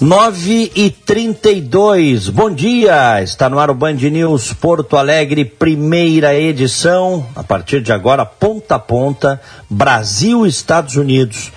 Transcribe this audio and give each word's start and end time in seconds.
Nove 0.00 0.72
e 0.74 0.88
trinta 0.88 1.50
e 1.50 1.60
dois. 1.60 2.30
Bom 2.30 2.50
dia, 2.50 3.22
está 3.22 3.50
no 3.50 3.58
ar 3.58 3.70
o 3.70 3.74
Band 3.74 3.92
News 3.92 4.50
Porto 4.54 4.96
Alegre, 4.96 5.44
primeira 5.44 6.34
edição, 6.34 7.26
a 7.36 7.44
partir 7.44 7.82
de 7.82 7.92
agora, 7.92 8.24
ponta 8.24 8.76
a 8.76 8.78
ponta, 8.78 9.38
Brasil, 9.68 10.46
Estados 10.46 10.96
Unidos. 10.96 11.52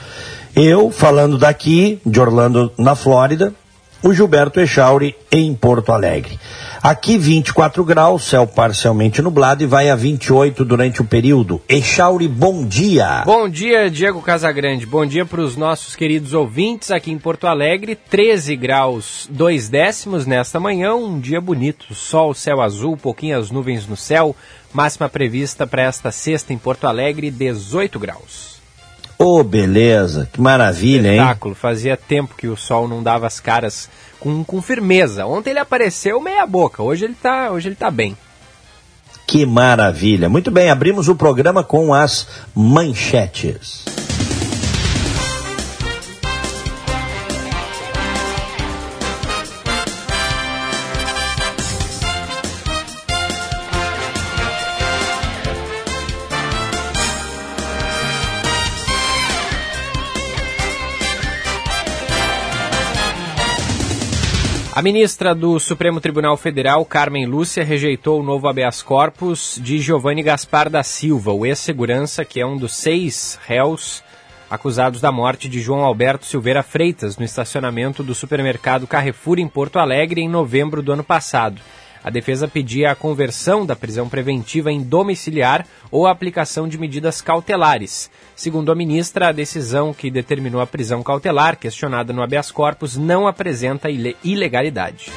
Eu, 0.53 0.91
falando 0.91 1.37
daqui, 1.37 2.01
de 2.05 2.19
Orlando, 2.19 2.69
na 2.77 2.95
Flórida, 2.95 3.53
o 4.03 4.13
Gilberto 4.13 4.59
Echauri, 4.59 5.15
em 5.31 5.55
Porto 5.55 5.93
Alegre. 5.93 6.37
Aqui 6.81 7.17
24 7.17 7.85
graus, 7.85 8.25
céu 8.25 8.45
parcialmente 8.45 9.21
nublado 9.21 9.63
e 9.63 9.65
vai 9.65 9.89
a 9.89 9.95
28 9.95 10.65
durante 10.65 11.01
o 11.01 11.05
período. 11.05 11.61
Echauri, 11.69 12.27
bom 12.27 12.65
dia. 12.65 13.23
Bom 13.25 13.47
dia, 13.47 13.89
Diego 13.89 14.21
Casagrande. 14.21 14.85
Bom 14.85 15.05
dia 15.05 15.25
para 15.25 15.39
os 15.39 15.55
nossos 15.55 15.95
queridos 15.95 16.33
ouvintes 16.33 16.91
aqui 16.91 17.11
em 17.11 17.17
Porto 17.17 17.47
Alegre. 17.47 17.95
13 17.95 18.57
graus, 18.57 19.25
2 19.31 19.69
décimos 19.69 20.25
nesta 20.25 20.59
manhã, 20.59 20.93
um 20.93 21.17
dia 21.17 21.39
bonito. 21.39 21.95
Sol, 21.95 22.33
céu 22.33 22.61
azul, 22.61 22.97
pouquinhas 22.97 23.49
nuvens 23.49 23.87
no 23.87 23.95
céu. 23.95 24.35
Máxima 24.73 25.07
prevista 25.07 25.65
para 25.65 25.83
esta 25.83 26.11
sexta 26.11 26.51
em 26.51 26.57
Porto 26.57 26.87
Alegre, 26.87 27.31
18 27.31 27.97
graus. 27.97 28.52
Ô, 29.23 29.39
oh, 29.39 29.43
beleza, 29.43 30.27
que 30.33 30.41
maravilha, 30.41 31.07
hein? 31.07 31.13
Espetáculo, 31.13 31.55
fazia 31.55 31.95
tempo 31.95 32.35
que 32.35 32.49
o 32.49 32.57
sol 32.57 32.89
não 32.89 33.01
dava 33.01 33.25
as 33.25 33.39
caras 33.39 33.89
com, 34.19 34.43
com 34.43 34.61
firmeza. 34.61 35.25
Ontem 35.25 35.51
ele 35.51 35.59
apareceu 35.59 36.19
meia 36.19 36.45
boca, 36.45 36.83
hoje 36.83 37.05
ele 37.05 37.15
tá, 37.15 37.49
hoje 37.49 37.69
ele 37.69 37.75
tá 37.75 37.89
bem. 37.89 38.17
Que 39.25 39.45
maravilha. 39.45 40.27
Muito 40.27 40.51
bem, 40.51 40.69
abrimos 40.69 41.07
o 41.07 41.15
programa 41.15 41.63
com 41.63 41.93
as 41.93 42.27
manchetes. 42.53 43.85
A 64.75 64.81
ministra 64.81 65.35
do 65.35 65.59
Supremo 65.59 66.01
Tribunal 66.01 66.35
Federal, 66.35 66.83
Carmen 66.83 67.27
Lúcia, 67.27 67.63
rejeitou 67.63 68.19
o 68.19 68.23
novo 68.23 68.47
habeas 68.47 68.81
corpus 68.81 69.59
de 69.61 69.77
Giovanni 69.77 70.23
Gaspar 70.23 70.67
da 70.67 70.81
Silva, 70.81 71.31
o 71.31 71.45
ex-segurança, 71.45 72.25
que 72.25 72.39
é 72.39 72.45
um 72.45 72.57
dos 72.57 72.73
seis 72.73 73.37
réus 73.45 74.03
acusados 74.49 74.99
da 74.99 75.11
morte 75.11 75.47
de 75.47 75.61
João 75.61 75.83
Alberto 75.83 76.25
Silveira 76.25 76.63
Freitas 76.63 77.19
no 77.19 77.23
estacionamento 77.23 78.01
do 78.01 78.15
supermercado 78.15 78.87
Carrefour 78.87 79.37
em 79.37 79.47
Porto 79.47 79.77
Alegre 79.77 80.21
em 80.21 80.27
novembro 80.27 80.81
do 80.81 80.91
ano 80.91 81.03
passado. 81.03 81.61
A 82.03 82.09
defesa 82.09 82.47
pedia 82.47 82.91
a 82.91 82.95
conversão 82.95 83.65
da 83.65 83.75
prisão 83.75 84.09
preventiva 84.09 84.71
em 84.71 84.81
domiciliar 84.81 85.65
ou 85.89 86.05
a 86.05 86.11
aplicação 86.11 86.67
de 86.67 86.77
medidas 86.77 87.21
cautelares. 87.21 88.11
Segundo 88.35 88.71
a 88.71 88.75
ministra, 88.75 89.29
a 89.29 89.31
decisão 89.31 89.93
que 89.93 90.11
determinou 90.11 90.59
a 90.59 90.67
prisão 90.67 91.01
cautelar, 91.01 91.57
questionada 91.57 92.11
no 92.11 92.21
habeas 92.21 92.51
corpus, 92.51 92.97
não 92.97 93.25
apresenta 93.25 93.89
ilegalidade. 93.89 95.11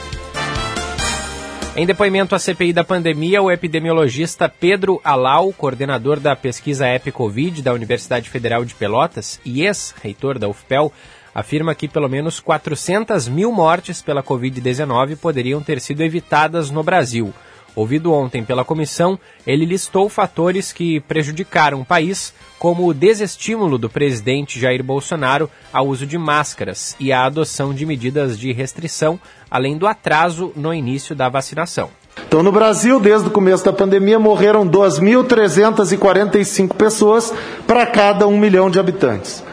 Em 1.79 1.85
depoimento 1.85 2.35
à 2.35 2.39
CPI 2.39 2.73
da 2.73 2.83
pandemia, 2.83 3.43
o 3.43 3.51
epidemiologista 3.51 4.49
Pedro 4.49 4.99
Alau, 5.05 5.53
coordenador 5.53 6.19
da 6.19 6.35
pesquisa 6.35 6.89
EpiCovid 6.89 7.61
da 7.61 7.75
Universidade 7.75 8.31
Federal 8.31 8.65
de 8.65 8.75
Pelotas 8.75 9.39
e 9.45 9.63
ex-reitor 9.63 10.39
da 10.39 10.49
UFPEL, 10.49 10.91
afirma 11.37 11.75
que 11.75 11.87
pelo 11.87 12.09
menos 12.09 12.41
400 12.41 13.29
mil 13.29 13.53
mortes 13.53 14.01
pela 14.01 14.23
Covid-19 14.23 15.19
poderiam 15.19 15.61
ter 15.61 15.83
sido 15.83 16.01
evitadas 16.01 16.71
no 16.71 16.83
Brasil. 16.83 17.31
Ouvido 17.75 18.11
ontem 18.11 18.43
pela 18.43 18.65
comissão, 18.65 19.19
ele 19.47 19.67
listou 19.67 20.09
fatores 20.09 20.73
que 20.73 20.99
prejudicaram 21.01 21.83
o 21.83 21.85
país, 21.85 22.33
como 22.59 22.89
o 22.89 22.95
desestímulo 22.95 23.77
do 23.77 23.91
presidente 23.91 24.59
Jair 24.59 24.83
Bolsonaro 24.83 25.51
ao 25.71 25.87
uso 25.87 26.07
de 26.07 26.17
máscaras 26.17 26.97
e 26.99 27.13
a 27.13 27.27
adoção 27.27 27.75
de 27.75 27.85
medidas 27.85 28.39
de 28.39 28.51
restrição, 28.51 29.21
além 29.51 29.77
do 29.77 29.87
atraso 29.87 30.55
no 30.57 30.73
início 30.73 31.15
da 31.15 31.29
vacinação. 31.29 31.91
Então, 32.27 32.43
no 32.43 32.51
Brasil, 32.51 32.99
desde 32.99 33.29
o 33.29 33.31
começo 33.31 33.63
da 33.63 33.75
pandemia, 33.75 34.19
morreram 34.19 34.67
2.345 34.67 36.75
pessoas 36.77 37.31
para 37.67 37.85
cada 37.85 38.27
um 38.27 38.39
milhão 38.39 38.71
de 38.71 38.81
habitantes. 38.81 39.45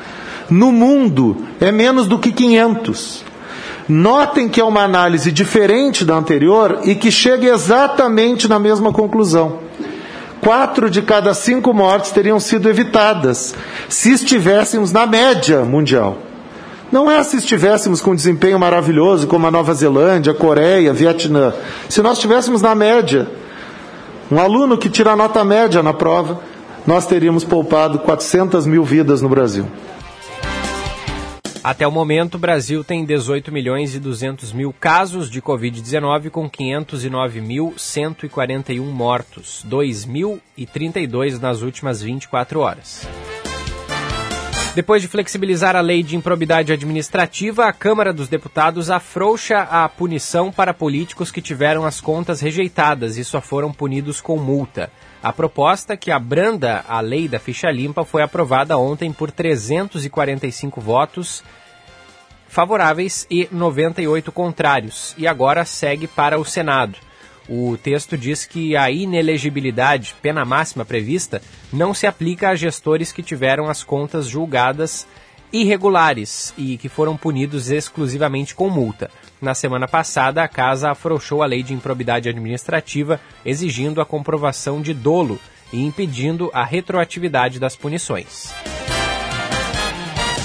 No 0.50 0.72
mundo, 0.72 1.38
é 1.60 1.72
menos 1.72 2.08
do 2.08 2.20
que 2.20 2.32
500. 2.32 3.24
Notem 3.88 4.48
que 4.48 4.62
é 4.62 4.64
uma 4.64 4.84
análise 4.84 5.32
diferente 5.32 6.06
da 6.06 6.16
anterior 6.16 6.80
e 6.84 6.96
que 6.96 7.12
chega 7.12 7.48
exatamente 7.48 8.48
na 8.48 8.58
mesma 8.58 8.94
conclusão. 8.94 9.60
Quatro 10.42 10.90
de 10.90 11.02
cada 11.02 11.34
cinco 11.34 11.74
mortes 11.74 12.12
teriam 12.12 12.40
sido 12.40 12.70
evitadas 12.70 13.56
se 13.88 14.12
estivéssemos 14.12 14.92
na 14.92 15.06
média 15.06 15.62
mundial. 15.62 16.18
Não 16.92 17.10
é 17.10 17.24
se 17.24 17.38
estivéssemos 17.38 18.02
com 18.02 18.12
um 18.12 18.16
desempenho 18.16 18.60
maravilhoso 18.60 19.26
como 19.26 19.48
a 19.48 19.52
Nova 19.52 19.74
Zelândia, 19.74 20.34
Coreia, 20.34 20.94
Vietnã. 20.94 21.54
Se 21.90 22.02
nós 22.02 22.18
estivéssemos 22.18 22.62
na 22.62 22.76
média, 22.76 23.28
um 24.32 24.40
aluno 24.40 24.78
que 24.78 24.90
tira 24.90 25.16
nota 25.16 25.44
média 25.44 25.82
na 25.82 25.94
prova, 25.94 26.40
nós 26.86 27.06
teríamos 27.06 27.44
poupado 27.44 28.00
400 28.00 28.68
mil 28.68 28.84
vidas 28.84 29.22
no 29.22 29.30
Brasil. 29.30 29.66
Até 31.64 31.88
o 31.88 31.92
momento, 31.92 32.36
o 32.36 32.40
Brasil 32.40 32.84
tem 32.84 33.06
18 33.06 33.50
milhões 33.50 33.96
e 33.96 34.00
200 34.00 34.52
mil 34.52 34.76
casos 34.78 35.32
de 35.32 35.42
Covid-19, 35.42 36.30
com 36.30 36.50
509.141 36.50 38.82
mortos, 38.82 39.66
2.032 39.66 41.40
nas 41.40 41.62
últimas 41.62 42.02
24 42.02 42.60
horas. 42.60 43.08
Depois 44.76 45.02
de 45.02 45.08
flexibilizar 45.08 45.78
a 45.78 45.82
lei 45.82 46.04
de 46.04 46.18
improbidade 46.18 46.74
administrativa, 46.74 47.66
a 47.66 47.72
Câmara 47.72 48.12
dos 48.12 48.28
Deputados 48.28 48.90
afrouxa 48.90 49.60
a 49.60 49.88
punição 49.88 50.52
para 50.52 50.74
políticos 50.74 51.32
que 51.32 51.42
tiveram 51.42 51.86
as 51.86 52.02
contas 52.02 52.42
rejeitadas 52.42 53.18
e 53.18 53.24
só 53.24 53.40
foram 53.40 53.72
punidos 53.72 54.20
com 54.20 54.36
multa. 54.36 54.92
A 55.24 55.32
proposta 55.32 55.96
que 55.96 56.12
abranda 56.12 56.84
a 56.86 57.00
lei 57.00 57.30
da 57.30 57.40
ficha 57.40 57.72
limpa 57.72 58.04
foi 58.04 58.22
aprovada 58.22 58.78
ontem 58.78 59.14
por 59.14 59.32
345 59.32 60.82
votos 60.82 61.42
favoráveis 62.50 63.26
e 63.32 63.48
98 63.50 64.32
contrários, 64.34 65.16
e 65.18 65.26
agora 65.26 65.64
segue 65.64 66.08
para 66.08 66.38
o 66.38 66.44
Senado. 66.44 66.98
O 67.48 67.78
texto 67.78 68.18
diz 68.18 68.46
que 68.46 68.76
a 68.76 68.92
inelegibilidade, 68.92 70.14
pena 70.22 70.44
máxima 70.44 70.84
prevista, 70.84 71.42
não 71.72 71.94
se 71.94 72.06
aplica 72.06 72.50
a 72.50 72.56
gestores 72.56 73.14
que 73.14 73.24
tiveram 73.24 73.70
as 73.70 73.82
contas 73.82 74.28
julgadas 74.28 75.08
irregulares 75.54 76.52
e 76.58 76.78
que 76.78 76.90
foram 76.90 77.16
punidos 77.16 77.70
exclusivamente 77.70 78.56
com 78.56 78.70
multa. 78.70 79.12
Na 79.40 79.54
semana 79.54 79.88
passada, 79.88 80.44
a 80.44 80.48
Casa 80.48 80.90
afrouxou 80.90 81.44
a 81.44 81.46
lei 81.46 81.62
de 81.62 81.74
improbidade 81.74 82.28
administrativa, 82.28 83.22
exigindo 83.46 84.02
a 84.02 84.06
comprovação 84.06 84.82
de 84.82 84.94
dolo 84.94 85.40
e 85.72 85.86
impedindo 85.86 86.50
a 86.54 86.64
retroatividade 86.64 87.60
das 87.60 87.76
punições. 87.76 88.52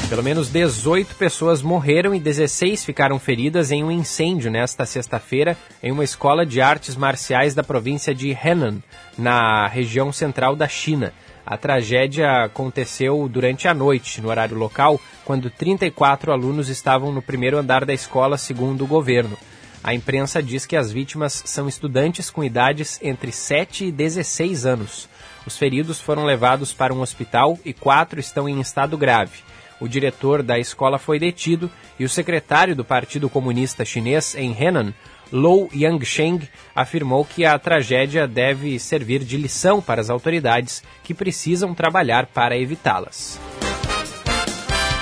Pelo 0.08 0.22
menos 0.22 0.48
18 0.48 1.14
pessoas 1.16 1.60
morreram 1.60 2.14
e 2.14 2.18
16 2.18 2.82
ficaram 2.82 3.18
feridas 3.18 3.70
em 3.70 3.84
um 3.84 3.90
incêndio 3.90 4.50
nesta 4.50 4.86
sexta-feira 4.86 5.54
em 5.82 5.92
uma 5.92 6.02
escola 6.02 6.46
de 6.46 6.62
artes 6.62 6.96
marciais 6.96 7.54
da 7.54 7.62
província 7.62 8.14
de 8.14 8.30
Henan, 8.30 8.78
na 9.18 9.66
região 9.68 10.10
central 10.10 10.56
da 10.56 10.66
China. 10.66 11.12
A 11.50 11.56
tragédia 11.56 12.44
aconteceu 12.44 13.26
durante 13.26 13.66
a 13.66 13.72
noite, 13.72 14.20
no 14.20 14.28
horário 14.28 14.54
local, 14.54 15.00
quando 15.24 15.48
34 15.48 16.30
alunos 16.30 16.68
estavam 16.68 17.10
no 17.10 17.22
primeiro 17.22 17.56
andar 17.56 17.86
da 17.86 17.94
escola, 17.94 18.36
segundo 18.36 18.84
o 18.84 18.86
governo. 18.86 19.34
A 19.82 19.94
imprensa 19.94 20.42
diz 20.42 20.66
que 20.66 20.76
as 20.76 20.92
vítimas 20.92 21.42
são 21.46 21.66
estudantes 21.66 22.28
com 22.28 22.44
idades 22.44 23.00
entre 23.02 23.32
7 23.32 23.86
e 23.86 23.90
16 23.90 24.66
anos. 24.66 25.08
Os 25.46 25.56
feridos 25.56 25.98
foram 25.98 26.26
levados 26.26 26.74
para 26.74 26.92
um 26.92 27.00
hospital 27.00 27.58
e 27.64 27.72
quatro 27.72 28.20
estão 28.20 28.46
em 28.46 28.60
estado 28.60 28.98
grave. 28.98 29.38
O 29.80 29.88
diretor 29.88 30.42
da 30.42 30.58
escola 30.58 30.98
foi 30.98 31.18
detido 31.18 31.70
e 31.98 32.04
o 32.04 32.10
secretário 32.10 32.76
do 32.76 32.84
Partido 32.84 33.30
Comunista 33.30 33.86
Chinês 33.86 34.34
em 34.34 34.52
Henan 34.52 34.92
Lou 35.32 35.68
Yangsheng 35.74 36.48
afirmou 36.74 37.24
que 37.24 37.44
a 37.44 37.58
tragédia 37.58 38.26
deve 38.26 38.78
servir 38.78 39.24
de 39.24 39.36
lição 39.36 39.80
para 39.80 40.00
as 40.00 40.10
autoridades 40.10 40.82
que 41.02 41.14
precisam 41.14 41.74
trabalhar 41.74 42.26
para 42.26 42.56
evitá-las. 42.56 43.38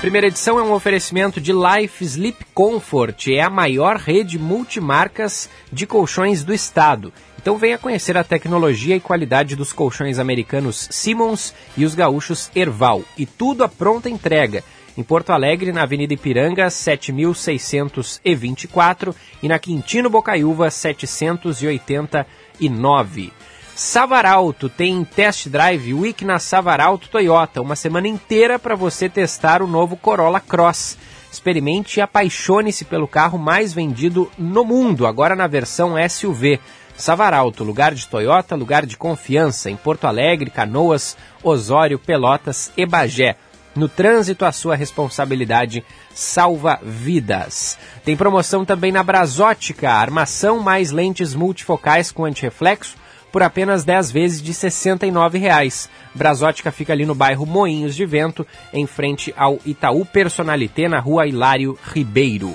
primeira 0.01 0.27
edição 0.27 0.59
é 0.59 0.63
um 0.63 0.73
oferecimento 0.73 1.41
de 1.41 1.53
Life 1.53 2.05
Sleep 2.05 2.45
Comfort, 2.55 3.29
é 3.29 3.41
a 3.41 3.51
maior 3.51 3.97
rede 3.97 4.39
multimarcas 4.39 5.49
de 5.73 5.87
colchões 5.87 6.45
do 6.45 6.53
estado. 6.53 7.13
Então 7.47 7.57
venha 7.57 7.79
conhecer 7.79 8.19
a 8.19 8.25
tecnologia 8.25 8.97
e 8.97 9.01
qualidade 9.01 9.55
dos 9.55 9.73
colchões 9.73 10.19
americanos 10.19 10.89
Simmons 10.91 11.55
e 11.77 11.85
os 11.85 11.95
gaúchos 11.95 12.51
Erval. 12.57 13.03
E 13.17 13.25
tudo 13.25 13.63
a 13.63 13.69
pronta 13.69 14.11
entrega. 14.11 14.65
Em 14.97 15.03
Porto 15.03 15.31
Alegre, 15.31 15.73
na 15.73 15.83
Avenida 15.83 16.15
Ipiranga, 16.15 16.71
7624 16.71 19.13
e 19.43 19.49
na 19.49 19.59
Quintino 19.59 20.09
Bocaiúva, 20.09 20.71
789. 20.71 23.33
Savaralto 23.75 24.71
tem 24.71 25.05
test 25.05 25.51
drive 25.51 25.93
week 25.93 26.25
na 26.25 26.39
Savaralto 26.39 27.11
Toyota, 27.11 27.61
uma 27.61 27.77
semana 27.77 28.09
inteira 28.09 28.59
para 28.59 28.75
você 28.75 29.07
testar 29.07 29.61
o 29.61 29.67
novo 29.67 29.99
Corolla 29.99 30.41
Cross. 30.41 30.97
Experimente 31.31 31.99
e 31.99 32.01
apaixone-se 32.01 32.87
pelo 32.87 33.07
carro 33.07 33.39
mais 33.39 33.75
vendido 33.75 34.33
no 34.39 34.65
mundo, 34.65 35.07
agora 35.07 35.37
na 35.37 35.47
versão 35.47 35.97
SUV. 36.09 36.59
Savaralto, 36.97 37.63
lugar 37.63 37.95
de 37.95 38.09
Toyota, 38.09 38.57
lugar 38.57 38.87
de 38.87 38.97
confiança 38.97 39.69
em 39.69 39.77
Porto 39.77 40.07
Alegre, 40.07 40.51
Canoas, 40.51 41.15
Osório, 41.43 41.99
Pelotas 41.99 42.73
e 42.75 42.87
Bagé. 42.87 43.37
No 43.77 43.91
trânsito, 43.91 44.47
a 44.47 44.53
sua 44.53 44.75
responsabilidade 44.75 45.85
salva 46.15 46.81
vidas. 46.83 47.79
Tem 48.03 48.17
promoção 48.17 48.65
também 48.65 48.91
na 48.91 49.03
Brasótica, 49.03 49.91
armação 49.91 50.61
mais 50.61 50.91
lentes 50.91 51.35
multifocais 51.35 52.11
com 52.11 52.25
antirreflexo 52.25 52.97
por 53.31 53.43
apenas 53.43 53.85
10 53.85 54.11
vezes 54.13 54.43
de 54.43 54.53
R$ 54.53 54.57
69,00. 54.57 55.91
Brasótica 56.15 56.73
fica 56.73 56.95
ali 56.95 57.05
no 57.05 57.15
bairro 57.15 57.45
Moinhos 57.45 57.95
de 57.95 58.07
Vento, 58.07 58.47
em 58.73 58.87
frente 58.87 59.35
ao 59.37 59.59
Itaú 59.67 60.07
Personalité, 60.07 60.89
na 60.89 60.99
rua 60.99 61.27
Hilário 61.27 61.79
Ribeiro. 61.93 62.55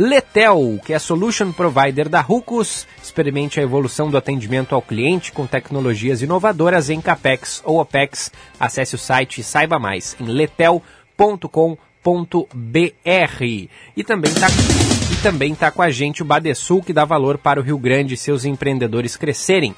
Letel, 0.00 0.80
que 0.82 0.94
é 0.94 0.98
Solution 0.98 1.52
Provider 1.52 2.08
da 2.08 2.22
Rucos, 2.22 2.86
experimente 3.02 3.60
a 3.60 3.62
evolução 3.62 4.10
do 4.10 4.16
atendimento 4.16 4.74
ao 4.74 4.80
cliente 4.80 5.30
com 5.30 5.46
tecnologias 5.46 6.22
inovadoras 6.22 6.88
em 6.88 7.02
CAPEX 7.02 7.60
ou 7.66 7.78
OPEX. 7.78 8.32
Acesse 8.58 8.94
o 8.94 8.98
site 8.98 9.42
e 9.42 9.44
saiba 9.44 9.78
mais 9.78 10.16
em 10.18 10.24
letel.com.br. 10.24 10.88
E 13.94 14.02
também 14.02 14.32
está 14.32 14.46
e 15.12 15.22
também 15.22 15.54
tá 15.54 15.70
com 15.70 15.82
a 15.82 15.90
gente 15.90 16.22
o 16.22 16.24
Badesul, 16.24 16.82
que 16.82 16.94
dá 16.94 17.04
valor 17.04 17.36
para 17.36 17.60
o 17.60 17.62
Rio 17.62 17.76
Grande 17.76 18.14
e 18.14 18.16
seus 18.16 18.46
empreendedores 18.46 19.18
crescerem. 19.18 19.74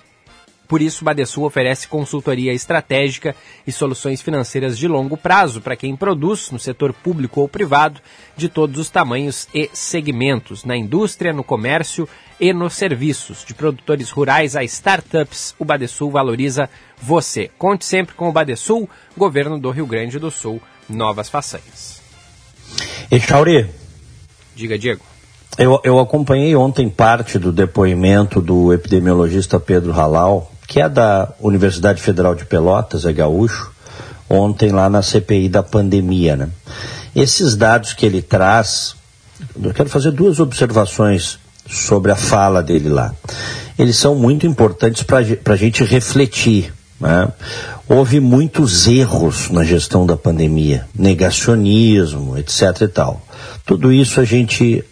Por 0.69 0.81
isso, 0.81 1.03
o 1.03 1.05
Badesul 1.05 1.45
oferece 1.45 1.87
consultoria 1.87 2.53
estratégica 2.53 3.37
e 3.67 3.73
soluções 3.73 4.23
financeiras 4.23 4.79
de 4.79 4.89
longo 4.89 5.17
prazo 5.17 5.61
para 5.61 5.77
quem 5.77 5.95
produz, 5.95 6.51
no 6.51 6.59
setor 6.59 6.93
público 6.93 7.41
ou 7.41 7.49
privado, 7.49 8.01
de 8.37 8.49
todos 8.49 8.79
os 8.79 8.89
tamanhos 8.89 9.47
e 9.55 9.69
segmentos, 9.73 10.65
na 10.65 10.77
indústria, 10.77 11.33
no 11.33 11.45
comércio 11.45 12.09
e 12.41 12.53
nos 12.53 12.73
serviços. 12.73 13.45
De 13.45 13.55
produtores 13.55 14.11
rurais 14.11 14.57
a 14.57 14.65
startups, 14.65 15.55
o 15.59 15.65
Badesul 15.65 16.11
valoriza 16.11 16.71
você. 17.01 17.51
Conte 17.59 17.85
sempre 17.85 18.15
com 18.15 18.29
o 18.29 18.33
Badesul, 18.33 18.89
governo 19.17 19.59
do 19.59 19.71
Rio 19.71 19.87
Grande 19.87 20.19
do 20.19 20.31
Sul. 20.31 20.61
Novas 20.89 21.29
façanhas. 21.29 22.01
E 23.11 23.21
Chauri, 23.21 23.69
Diga, 24.55 24.79
Diego. 24.79 25.03
eu, 25.59 25.81
eu 25.85 25.99
acompanhei 25.99 26.55
ontem 26.57 26.89
parte 26.89 27.39
do 27.39 27.53
depoimento 27.53 28.41
do 28.41 28.73
epidemiologista 28.73 29.59
Pedro 29.59 29.93
Halal, 29.93 30.52
que 30.73 30.81
é 30.81 30.89
da 30.89 31.29
Universidade 31.39 32.01
Federal 32.01 32.35
de 32.35 32.47
Pelotas, 32.47 33.05
é 33.05 33.13
gaúcho, 33.13 33.71
ontem 34.27 34.71
lá 34.71 34.89
na 34.89 35.03
CPI 35.03 35.51
da 35.51 35.63
pandemia. 35.63 36.35
Né? 36.35 36.49
Esses 37.15 37.55
dados 37.55 37.93
que 37.93 38.07
ele 38.07 38.23
traz, 38.23 38.97
eu 39.63 39.75
quero 39.75 39.91
fazer 39.91 40.13
duas 40.13 40.41
observações 40.41 41.39
sobre 41.69 42.11
a 42.11 42.17
fala 42.17 42.63
dele 42.63 42.89
lá. 42.89 43.15
Eles 43.79 43.97
são 43.97 44.15
muito 44.15 44.47
importantes 44.47 45.03
para 45.03 45.19
a 45.19 45.57
gente 45.57 45.85
refletir. 45.85 46.73
Né? 46.99 47.29
Houve 47.87 48.19
muitos 48.19 48.89
erros 48.89 49.51
na 49.51 49.65
gestão 49.65 50.07
da 50.07 50.17
pandemia, 50.17 50.87
negacionismo, 50.95 52.39
etc. 52.39 52.81
e 52.81 52.89
tal. 52.89 53.21
Tudo 53.67 53.93
isso 53.93 54.19
a 54.19 54.25
gente 54.25 54.83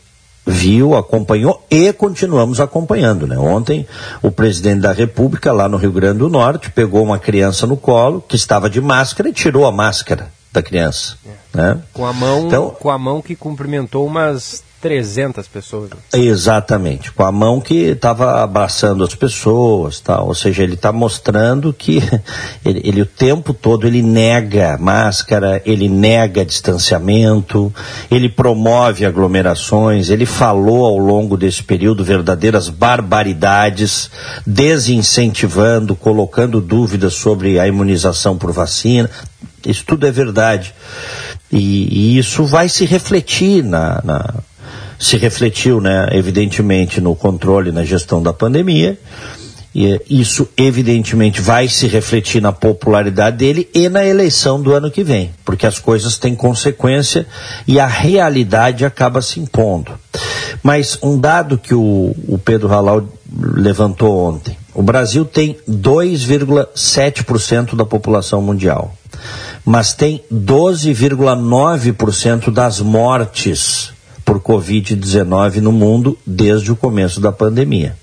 viu, 0.50 0.94
acompanhou 0.96 1.64
e 1.70 1.92
continuamos 1.92 2.60
acompanhando. 2.60 3.26
Né? 3.26 3.38
Ontem, 3.38 3.86
o 4.22 4.30
presidente 4.30 4.80
da 4.80 4.92
República, 4.92 5.52
lá 5.52 5.68
no 5.68 5.76
Rio 5.76 5.92
Grande 5.92 6.18
do 6.18 6.28
Norte, 6.28 6.70
pegou 6.70 7.02
uma 7.02 7.18
criança 7.18 7.66
no 7.66 7.76
colo 7.76 8.22
que 8.26 8.36
estava 8.36 8.68
de 8.68 8.80
máscara 8.80 9.28
e 9.28 9.32
tirou 9.32 9.64
a 9.66 9.72
máscara 9.72 10.28
da 10.52 10.62
criança. 10.62 11.16
Né? 11.54 11.78
Com 11.92 12.04
a 12.04 12.12
mão, 12.12 12.46
Então- 12.46 12.70
com 12.70 12.90
a 12.90 12.98
mão 12.98 13.22
que 13.22 13.36
cumprimentou 13.36 14.06
umas 14.06 14.62
300 14.80 15.46
pessoas. 15.48 15.90
Exatamente, 16.12 17.12
com 17.12 17.24
a 17.24 17.30
mão 17.30 17.60
que 17.60 17.74
estava 17.90 18.42
abraçando 18.42 19.04
as 19.04 19.14
pessoas, 19.14 20.00
tal. 20.00 20.28
ou 20.28 20.34
seja, 20.34 20.62
ele 20.62 20.74
está 20.74 20.90
mostrando 20.92 21.72
que 21.72 21.98
ele, 22.64 22.80
ele 22.84 23.02
o 23.02 23.06
tempo 23.06 23.52
todo 23.52 23.86
ele 23.86 24.02
nega 24.02 24.78
máscara, 24.80 25.60
ele 25.66 25.88
nega 25.88 26.44
distanciamento, 26.44 27.72
ele 28.10 28.28
promove 28.28 29.04
aglomerações, 29.04 30.08
ele 30.08 30.24
falou 30.26 30.84
ao 30.86 30.96
longo 30.98 31.36
desse 31.36 31.62
período 31.62 32.02
verdadeiras 32.02 32.68
barbaridades, 32.68 34.10
desincentivando, 34.46 35.94
colocando 35.94 36.60
dúvidas 36.60 37.14
sobre 37.14 37.58
a 37.60 37.66
imunização 37.66 38.38
por 38.38 38.52
vacina. 38.52 39.10
Isso 39.66 39.84
tudo 39.86 40.06
é 40.06 40.10
verdade. 40.10 40.74
E, 41.52 42.14
e 42.14 42.18
isso 42.18 42.44
vai 42.44 42.68
se 42.68 42.84
refletir 42.84 43.62
na, 43.64 44.00
na- 44.04 44.34
se 45.00 45.16
refletiu, 45.16 45.80
né, 45.80 46.10
evidentemente, 46.12 47.00
no 47.00 47.16
controle, 47.16 47.72
na 47.72 47.82
gestão 47.82 48.22
da 48.22 48.34
pandemia. 48.34 48.98
E 49.74 49.98
isso, 50.10 50.46
evidentemente, 50.56 51.40
vai 51.40 51.68
se 51.68 51.86
refletir 51.86 52.42
na 52.42 52.52
popularidade 52.52 53.38
dele 53.38 53.66
e 53.72 53.88
na 53.88 54.04
eleição 54.04 54.60
do 54.60 54.74
ano 54.74 54.90
que 54.90 55.02
vem, 55.02 55.30
porque 55.44 55.64
as 55.64 55.78
coisas 55.78 56.18
têm 56.18 56.34
consequência 56.34 57.26
e 57.66 57.80
a 57.80 57.86
realidade 57.86 58.84
acaba 58.84 59.22
se 59.22 59.40
impondo. 59.40 59.92
Mas 60.62 60.98
um 61.02 61.18
dado 61.18 61.56
que 61.56 61.74
o, 61.74 62.14
o 62.28 62.36
Pedro 62.36 62.68
Halal 62.68 63.08
levantou 63.32 64.28
ontem: 64.28 64.54
o 64.74 64.82
Brasil 64.82 65.24
tem 65.24 65.56
2,7% 65.68 67.76
da 67.76 67.86
população 67.86 68.42
mundial, 68.42 68.92
mas 69.64 69.94
tem 69.94 70.20
12,9% 70.32 72.50
das 72.50 72.80
mortes 72.80 73.92
por 74.30 74.40
Covid-19 74.40 75.56
no 75.56 75.72
mundo 75.72 76.16
desde 76.24 76.70
o 76.70 76.76
começo 76.76 77.20
da 77.20 77.32
pandemia. 77.32 77.96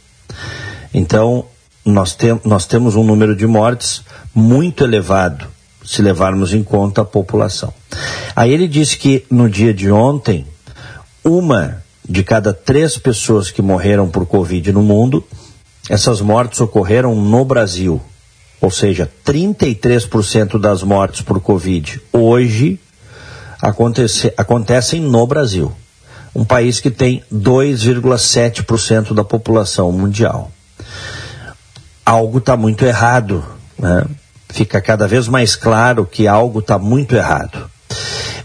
Então, 0.93 1.45
nós, 1.85 2.17
nós 2.43 2.65
temos 2.65 2.95
um 2.95 3.03
número 3.05 3.33
de 3.33 3.47
mortes 3.47 4.01
muito 4.35 4.83
elevado, 4.83 5.47
se 5.85 6.01
levarmos 6.01 6.53
em 6.53 6.61
conta 6.61 6.99
a 6.99 7.05
população. 7.05 7.73
Aí 8.35 8.51
ele 8.51 8.67
disse 8.67 8.97
que 8.97 9.25
no 9.31 9.49
dia 9.49 9.73
de 9.73 9.89
ontem, 9.89 10.45
uma 11.23 11.81
de 12.03 12.25
cada 12.25 12.53
três 12.53 12.97
pessoas 12.97 13.49
que 13.49 13.61
morreram 13.61 14.09
por 14.09 14.25
Covid 14.25 14.73
no 14.73 14.83
mundo, 14.83 15.23
essas 15.89 16.19
mortes 16.19 16.59
ocorreram 16.59 17.15
no 17.15 17.45
Brasil. 17.45 18.01
Ou 18.59 18.69
seja, 18.69 19.09
33% 19.25 20.59
das 20.59 20.83
mortes 20.83 21.21
por 21.21 21.39
Covid 21.39 22.01
hoje 22.11 22.77
acontece, 23.61 24.33
acontecem 24.35 24.99
no 24.99 25.25
Brasil. 25.25 25.73
Um 26.37 26.45
país 26.45 26.79
que 26.79 26.91
tem 26.91 27.23
2,7% 27.33 29.13
da 29.13 29.23
população 29.23 29.91
mundial 29.91 30.51
algo 32.07 32.37
está 32.37 32.55
muito 32.55 32.85
errado. 32.85 33.43
Né? 33.77 34.05
Fica 34.47 34.79
cada 34.79 35.05
vez 35.07 35.27
mais 35.27 35.57
claro 35.57 36.05
que 36.05 36.25
algo 36.25 36.59
está 36.59 36.79
muito 36.79 37.13
errado. 37.13 37.69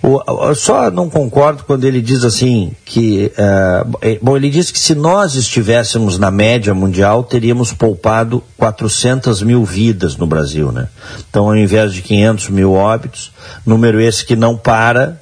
Eu 0.02 0.56
só 0.56 0.90
não 0.90 1.08
concordo 1.08 1.62
quando 1.62 1.84
ele 1.84 2.02
diz 2.02 2.24
assim 2.24 2.72
que. 2.84 3.30
eh, 3.36 4.18
bom, 4.20 4.36
ele 4.36 4.50
diz 4.50 4.72
que 4.72 4.78
se 4.78 4.96
nós 4.96 5.36
estivéssemos 5.36 6.18
na 6.18 6.28
média 6.28 6.74
mundial, 6.74 7.22
teríamos 7.22 7.72
poupado 7.72 8.42
400 8.56 9.44
mil 9.44 9.64
vidas 9.64 10.16
no 10.16 10.26
Brasil. 10.26 10.72
Né? 10.72 10.88
Então, 11.30 11.44
ao 11.44 11.56
invés 11.56 11.94
de 11.94 12.02
500 12.02 12.48
mil 12.48 12.72
óbitos, 12.72 13.30
número 13.64 14.00
esse 14.00 14.26
que 14.26 14.34
não 14.34 14.56
para. 14.56 15.21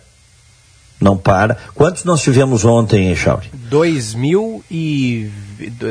Não 1.00 1.16
para. 1.16 1.57
Quantos 1.75 2.04
nós 2.04 2.21
tivemos 2.23 2.64
ontem, 2.64 3.11
Echauri? 3.11 3.49
2000 3.54 4.62
e... 4.71 5.30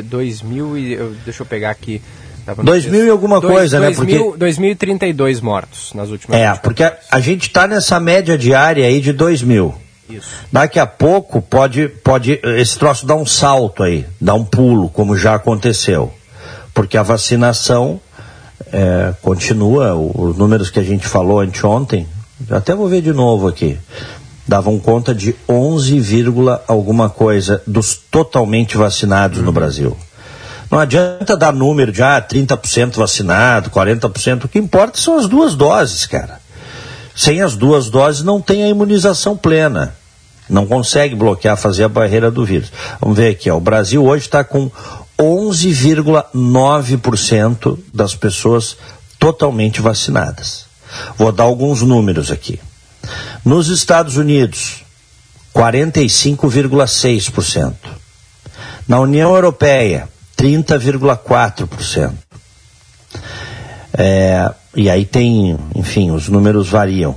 2000 0.05 0.77
e... 0.77 0.95
Deixa 1.25 1.41
eu 1.41 1.45
pegar 1.45 1.71
aqui. 1.71 2.01
Tava 2.45 2.61
no 2.61 2.65
2000 2.71 2.91
texto. 2.91 3.07
e 3.07 3.09
alguma 3.09 3.41
coisa, 3.41 3.79
né? 3.79 3.87
2000, 3.87 4.23
Porque- 4.23 4.37
2032 4.37 5.41
mortos 5.41 5.91
nas 5.93 6.09
últimas 6.09 6.35
É, 6.37 6.43
24 6.51 6.61
porque 6.61 6.83
a, 6.83 6.97
a 7.11 7.19
gente 7.19 7.47
está 7.47 7.67
nessa 7.67 7.99
média 7.99 8.37
diária 8.37 8.85
aí 8.85 9.01
de 9.01 9.11
2 9.13 9.41
mil. 9.43 9.73
Isso. 10.09 10.27
Daqui 10.51 10.79
a 10.79 10.87
pouco 10.87 11.41
pode, 11.41 11.87
pode 11.87 12.39
esse 12.43 12.77
troço 12.79 13.05
dar 13.05 13.15
um 13.15 13.25
salto 13.25 13.83
aí, 13.83 14.05
dar 14.19 14.33
um 14.35 14.43
pulo, 14.43 14.89
como 14.89 15.15
já 15.15 15.35
aconteceu. 15.35 16.11
Porque 16.73 16.97
a 16.97 17.03
vacinação 17.03 17.99
é, 18.71 19.13
continua, 19.21 19.93
os 19.95 20.35
números 20.35 20.69
que 20.71 20.79
a 20.79 20.83
gente 20.83 21.07
falou 21.07 21.39
anteontem, 21.41 22.07
até 22.49 22.73
vou 22.73 22.87
ver 22.87 23.01
de 23.03 23.13
novo 23.13 23.47
aqui. 23.47 23.77
Davam 24.49 24.79
conta 24.79 25.13
de 25.13 25.35
11, 25.47 26.01
alguma 26.67 27.07
coisa 27.07 27.61
dos 27.67 27.95
totalmente 27.95 28.75
vacinados 28.75 29.43
no 29.43 29.51
Brasil. 29.51 29.95
Não 30.71 30.79
adianta 30.79 31.37
dar 31.37 31.53
número 31.53 31.91
de 31.91 32.01
ah, 32.01 32.19
30% 32.19 32.95
vacinado, 32.95 33.69
40%. 33.69 34.45
O 34.45 34.47
que 34.47 34.57
importa 34.57 34.99
são 34.99 35.19
as 35.19 35.27
duas 35.27 35.53
doses, 35.53 36.07
cara. 36.07 36.41
Sem 37.15 37.43
as 37.43 37.55
duas 37.55 37.91
doses 37.91 38.23
não 38.23 38.41
tem 38.41 38.63
a 38.63 38.69
imunização 38.69 39.37
plena. 39.37 39.93
Não 40.49 40.65
consegue 40.65 41.13
bloquear, 41.13 41.55
fazer 41.55 41.83
a 41.83 41.89
barreira 41.89 42.31
do 42.31 42.43
vírus. 42.43 42.71
Vamos 42.99 43.17
ver 43.17 43.29
aqui, 43.29 43.51
ó. 43.51 43.57
o 43.57 43.61
Brasil 43.61 44.03
hoje 44.03 44.25
está 44.25 44.43
com 44.43 44.71
11,9% 45.19 47.77
das 47.93 48.15
pessoas 48.15 48.75
totalmente 49.19 49.79
vacinadas. 49.79 50.65
Vou 51.15 51.31
dar 51.31 51.43
alguns 51.43 51.83
números 51.83 52.31
aqui. 52.31 52.59
Nos 53.43 53.67
Estados 53.69 54.17
Unidos, 54.17 54.83
45,6%. 55.55 57.73
Na 58.87 58.99
União 58.99 59.33
Europeia, 59.35 60.07
30,4%. 60.37 62.13
É, 63.97 64.51
e 64.75 64.87
aí 64.89 65.05
tem, 65.05 65.57
enfim, 65.75 66.11
os 66.11 66.29
números 66.29 66.69
variam 66.69 67.15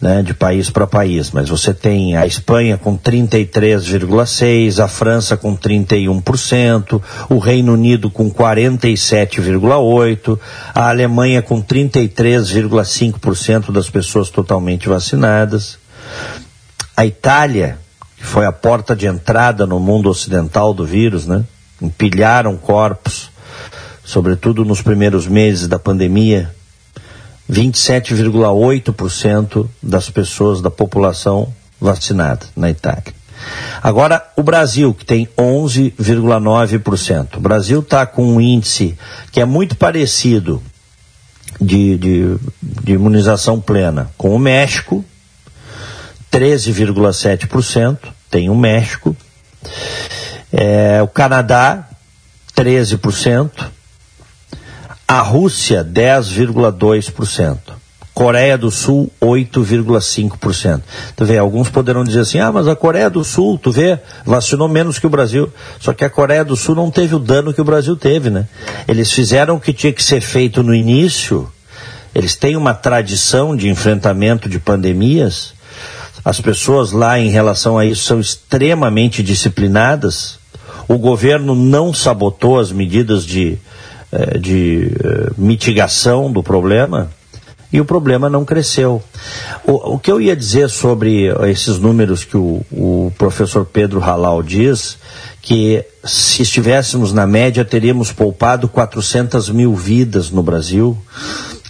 né, 0.00 0.22
de 0.22 0.32
país 0.32 0.70
para 0.70 0.86
país, 0.86 1.30
mas 1.30 1.50
você 1.50 1.74
tem 1.74 2.16
a 2.16 2.24
Espanha 2.26 2.78
com 2.78 2.96
33,6%, 2.96 4.82
a 4.82 4.88
França 4.88 5.36
com 5.36 5.54
31%, 5.54 7.02
o 7.28 7.38
Reino 7.38 7.74
Unido 7.74 8.10
com 8.10 8.30
47,8%, 8.30 10.38
a 10.74 10.88
Alemanha 10.88 11.42
com 11.42 11.62
33,5% 11.62 13.70
das 13.70 13.90
pessoas 13.90 14.30
totalmente 14.30 14.88
vacinadas, 14.88 15.78
a 16.96 17.04
Itália, 17.04 17.78
que 18.16 18.24
foi 18.24 18.46
a 18.46 18.52
porta 18.52 18.96
de 18.96 19.06
entrada 19.06 19.66
no 19.66 19.78
mundo 19.78 20.08
ocidental 20.08 20.72
do 20.72 20.86
vírus, 20.86 21.26
né, 21.26 21.44
empilharam 21.80 22.56
corpos, 22.56 23.30
sobretudo 24.02 24.64
nos 24.64 24.80
primeiros 24.80 25.26
meses 25.26 25.68
da 25.68 25.78
pandemia, 25.78 26.50
27,8% 27.50 29.68
das 29.82 30.08
pessoas 30.08 30.62
da 30.62 30.70
população 30.70 31.52
vacinada 31.80 32.46
na 32.54 32.70
Itália. 32.70 33.12
Agora, 33.82 34.22
o 34.36 34.42
Brasil, 34.42 34.92
que 34.92 35.04
tem 35.04 35.26
11,9%. 35.36 37.36
O 37.36 37.40
Brasil 37.40 37.80
está 37.80 38.06
com 38.06 38.34
um 38.34 38.40
índice 38.40 38.96
que 39.32 39.40
é 39.40 39.44
muito 39.44 39.76
parecido 39.76 40.62
de, 41.60 41.98
de, 41.98 42.36
de 42.62 42.92
imunização 42.92 43.60
plena 43.60 44.10
com 44.16 44.32
o 44.34 44.38
México, 44.38 45.04
13,7%. 46.30 47.98
Tem 48.30 48.48
o 48.48 48.54
México. 48.54 49.16
É, 50.52 51.02
o 51.02 51.08
Canadá, 51.08 51.88
13%. 52.54 53.50
A 55.10 55.22
Rússia, 55.22 55.84
10,2%. 55.84 57.58
Coreia 58.14 58.56
do 58.56 58.70
Sul, 58.70 59.10
8,5%. 59.20 60.82
Tu 61.16 61.24
vê, 61.24 61.36
alguns 61.36 61.68
poderão 61.68 62.04
dizer 62.04 62.20
assim, 62.20 62.38
ah, 62.38 62.52
mas 62.52 62.68
a 62.68 62.76
Coreia 62.76 63.10
do 63.10 63.24
Sul, 63.24 63.58
tu 63.58 63.72
vê, 63.72 63.98
vacinou 64.24 64.68
menos 64.68 65.00
que 65.00 65.08
o 65.08 65.10
Brasil. 65.10 65.52
Só 65.80 65.92
que 65.92 66.04
a 66.04 66.10
Coreia 66.10 66.44
do 66.44 66.54
Sul 66.54 66.76
não 66.76 66.92
teve 66.92 67.16
o 67.16 67.18
dano 67.18 67.52
que 67.52 67.60
o 67.60 67.64
Brasil 67.64 67.96
teve, 67.96 68.30
né? 68.30 68.46
Eles 68.86 69.10
fizeram 69.10 69.56
o 69.56 69.60
que 69.60 69.72
tinha 69.72 69.92
que 69.92 70.00
ser 70.00 70.20
feito 70.20 70.62
no 70.62 70.72
início, 70.72 71.50
eles 72.14 72.36
têm 72.36 72.54
uma 72.54 72.72
tradição 72.72 73.56
de 73.56 73.68
enfrentamento 73.68 74.48
de 74.48 74.60
pandemias, 74.60 75.54
as 76.24 76.40
pessoas 76.40 76.92
lá 76.92 77.18
em 77.18 77.30
relação 77.30 77.76
a 77.76 77.84
isso 77.84 78.04
são 78.04 78.20
extremamente 78.20 79.24
disciplinadas, 79.24 80.38
o 80.86 80.96
governo 80.98 81.56
não 81.56 81.92
sabotou 81.92 82.60
as 82.60 82.70
medidas 82.70 83.26
de 83.26 83.58
de 84.38 84.92
eh, 84.92 85.30
mitigação 85.38 86.32
do 86.32 86.42
problema 86.42 87.10
e 87.72 87.80
o 87.80 87.84
problema 87.84 88.28
não 88.28 88.44
cresceu. 88.44 89.02
O, 89.64 89.94
o, 89.94 89.98
que 89.98 90.10
eu 90.10 90.20
ia 90.20 90.34
dizer 90.34 90.68
sobre 90.68 91.26
esses 91.48 91.78
números 91.78 92.24
que 92.24 92.36
o, 92.36 92.62
o 92.72 93.12
professor 93.16 93.64
Pedro 93.64 94.00
Halal 94.00 94.42
diz, 94.42 94.98
que 95.40 95.84
se 96.04 96.42
estivéssemos 96.42 97.12
na 97.12 97.26
média 97.26 97.64
teríamos 97.64 98.10
poupado 98.10 98.68
400 98.68 99.50
mil 99.50 99.74
vidas 99.74 100.30
no 100.30 100.42
Brasil. 100.42 100.98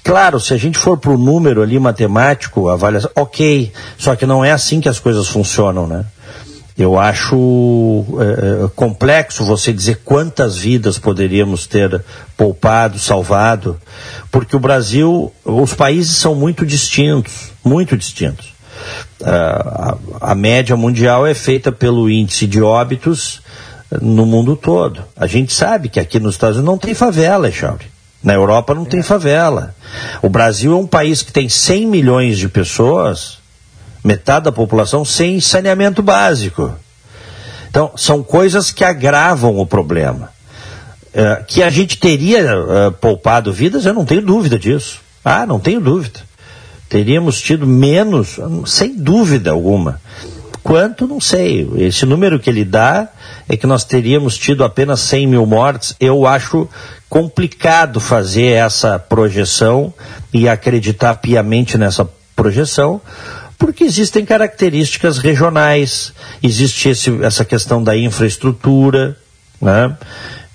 Claro, 0.02 0.40
se 0.40 0.54
a 0.54 0.56
gente 0.56 0.78
for 0.78 0.97
para 0.97 1.11
o 1.11 1.18
número 1.18 1.62
ali 1.62 1.78
matemático, 1.78 2.68
avaliação, 2.68 3.11
ok, 3.14 3.70
só 3.99 4.16
que 4.16 4.25
não 4.25 4.42
é 4.44 4.50
assim 4.52 4.80
que 4.80 4.88
as 4.88 4.99
coisas 4.99 5.28
funcionam, 5.28 5.87
né? 5.87 6.06
Eu 6.80 6.99
acho 6.99 7.37
é, 8.18 8.68
complexo 8.75 9.44
você 9.44 9.70
dizer 9.70 10.00
quantas 10.02 10.56
vidas 10.56 10.99
poderíamos 10.99 11.66
ter 11.66 12.02
poupado, 12.38 12.99
salvado, 12.99 13.78
porque 14.32 14.56
o 14.56 14.58
Brasil, 14.58 15.30
os 15.44 15.75
países 15.75 16.16
são 16.16 16.34
muito 16.34 16.64
distintos, 16.64 17.52
muito 17.62 17.99
distintos. 17.99 18.54
a, 19.22 19.99
a 20.22 20.34
média 20.34 20.75
mundial 20.75 21.26
é 21.26 21.34
feita 21.34 21.70
pelo 21.70 22.08
índice 22.08 22.46
de 22.46 22.62
óbitos 22.62 23.42
no 24.00 24.25
mundo 24.25 24.56
todo. 24.56 25.04
A 25.14 25.26
gente 25.26 25.52
sabe 25.52 25.90
que 25.90 26.00
aqui 26.00 26.18
nos 26.18 26.34
Estados 26.37 26.56
Unidos 26.56 26.72
não 26.72 26.78
tem 26.78 26.94
favela, 26.94 27.52
Chauri. 27.52 27.84
Na 28.25 28.32
Europa 28.32 28.75
não 28.75 28.87
tem 28.87 29.02
favela. 29.02 29.75
O 30.22 30.30
Brasil 30.30 30.72
é 30.72 30.76
um 30.76 30.87
país 30.87 31.20
que 31.20 31.30
tem 31.30 31.46
100 31.46 31.87
milhões 31.87 32.38
de 32.38 32.49
pessoas 32.49 33.39
metade 34.04 34.45
da 34.45 34.52
população 34.52 35.04
sem 35.04 35.40
saneamento 35.40 36.02
básico. 36.02 36.73
Então, 37.69 37.92
são 37.97 38.23
coisas 38.23 38.71
que 38.71 38.85
agravam 38.85 39.59
o 39.59 39.66
problema. 39.66 40.30
É, 41.12 41.42
que 41.47 41.62
a 41.62 41.71
gente 41.71 41.99
teria 41.99 42.40
é, 42.40 42.90
poupado 42.90 43.52
vidas, 43.52 43.85
eu 43.85 43.95
não 43.95 44.04
tenho 44.04 44.23
dúvida 44.23 44.59
disso. 44.59 45.00
Ah, 45.25 45.45
não 45.47 45.59
tenho 45.59 45.80
dúvida. 45.80 46.21
Teríamos 46.88 47.40
tido 47.40 47.66
menos, 47.66 48.38
sem 48.66 48.97
dúvida 48.97 49.52
alguma. 49.52 50.00
Quanto, 50.62 51.07
não 51.07 51.21
sei. 51.21 51.69
Esse 51.76 52.04
número 52.04 52.38
que 52.38 52.50
ele 52.50 52.64
dá 52.64 53.09
é 53.49 53.57
que 53.57 53.66
nós 53.66 53.85
teríamos 53.85 54.37
tido 54.37 54.64
apenas 54.64 55.00
100 55.00 55.26
mil 55.26 55.47
mortes. 55.47 55.95
Eu 56.00 56.26
acho 56.26 56.69
complicado 57.09 57.99
fazer 57.99 58.52
essa 58.52 58.99
projeção 58.99 59.92
e 60.33 60.49
acreditar 60.49 61.16
piamente 61.16 61.78
nessa 61.78 62.09
projeção, 62.37 63.00
porque 63.60 63.84
existem 63.84 64.24
características 64.24 65.18
regionais, 65.18 66.14
existe 66.42 66.88
esse, 66.88 67.22
essa 67.22 67.44
questão 67.44 67.84
da 67.84 67.94
infraestrutura, 67.94 69.14
né? 69.60 69.96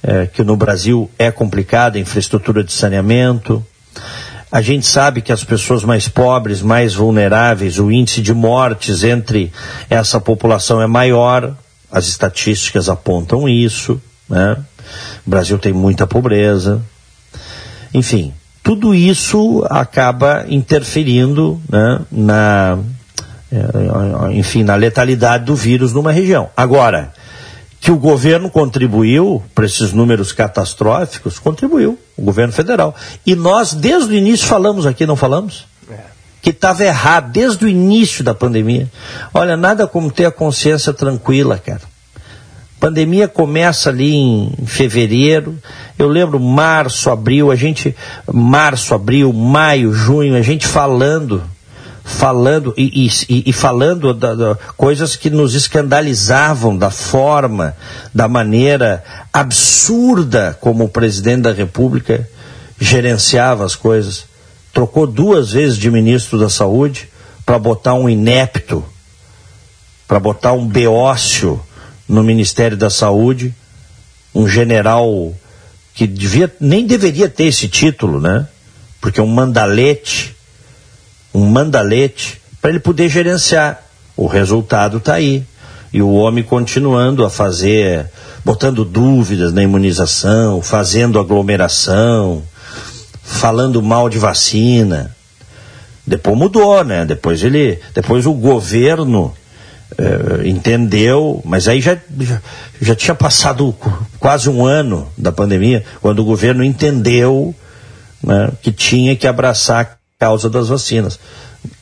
É, 0.02 0.26
que 0.26 0.44
no 0.44 0.58
Brasil 0.58 1.10
é 1.18 1.32
complicada, 1.32 2.00
infraestrutura 2.00 2.64
de 2.64 2.74
saneamento. 2.74 3.66
A 4.52 4.62
gente 4.62 4.88
sabe 4.88 5.22
que 5.22 5.32
as 5.32 5.44
pessoas 5.44 5.84
mais 5.84 6.08
pobres, 6.08 6.62
mais 6.62 6.96
vulneráveis, 6.96 7.80
o 7.80 7.92
índice 7.92 8.22
de 8.22 8.34
mortes 8.34 9.04
entre 9.04 9.52
essa 9.90 10.20
população 10.20 10.82
é 10.82 10.88
maior, 10.88 11.56
as 11.92 12.08
estatísticas 12.08 12.90
apontam 12.90 13.48
isso. 13.48 14.02
Né? 14.30 14.58
O 15.26 15.30
Brasil 15.30 15.58
tem 15.58 15.74
muita 15.74 16.06
pobreza. 16.08 16.82
Enfim, 17.94 18.34
tudo 18.66 18.96
isso 18.96 19.64
acaba 19.70 20.44
interferindo 20.50 21.62
né, 21.70 22.00
na, 22.12 22.80
é, 23.52 24.34
enfim, 24.34 24.64
na 24.64 24.74
letalidade 24.74 25.46
do 25.46 25.56
vírus 25.56 25.94
numa 25.94 26.12
região. 26.12 26.50
Agora, 26.58 27.14
que 27.80 27.92
o 27.92 27.96
governo 27.96 28.50
contribuiu 28.50 29.44
para 29.54 29.68
esses 29.68 29.94
números 29.94 30.32
catastróficos, 30.32 31.38
contribuiu, 31.38 32.00
o 32.18 32.24
governo 32.24 32.52
federal. 32.52 32.96
E 33.24 33.36
nós, 33.36 33.72
desde 33.76 34.12
o 34.12 34.18
início, 34.18 34.48
falamos 34.48 34.88
aqui, 34.88 35.06
não 35.06 35.16
falamos? 35.16 35.68
É. 35.88 36.00
Que 36.42 36.50
estava 36.50 36.84
errado, 36.84 37.32
desde 37.32 37.66
o 37.66 37.68
início 37.68 38.24
da 38.24 38.34
pandemia. 38.34 38.90
Olha, 39.32 39.56
nada 39.56 39.86
como 39.86 40.12
ter 40.12 40.26
a 40.26 40.32
consciência 40.32 40.92
tranquila, 40.92 41.60
cara. 41.64 41.82
Pandemia 42.86 43.28
começa 43.28 43.90
ali 43.90 44.14
em 44.14 44.52
fevereiro. 44.68 45.58
Eu 45.98 46.08
lembro 46.08 46.40
março, 46.40 47.10
abril, 47.10 47.50
a 47.50 47.56
gente 47.56 47.96
março, 48.32 48.94
abril, 48.94 49.34
maio, 49.34 49.92
junho, 49.92 50.36
a 50.36 50.42
gente 50.44 50.68
falando 50.68 51.42
falando 52.04 52.76
e, 52.78 53.10
e, 53.28 53.50
e 53.50 53.52
falando 53.52 54.14
da, 54.14 54.36
da, 54.36 54.56
coisas 54.78 55.16
que 55.16 55.32
nos 55.32 55.56
escandalizavam 55.56 56.78
da 56.78 56.92
forma, 56.92 57.76
da 58.14 58.28
maneira 58.28 59.04
absurda 59.34 60.56
como 60.62 60.84
o 60.84 60.90
presidente 60.90 61.42
da 61.42 61.52
República 61.52 62.30
gerenciava 62.80 63.66
as 63.66 63.76
coisas. 63.76 64.26
Trocou 64.72 65.08
duas 65.08 65.54
vezes 65.54 65.80
de 65.80 65.90
ministro 65.90 66.38
da 66.38 66.50
Saúde 66.50 67.10
para 67.44 67.58
botar 67.58 67.96
um 67.96 68.08
inepto, 68.08 68.86
para 70.08 70.20
botar 70.20 70.54
um 70.54 70.68
beócio 70.68 71.60
no 72.08 72.24
Ministério 72.24 72.78
da 72.78 72.90
Saúde, 72.90 73.54
um 74.34 74.48
general 74.48 75.34
que 75.94 76.06
devia, 76.06 76.54
nem 76.60 76.86
deveria 76.86 77.30
ter 77.30 77.46
esse 77.46 77.68
título, 77.68 78.20
né? 78.20 78.48
Porque 79.00 79.20
é 79.20 79.24
um 79.24 79.28
mandalete 79.28 80.36
um 81.36 81.46
mandalete 81.50 82.42
para 82.62 82.72
ele 82.72 82.80
poder 82.80 83.10
gerenciar. 83.10 83.84
O 84.16 84.26
resultado 84.26 84.98
está 84.98 85.16
aí. 85.16 85.44
E 85.92 86.02
o 86.02 86.14
homem 86.14 86.44
continuando 86.44 87.24
a 87.26 87.30
fazer, 87.30 88.10
botando 88.44 88.86
dúvidas 88.86 89.54
na 89.54 89.62
imunização, 89.62 90.62
fazendo 90.62 91.20
aglomeração, 91.20 92.44
falando 93.22 93.82
mal 93.82 94.10
de 94.10 94.18
vacina. 94.18 95.16
Depois 96.08 96.38
mudou, 96.38 96.84
né? 96.84 97.06
Depois 97.06 97.44
ele, 97.44 97.80
depois 97.94 98.26
o 98.26 98.34
governo 98.34 99.34
eh, 99.98 100.48
entendeu, 100.48 101.42
mas 101.46 101.68
aí 101.68 101.80
já, 101.80 101.98
já, 102.20 102.42
já 102.82 102.96
tinha 102.96 103.16
passado 103.16 103.74
quase 104.20 104.50
um 104.50 104.66
ano 104.66 105.10
da 105.18 105.32
pandemia, 105.32 105.86
quando 106.02 106.20
o 106.20 106.26
governo 106.26 106.64
entendeu 106.64 107.56
né, 108.22 108.52
que 108.62 108.72
tinha 108.72 109.16
que 109.16 109.28
abraçar 109.28 109.86
a 109.86 109.98
causa 110.20 110.50
das 110.50 110.68
vacinas. 110.68 111.20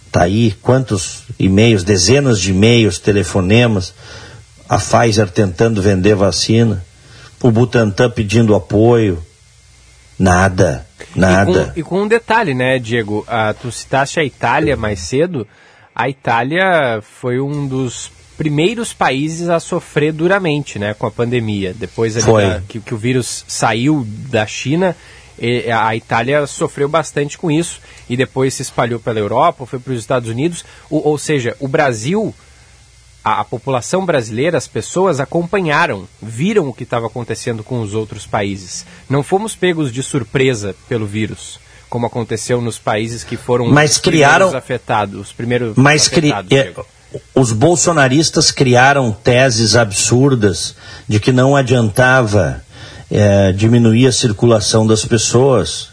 Está 0.05 0.23
aí 0.23 0.51
quantos 0.61 1.23
e-mails, 1.39 1.83
dezenas 1.83 2.39
de 2.39 2.51
e-mails, 2.51 2.99
telefonemas, 2.99 3.93
a 4.69 4.77
Pfizer 4.77 5.29
tentando 5.29 5.81
vender 5.81 6.13
vacina, 6.13 6.85
o 7.41 7.49
Butantan 7.49 8.11
pedindo 8.11 8.53
apoio, 8.53 9.23
nada, 10.19 10.85
nada. 11.15 11.51
E 11.51 11.53
com, 11.65 11.79
e 11.79 11.83
com 11.83 12.01
um 12.03 12.07
detalhe, 12.07 12.53
né, 12.53 12.77
Diego? 12.77 13.25
Ah, 13.27 13.55
tu 13.59 13.71
citaste 13.71 14.19
a 14.19 14.23
Itália 14.23 14.77
mais 14.77 14.99
cedo, 14.99 15.47
a 15.95 16.09
Itália 16.09 17.01
foi 17.01 17.39
um 17.39 17.67
dos 17.67 18.11
primeiros 18.37 18.93
países 18.93 19.49
a 19.49 19.59
sofrer 19.59 20.11
duramente 20.11 20.79
né, 20.79 20.93
com 20.93 21.05
a 21.05 21.11
pandemia. 21.11 21.73
Depois 21.73 22.15
da, 22.15 22.61
que, 22.67 22.79
que, 22.79 22.93
o 22.93 22.97
vírus 22.97 23.45
saiu 23.47 24.05
da 24.07 24.45
China, 24.45 24.95
a 25.77 25.95
Itália 25.95 26.45
sofreu 26.47 26.89
bastante 26.89 27.37
com 27.37 27.51
isso 27.51 27.79
e 28.09 28.17
depois 28.17 28.53
se 28.53 28.61
espalhou 28.61 28.99
pela 28.99 29.19
Europa, 29.19 29.65
foi 29.65 29.79
para 29.79 29.93
os 29.93 29.99
Estados 29.99 30.29
Unidos. 30.29 30.65
O, 30.89 31.07
ou 31.07 31.17
seja, 31.17 31.55
o 31.59 31.67
Brasil, 31.67 32.33
a, 33.23 33.41
a, 33.41 33.43
população 33.43 34.05
brasileira, 34.05 34.57
as 34.57 34.67
pessoas 34.67 35.19
acompanharam, 35.19 36.07
viram 36.21 36.67
o 36.67 36.73
que 36.73 36.83
estava 36.83 37.07
acontecendo 37.07 37.63
com 37.63 37.81
os 37.81 37.93
outros 37.93 38.25
países. 38.25 38.85
Não 39.09 39.21
fomos 39.21 39.55
pegos 39.55 39.91
de 39.91 40.01
surpresa 40.01 40.75
pelo 40.87 41.05
vírus 41.05 41.59
como 41.93 42.07
aconteceu 42.07 42.59
nos 42.59 42.79
países 42.79 43.23
que 43.23 43.37
foram 43.37 43.67
mas 43.67 43.99
criaram, 43.99 44.57
afetados. 44.57 45.27
Os 45.27 45.31
primeiros 45.31 45.75
mas 45.75 46.07
afetados, 46.07 46.49
cri, 46.49 46.57
é, 46.57 46.73
os 47.35 47.51
bolsonaristas 47.51 48.49
criaram 48.49 49.11
teses 49.11 49.75
absurdas 49.75 50.75
de 51.07 51.19
que 51.19 51.31
não 51.31 51.55
adiantava 51.55 52.63
é, 53.11 53.51
diminuir 53.51 54.07
a 54.07 54.11
circulação 54.11 54.87
das 54.87 55.05
pessoas. 55.05 55.89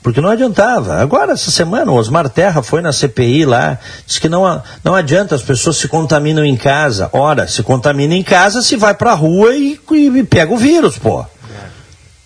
Porque 0.00 0.20
não 0.20 0.30
adiantava. 0.30 1.02
Agora, 1.02 1.32
essa 1.32 1.50
semana, 1.50 1.90
o 1.90 1.96
Osmar 1.96 2.28
Terra 2.28 2.62
foi 2.62 2.80
na 2.80 2.92
CPI 2.92 3.44
lá, 3.44 3.80
disse 4.06 4.20
que 4.20 4.28
não, 4.28 4.62
não 4.84 4.94
adianta, 4.94 5.34
as 5.34 5.42
pessoas 5.42 5.76
se 5.76 5.88
contaminam 5.88 6.44
em 6.44 6.56
casa. 6.56 7.10
Ora, 7.12 7.48
se 7.48 7.64
contamina 7.64 8.14
em 8.14 8.22
casa, 8.22 8.62
se 8.62 8.76
vai 8.76 8.94
para 8.94 9.10
a 9.10 9.14
rua 9.14 9.56
e, 9.56 9.76
e 9.90 10.22
pega 10.22 10.54
o 10.54 10.56
vírus, 10.56 10.96
pô. 10.96 11.26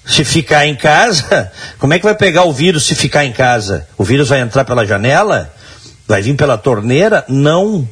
Se 0.06 0.24
ficar 0.24 0.66
em 0.66 0.74
casa, 0.74 1.50
como 1.78 1.94
é 1.94 1.98
que 1.98 2.04
vai 2.04 2.14
pegar 2.14 2.44
o 2.44 2.52
vírus 2.52 2.86
se 2.86 2.94
ficar 2.94 3.24
em 3.24 3.32
casa? 3.32 3.88
O 3.96 4.04
vírus 4.04 4.28
vai 4.28 4.40
entrar 4.40 4.64
pela 4.64 4.86
janela? 4.86 5.52
Vai 6.06 6.20
vir 6.20 6.36
pela 6.36 6.58
torneira? 6.58 7.24
Não. 7.28 7.88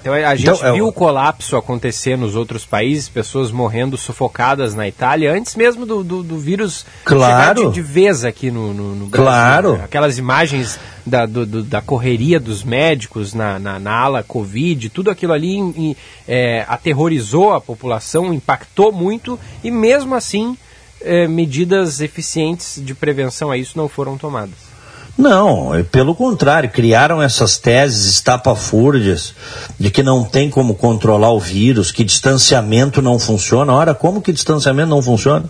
Então, 0.00 0.14
a 0.14 0.34
gente 0.34 0.50
então, 0.50 0.74
viu 0.74 0.86
é... 0.86 0.88
o 0.88 0.92
colapso 0.92 1.56
acontecer 1.56 2.16
nos 2.16 2.34
outros 2.34 2.64
países, 2.64 3.08
pessoas 3.08 3.50
morrendo 3.50 3.98
sufocadas 3.98 4.74
na 4.74 4.88
Itália, 4.88 5.32
antes 5.32 5.54
mesmo 5.54 5.84
do, 5.84 6.02
do, 6.02 6.22
do 6.22 6.38
vírus 6.38 6.86
claro. 7.04 7.66
de, 7.68 7.74
de, 7.74 7.82
vez 7.82 8.24
aqui 8.24 8.50
no, 8.50 8.72
no, 8.72 8.94
no 8.94 9.06
Brasil. 9.06 9.24
Claro. 9.24 9.72
Né? 9.76 9.84
Aquelas 9.84 10.16
imagens 10.16 10.80
da, 11.04 11.26
do, 11.26 11.62
da 11.62 11.82
correria 11.82 12.40
dos 12.40 12.64
médicos 12.64 13.34
na, 13.34 13.58
na, 13.58 13.78
na, 13.78 13.92
ala 13.92 14.22
Covid, 14.22 14.88
tudo 14.88 15.10
aquilo 15.10 15.34
ali 15.34 15.56
em, 15.58 15.94
é, 16.26 16.64
aterrorizou 16.66 17.52
a 17.52 17.60
população, 17.60 18.32
impactou 18.32 18.90
muito 18.90 19.38
e 19.62 19.70
mesmo 19.70 20.14
assim 20.14 20.56
é, 21.02 21.26
medidas 21.26 22.00
eficientes 22.00 22.80
de 22.82 22.94
prevenção 22.94 23.50
a 23.50 23.56
isso 23.56 23.76
não 23.76 23.88
foram 23.88 24.16
tomadas. 24.16 24.70
Não, 25.18 25.74
é 25.74 25.82
pelo 25.82 26.14
contrário, 26.14 26.70
criaram 26.70 27.20
essas 27.22 27.58
teses 27.58 28.06
estapafúrdias 28.06 29.34
de 29.78 29.90
que 29.90 30.02
não 30.02 30.24
tem 30.24 30.48
como 30.48 30.74
controlar 30.74 31.30
o 31.32 31.40
vírus, 31.40 31.92
que 31.92 32.04
distanciamento 32.04 33.02
não 33.02 33.18
funciona. 33.18 33.72
Ora, 33.72 33.94
como 33.94 34.22
que 34.22 34.32
distanciamento 34.32 34.88
não 34.88 35.02
funciona? 35.02 35.44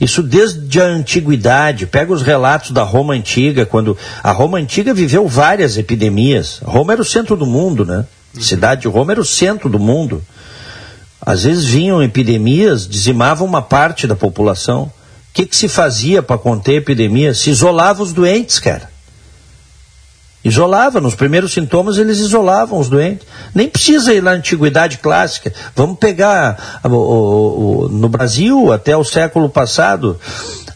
Isso 0.00 0.22
desde 0.22 0.80
a 0.80 0.84
antiguidade. 0.84 1.86
Pega 1.86 2.12
os 2.12 2.22
relatos 2.22 2.70
da 2.70 2.82
Roma 2.82 3.14
antiga, 3.14 3.66
quando 3.66 3.96
a 4.22 4.30
Roma 4.30 4.58
antiga 4.58 4.94
viveu 4.94 5.26
várias 5.26 5.76
epidemias. 5.76 6.60
Roma 6.64 6.92
era 6.92 7.02
o 7.02 7.04
centro 7.04 7.36
do 7.36 7.46
mundo, 7.46 7.84
né? 7.84 8.04
Cidade 8.38 8.82
de 8.82 8.88
Roma 8.88 9.12
era 9.12 9.20
o 9.20 9.24
centro 9.24 9.68
do 9.68 9.78
mundo. 9.78 10.22
Às 11.28 11.42
vezes 11.42 11.66
vinham 11.66 12.02
epidemias, 12.02 12.88
dizimavam 12.88 13.46
uma 13.46 13.60
parte 13.60 14.06
da 14.06 14.16
população. 14.16 14.84
O 14.84 14.90
que, 15.34 15.44
que 15.44 15.54
se 15.54 15.68
fazia 15.68 16.22
para 16.22 16.38
conter 16.38 16.72
a 16.72 16.76
epidemia? 16.76 17.34
Se 17.34 17.50
isolava 17.50 18.02
os 18.02 18.14
doentes, 18.14 18.58
cara. 18.58 18.88
Isolava, 20.42 21.02
nos 21.02 21.14
primeiros 21.14 21.52
sintomas 21.52 21.98
eles 21.98 22.16
isolavam 22.16 22.78
os 22.78 22.88
doentes. 22.88 23.26
Nem 23.54 23.68
precisa 23.68 24.14
ir 24.14 24.22
na 24.22 24.30
antiguidade 24.30 24.96
clássica. 24.96 25.52
Vamos 25.76 25.98
pegar 25.98 26.80
o, 26.82 26.88
o, 26.88 27.84
o, 27.84 27.88
no 27.90 28.08
Brasil, 28.08 28.72
até 28.72 28.96
o 28.96 29.04
século 29.04 29.50
passado, 29.50 30.18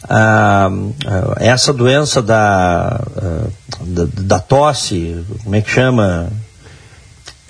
a, 0.06 0.66
a, 0.66 1.42
essa 1.42 1.72
doença 1.72 2.20
da, 2.20 3.00
a, 3.16 3.46
da, 3.80 4.06
da, 4.06 4.38
tosse, 4.38 5.24
como 5.44 5.56
é 5.56 5.62
que 5.62 5.70
chama? 5.70 6.28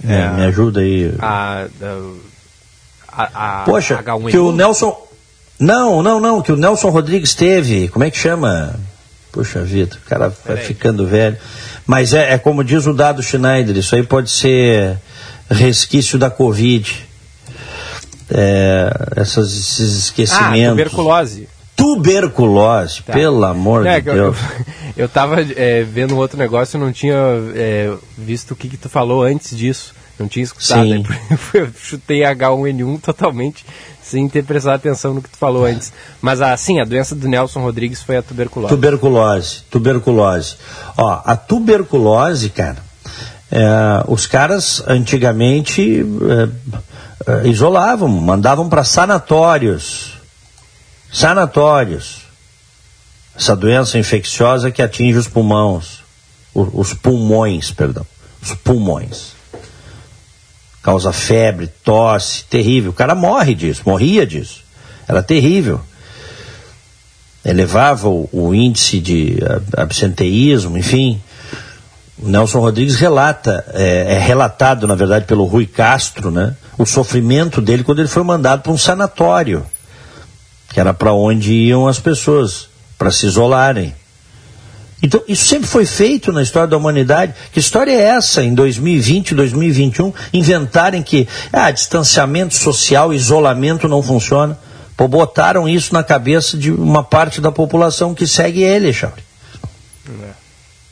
É, 0.07 0.29
me 0.29 0.45
ajuda 0.45 0.79
aí. 0.79 1.13
A, 1.19 1.67
a, 3.13 3.61
a 3.61 3.65
Poxa, 3.65 4.03
H1N1? 4.03 4.31
que 4.31 4.39
o 4.39 4.53
Nelson. 4.53 4.97
Não, 5.59 6.03
não, 6.03 6.19
não, 6.19 6.43
que 6.43 6.51
o 6.51 6.57
Nelson 6.57 6.89
Rodrigues 6.89 7.35
teve. 7.35 7.89
Como 7.89 8.05
é 8.05 8.11
que 8.11 8.19
chama? 8.19 8.75
Puxa 9.31 9.63
vida, 9.63 9.97
o 9.97 10.09
cara 10.09 10.33
vai 10.45 10.57
ficando 10.59 11.07
velho. 11.07 11.37
Mas 11.87 12.13
é, 12.13 12.35
é 12.35 12.39
como 12.39 12.63
diz 12.63 12.87
o 12.87 12.93
dado 12.93 13.23
Schneider, 13.23 13.77
isso 13.77 13.95
aí 13.95 14.03
pode 14.03 14.31
ser 14.31 14.99
resquício 15.51 16.19
da 16.19 16.31
Covid. 16.31 17.09
É, 18.31 18.91
essas, 19.17 19.53
esses 19.53 19.97
esquecimentos. 20.05 20.67
Ah, 20.67 20.71
tuberculose. 20.71 21.49
Tuberculose, 21.77 23.03
tá. 23.03 23.13
pelo 23.13 23.45
amor 23.45 23.87
é, 23.87 24.01
de 24.01 24.11
Deus. 24.13 24.37
Eu, 24.97 25.07
estava 25.07 25.41
é, 25.41 25.83
vendo 25.83 26.15
um 26.15 26.19
outro 26.19 26.39
negócio 26.39 26.77
e 26.77 26.81
não 26.81 26.93
tinha 26.93 27.17
é, 27.55 27.93
visto 28.17 28.53
o 28.53 28.57
que, 28.57 28.69
que 28.69 28.77
tu 28.77 28.89
falou 28.89 29.23
antes 29.23 29.57
disso. 29.57 29.95
Não 30.23 30.29
tinha 30.29 30.45
escutado. 30.45 30.89
Né? 30.89 31.03
Eu 31.53 31.69
chutei 31.77 32.21
H1N1 32.21 33.01
totalmente 33.01 33.65
sem 34.01 34.29
ter 34.29 34.45
prestado 34.45 34.75
atenção 34.75 35.15
no 35.15 35.23
que 35.23 35.31
tu 35.31 35.37
falou 35.37 35.65
antes. 35.65 35.93
Mas 36.21 36.41
assim, 36.41 36.81
a 36.81 36.85
doença 36.85 37.15
do 37.15 37.27
Nelson 37.27 37.61
Rodrigues 37.61 38.03
foi 38.03 38.17
a 38.17 38.23
tuberculose. 38.23 38.75
Tuberculose, 38.75 39.63
tuberculose. 39.71 40.57
Ó, 40.97 41.23
a 41.25 41.35
tuberculose, 41.35 42.51
cara, 42.51 42.79
é, 43.51 43.65
os 44.07 44.27
caras 44.27 44.83
antigamente 44.87 46.05
é, 47.27 47.43
é, 47.45 47.49
isolavam, 47.49 48.09
mandavam 48.09 48.69
para 48.69 48.85
sanatórios. 48.85 50.13
Sanatórios. 51.13 52.23
Essa 53.35 53.57
doença 53.57 53.99
infecciosa 53.99 54.71
que 54.71 54.83
atinge 54.83 55.17
os 55.17 55.27
pulmões, 55.27 56.01
os 56.55 56.93
pulmões, 56.93 57.71
perdão, 57.71 58.07
os 58.43 58.53
pulmões 58.53 59.32
causa 60.83 61.13
febre, 61.13 61.69
tosse, 61.85 62.45
terrível. 62.45 62.91
O 62.91 62.95
cara 62.95 63.15
morre 63.15 63.55
disso, 63.55 63.83
morria 63.87 64.27
disso. 64.27 64.63
Era 65.07 65.23
terrível. 65.23 65.81
Elevava 67.45 68.09
o, 68.09 68.29
o 68.33 68.55
índice 68.55 69.01
de 69.01 69.39
absenteísmo, 69.77 70.77
enfim. 70.77 71.21
O 72.19 72.29
Nelson 72.29 72.61
Rodrigues 72.61 72.97
relata, 72.97 73.65
é, 73.73 74.15
é, 74.15 74.19
relatado, 74.19 74.87
na 74.87 74.95
verdade, 74.95 75.25
pelo 75.25 75.45
Rui 75.45 75.67
Castro, 75.67 76.31
né? 76.31 76.57
O 76.79 76.87
sofrimento 76.87 77.61
dele 77.61 77.85
quando 77.85 78.01
ele 78.01 78.09
foi 78.09 78.23
mandado 78.23 78.63
para 78.63 78.73
um 78.73 78.79
sanatório, 78.79 79.65
que 80.73 80.79
era 80.79 80.95
para 80.95 81.13
onde 81.13 81.53
iam 81.53 81.89
as 81.89 81.99
pessoas, 81.99 82.69
para 82.97 83.11
se 83.11 83.27
isolarem. 83.27 83.95
Então, 85.03 85.21
isso 85.27 85.47
sempre 85.47 85.67
foi 85.67 85.85
feito 85.85 86.33
na 86.33 86.43
história 86.43 86.69
da 86.69 86.77
humanidade. 86.77 87.35
Que 87.53 87.59
história 87.59 87.91
é 87.91 88.03
essa, 88.03 88.43
em 88.43 88.55
2020, 88.55 89.35
2021, 89.35 90.13
inventarem 90.33 91.03
que 91.03 91.27
ah, 91.53 91.71
distanciamento 91.73 92.55
social, 92.55 93.13
isolamento 93.13 93.89
não 93.89 94.01
funciona? 94.01 94.57
Pô, 94.97 95.09
botaram 95.09 95.69
isso 95.69 95.93
na 95.93 96.05
cabeça 96.05 96.57
de 96.57 96.71
uma 96.71 97.03
parte 97.03 97.41
da 97.41 97.51
população 97.51 98.15
que 98.15 98.27
segue 98.27 98.63
ele, 98.63 98.93
Chauri. 98.93 99.25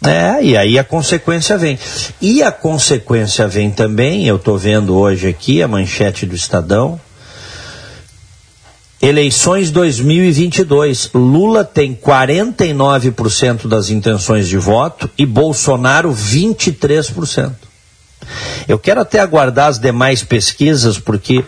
É. 0.03 0.11
é, 0.11 0.43
e 0.45 0.57
aí 0.57 0.79
a 0.79 0.83
consequência 0.83 1.57
vem. 1.57 1.79
E 2.21 2.43
a 2.43 2.51
consequência 2.51 3.47
vem 3.47 3.71
também, 3.71 4.27
eu 4.27 4.37
estou 4.37 4.59
vendo 4.59 4.97
hoje 4.97 5.29
aqui 5.29 5.63
a 5.63 5.69
manchete 5.69 6.27
do 6.27 6.35
Estadão, 6.35 7.01
Eleições 9.01 9.71
2022. 9.71 11.11
Lula 11.15 11.65
tem 11.65 11.95
49% 11.95 13.67
das 13.67 13.89
intenções 13.89 14.47
de 14.47 14.59
voto 14.59 15.09
e 15.17 15.25
Bolsonaro 15.25 16.13
23%. 16.13 17.53
Eu 18.69 18.79
quero 18.79 19.01
até 19.01 19.19
aguardar 19.19 19.69
as 19.69 19.79
demais 19.79 20.23
pesquisas, 20.23 20.99
porque 20.99 21.43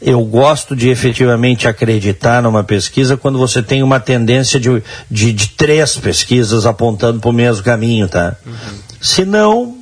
eu 0.00 0.24
gosto 0.24 0.74
de 0.74 0.88
efetivamente 0.88 1.68
acreditar 1.68 2.42
numa 2.42 2.64
pesquisa 2.64 3.16
quando 3.16 3.38
você 3.38 3.62
tem 3.62 3.82
uma 3.82 4.00
tendência 4.00 4.58
de, 4.58 4.82
de, 5.10 5.32
de 5.32 5.48
três 5.50 5.96
pesquisas 5.96 6.66
apontando 6.66 7.20
para 7.20 7.30
o 7.30 7.32
mesmo 7.32 7.62
caminho, 7.62 8.08
tá? 8.08 8.36
Uhum. 8.44 8.52
Se 9.00 9.24
não, 9.24 9.78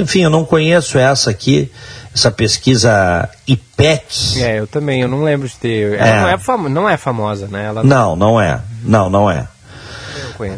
enfim, 0.00 0.22
eu 0.22 0.30
não 0.30 0.44
conheço 0.44 0.98
essa 0.98 1.30
aqui, 1.30 1.70
essa 2.14 2.30
pesquisa 2.30 3.28
IPEC. 3.46 4.42
É, 4.42 4.58
eu 4.60 4.66
também, 4.66 5.00
eu 5.02 5.08
não 5.08 5.22
lembro 5.22 5.48
de 5.48 5.56
ter. 5.56 5.94
Ela 5.94 6.06
é. 6.06 6.20
Não, 6.20 6.28
é 6.28 6.38
famo, 6.38 6.68
não 6.68 6.88
é 6.88 6.96
famosa, 6.96 7.46
né? 7.48 7.66
Ela... 7.66 7.82
Não, 7.82 8.14
não 8.16 8.40
é. 8.40 8.60
Não, 8.82 9.08
não 9.08 9.30
é. 9.30 9.48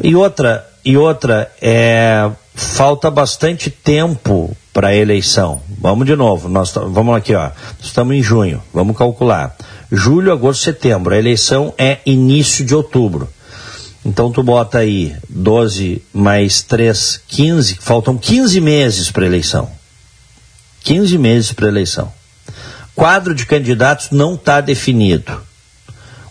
E 0.03 0.15
outra, 0.17 0.67
e 0.85 0.97
outra, 0.97 1.51
é, 1.61 2.31
falta 2.55 3.11
bastante 3.11 3.71
tempo 3.71 4.57
para 4.73 4.89
a 4.89 4.95
eleição. 4.95 5.61
Vamos 5.79 6.07
de 6.07 6.17
novo, 6.17 6.49
nós 6.49 6.73
vamos 6.73 7.17
aqui, 7.17 7.35
ó. 7.35 7.51
Estamos 7.81 8.15
em 8.15 8.23
junho, 8.23 8.63
vamos 8.73 8.97
calcular. 8.97 9.55
Julho, 9.93 10.33
agosto, 10.33 10.65
setembro. 10.65 11.15
A 11.15 11.19
eleição 11.19 11.75
é 11.79 11.99
início 12.07 12.65
de 12.65 12.75
outubro. 12.75 13.29
Então 14.05 14.31
tu 14.31 14.43
bota 14.43 14.79
aí 14.79 15.15
12 15.29 16.03
mais 16.13 16.63
3, 16.63 17.23
15, 17.27 17.79
faltam 17.81 18.19
15 18.19 18.61
meses 18.61 19.11
para 19.11 19.25
a 19.25 19.27
eleição. 19.27 19.71
15 20.85 21.19
meses 21.19 21.53
para 21.53 21.67
a 21.67 21.69
eleição. 21.69 22.13
Quadro 22.95 23.35
de 23.35 23.45
candidatos 23.47 24.11
não 24.11 24.35
está 24.35 24.61
definido. 24.61 25.41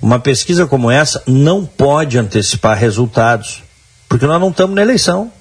Uma 0.02 0.20
pesquisa 0.20 0.68
como 0.68 0.92
essa 0.92 1.22
não 1.26 1.66
pode 1.66 2.18
antecipar 2.18 2.78
resultados, 2.78 3.64
porque 4.08 4.26
nós 4.26 4.40
não 4.40 4.50
estamos 4.50 4.76
na 4.76 4.82
eleição. 4.82 5.32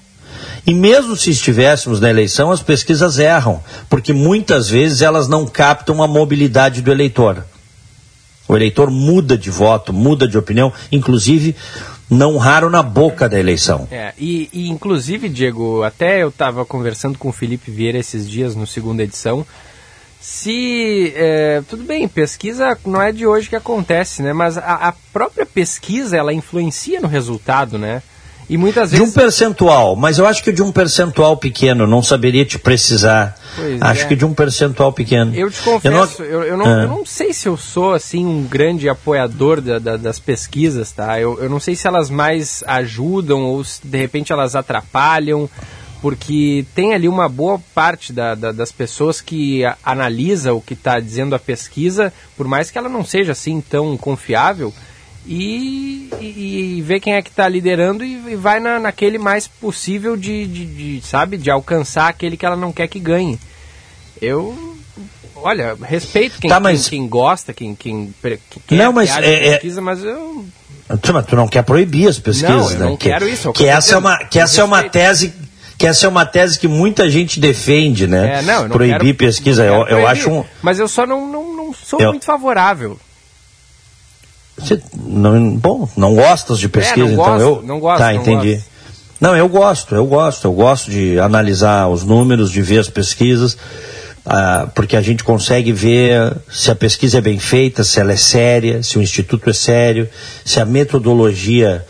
E 0.65 0.73
mesmo 0.73 1.15
se 1.15 1.29
estivéssemos 1.29 1.99
na 1.99 2.09
eleição, 2.09 2.51
as 2.51 2.61
pesquisas 2.61 3.19
erram, 3.19 3.61
porque 3.89 4.13
muitas 4.13 4.69
vezes 4.69 5.01
elas 5.01 5.27
não 5.27 5.45
captam 5.45 6.01
a 6.01 6.07
mobilidade 6.07 6.81
do 6.81 6.91
eleitor. 6.91 7.45
O 8.47 8.55
eleitor 8.55 8.89
muda 8.89 9.37
de 9.37 9.49
voto, 9.49 9.93
muda 9.93 10.27
de 10.27 10.37
opinião, 10.37 10.71
inclusive 10.91 11.55
não 12.13 12.37
raro 12.37 12.69
na 12.69 12.81
boca 12.81 13.27
da 13.27 13.39
eleição. 13.39 13.87
É, 13.91 14.13
e, 14.17 14.49
e 14.53 14.69
inclusive, 14.69 15.27
Diego, 15.27 15.83
até 15.83 16.23
eu 16.23 16.29
estava 16.29 16.65
conversando 16.65 17.17
com 17.17 17.29
o 17.29 17.33
Felipe 17.33 17.71
Vieira 17.71 17.97
esses 17.97 18.29
dias 18.29 18.55
no 18.55 18.65
segunda 18.65 19.03
edição. 19.03 19.45
Se 20.21 21.11
é, 21.17 21.61
tudo 21.67 21.83
bem, 21.83 22.07
pesquisa 22.07 22.77
não 22.85 23.01
é 23.01 23.11
de 23.11 23.27
hoje 23.27 23.49
que 23.49 23.57
acontece, 23.57 24.21
né? 24.21 24.31
Mas 24.31 24.57
a, 24.57 24.75
a 24.75 24.93
própria 25.11 25.45
pesquisa 25.45 26.15
ela 26.15 26.33
influencia 26.33 27.01
no 27.01 27.09
resultado, 27.09 27.77
né? 27.77 28.01
E 28.49 28.57
muitas 28.57 28.91
vezes... 28.91 29.05
De 29.05 29.09
um 29.09 29.13
percentual, 29.13 29.95
mas 29.95 30.19
eu 30.19 30.25
acho 30.25 30.43
que 30.43 30.51
de 30.51 30.61
um 30.61 30.71
percentual 30.71 31.37
pequeno, 31.37 31.87
não 31.87 32.03
saberia 32.03 32.45
te 32.45 32.59
precisar. 32.59 33.37
Pois 33.55 33.81
acho 33.81 34.03
é. 34.03 34.07
que 34.07 34.15
de 34.15 34.25
um 34.25 34.33
percentual 34.33 34.91
pequeno. 34.91 35.33
Eu 35.35 35.49
te 35.49 35.61
confesso, 35.61 36.21
eu 36.21 36.27
não, 36.27 36.41
eu, 36.41 36.43
eu, 36.43 36.57
não, 36.57 36.65
ah. 36.65 36.81
eu 36.83 36.87
não 36.87 37.05
sei 37.05 37.33
se 37.33 37.47
eu 37.47 37.55
sou 37.55 37.93
assim 37.93 38.25
um 38.25 38.43
grande 38.43 38.89
apoiador 38.89 39.61
da, 39.61 39.79
da, 39.79 39.97
das 39.97 40.19
pesquisas, 40.19 40.91
tá? 40.91 41.19
Eu, 41.19 41.39
eu 41.41 41.49
não 41.49 41.59
sei 41.59 41.75
se 41.75 41.87
elas 41.87 42.09
mais 42.09 42.63
ajudam 42.67 43.43
ou 43.43 43.63
se 43.63 43.85
de 43.85 43.97
repente 43.97 44.31
elas 44.31 44.55
atrapalham, 44.55 45.49
porque 46.01 46.65
tem 46.75 46.93
ali 46.93 47.07
uma 47.07 47.29
boa 47.29 47.61
parte 47.73 48.11
da, 48.11 48.35
da, 48.35 48.51
das 48.51 48.73
pessoas 48.73 49.21
que 49.21 49.61
analisa 49.83 50.53
o 50.53 50.59
que 50.59 50.73
está 50.73 50.99
dizendo 50.99 51.33
a 51.33 51.39
pesquisa, 51.39 52.11
por 52.35 52.45
mais 52.45 52.69
que 52.69 52.77
ela 52.77 52.89
não 52.89 53.05
seja 53.05 53.31
assim 53.31 53.61
tão 53.61 53.95
confiável, 53.95 54.73
e, 55.25 56.09
e, 56.19 56.77
e 56.77 56.81
ver 56.81 56.99
quem 56.99 57.15
é 57.15 57.21
que 57.21 57.29
está 57.29 57.47
liderando 57.47 58.03
e, 58.03 58.31
e, 58.31 58.35
vai 58.35 58.59
na, 58.59 58.79
naquele 58.79 59.17
mais 59.17 59.47
possível 59.47 60.17
de, 60.17 60.45
de, 60.45 60.65
de, 60.65 61.05
sabe, 61.05 61.37
de 61.37 61.49
alcançar 61.49 62.09
aquele 62.09 62.35
que 62.35 62.45
ela 62.45 62.55
não 62.55 62.71
quer 62.71 62.87
que 62.87 62.99
ganhe. 62.99 63.39
Eu, 64.21 64.77
olha, 65.35 65.75
respeito 65.81 66.39
quem, 66.39 66.49
tá, 66.49 66.59
mas... 66.59 66.89
quem, 66.89 66.99
quem, 66.99 67.09
gosta, 67.09 67.53
quem, 67.53 67.75
quem, 67.75 68.13
quem 68.67 68.77
não, 68.77 68.91
mas 68.91 69.15
é, 69.17 69.47
é, 69.47 69.51
pesquisa, 69.53 69.81
mas 69.81 70.03
eu... 70.03 70.45
Mas 70.89 71.25
tu 71.25 71.35
não 71.35 71.47
quer 71.47 71.63
proibir 71.63 72.09
as 72.09 72.19
pesquisas, 72.19 72.73
não, 72.73 72.79
né? 72.79 72.85
não 72.85 72.97
que, 72.97 73.07
quero 73.07 73.27
isso. 73.27 73.53
Que 73.53 73.65
essa, 73.65 73.95
é 73.95 73.97
uma, 73.97 74.17
que 74.25 74.37
essa 74.37 74.61
é 74.61 74.63
uma 74.63 74.83
tese 74.83 75.33
que 75.75 75.87
essa 75.87 76.05
é 76.05 76.09
uma 76.09 76.25
tese 76.25 76.59
que 76.59 76.67
muita 76.67 77.09
gente 77.09 77.39
defende, 77.39 78.05
né? 78.05 78.39
É, 78.39 78.41
não, 78.43 78.69
proibir 78.69 78.99
quero, 78.99 79.15
pesquisa. 79.15 79.65
Eu, 79.65 79.87
eu 79.87 80.07
acho 80.07 80.29
um... 80.29 80.45
Mas 80.61 80.79
eu 80.79 80.87
só 80.87 81.05
não, 81.05 81.27
não, 81.27 81.55
não 81.55 81.73
sou 81.73 81.99
eu... 81.99 82.09
muito 82.09 82.25
favorável. 82.25 82.97
Você 84.57 84.81
não, 84.95 85.55
bom, 85.55 85.89
não 85.97 86.15
gostas 86.15 86.59
de 86.59 86.69
pesquisa, 86.69 87.07
é, 87.07 87.13
então 87.13 87.39
eu. 87.39 87.63
Não 87.63 87.79
gosto, 87.79 87.99
tá, 87.99 88.13
não 88.13 88.21
entendi. 88.21 88.53
Gosto. 88.55 88.73
Não, 89.19 89.35
eu 89.37 89.47
gosto, 89.47 89.95
eu 89.95 90.05
gosto, 90.05 90.45
eu 90.45 90.51
gosto 90.51 90.91
de 90.91 91.17
analisar 91.17 91.87
os 91.87 92.03
números, 92.03 92.51
de 92.51 92.61
ver 92.61 92.79
as 92.79 92.89
pesquisas, 92.89 93.57
ah, 94.25 94.67
porque 94.75 94.97
a 94.97 95.01
gente 95.01 95.23
consegue 95.23 95.71
ver 95.71 96.35
se 96.51 96.69
a 96.69 96.75
pesquisa 96.75 97.19
é 97.19 97.21
bem 97.21 97.39
feita, 97.39 97.83
se 97.83 97.99
ela 97.99 98.11
é 98.11 98.17
séria, 98.17 98.83
se 98.83 98.99
o 98.99 99.01
instituto 99.01 99.49
é 99.49 99.53
sério, 99.53 100.09
se 100.43 100.59
a 100.59 100.65
metodologia 100.65 101.85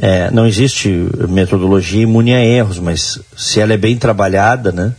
é, 0.00 0.30
não 0.30 0.46
existe 0.46 0.88
metodologia 1.28 2.02
imune 2.02 2.34
a 2.34 2.42
erros, 2.42 2.78
mas 2.78 3.20
se 3.36 3.60
ela 3.60 3.74
é 3.74 3.76
bem 3.76 3.96
trabalhada, 3.96 4.72
né, 4.72 4.94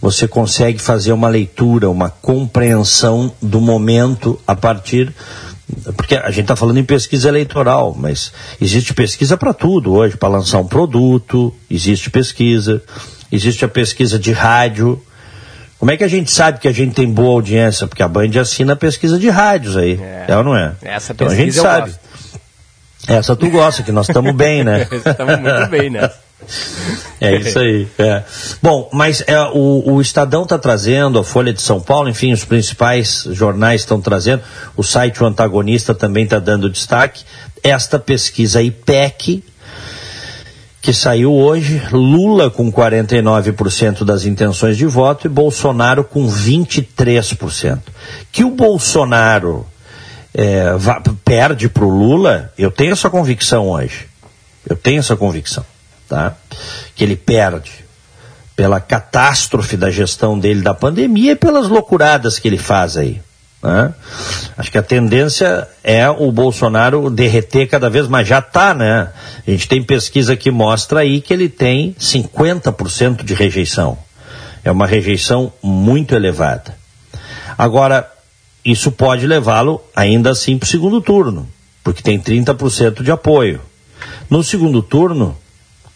você 0.00 0.28
consegue 0.28 0.78
fazer 0.78 1.12
uma 1.12 1.28
leitura, 1.28 1.88
uma 1.88 2.10
compreensão 2.10 3.32
do 3.40 3.60
momento 3.60 4.38
a 4.46 4.54
partir 4.54 5.14
porque 5.96 6.16
a 6.16 6.30
gente 6.30 6.42
está 6.42 6.56
falando 6.56 6.78
em 6.78 6.84
pesquisa 6.84 7.28
eleitoral, 7.28 7.94
mas 7.96 8.32
existe 8.60 8.92
pesquisa 8.92 9.36
para 9.36 9.52
tudo 9.52 9.94
hoje, 9.94 10.16
para 10.16 10.28
lançar 10.28 10.58
um 10.58 10.66
produto, 10.66 11.54
existe 11.70 12.10
pesquisa, 12.10 12.82
existe 13.30 13.64
a 13.64 13.68
pesquisa 13.68 14.18
de 14.18 14.32
rádio. 14.32 15.02
Como 15.78 15.90
é 15.90 15.96
que 15.96 16.04
a 16.04 16.08
gente 16.08 16.30
sabe 16.30 16.60
que 16.60 16.68
a 16.68 16.72
gente 16.72 16.94
tem 16.94 17.10
boa 17.10 17.32
audiência? 17.32 17.86
Porque 17.86 18.02
a 18.02 18.08
Band 18.08 18.40
assina 18.40 18.74
a 18.74 18.76
pesquisa 18.76 19.18
de 19.18 19.28
rádios 19.28 19.76
aí, 19.76 19.98
é, 20.00 20.26
é 20.28 20.36
ou 20.36 20.44
não 20.44 20.56
é? 20.56 20.74
Essa 20.82 21.12
então 21.12 21.26
a 21.26 21.34
gente 21.34 21.52
sabe. 21.52 21.90
Gosto. 21.90 22.02
Essa 23.08 23.34
tu 23.34 23.50
gosta, 23.50 23.82
que 23.82 23.90
nós 23.90 24.08
estamos 24.08 24.32
bem, 24.32 24.62
né? 24.62 24.86
estamos 25.04 25.38
muito 25.40 25.70
bem, 25.70 25.90
né? 25.90 26.08
É 27.20 27.36
isso 27.36 27.58
aí. 27.58 27.86
É. 27.98 28.22
Bom, 28.60 28.88
mas 28.92 29.22
é, 29.26 29.40
o, 29.52 29.92
o 29.92 30.00
Estadão 30.00 30.42
está 30.42 30.58
trazendo, 30.58 31.18
a 31.18 31.24
Folha 31.24 31.52
de 31.52 31.62
São 31.62 31.80
Paulo, 31.80 32.08
enfim, 32.08 32.32
os 32.32 32.44
principais 32.44 33.26
jornais 33.30 33.82
estão 33.82 34.00
trazendo, 34.00 34.42
o 34.76 34.82
site 34.82 35.22
O 35.22 35.26
Antagonista 35.26 35.94
também 35.94 36.24
está 36.24 36.38
dando 36.38 36.68
destaque. 36.68 37.24
Esta 37.62 37.98
pesquisa 37.98 38.60
IPEC, 38.60 39.44
que 40.80 40.92
saiu 40.92 41.32
hoje, 41.32 41.80
Lula 41.92 42.50
com 42.50 42.72
49% 42.72 44.02
das 44.04 44.24
intenções 44.24 44.76
de 44.76 44.84
voto 44.84 45.28
e 45.28 45.30
Bolsonaro 45.30 46.02
com 46.02 46.26
23%. 46.26 47.78
Que 48.32 48.42
o 48.42 48.50
Bolsonaro 48.50 49.64
é, 50.34 50.64
perde 51.24 51.68
para 51.68 51.84
o 51.84 51.88
Lula, 51.88 52.52
eu 52.58 52.70
tenho 52.72 52.92
essa 52.92 53.08
convicção 53.08 53.68
hoje. 53.68 54.08
Eu 54.68 54.76
tenho 54.76 54.98
essa 54.98 55.14
convicção 55.14 55.64
tá? 56.08 56.36
que 56.94 57.04
ele 57.04 57.16
perde 57.16 57.84
pela 58.54 58.80
catástrofe 58.80 59.76
da 59.76 59.90
gestão 59.90 60.38
dele 60.38 60.60
da 60.60 60.74
pandemia 60.74 61.32
e 61.32 61.36
pelas 61.36 61.68
loucuradas 61.68 62.38
que 62.38 62.48
ele 62.48 62.58
faz 62.58 62.96
aí. 62.96 63.20
Né? 63.62 63.94
Acho 64.58 64.70
que 64.70 64.78
a 64.78 64.82
tendência 64.82 65.68
é 65.84 66.08
o 66.10 66.30
Bolsonaro 66.32 67.08
derreter 67.08 67.68
cada 67.68 67.88
vez 67.88 68.08
mais. 68.08 68.26
Já 68.26 68.40
está, 68.40 68.74
né? 68.74 69.08
A 69.46 69.50
gente 69.50 69.68
tem 69.68 69.82
pesquisa 69.82 70.36
que 70.36 70.50
mostra 70.50 71.00
aí 71.00 71.20
que 71.20 71.32
ele 71.32 71.48
tem 71.48 71.94
50% 71.98 73.24
de 73.24 73.34
rejeição. 73.34 73.96
É 74.64 74.70
uma 74.70 74.86
rejeição 74.86 75.52
muito 75.62 76.14
elevada. 76.14 76.76
Agora, 77.56 78.10
isso 78.64 78.90
pode 78.90 79.26
levá-lo 79.26 79.80
ainda 79.94 80.30
assim 80.30 80.58
para 80.58 80.66
o 80.66 80.70
segundo 80.70 81.00
turno, 81.00 81.48
porque 81.82 82.02
tem 82.02 82.18
30% 82.18 83.02
de 83.02 83.10
apoio. 83.10 83.60
No 84.30 84.42
segundo 84.42 84.82
turno, 84.82 85.36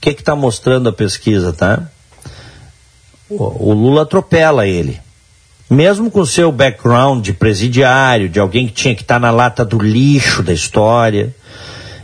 que 0.01 0.11
está 0.11 0.37
mostrando 0.37 0.89
a 0.89 0.93
pesquisa, 0.93 1.53
tá? 1.53 1.89
O, 3.29 3.71
o 3.71 3.73
Lula 3.73 4.03
atropela 4.03 4.67
ele. 4.67 5.01
Mesmo 5.69 6.11
com 6.11 6.25
seu 6.25 6.53
background 6.53 7.25
de 7.25 7.33
presidiário, 7.33 8.29
de 8.29 8.39
alguém 8.39 8.69
que 8.69 8.73
tinha 8.73 8.95
que 8.95 9.03
estar 9.03 9.17
tá 9.17 9.21
na 9.21 9.31
lata 9.31 9.65
do 9.65 9.79
lixo 9.79 10.43
da 10.43 10.53
história, 10.53 11.35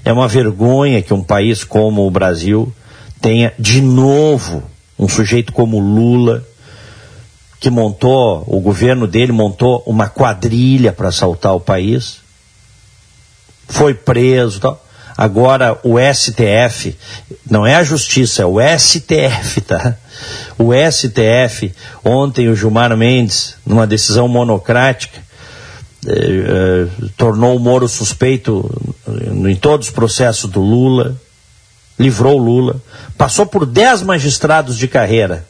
é 0.04 0.12
uma 0.12 0.26
vergonha 0.26 1.00
que 1.00 1.14
um 1.14 1.22
país 1.22 1.62
como 1.62 2.06
o 2.06 2.10
Brasil 2.10 2.72
tenha 3.20 3.52
de 3.56 3.80
novo 3.80 4.64
um 4.98 5.08
sujeito 5.08 5.52
como 5.52 5.78
Lula, 5.78 6.44
que 7.60 7.70
montou, 7.70 8.44
o 8.46 8.60
governo 8.60 9.06
dele 9.06 9.30
montou 9.30 9.82
uma 9.86 10.08
quadrilha 10.08 10.92
para 10.92 11.08
assaltar 11.08 11.54
o 11.54 11.60
país, 11.60 12.18
foi 13.68 13.94
preso 13.94 14.60
tal. 14.60 14.84
Agora 15.16 15.78
o 15.84 15.94
STF, 15.98 16.96
não 17.48 17.66
é 17.66 17.74
a 17.74 17.82
justiça, 17.82 18.42
é 18.42 18.46
o 18.46 18.58
STF, 18.60 19.60
tá? 19.62 19.96
O 20.58 20.70
STF, 20.72 21.72
ontem 22.04 22.48
o 22.48 22.56
Gilmar 22.56 22.96
Mendes, 22.96 23.56
numa 23.66 23.86
decisão 23.86 24.28
monocrática, 24.28 25.18
eh, 26.06 26.12
eh, 26.12 27.08
tornou 27.16 27.56
o 27.56 27.60
Moro 27.60 27.88
suspeito 27.88 28.70
em 29.46 29.56
todos 29.56 29.88
os 29.88 29.92
processos 29.92 30.50
do 30.50 30.60
Lula, 30.60 31.16
livrou 31.98 32.38
o 32.38 32.42
Lula, 32.42 32.80
passou 33.16 33.46
por 33.46 33.66
dez 33.66 34.02
magistrados 34.02 34.76
de 34.76 34.86
carreira 34.86 35.46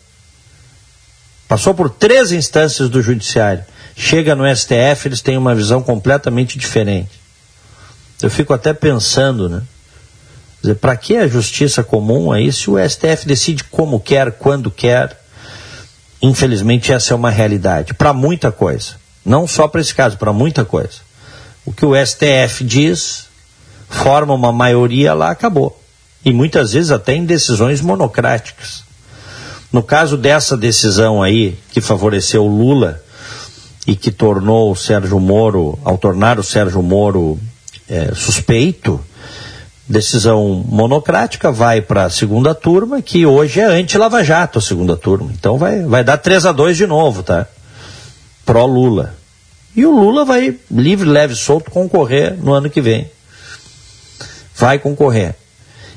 Passou 1.52 1.74
por 1.74 1.90
três 1.90 2.32
instâncias 2.32 2.88
do 2.88 3.02
judiciário. 3.02 3.62
Chega 3.94 4.34
no 4.34 4.44
STF, 4.56 5.06
eles 5.06 5.20
têm 5.20 5.36
uma 5.36 5.54
visão 5.54 5.82
completamente 5.82 6.58
diferente. 6.58 7.10
Eu 8.22 8.30
fico 8.30 8.54
até 8.54 8.72
pensando, 8.72 9.50
né? 9.50 9.62
Para 10.80 10.96
que 10.96 11.16
a 11.16 11.26
justiça 11.26 11.82
comum 11.82 12.30
aí 12.30 12.52
se 12.52 12.70
o 12.70 12.78
STF 12.78 13.26
decide 13.26 13.64
como 13.64 13.98
quer, 13.98 14.32
quando 14.32 14.70
quer? 14.70 15.20
Infelizmente, 16.20 16.92
essa 16.92 17.12
é 17.12 17.16
uma 17.16 17.30
realidade. 17.30 17.94
Para 17.94 18.12
muita 18.12 18.52
coisa. 18.52 18.94
Não 19.24 19.46
só 19.46 19.66
para 19.66 19.80
esse 19.80 19.94
caso, 19.94 20.16
para 20.16 20.32
muita 20.32 20.64
coisa. 20.64 20.98
O 21.64 21.72
que 21.72 21.84
o 21.84 21.94
STF 21.94 22.64
diz, 22.64 23.26
forma 23.88 24.34
uma 24.34 24.52
maioria 24.52 25.14
lá, 25.14 25.30
acabou. 25.30 25.80
E 26.24 26.32
muitas 26.32 26.72
vezes 26.72 26.90
até 26.90 27.14
em 27.14 27.24
decisões 27.24 27.80
monocráticas. 27.80 28.84
No 29.72 29.82
caso 29.82 30.16
dessa 30.16 30.56
decisão 30.56 31.22
aí, 31.22 31.58
que 31.70 31.80
favoreceu 31.80 32.44
o 32.44 32.48
Lula 32.48 33.02
e 33.86 33.96
que 33.96 34.10
tornou 34.10 34.70
o 34.70 34.76
Sérgio 34.76 35.18
Moro, 35.18 35.78
ao 35.84 35.98
tornar 35.98 36.38
o 36.38 36.42
Sérgio 36.42 36.82
Moro 36.82 37.38
é, 37.88 38.12
suspeito, 38.14 39.00
decisão 39.92 40.64
monocrática, 40.66 41.52
vai 41.52 41.82
para 41.82 42.04
a 42.04 42.10
segunda 42.10 42.54
turma, 42.54 43.02
que 43.02 43.26
hoje 43.26 43.60
é 43.60 43.64
anti-Lava 43.64 44.24
Jato 44.24 44.58
a 44.58 44.62
segunda 44.62 44.96
turma. 44.96 45.30
Então 45.32 45.58
vai, 45.58 45.82
vai 45.82 46.02
dar 46.02 46.16
3 46.16 46.46
a 46.46 46.52
2 46.52 46.76
de 46.76 46.86
novo, 46.86 47.22
tá? 47.22 47.46
Pró-Lula. 48.44 49.14
E 49.76 49.84
o 49.86 49.90
Lula 49.90 50.24
vai 50.24 50.58
livre, 50.70 51.08
leve, 51.08 51.34
solto 51.34 51.70
concorrer 51.70 52.36
no 52.42 52.52
ano 52.52 52.70
que 52.70 52.80
vem. 52.80 53.08
Vai 54.56 54.78
concorrer. 54.78 55.34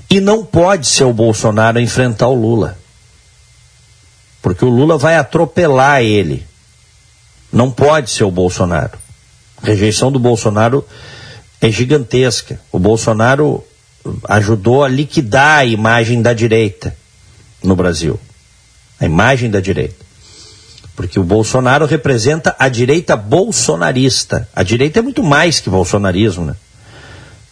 E 0.10 0.19
não 0.19 0.45
pode 0.45 0.88
ser 0.88 1.05
o 1.05 1.13
Bolsonaro 1.13 1.79
enfrentar 1.79 2.27
o 2.27 2.36
Lula. 2.36 2.77
Porque 4.41 4.63
o 4.63 4.69
Lula 4.69 4.97
vai 4.97 5.15
atropelar 5.15 6.01
ele. 6.01 6.45
Não 7.51 7.71
pode 7.71 8.12
ser 8.12 8.23
o 8.23 8.31
Bolsonaro. 8.31 8.97
A 9.62 9.65
rejeição 9.65 10.12
do 10.12 10.19
Bolsonaro 10.19 10.86
é 11.60 11.71
gigantesca. 11.71 12.60
O 12.71 12.77
Bolsonaro 12.77 13.63
ajudou 14.30 14.84
a 14.84 14.88
liquidar 14.88 15.60
a 15.60 15.65
imagem 15.65 16.22
da 16.22 16.34
direita 16.34 16.96
no 17.63 17.76
Brasil. 17.76 18.20
A 19.00 19.06
imagem 19.06 19.50
da 19.50 19.60
direita. 19.60 20.06
Porque 20.96 21.20
o 21.20 21.24
Bolsonaro 21.24 21.86
representa 21.86 22.56
a 22.58 22.70
direita 22.70 23.15
bolsonarista. 23.15 24.48
A 24.56 24.63
direita 24.63 25.00
é 25.00 25.02
muito 25.02 25.24
mais 25.24 25.60
que 25.60 25.70
bolsonarismo, 25.70 26.46
né? 26.46 26.56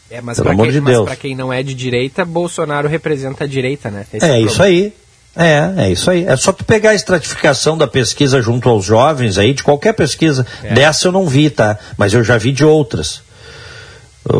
É, 0.09 0.21
mas 0.21 0.39
para 0.39 0.55
quem, 0.55 0.71
de 0.71 1.17
quem, 1.19 1.35
não 1.35 1.51
é 1.51 1.63
de 1.63 1.73
direita, 1.73 2.23
Bolsonaro 2.23 2.87
representa 2.87 3.45
a 3.45 3.47
direita, 3.47 3.89
né? 3.89 4.05
Esse 4.13 4.23
é, 4.23 4.29
é 4.29 4.41
isso 4.41 4.61
aí. 4.61 4.93
É, 5.35 5.85
é 5.85 5.91
isso 5.91 6.11
aí. 6.11 6.23
É 6.25 6.35
só 6.35 6.51
tu 6.51 6.63
pegar 6.63 6.91
a 6.91 6.95
estratificação 6.95 7.75
da 7.75 7.87
pesquisa 7.87 8.39
junto 8.39 8.69
aos 8.69 8.85
jovens 8.85 9.39
aí, 9.39 9.53
de 9.53 9.63
qualquer 9.63 9.93
pesquisa. 9.93 10.45
É. 10.63 10.75
Dessa 10.75 11.07
eu 11.07 11.11
não 11.11 11.27
vi, 11.27 11.49
tá? 11.49 11.79
Mas 11.97 12.13
eu 12.13 12.23
já 12.23 12.37
vi 12.37 12.51
de 12.51 12.63
outras. 12.63 13.23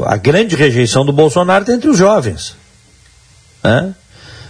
A 0.05 0.15
grande 0.17 0.55
rejeição 0.55 1.05
do 1.05 1.11
Bolsonaro 1.11 1.63
está 1.63 1.73
entre 1.73 1.89
os 1.89 1.97
jovens. 1.97 2.55
Né? 3.63 3.93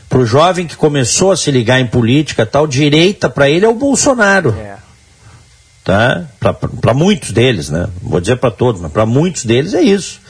Para 0.07 0.19
o 0.19 0.25
jovem 0.25 0.67
que 0.67 0.75
começou 0.75 1.31
a 1.31 1.37
se 1.37 1.49
ligar 1.49 1.79
em 1.79 1.87
política, 1.87 2.45
tal, 2.45 2.67
direita 2.67 3.29
para 3.29 3.49
ele 3.49 3.65
é 3.65 3.69
o 3.69 3.73
Bolsonaro. 3.73 4.55
É. 4.59 4.75
Tá? 5.83 6.23
Para 6.79 6.93
muitos 6.93 7.31
deles, 7.31 7.69
né? 7.69 7.89
Vou 8.01 8.21
dizer 8.21 8.37
para 8.37 8.51
todos, 8.51 8.79
mas 8.79 8.91
para 8.91 9.05
muitos 9.05 9.43
deles 9.43 9.73
é 9.73 9.81
isso. 9.81 10.21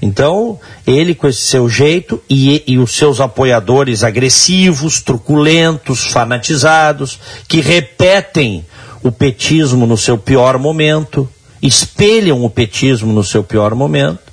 Então, 0.00 0.58
ele 0.86 1.14
com 1.14 1.26
esse 1.26 1.40
seu 1.40 1.68
jeito 1.68 2.22
e, 2.30 2.62
e, 2.66 2.78
os 2.78 2.92
seus 2.92 3.20
apoiadores 3.20 4.04
agressivos, 4.04 5.00
truculentos, 5.00 6.06
fanatizados, 6.06 7.18
que 7.48 7.60
repetem 7.60 8.64
o 9.02 9.10
petismo 9.10 9.86
no 9.86 9.96
seu 9.96 10.16
pior 10.16 10.56
momento, 10.58 11.28
espelham 11.60 12.44
o 12.44 12.50
petismo 12.50 13.12
no 13.12 13.24
seu 13.24 13.42
pior 13.42 13.74
momento, 13.74 14.27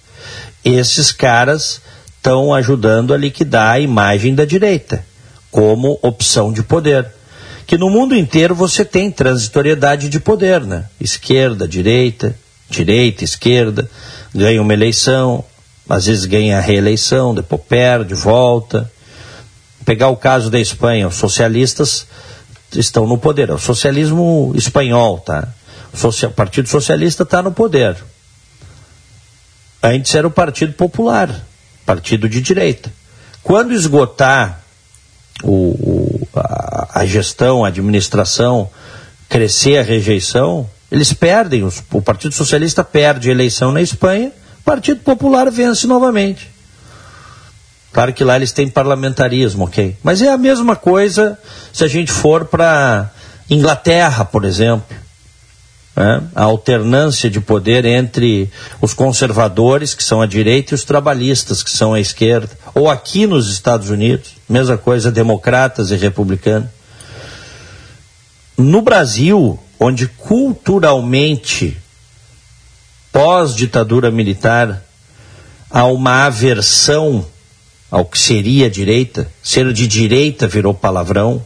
esses 0.73 1.11
caras 1.11 1.81
estão 2.17 2.53
ajudando 2.53 3.13
a 3.13 3.17
liquidar 3.17 3.73
a 3.73 3.79
imagem 3.79 4.33
da 4.33 4.45
direita 4.45 5.05
como 5.51 5.97
opção 6.01 6.51
de 6.51 6.63
poder. 6.63 7.07
Que 7.65 7.77
no 7.77 7.89
mundo 7.89 8.15
inteiro 8.15 8.53
você 8.53 8.83
tem 8.83 9.09
transitoriedade 9.09 10.09
de 10.09 10.19
poder, 10.19 10.61
né? 10.61 10.85
Esquerda, 10.99 11.67
direita, 11.67 12.35
direita, 12.69 13.23
esquerda, 13.23 13.89
ganha 14.33 14.61
uma 14.61 14.73
eleição, 14.73 15.45
às 15.87 16.07
vezes 16.07 16.25
ganha 16.25 16.57
a 16.57 16.61
reeleição, 16.61 17.33
depois 17.33 17.61
perde, 17.67 18.13
volta. 18.13 18.91
Pegar 19.85 20.09
o 20.09 20.17
caso 20.17 20.49
da 20.49 20.59
Espanha, 20.59 21.07
os 21.07 21.15
socialistas 21.15 22.05
estão 22.75 23.07
no 23.07 23.17
poder, 23.17 23.49
é 23.49 23.53
o 23.53 23.59
socialismo 23.59 24.51
espanhol, 24.55 25.19
tá? 25.19 25.47
O 25.93 26.29
Partido 26.31 26.67
Socialista 26.67 27.23
está 27.23 27.41
no 27.41 27.51
poder. 27.51 27.95
Antes 29.87 30.15
era 30.15 30.27
o 30.27 30.31
Partido 30.31 30.73
Popular, 30.73 31.29
partido 31.85 32.27
de 32.27 32.41
direita. 32.41 32.91
Quando 33.43 33.73
esgotar 33.73 34.61
o, 35.43 35.51
o, 35.51 36.27
a, 36.35 37.01
a, 37.01 37.05
gestão, 37.05 37.63
a 37.63 37.67
administração, 37.67 38.69
crescer 39.29 39.77
a 39.77 39.83
rejeição, 39.83 40.67
eles 40.91 41.13
perdem. 41.13 41.63
Os, 41.63 41.83
o 41.91 42.01
Partido 42.01 42.33
Socialista 42.33 42.83
perde 42.83 43.29
a 43.29 43.31
eleição 43.31 43.71
na 43.71 43.81
Espanha 43.81 44.31
Partido 44.65 45.01
Popular 45.01 45.51
vence 45.51 45.85
novamente. 45.85 46.49
Claro 47.93 48.11
que 48.11 48.23
lá 48.23 48.35
eles 48.35 48.51
têm 48.51 48.67
parlamentarismo, 48.67 49.65
ok? 49.65 49.95
Mas 50.03 50.21
é 50.21 50.29
a 50.29 50.37
mesma 50.37 50.75
coisa 50.75 51.39
se 51.71 51.83
a 51.83 51.87
gente 51.87 52.11
for 52.11 52.45
para 52.45 53.11
Inglaterra, 53.47 54.25
por 54.25 54.43
exemplo. 54.43 54.97
Né? 55.95 56.23
A 56.35 56.43
alternância 56.43 57.29
de 57.29 57.39
poder 57.39 57.85
entre 57.85 58.51
os 58.81 58.93
conservadores, 58.93 59.93
que 59.93 60.03
são 60.03 60.21
a 60.21 60.25
direita, 60.25 60.73
e 60.73 60.75
os 60.75 60.83
trabalhistas, 60.83 61.63
que 61.63 61.71
são 61.71 61.93
a 61.93 61.99
esquerda. 61.99 62.49
Ou 62.73 62.89
aqui 62.89 63.25
nos 63.25 63.49
Estados 63.49 63.89
Unidos, 63.89 64.31
mesma 64.49 64.77
coisa, 64.77 65.11
democratas 65.11 65.91
e 65.91 65.95
republicanos. 65.95 66.69
No 68.57 68.81
Brasil, 68.81 69.59
onde 69.79 70.07
culturalmente 70.07 71.77
pós-ditadura 73.11 74.11
militar, 74.11 74.83
há 75.69 75.85
uma 75.85 76.25
aversão 76.25 77.25
ao 77.89 78.03
que 78.03 78.19
seria 78.19 78.69
direita, 78.69 79.29
ser 79.41 79.71
de 79.71 79.87
direita 79.87 80.47
virou 80.47 80.73
palavrão. 80.73 81.41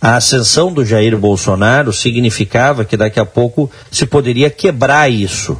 A 0.00 0.16
ascensão 0.16 0.72
do 0.72 0.84
Jair 0.84 1.16
Bolsonaro 1.18 1.92
significava 1.92 2.84
que 2.84 2.96
daqui 2.96 3.20
a 3.20 3.26
pouco 3.26 3.70
se 3.90 4.06
poderia 4.06 4.48
quebrar 4.48 5.10
isso. 5.10 5.58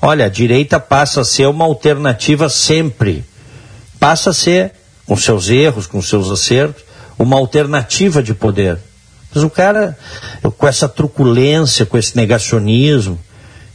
Olha, 0.00 0.24
a 0.24 0.30
direita 0.30 0.80
passa 0.80 1.20
a 1.20 1.24
ser 1.24 1.46
uma 1.46 1.66
alternativa 1.66 2.48
sempre. 2.48 3.22
Passa 3.98 4.30
a 4.30 4.32
ser, 4.32 4.72
com 5.04 5.14
seus 5.14 5.50
erros, 5.50 5.86
com 5.86 6.00
seus 6.00 6.30
acertos, 6.30 6.82
uma 7.18 7.36
alternativa 7.36 8.22
de 8.22 8.32
poder. 8.32 8.78
Mas 9.34 9.44
o 9.44 9.50
cara, 9.50 9.96
com 10.56 10.66
essa 10.66 10.88
truculência, 10.88 11.84
com 11.84 11.98
esse 11.98 12.16
negacionismo, 12.16 13.20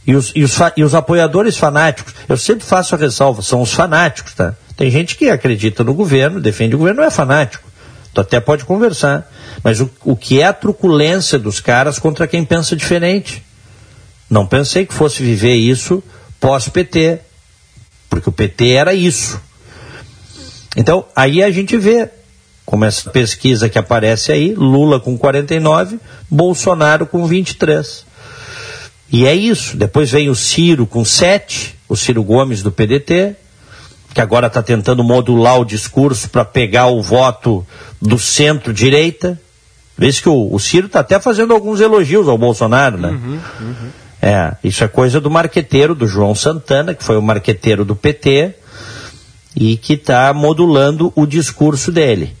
e 0.04 0.16
os, 0.16 0.32
e, 0.34 0.42
os, 0.42 0.52
e 0.76 0.82
os 0.82 0.94
apoiadores 0.94 1.56
fanáticos, 1.56 2.12
eu 2.28 2.36
sempre 2.36 2.66
faço 2.66 2.94
a 2.94 2.98
ressalva, 2.98 3.40
são 3.40 3.62
os 3.62 3.72
fanáticos, 3.72 4.34
tá? 4.34 4.54
Tem 4.76 4.90
gente 4.90 5.16
que 5.16 5.30
acredita 5.30 5.82
no 5.82 5.94
governo, 5.94 6.40
defende 6.40 6.74
o 6.74 6.78
governo, 6.78 7.00
não 7.00 7.08
é 7.08 7.10
fanático. 7.10 7.66
Tu 8.16 8.20
até 8.22 8.40
pode 8.40 8.64
conversar. 8.64 9.30
Mas 9.62 9.78
o, 9.78 9.90
o 10.02 10.16
que 10.16 10.40
é 10.40 10.46
a 10.46 10.52
truculência 10.54 11.38
dos 11.38 11.60
caras 11.60 11.98
contra 11.98 12.26
quem 12.26 12.46
pensa 12.46 12.74
diferente? 12.74 13.44
Não 14.30 14.46
pensei 14.46 14.86
que 14.86 14.94
fosse 14.94 15.22
viver 15.22 15.54
isso 15.54 16.02
pós-PT. 16.40 17.20
Porque 18.08 18.30
o 18.30 18.32
PT 18.32 18.70
era 18.70 18.94
isso. 18.94 19.38
Então, 20.74 21.04
aí 21.14 21.42
a 21.42 21.50
gente 21.50 21.76
vê, 21.76 22.08
como 22.64 22.86
essa 22.86 23.10
pesquisa 23.10 23.68
que 23.68 23.78
aparece 23.78 24.32
aí, 24.32 24.54
Lula 24.54 24.98
com 24.98 25.18
49, 25.18 26.00
Bolsonaro 26.30 27.04
com 27.04 27.26
23. 27.26 28.06
E 29.12 29.26
é 29.26 29.34
isso. 29.34 29.76
Depois 29.76 30.10
vem 30.10 30.30
o 30.30 30.34
Ciro 30.34 30.86
com 30.86 31.04
sete, 31.04 31.74
o 31.86 31.94
Ciro 31.94 32.24
Gomes 32.24 32.62
do 32.62 32.72
PDT, 32.72 33.36
que 34.16 34.20
agora 34.22 34.46
está 34.46 34.62
tentando 34.62 35.04
modular 35.04 35.60
o 35.60 35.64
discurso 35.66 36.30
para 36.30 36.42
pegar 36.42 36.86
o 36.86 37.02
voto 37.02 37.66
do 38.00 38.18
centro-direita. 38.18 39.38
Vê 39.94 40.10
que 40.10 40.26
o, 40.30 40.54
o 40.54 40.58
Ciro 40.58 40.86
está 40.86 41.00
até 41.00 41.20
fazendo 41.20 41.52
alguns 41.52 41.82
elogios 41.82 42.26
ao 42.26 42.38
Bolsonaro, 42.38 42.96
né? 42.96 43.10
Uhum, 43.10 43.40
uhum. 43.60 43.90
É, 44.22 44.56
isso 44.64 44.82
é 44.82 44.88
coisa 44.88 45.20
do 45.20 45.30
marqueteiro, 45.30 45.94
do 45.94 46.06
João 46.06 46.34
Santana, 46.34 46.94
que 46.94 47.04
foi 47.04 47.18
o 47.18 47.20
marqueteiro 47.20 47.84
do 47.84 47.94
PT, 47.94 48.54
e 49.54 49.76
que 49.76 49.92
está 49.92 50.32
modulando 50.32 51.12
o 51.14 51.26
discurso 51.26 51.92
dele. 51.92 52.34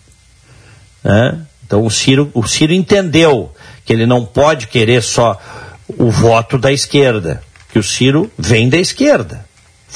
Né? 1.04 1.42
Então 1.66 1.84
o 1.84 1.90
Ciro, 1.90 2.30
o 2.32 2.46
Ciro 2.46 2.72
entendeu 2.72 3.52
que 3.84 3.92
ele 3.92 4.06
não 4.06 4.24
pode 4.24 4.68
querer 4.68 5.02
só 5.02 5.38
o 5.86 6.10
voto 6.10 6.56
da 6.56 6.72
esquerda, 6.72 7.42
que 7.70 7.78
o 7.78 7.82
Ciro 7.82 8.30
vem 8.38 8.70
da 8.70 8.78
esquerda. 8.78 9.45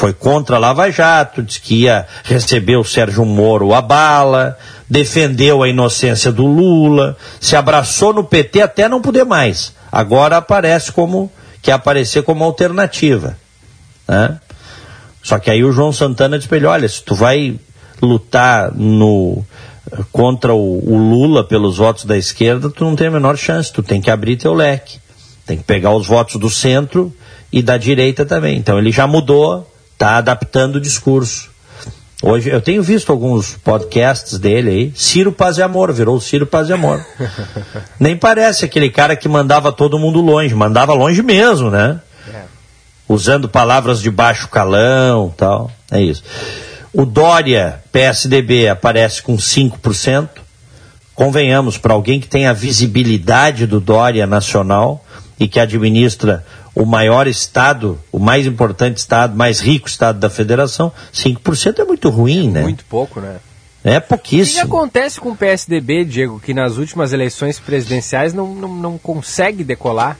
Foi 0.00 0.14
contra 0.14 0.56
a 0.56 0.58
Lava 0.58 0.90
Jato, 0.90 1.42
disse 1.42 1.60
que 1.60 1.82
ia 1.82 2.06
receber 2.24 2.78
o 2.78 2.82
Sérgio 2.82 3.22
Moro 3.26 3.74
a 3.74 3.82
bala, 3.82 4.56
defendeu 4.88 5.62
a 5.62 5.68
inocência 5.68 6.32
do 6.32 6.46
Lula, 6.46 7.18
se 7.38 7.54
abraçou 7.54 8.14
no 8.14 8.24
PT 8.24 8.62
até 8.62 8.88
não 8.88 9.02
poder 9.02 9.26
mais. 9.26 9.74
Agora 9.92 10.38
aparece 10.38 10.90
como 10.90 11.30
quer 11.60 11.72
aparecer 11.72 12.22
como 12.22 12.42
alternativa. 12.42 13.36
Né? 14.08 14.40
Só 15.22 15.38
que 15.38 15.50
aí 15.50 15.62
o 15.62 15.70
João 15.70 15.92
Santana 15.92 16.38
disse 16.38 16.64
olha, 16.64 16.88
se 16.88 17.02
tu 17.02 17.14
vai 17.14 17.60
lutar 18.00 18.72
no 18.74 19.44
contra 20.10 20.54
o, 20.54 20.78
o, 20.78 20.96
Lula 20.96 21.44
pelos 21.44 21.76
votos 21.76 22.06
da 22.06 22.16
esquerda, 22.16 22.70
tu 22.70 22.86
não 22.86 22.96
tem 22.96 23.08
a 23.08 23.10
menor 23.10 23.36
chance, 23.36 23.70
tu 23.70 23.82
tem 23.82 24.00
que 24.00 24.10
abrir 24.10 24.38
teu 24.38 24.54
leque. 24.54 24.98
Tem 25.44 25.58
que 25.58 25.64
pegar 25.64 25.94
os 25.94 26.06
votos 26.06 26.36
do 26.36 26.48
centro 26.48 27.14
e 27.52 27.60
da 27.60 27.76
direita 27.76 28.24
também. 28.24 28.56
Então 28.56 28.78
ele 28.78 28.90
já 28.90 29.06
mudou, 29.06 29.69
está 30.00 30.16
adaptando 30.16 30.76
o 30.76 30.80
discurso. 30.80 31.50
Hoje 32.22 32.48
eu 32.48 32.62
tenho 32.62 32.82
visto 32.82 33.12
alguns 33.12 33.52
podcasts 33.62 34.38
dele 34.38 34.70
aí. 34.70 34.92
Ciro 34.94 35.30
Paz 35.30 35.58
e 35.58 35.62
Amor, 35.62 35.92
virou 35.92 36.18
Ciro 36.18 36.46
Paz 36.46 36.70
e 36.70 36.72
Amor. 36.72 37.04
Nem 38.00 38.16
parece 38.16 38.64
aquele 38.64 38.88
cara 38.88 39.14
que 39.14 39.28
mandava 39.28 39.70
todo 39.70 39.98
mundo 39.98 40.22
longe, 40.22 40.54
mandava 40.54 40.94
longe 40.94 41.22
mesmo, 41.22 41.70
né? 41.70 42.00
É. 42.32 42.44
Usando 43.06 43.46
palavras 43.46 44.00
de 44.00 44.10
baixo 44.10 44.48
calão 44.48 45.32
tal. 45.36 45.70
É 45.90 46.00
isso. 46.00 46.24
O 46.94 47.04
Dória, 47.04 47.82
PSDB, 47.92 48.68
aparece 48.68 49.20
com 49.20 49.36
5%. 49.36 50.28
Convenhamos, 51.14 51.76
para 51.76 51.92
alguém 51.92 52.20
que 52.20 52.26
tem 52.26 52.46
a 52.46 52.54
visibilidade 52.54 53.66
do 53.66 53.78
Dória 53.78 54.26
nacional 54.26 55.04
e 55.38 55.46
que 55.46 55.60
administra 55.60 56.44
o 56.74 56.84
maior 56.84 57.26
estado, 57.26 57.98
o 58.12 58.18
mais 58.18 58.46
importante 58.46 58.98
estado, 58.98 59.36
mais 59.36 59.60
rico 59.60 59.88
estado 59.88 60.18
da 60.18 60.30
federação, 60.30 60.92
5% 61.12 61.78
é 61.80 61.84
muito 61.84 62.08
ruim, 62.08 62.48
é 62.48 62.52
né? 62.52 62.62
Muito 62.62 62.84
pouco, 62.84 63.20
né? 63.20 63.36
É 63.82 63.98
pouquíssimo. 63.98 64.58
O 64.58 64.60
que 64.62 64.66
acontece 64.66 65.20
com 65.20 65.30
o 65.30 65.36
PSDB, 65.36 66.04
Diego, 66.04 66.38
que 66.38 66.52
nas 66.52 66.76
últimas 66.76 67.12
eleições 67.12 67.58
presidenciais 67.58 68.34
não, 68.34 68.54
não, 68.54 68.74
não 68.74 68.98
consegue 68.98 69.64
decolar? 69.64 70.18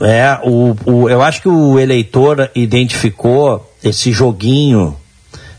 É, 0.00 0.38
o, 0.42 0.76
o, 0.86 1.08
eu 1.08 1.22
acho 1.22 1.42
que 1.42 1.48
o 1.48 1.78
eleitor 1.78 2.50
identificou 2.54 3.72
esse 3.82 4.12
joguinho 4.12 4.96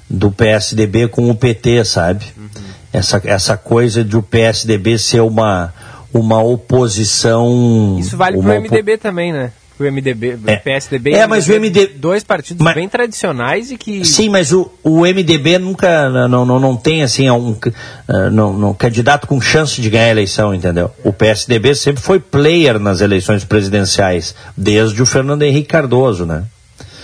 do 0.10 0.32
PSDB 0.32 1.08
com 1.08 1.30
o 1.30 1.36
PT, 1.36 1.86
sabe? 1.86 2.26
Uhum. 2.36 2.50
Essa, 2.92 3.22
essa 3.24 3.56
coisa 3.56 4.04
de 4.04 4.18
o 4.18 4.22
PSDB 4.22 4.98
ser 4.98 5.22
uma, 5.22 5.74
uma 6.14 6.42
oposição. 6.42 7.98
Isso 8.00 8.18
vale 8.18 8.38
para 8.38 8.58
o 8.58 8.62
MDB 8.62 8.98
também, 8.98 9.32
né? 9.32 9.52
O 9.80 9.84
MDB, 9.92 10.38
é. 10.46 10.54
o 10.54 10.60
PSDB 10.60 11.12
é, 11.14 11.26
mas 11.26 11.50
o 11.50 11.54
MDB, 11.54 11.94
dois 11.96 12.24
partidos 12.24 12.64
mas, 12.64 12.76
bem 12.76 12.88
tradicionais 12.88 13.72
e 13.72 13.78
que 13.78 14.06
sim, 14.06 14.30
mas 14.30 14.52
o, 14.52 14.72
o 14.84 15.02
MDB 15.02 15.58
nunca 15.58 16.08
não, 16.28 16.46
não, 16.46 16.60
não 16.60 16.78
tem 16.78 17.02
assim 17.02 17.28
um 17.32 17.52
uh, 17.52 18.30
não, 18.32 18.54
não, 18.54 18.74
candidato 18.76 19.26
com 19.26 19.42
chance 19.42 19.82
de 19.82 19.90
ganhar 19.90 20.06
a 20.06 20.12
eleição, 20.12 20.54
entendeu? 20.54 20.92
O 21.04 21.12
PSDB 21.12 21.74
sempre 21.74 22.04
foi 22.04 22.20
player 22.20 22.78
nas 22.78 23.02
eleições 23.02 23.44
presidenciais 23.44 24.36
desde 24.56 25.02
o 25.02 25.06
Fernando 25.06 25.42
Henrique 25.42 25.70
Cardoso, 25.70 26.28
né? 26.28 26.44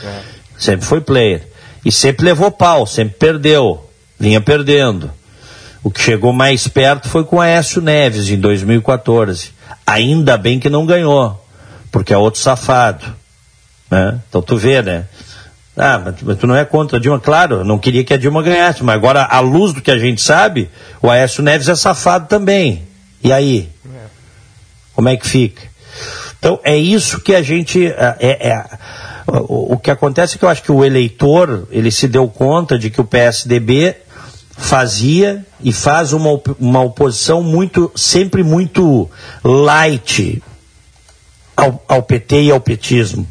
É. 0.03 0.19
Sempre 0.59 0.85
foi 0.85 1.01
player 1.01 1.47
e 1.83 1.91
sempre 1.91 2.25
levou 2.25 2.51
pau, 2.51 2.85
sempre 2.85 3.15
perdeu, 3.17 3.89
vinha 4.19 4.39
perdendo. 4.39 5.09
O 5.83 5.91
que 5.91 6.01
chegou 6.01 6.33
mais 6.33 6.67
perto 6.67 7.07
foi 7.07 7.23
com 7.23 7.39
Aécio 7.39 7.81
Neves 7.81 8.29
em 8.29 8.39
2014. 8.39 9.51
Ainda 9.85 10.37
bem 10.37 10.59
que 10.59 10.69
não 10.69 10.85
ganhou, 10.85 11.45
porque 11.91 12.13
é 12.13 12.17
outro 12.17 12.39
safado. 12.39 13.05
Né? 13.89 14.19
Então 14.27 14.41
tu 14.41 14.57
vê, 14.57 14.81
né? 14.81 15.05
Ah, 15.77 16.01
mas, 16.03 16.37
tu 16.39 16.47
não 16.47 16.55
é 16.55 16.65
contra 16.65 16.97
a 16.97 16.99
Dilma? 16.99 17.19
Claro, 17.19 17.63
não 17.63 17.77
queria 17.77 18.03
que 18.03 18.13
a 18.13 18.17
Dilma 18.17 18.41
ganhasse, 18.41 18.83
mas 18.83 18.95
agora, 18.95 19.23
à 19.23 19.39
luz 19.39 19.73
do 19.73 19.81
que 19.81 19.91
a 19.91 19.97
gente 19.99 20.21
sabe, 20.21 20.69
o 21.01 21.09
Aécio 21.09 21.43
Neves 21.43 21.69
é 21.69 21.75
safado 21.75 22.27
também. 22.27 22.81
E 23.23 23.31
aí? 23.31 23.69
Como 24.95 25.07
é 25.07 25.15
que 25.15 25.27
fica? 25.27 25.61
Então, 26.39 26.59
é 26.63 26.75
isso 26.75 27.21
que 27.21 27.35
a 27.35 27.41
gente. 27.43 27.85
É, 27.85 28.17
é, 28.19 28.65
o, 29.27 29.73
o 29.73 29.77
que 29.77 29.91
acontece 29.91 30.35
é 30.35 30.39
que 30.39 30.45
eu 30.45 30.49
acho 30.49 30.63
que 30.63 30.71
o 30.71 30.83
eleitor, 30.83 31.67
ele 31.69 31.91
se 31.91 32.07
deu 32.07 32.27
conta 32.27 32.79
de 32.79 32.89
que 32.89 32.99
o 32.99 33.05
PSDB 33.05 33.95
fazia 34.57 35.45
e 35.61 35.71
faz 35.71 36.11
uma, 36.11 36.41
uma 36.59 36.81
oposição 36.81 37.43
muito, 37.43 37.91
sempre 37.95 38.43
muito 38.43 39.09
light 39.43 40.41
ao, 41.55 41.83
ao 41.87 42.03
PT 42.03 42.43
e 42.43 42.51
ao 42.51 42.59
petismo. 42.59 43.25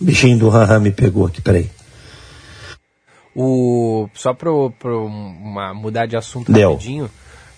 O 0.00 0.04
bichinho 0.04 0.38
do 0.38 0.48
Raham 0.48 0.80
me 0.80 0.90
pegou 0.90 1.26
aqui, 1.26 1.42
peraí. 1.42 1.68
O, 3.34 4.08
só 4.14 4.32
para 4.32 4.50
mudar 5.74 6.06
de 6.06 6.16
assunto 6.16 6.50
Deu. 6.50 6.72
rapidinho. 6.72 7.10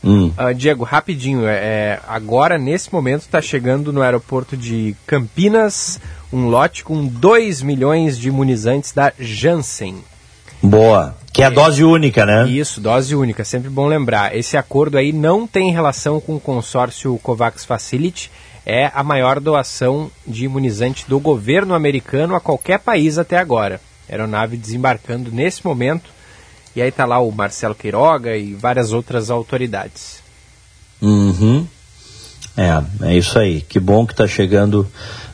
Hum. 0.05 0.33
Uh, 0.37 0.53
Diego, 0.53 0.83
rapidinho, 0.83 1.47
é, 1.47 1.55
é 1.55 2.01
agora 2.09 2.59
nesse 2.59 2.93
momento 2.93 3.21
está 3.21 3.41
chegando 3.41 3.93
no 3.93 4.03
aeroporto 4.03 4.57
de 4.57 4.97
Campinas 5.07 6.01
um 6.33 6.49
lote 6.49 6.83
com 6.83 7.07
2 7.07 7.63
milhões 7.63 8.19
de 8.19 8.29
imunizantes 8.29 8.93
da 8.93 9.13
Janssen. 9.19 10.03
Boa. 10.63 11.17
Que 11.33 11.43
é 11.43 11.47
a 11.47 11.51
dose 11.51 11.83
única, 11.83 12.27
né? 12.27 12.49
Isso, 12.49 12.81
dose 12.81 13.15
única, 13.15 13.45
sempre 13.45 13.71
bom 13.71 13.87
lembrar. 13.87 14.37
Esse 14.37 14.57
acordo 14.57 14.99
aí 14.99 15.13
não 15.13 15.47
tem 15.47 15.73
relação 15.73 16.21
com 16.21 16.37
o 16.37 16.41
consórcio 16.41 17.19
COVAX 17.23 17.65
Facility, 17.65 18.31
é 18.65 18.91
a 18.95 19.03
maior 19.03 19.41
doação 19.41 20.11
de 20.27 20.45
imunizante 20.45 21.05
do 21.09 21.19
governo 21.19 21.75
americano 21.75 22.35
a 22.35 22.41
qualquer 22.41 22.79
país 22.79 23.19
até 23.19 23.39
agora. 23.39 23.81
Aeronave 24.09 24.57
desembarcando 24.57 25.33
nesse 25.33 25.65
momento, 25.65 26.11
e 26.77 26.83
aí 26.83 26.93
tá 26.93 27.07
lá 27.07 27.19
o 27.19 27.33
Marcelo 27.33 27.75
Queiroga 27.75 28.37
e 28.37 28.55
várias 28.55 28.93
outras 28.93 29.31
autoridades. 29.31 30.23
Uhum. 31.01 31.67
É, 32.57 32.83
é 33.09 33.17
isso 33.17 33.39
aí. 33.39 33.61
Que 33.63 33.81
bom 33.81 34.07
que 34.07 34.13
está 34.13 34.27
chegando 34.27 34.87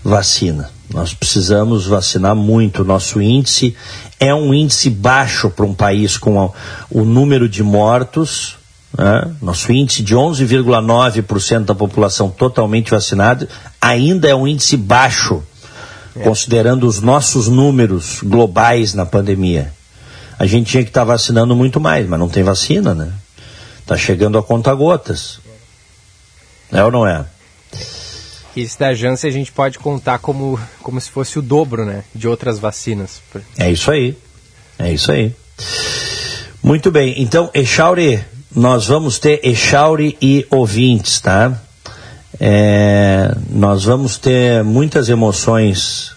vacina. 0.05 0.71
Nós 0.93 1.13
precisamos 1.13 1.87
vacinar 1.87 2.35
muito. 2.35 2.85
Nosso 2.85 3.21
índice 3.21 3.77
é 4.19 4.35
um 4.35 4.55
índice 4.55 4.89
baixo 4.89 5.51
para 5.51 5.67
um 5.67 5.75
país 5.75 6.17
com 6.17 6.41
a, 6.41 6.51
o 6.91 7.05
número 7.05 7.49
de 7.49 7.63
mortos. 7.63 8.57
Né? 8.97 9.31
Nosso 9.43 9.71
índice 9.73 10.03
de 10.03 10.15
11,9% 10.15 11.65
da 11.65 11.75
população 11.75 12.31
totalmente 12.31 12.91
vacinada 12.91 13.49
ainda 13.81 14.29
é 14.29 14.35
um 14.35 14.47
índice 14.47 14.77
baixo, 14.77 15.43
é. 16.17 16.21
considerando 16.21 16.87
os 16.87 17.01
nossos 17.01 17.49
números 17.49 18.21
globais 18.23 18.95
na 18.95 19.05
pandemia. 19.05 19.73
A 20.39 20.47
gente 20.47 20.71
tinha 20.71 20.85
que 20.85 20.91
estar 20.91 21.01
tá 21.01 21.13
vacinando 21.13 21.55
muito 21.55 21.81
mais, 21.81 22.09
mas 22.09 22.19
não 22.19 22.29
tem 22.29 22.43
vacina, 22.43 22.95
né? 22.95 23.13
Está 23.81 23.97
chegando 23.97 24.39
a 24.39 24.43
conta 24.43 24.73
gotas. 24.75 25.41
É 26.73 26.85
ou 26.85 26.91
não 26.91 27.07
é? 27.07 27.25
esse 28.61 28.79
da 28.79 28.93
Janssen 28.95 29.29
a 29.29 29.33
gente 29.33 29.53
pode 29.53 29.79
contar 29.79 30.19
como, 30.19 30.59
como 30.83 31.01
se 31.01 31.11
fosse 31.11 31.39
o 31.39 31.43
dobro, 31.43 31.85
né, 31.85 32.05
de 32.15 32.27
outras 32.27 32.59
vacinas. 32.59 33.21
É 33.57 33.71
isso 33.71 33.91
aí, 33.91 34.17
é 34.79 34.93
isso 34.93 35.13
aí. 35.13 35.33
Muito 36.63 36.91
bem, 36.91 37.15
então, 37.19 37.51
Echauri, 37.55 38.25
nós 38.55 38.87
vamos 38.87 39.19
ter 39.19 39.41
Echauri 39.45 40.17
e 40.21 40.47
ouvintes, 40.51 41.21
tá? 41.21 41.61
É, 42.41 43.35
nós 43.51 43.85
vamos 43.85 44.17
ter 44.17 44.63
muitas 44.63 45.09
emoções 45.09 46.13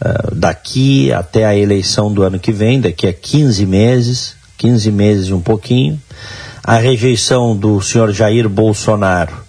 uh, 0.00 0.34
daqui 0.34 1.12
até 1.12 1.44
a 1.44 1.56
eleição 1.56 2.12
do 2.12 2.22
ano 2.22 2.38
que 2.38 2.52
vem, 2.52 2.80
daqui 2.80 3.06
a 3.06 3.12
15 3.12 3.66
meses, 3.66 4.36
15 4.56 4.90
meses 4.90 5.28
e 5.28 5.34
um 5.34 5.40
pouquinho. 5.40 6.00
A 6.64 6.76
rejeição 6.76 7.56
do 7.56 7.80
senhor 7.80 8.12
Jair 8.12 8.48
Bolsonaro 8.48 9.42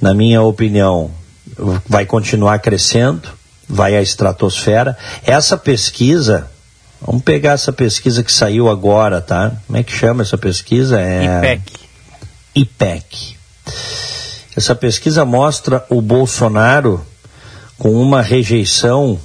na 0.00 0.14
minha 0.14 0.40
opinião, 0.42 1.10
vai 1.86 2.06
continuar 2.06 2.60
crescendo, 2.60 3.28
vai 3.68 3.96
à 3.96 4.02
estratosfera. 4.02 4.96
Essa 5.24 5.56
pesquisa, 5.56 6.48
vamos 7.00 7.22
pegar 7.22 7.52
essa 7.52 7.72
pesquisa 7.72 8.22
que 8.22 8.32
saiu 8.32 8.68
agora, 8.68 9.20
tá? 9.20 9.52
Como 9.66 9.76
é 9.78 9.82
que 9.82 9.92
chama 9.92 10.22
essa 10.22 10.38
pesquisa? 10.38 11.00
É... 11.00 11.24
IPEC. 11.24 11.62
IPEC. 12.54 13.36
Essa 14.56 14.74
pesquisa 14.74 15.24
mostra 15.24 15.84
o 15.88 16.00
Bolsonaro 16.00 17.04
com 17.76 17.94
uma 17.94 18.22
rejeição 18.22 19.18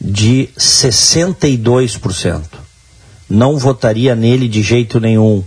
de 0.00 0.48
62%. 0.58 2.42
Não 3.28 3.58
votaria 3.58 4.14
nele 4.14 4.48
de 4.48 4.62
jeito 4.62 4.98
nenhum. 5.00 5.44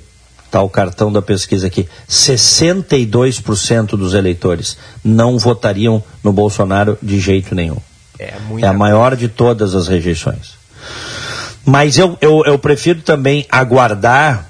Está 0.52 0.62
o 0.62 0.68
cartão 0.68 1.10
da 1.10 1.22
pesquisa 1.22 1.68
aqui. 1.68 1.88
62% 2.10 3.91
dos 3.91 4.14
eleitores 4.14 4.76
não 5.02 5.39
votariam 5.39 6.04
no 6.22 6.34
Bolsonaro 6.34 6.97
de 7.02 7.22
jeito 7.22 7.56
nenhum. 7.56 7.78
É, 8.20 8.34
é 8.62 8.68
a 8.68 8.74
maior 8.74 9.16
de 9.16 9.30
todas 9.30 9.74
as 9.74 9.88
rejeições. 9.88 10.56
Mas 11.64 11.97
eu, 11.97 12.18
eu, 12.20 12.43
eu 12.45 12.60
prefiro 12.60 13.02
também 13.02 13.45
aguardar 13.49 14.45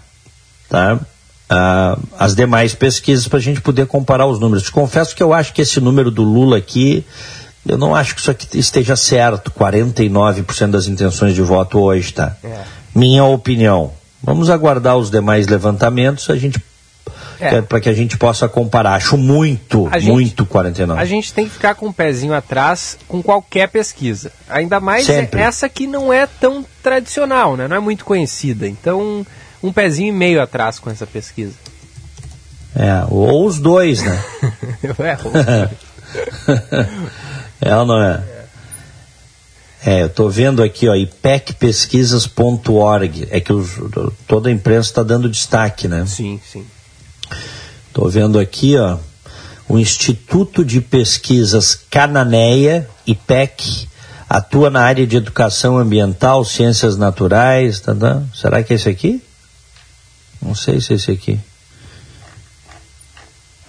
tá, 0.68 0.96
uh, 0.96 2.02
as 2.18 2.34
demais 2.34 2.74
pesquisas 2.74 3.28
para 3.28 3.38
a 3.38 3.42
gente 3.42 3.62
poder 3.62 3.86
comparar 3.86 4.26
os 4.26 4.40
números. 4.40 4.64
Te 4.64 4.72
confesso 4.72 5.16
que 5.16 5.22
eu 5.22 5.32
acho 5.32 5.54
que 5.54 5.62
esse 5.62 5.80
número 5.80 6.10
do 6.10 6.24
Lula 6.24 6.58
aqui, 6.58 7.06
eu 7.64 7.78
não 7.78 7.94
acho 7.94 8.16
que 8.16 8.22
isso 8.22 8.32
aqui 8.32 8.58
esteja 8.58 8.96
certo. 8.96 9.52
49% 9.52 10.72
das 10.72 10.88
intenções 10.88 11.36
de 11.36 11.44
voto 11.44 11.78
hoje, 11.78 12.12
tá? 12.12 12.36
É. 12.44 12.62
Minha 12.96 13.24
opinião 13.24 14.01
Vamos 14.24 14.50
aguardar 14.50 14.98
os 14.98 15.10
demais 15.10 15.48
levantamentos, 15.48 16.30
a 16.30 16.36
gente 16.36 16.60
é. 17.42 17.62
para 17.62 17.80
que 17.80 17.90
a 17.90 17.94
gente 17.94 18.18
possa 18.18 18.48
comparar. 18.48 18.94
Acho 18.94 19.18
muito, 19.18 19.88
a 19.88 20.00
muito 20.00 20.44
gente, 20.44 20.50
49. 20.50 21.02
A 21.02 21.06
gente 21.06 21.34
tem 21.34 21.46
que 21.46 21.52
ficar 21.52 21.76
com 21.76 21.88
o 21.88 21.90
um 21.90 21.94
pezinho 21.94 22.34
atrás 22.34 22.98
com 23.08 23.22
qualquer 23.24 23.68
pesquisa. 23.70 24.32
Ainda 24.48 24.80
mais 24.80 25.06
Sempre. 25.06 25.42
essa 25.42 25.68
que 25.68 25.88
não 25.88 26.14
é 26.14 26.28
tão 26.28 26.64
tradicional, 26.84 27.58
né? 27.58 27.68
Não 27.68 27.76
é 27.76 27.80
muito 27.80 28.06
conhecida. 28.06 28.68
Então, 28.68 29.26
um 29.62 29.74
pezinho 29.74 30.10
e 30.10 30.12
meio 30.12 30.42
atrás 30.42 30.78
com 30.78 30.90
essa 30.90 31.08
pesquisa. 31.08 31.54
É, 32.76 33.06
ou 33.10 33.46
os 33.46 33.60
dois, 33.60 34.02
né? 34.04 34.24
é, 35.00 35.18
ou 35.24 35.32
os 35.32 35.46
dois. 35.46 35.70
é 37.60 37.76
ou 37.76 37.86
não 37.86 38.02
é? 38.02 38.14
É, 38.14 38.41
eu 39.86 40.08
estou 40.08 40.30
vendo 40.30 40.62
aqui, 40.62 40.88
ó, 40.88 40.96
ipecpesquisas.org. 40.96 43.28
É 43.32 43.40
que 43.40 43.52
os, 43.52 43.72
toda 44.28 44.50
a 44.50 44.52
imprensa 44.52 44.90
está 44.90 45.02
dando 45.04 45.28
destaque, 45.30 45.88
né? 45.88 46.06
Sim, 46.06 46.40
sim. 46.52 46.64
Estou 47.88 48.08
vendo 48.10 48.38
aqui, 48.38 48.78
ó, 48.78 49.00
o 49.68 49.80
Instituto 49.80 50.64
de 50.64 50.82
Pesquisas 50.82 51.74
Cananeia, 51.90 52.88
IPEC, 53.08 53.88
atua 54.30 54.70
na 54.70 54.82
área 54.82 55.08
de 55.08 55.18
educação 55.18 55.78
ambiental, 55.78 56.46
ciências 56.46 56.96
naturais, 56.96 57.80
tá, 57.80 57.96
tá? 57.96 58.22
será 58.34 58.64
que 58.64 58.74
é 58.74 58.76
esse 58.76 58.88
aqui? 58.88 59.22
Não 60.42 60.56
sei 60.56 60.80
se 60.80 60.94
é 60.94 60.96
esse 60.96 61.12
aqui. 61.12 61.38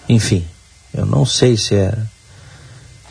Enfim, 0.07 0.45
eu 0.93 1.05
não 1.05 1.25
sei 1.25 1.57
se 1.57 1.75
é 1.75 1.93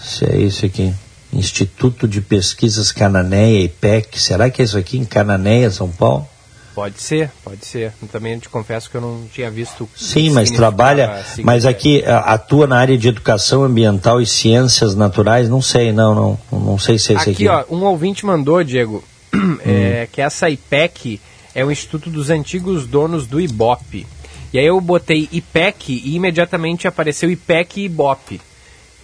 se 0.00 0.24
é 0.24 0.40
esse 0.40 0.64
aqui. 0.66 0.94
Instituto 1.32 2.06
de 2.06 2.20
Pesquisas 2.20 2.92
Cananeia, 2.92 3.64
IPEC. 3.64 4.20
Será 4.20 4.50
que 4.50 4.60
é 4.60 4.64
isso 4.64 4.76
aqui 4.76 4.98
em 4.98 5.04
Cananeia, 5.04 5.70
São 5.70 5.90
Paulo? 5.90 6.28
Pode 6.74 7.02
ser, 7.02 7.30
pode 7.44 7.66
ser. 7.66 7.92
Eu 8.00 8.08
também 8.08 8.38
te 8.38 8.48
confesso 8.48 8.90
que 8.90 8.96
eu 8.96 9.00
não 9.00 9.26
tinha 9.32 9.50
visto. 9.50 9.88
Sim, 9.94 10.30
mas 10.30 10.50
trabalha, 10.50 11.22
mas 11.42 11.66
aqui 11.66 12.02
atua 12.06 12.66
na 12.66 12.78
área 12.78 12.96
de 12.96 13.08
educação 13.08 13.62
ambiental 13.62 14.20
e 14.20 14.26
ciências 14.26 14.94
naturais. 14.94 15.48
Não 15.50 15.60
sei, 15.60 15.92
não, 15.92 16.14
não, 16.14 16.38
não 16.50 16.78
sei 16.78 16.98
se 16.98 17.12
é 17.12 17.16
esse 17.16 17.30
aqui. 17.30 17.46
Aqui, 17.46 17.66
ó, 17.70 17.74
um 17.74 17.84
ouvinte 17.84 18.24
mandou, 18.24 18.64
Diego, 18.64 19.04
é, 19.66 20.08
que 20.10 20.22
essa 20.22 20.48
IPEC 20.48 21.20
é 21.54 21.62
o 21.64 21.70
Instituto 21.70 22.08
dos 22.08 22.30
Antigos 22.30 22.86
Donos 22.86 23.26
do 23.26 23.38
IBOP. 23.38 24.06
E 24.52 24.58
aí 24.58 24.66
eu 24.66 24.80
botei 24.80 25.28
IPEC 25.30 25.92
e 26.04 26.14
imediatamente 26.14 26.88
apareceu 26.88 27.30
IPEC 27.30 27.80
e 27.80 27.84
IBOP. 27.84 28.40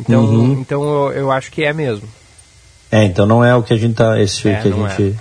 Então, 0.01 0.25
uhum. 0.25 0.53
então 0.61 0.83
eu, 0.83 1.13
eu, 1.13 1.31
acho 1.33 1.51
que 1.51 1.65
é 1.65 1.73
mesmo. 1.73 2.09
É, 2.91 3.05
então 3.05 3.27
não 3.27 3.45
é 3.45 3.55
o 3.55 3.63
que 3.63 3.73
a 3.73 3.77
gente 3.77 3.95
tá, 3.95 4.21
esse 4.21 4.49
é, 4.49 4.61
que 4.61 4.69
a 4.69 4.71
gente 4.71 5.03
é. 5.03 5.15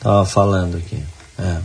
tava 0.00 0.24
falando 0.24 0.76
aqui. 0.76 0.98
É. 1.38 1.56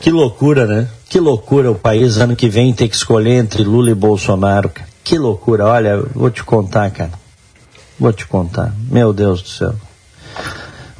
Que 0.00 0.10
loucura, 0.10 0.66
né? 0.66 0.88
Que 1.08 1.20
loucura 1.20 1.70
o 1.70 1.74
país 1.74 2.18
ano 2.18 2.36
que 2.36 2.48
vem 2.48 2.72
ter 2.72 2.88
que 2.88 2.96
escolher 2.96 3.38
entre 3.38 3.62
Lula 3.62 3.90
e 3.90 3.94
Bolsonaro. 3.94 4.70
Que 5.02 5.18
loucura. 5.18 5.66
Olha, 5.66 5.98
vou 6.14 6.30
te 6.30 6.42
contar, 6.42 6.90
cara. 6.90 7.12
Vou 7.98 8.12
te 8.12 8.26
contar. 8.26 8.74
Meu 8.90 9.12
Deus 9.12 9.42
do 9.42 9.48
céu. 9.48 9.74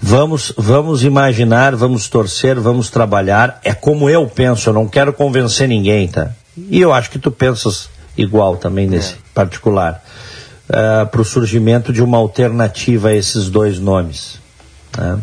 Vamos, 0.00 0.52
vamos 0.56 1.02
imaginar, 1.04 1.74
vamos 1.74 2.08
torcer, 2.08 2.58
vamos 2.60 2.90
trabalhar. 2.90 3.60
É 3.64 3.74
como 3.74 4.08
eu 4.08 4.26
penso, 4.26 4.68
eu 4.70 4.74
não 4.74 4.86
quero 4.86 5.12
convencer 5.12 5.68
ninguém, 5.68 6.06
tá? 6.06 6.30
E 6.56 6.80
eu 6.80 6.92
acho 6.92 7.10
que 7.10 7.18
tu 7.18 7.30
pensas 7.30 7.88
igual 8.16 8.56
também 8.56 8.86
nesse 8.86 9.14
é. 9.14 9.25
Particular. 9.36 10.02
Uh, 10.68 10.72
eh, 10.72 11.04
para 11.04 11.20
o 11.20 11.24
surgimento 11.24 11.92
de 11.92 12.02
uma 12.02 12.16
alternativa 12.16 13.10
a 13.10 13.14
esses 13.14 13.50
dois 13.50 13.78
nomes. 13.78 14.40
Né? 14.96 15.18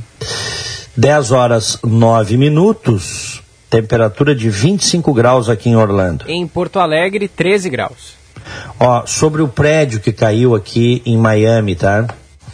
10 0.96 1.32
horas 1.32 1.80
9 1.84 2.38
minutos, 2.38 3.42
temperatura 3.70 4.36
de 4.36 4.50
25 4.50 5.12
graus 5.14 5.50
aqui 5.50 5.70
em 5.70 5.76
Orlando. 5.76 6.26
Em 6.28 6.48
Porto 6.48 6.80
Alegre, 6.80 7.28
13 7.28 7.70
graus. 7.70 8.14
Ó, 8.80 9.06
sobre 9.08 9.42
o 9.42 9.48
prédio 9.48 10.00
que 10.00 10.14
caiu 10.14 10.54
aqui 10.54 11.02
em 11.06 11.18
Miami, 11.18 11.76
tá? 11.76 12.08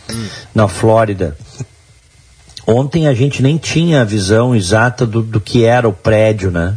Hum. 0.09 0.27
Na 0.55 0.67
Flórida. 0.67 1.37
Ontem 2.65 3.07
a 3.07 3.13
gente 3.13 3.43
nem 3.43 3.57
tinha 3.57 4.01
a 4.01 4.05
visão 4.05 4.55
exata 4.55 5.05
do, 5.05 5.21
do 5.21 5.41
que 5.41 5.65
era 5.65 5.87
o 5.87 5.93
prédio, 5.93 6.49
né? 6.51 6.75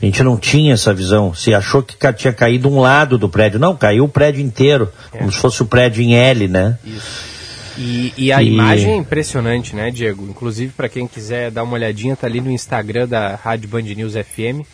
A 0.00 0.04
gente 0.04 0.22
não 0.22 0.36
tinha 0.36 0.74
essa 0.74 0.92
visão. 0.92 1.34
Se 1.34 1.54
achou 1.54 1.82
que 1.82 1.96
tinha 2.12 2.32
caído 2.32 2.68
um 2.68 2.80
lado 2.80 3.18
do 3.18 3.28
prédio. 3.28 3.58
Não, 3.58 3.76
caiu 3.76 4.04
o 4.04 4.08
prédio 4.08 4.42
inteiro, 4.42 4.90
é. 5.12 5.18
como 5.18 5.32
se 5.32 5.38
fosse 5.38 5.62
o 5.62 5.66
prédio 5.66 6.02
em 6.02 6.14
L, 6.14 6.48
né? 6.48 6.78
Isso. 6.84 7.38
E, 7.78 8.12
e 8.16 8.32
a 8.32 8.42
e... 8.42 8.48
imagem 8.48 8.92
é 8.92 8.96
impressionante, 8.96 9.76
né, 9.76 9.90
Diego? 9.90 10.26
Inclusive, 10.28 10.72
para 10.72 10.88
quem 10.88 11.06
quiser 11.06 11.50
dar 11.50 11.62
uma 11.62 11.74
olhadinha, 11.74 12.16
tá 12.16 12.26
ali 12.26 12.40
no 12.40 12.50
Instagram 12.50 13.06
da 13.06 13.36
Rádio 13.36 13.68
Band 13.68 13.82
News 13.82 14.14
FM. 14.14 14.66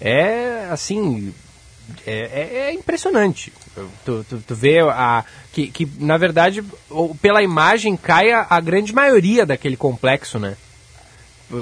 É, 0.00 0.66
assim, 0.70 1.32
é, 2.06 2.18
é, 2.32 2.58
é 2.68 2.72
impressionante. 2.72 3.52
Tu, 4.04 4.24
tu, 4.28 4.42
tu, 4.46 4.54
vê 4.54 4.80
a, 4.80 5.24
que, 5.52 5.68
que, 5.68 5.88
na 5.98 6.16
verdade, 6.16 6.62
pela 7.22 7.42
imagem 7.42 7.96
cai 7.96 8.32
a, 8.32 8.46
a 8.50 8.60
grande 8.60 8.92
maioria 8.92 9.46
daquele 9.46 9.76
complexo, 9.76 10.38
né? 10.38 10.56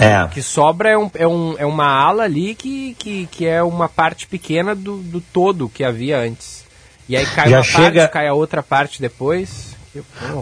É. 0.01 0.25
O 0.25 0.29
que 0.29 0.43
sobra 0.43 0.91
é, 0.91 0.99
um, 0.99 1.11
é, 1.15 1.27
um, 1.27 1.55
é 1.59 1.65
uma 1.65 1.87
ala 1.87 2.25
ali 2.25 2.55
que, 2.55 2.95
que, 2.99 3.27
que 3.31 3.47
é 3.47 3.63
uma 3.63 3.89
parte 3.89 4.27
pequena 4.27 4.75
do, 4.75 4.99
do 4.99 5.21
todo 5.21 5.69
que 5.69 5.83
havia 5.83 6.21
antes. 6.21 6.65
E 7.09 7.17
aí 7.17 7.25
cai 7.25 7.49
Já 7.49 7.59
uma 7.59 7.65
chega... 7.65 8.01
parte, 8.03 8.13
cai 8.13 8.29
a 8.29 8.35
outra 8.35 8.63
parte 8.63 9.01
depois. 9.01 9.75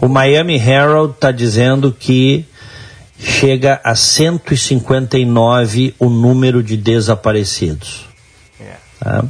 O 0.01 0.09
Miami 0.09 0.57
Herald 0.57 1.13
está 1.13 1.31
dizendo 1.31 1.95
que 1.97 2.45
chega 3.17 3.79
a 3.83 3.95
159 3.95 5.95
o 5.97 6.09
número 6.09 6.61
de 6.61 6.75
desaparecidos. 6.75 8.05
É. 8.59 8.73
Tá? 8.99 9.23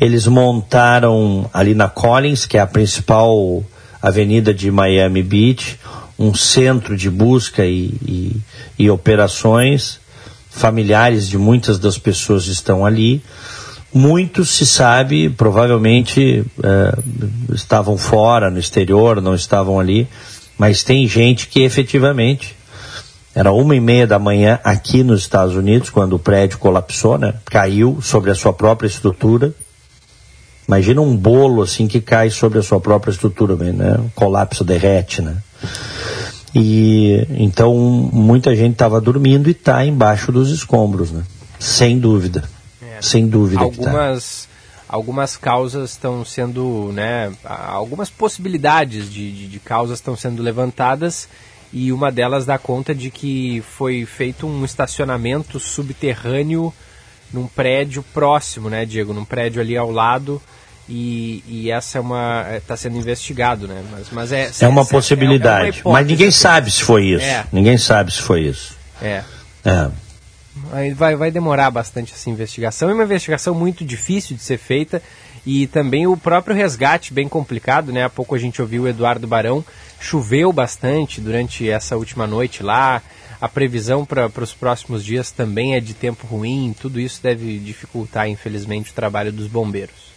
Eles 0.00 0.26
montaram 0.26 1.48
ali 1.52 1.74
na 1.74 1.88
Collins, 1.88 2.46
que 2.46 2.56
é 2.56 2.60
a 2.60 2.66
principal 2.66 3.62
avenida 4.00 4.54
de 4.54 4.70
Miami 4.70 5.22
Beach, 5.22 5.78
um 6.18 6.34
centro 6.34 6.96
de 6.96 7.08
busca 7.08 7.64
e, 7.64 7.94
e, 8.06 8.36
e 8.78 8.90
operações. 8.90 10.00
Familiares 10.50 11.28
de 11.28 11.38
muitas 11.38 11.78
das 11.78 11.98
pessoas 11.98 12.46
estão 12.46 12.84
ali. 12.84 13.22
Muitos, 13.92 14.50
se 14.50 14.66
sabe, 14.66 15.30
provavelmente 15.30 16.44
é, 16.62 16.98
estavam 17.54 17.96
fora, 17.96 18.50
no 18.50 18.58
exterior, 18.58 19.22
não 19.22 19.34
estavam 19.34 19.80
ali, 19.80 20.06
mas 20.58 20.82
tem 20.82 21.06
gente 21.06 21.46
que 21.46 21.62
efetivamente 21.62 22.54
era 23.34 23.52
uma 23.52 23.74
e 23.76 23.80
meia 23.80 24.06
da 24.06 24.18
manhã 24.18 24.58
aqui 24.64 25.02
nos 25.02 25.20
Estados 25.20 25.54
Unidos, 25.54 25.90
quando 25.90 26.14
o 26.14 26.18
prédio 26.18 26.58
colapsou, 26.58 27.16
né? 27.16 27.34
Caiu 27.44 28.00
sobre 28.02 28.30
a 28.30 28.34
sua 28.34 28.52
própria 28.52 28.88
estrutura. 28.88 29.54
Imagina 30.66 31.00
um 31.00 31.16
bolo 31.16 31.62
assim 31.62 31.86
que 31.86 32.00
cai 32.00 32.30
sobre 32.30 32.58
a 32.58 32.62
sua 32.62 32.80
própria 32.80 33.12
estrutura, 33.12 33.54
né? 33.54 34.00
Colapso 34.14 34.64
derrete, 34.64 35.22
né? 35.22 35.36
E 36.54 37.26
então 37.30 37.74
muita 37.76 38.54
gente 38.56 38.72
estava 38.72 39.00
dormindo 39.00 39.48
e 39.48 39.52
está 39.52 39.84
embaixo 39.84 40.32
dos 40.32 40.50
escombros, 40.50 41.10
né? 41.10 41.24
Sem 41.58 41.98
dúvida. 41.98 42.48
Sem 43.00 43.28
dúvida. 43.28 43.60
Tá. 43.60 43.64
Algumas, 43.64 44.48
algumas 44.88 45.36
causas 45.36 45.90
estão 45.90 46.24
sendo, 46.24 46.90
né, 46.92 47.32
algumas 47.44 48.10
possibilidades 48.10 49.10
de, 49.12 49.30
de, 49.30 49.48
de 49.48 49.60
causas 49.60 49.98
estão 49.98 50.16
sendo 50.16 50.42
levantadas 50.42 51.28
e 51.72 51.92
uma 51.92 52.10
delas 52.10 52.46
dá 52.46 52.58
conta 52.58 52.94
de 52.94 53.10
que 53.10 53.62
foi 53.76 54.06
feito 54.06 54.46
um 54.46 54.64
estacionamento 54.64 55.60
subterrâneo 55.60 56.72
num 57.32 57.46
prédio 57.46 58.02
próximo, 58.14 58.70
né, 58.70 58.86
Diego? 58.86 59.12
Num 59.12 59.24
prédio 59.24 59.60
ali 59.60 59.76
ao 59.76 59.90
lado. 59.90 60.40
E, 60.88 61.44
e 61.46 61.70
essa 61.70 61.98
é 61.98 62.00
uma 62.00 62.46
está 62.56 62.76
sendo 62.76 62.96
investigado, 62.96 63.68
né? 63.68 63.84
Mas, 63.90 64.06
mas 64.10 64.32
é 64.32 64.50
é 64.60 64.68
uma 64.68 64.86
possibilidade. 64.86 65.78
É, 65.78 65.80
é 65.80 65.82
uma 65.84 65.92
mas 65.92 66.06
ninguém 66.06 66.30
sabe 66.30 66.70
se 66.70 66.82
foi 66.82 67.08
isso. 67.08 67.24
É. 67.24 67.44
Ninguém 67.52 67.76
sabe 67.76 68.10
se 68.10 68.22
foi 68.22 68.42
isso. 68.42 68.74
É. 69.02 69.22
É. 69.64 69.90
Vai, 70.94 71.14
vai 71.14 71.30
demorar 71.30 71.70
bastante 71.70 72.12
essa 72.14 72.30
investigação. 72.30 72.88
É 72.88 72.94
uma 72.94 73.04
investigação 73.04 73.54
muito 73.54 73.84
difícil 73.84 74.34
de 74.34 74.42
ser 74.42 74.58
feita 74.58 75.02
e 75.46 75.66
também 75.66 76.06
o 76.06 76.16
próprio 76.16 76.56
resgate 76.56 77.12
bem 77.12 77.28
complicado, 77.28 77.92
né? 77.92 78.04
Há 78.04 78.10
pouco 78.10 78.34
a 78.34 78.38
gente 78.38 78.60
ouviu 78.60 78.82
o 78.82 78.88
Eduardo 78.88 79.26
Barão. 79.26 79.64
Choveu 80.00 80.52
bastante 80.52 81.20
durante 81.20 81.68
essa 81.68 81.96
última 81.96 82.26
noite 82.26 82.62
lá. 82.62 83.02
A 83.40 83.48
previsão 83.48 84.04
para 84.04 84.30
os 84.42 84.52
próximos 84.52 85.04
dias 85.04 85.30
também 85.30 85.74
é 85.74 85.80
de 85.80 85.94
tempo 85.94 86.26
ruim. 86.26 86.74
Tudo 86.78 86.98
isso 86.98 87.22
deve 87.22 87.58
dificultar, 87.58 88.28
infelizmente, 88.28 88.90
o 88.90 88.94
trabalho 88.94 89.32
dos 89.32 89.46
bombeiros. 89.46 90.07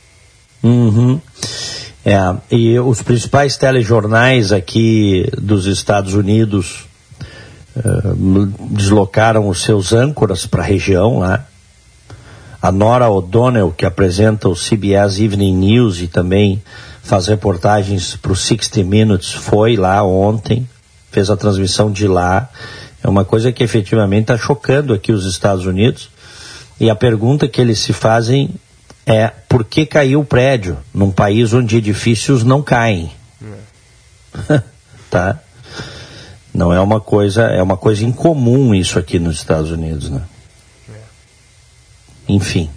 Uhum. 0.63 1.19
É, 2.03 2.15
e 2.51 2.79
os 2.79 3.01
principais 3.01 3.57
telejornais 3.57 4.51
aqui 4.51 5.29
dos 5.37 5.65
Estados 5.65 6.13
Unidos 6.13 6.85
eh, 7.73 7.81
deslocaram 8.69 9.47
os 9.47 9.63
seus 9.63 9.93
âncoras 9.93 10.45
para 10.45 10.61
a 10.61 10.65
região 10.65 11.19
lá. 11.19 11.45
A 12.61 12.71
Nora 12.71 13.09
O'Donnell, 13.09 13.71
que 13.71 13.85
apresenta 13.85 14.49
o 14.49 14.55
CBS 14.55 15.19
Evening 15.19 15.55
News 15.55 16.01
e 16.01 16.07
também 16.07 16.61
faz 17.01 17.27
reportagens 17.27 18.15
para 18.15 18.33
o 18.33 18.35
60 18.35 18.83
Minutes, 18.83 19.31
foi 19.31 19.77
lá 19.77 20.03
ontem, 20.03 20.67
fez 21.11 21.29
a 21.29 21.37
transmissão 21.37 21.91
de 21.91 22.07
lá. 22.07 22.49
É 23.03 23.07
uma 23.07 23.25
coisa 23.25 23.51
que 23.51 23.63
efetivamente 23.63 24.23
está 24.23 24.37
chocando 24.37 24.93
aqui 24.93 25.11
os 25.11 25.25
Estados 25.25 25.65
Unidos. 25.65 26.09
E 26.79 26.89
a 26.89 26.95
pergunta 26.95 27.47
que 27.47 27.61
eles 27.61 27.79
se 27.79 27.93
fazem 27.93 28.49
é 29.05 29.27
por 29.49 29.63
que 29.63 29.85
caiu 29.85 30.21
o 30.21 30.25
prédio 30.25 30.77
num 30.93 31.11
país 31.11 31.53
onde 31.53 31.77
edifícios 31.77 32.43
não 32.43 32.61
caem? 32.61 33.11
É. 34.49 34.61
tá? 35.09 35.39
Não 36.53 36.73
é 36.73 36.79
uma 36.79 36.99
coisa, 36.99 37.43
é 37.43 37.61
uma 37.61 37.77
coisa 37.77 38.05
incomum 38.05 38.75
isso 38.75 38.99
aqui 38.99 39.19
nos 39.19 39.37
Estados 39.37 39.71
Unidos, 39.71 40.09
né? 40.09 40.21
É. 40.89 40.99
Enfim. 42.27 42.69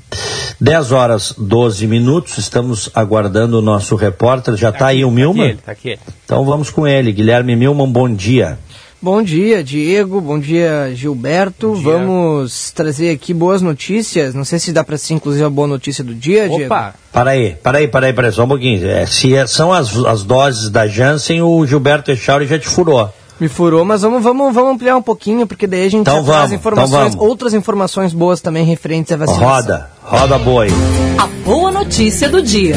10 0.60 0.92
horas 0.92 1.34
12 1.36 1.86
minutos, 1.86 2.38
estamos 2.38 2.88
aguardando 2.94 3.58
o 3.58 3.62
nosso 3.62 3.96
repórter. 3.96 4.56
Já 4.56 4.68
está 4.68 4.78
tá 4.80 4.86
aí 4.86 5.04
o 5.04 5.10
Milman? 5.10 5.56
Tá 5.56 5.72
aqui, 5.72 5.96
tá 5.96 6.02
aqui. 6.02 6.12
Então 6.24 6.44
vamos 6.44 6.70
com 6.70 6.86
ele. 6.86 7.12
Guilherme 7.12 7.56
Milman, 7.56 7.90
bom 7.90 8.12
dia. 8.12 8.58
Bom 9.04 9.22
dia, 9.22 9.62
Diego. 9.62 10.18
Bom 10.18 10.38
dia, 10.38 10.90
Gilberto. 10.94 11.68
Bom 11.68 11.74
dia. 11.74 11.92
Vamos 11.92 12.70
trazer 12.70 13.10
aqui 13.10 13.34
boas 13.34 13.60
notícias. 13.60 14.34
Não 14.34 14.46
sei 14.46 14.58
se 14.58 14.72
dá 14.72 14.82
para 14.82 14.96
ser, 14.96 15.12
inclusive, 15.12 15.44
a 15.44 15.50
boa 15.50 15.68
notícia 15.68 16.02
do 16.02 16.14
dia, 16.14 16.46
Opa. 16.46 16.56
Diego. 16.56 16.74
Opa! 16.74 16.94
Para 17.12 17.32
aí, 17.32 17.54
para 17.62 17.78
aí, 17.78 17.86
para 17.86 18.06
aí, 18.06 18.12
para 18.14 18.28
aí, 18.28 18.32
só 18.32 18.44
um 18.44 18.48
pouquinho. 18.48 18.88
É, 18.88 19.04
se 19.04 19.36
é, 19.36 19.46
são 19.46 19.70
as, 19.70 19.94
as 20.06 20.22
doses 20.22 20.70
da 20.70 20.86
Janssen, 20.86 21.42
o 21.42 21.66
Gilberto 21.66 22.10
Echauri 22.12 22.46
já 22.46 22.58
te 22.58 22.66
furou. 22.66 23.12
Me 23.38 23.46
furou, 23.46 23.84
mas 23.84 24.00
vamos, 24.00 24.22
vamos, 24.22 24.54
vamos 24.54 24.72
ampliar 24.72 24.96
um 24.96 25.02
pouquinho, 25.02 25.46
porque 25.46 25.66
daí 25.66 25.84
a 25.84 25.90
gente 25.90 26.00
então 26.00 26.24
traz 26.24 26.46
então 26.46 26.56
informações, 26.56 27.14
então 27.14 27.26
outras 27.26 27.52
informações 27.52 28.14
boas 28.14 28.40
também 28.40 28.64
referentes 28.64 29.12
à 29.12 29.18
vacinação. 29.18 29.46
Roda, 29.46 29.90
roda 30.02 30.38
boa 30.38 30.64
aí. 30.64 30.70
A 31.18 31.26
boa 31.44 31.70
notícia 31.70 32.26
do 32.30 32.40
dia. 32.40 32.76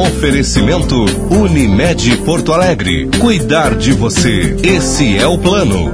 Oferecimento 0.00 1.04
Unimed 1.30 2.16
Porto 2.24 2.54
Alegre. 2.54 3.10
Cuidar 3.20 3.74
de 3.74 3.92
você. 3.92 4.56
Esse 4.64 5.18
é 5.18 5.26
o 5.26 5.36
plano. 5.36 5.92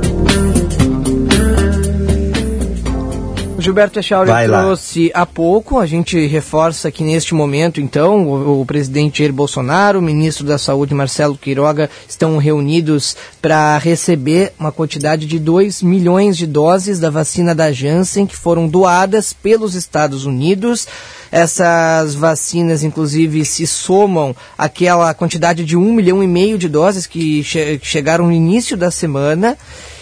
Gilberto 3.66 3.98
Echauri 3.98 4.30
trouxe 4.46 5.10
há 5.12 5.26
pouco, 5.26 5.80
a 5.80 5.86
gente 5.86 6.24
reforça 6.24 6.88
que 6.88 7.02
neste 7.02 7.34
momento, 7.34 7.80
então, 7.80 8.24
o, 8.24 8.60
o, 8.60 8.64
presidente 8.64 9.18
Jair 9.18 9.32
Bolsonaro, 9.32 9.98
o 9.98 10.02
ministro 10.02 10.46
da 10.46 10.56
Saúde 10.56 10.94
Marcelo 10.94 11.36
Quiroga 11.36 11.90
estão 12.08 12.38
reunidos 12.38 13.16
para 13.42 13.76
receber 13.78 14.52
uma 14.56 14.70
quantidade 14.70 15.26
de 15.26 15.40
2 15.40 15.82
milhões 15.82 16.36
de 16.36 16.46
doses 16.46 17.00
da 17.00 17.10
vacina 17.10 17.56
da 17.56 17.72
Janssen 17.72 18.24
que 18.24 18.36
foram 18.36 18.68
doadas 18.68 19.32
pelos 19.32 19.74
Estados 19.74 20.24
Unidos. 20.24 20.86
Essas 21.32 22.14
vacinas, 22.14 22.84
inclusive, 22.84 23.44
se 23.44 23.66
somam 23.66 24.34
àquela 24.56 25.12
quantidade 25.12 25.64
de 25.64 25.76
um 25.76 25.92
milhão 25.92 26.22
e 26.22 26.28
meio 26.28 26.56
de 26.56 26.68
doses 26.68 27.04
que, 27.04 27.42
che 27.42 27.78
que 27.78 27.86
chegaram 27.86 28.26
no 28.26 28.32
início 28.32 28.76
da 28.76 28.92
semana 28.92 29.58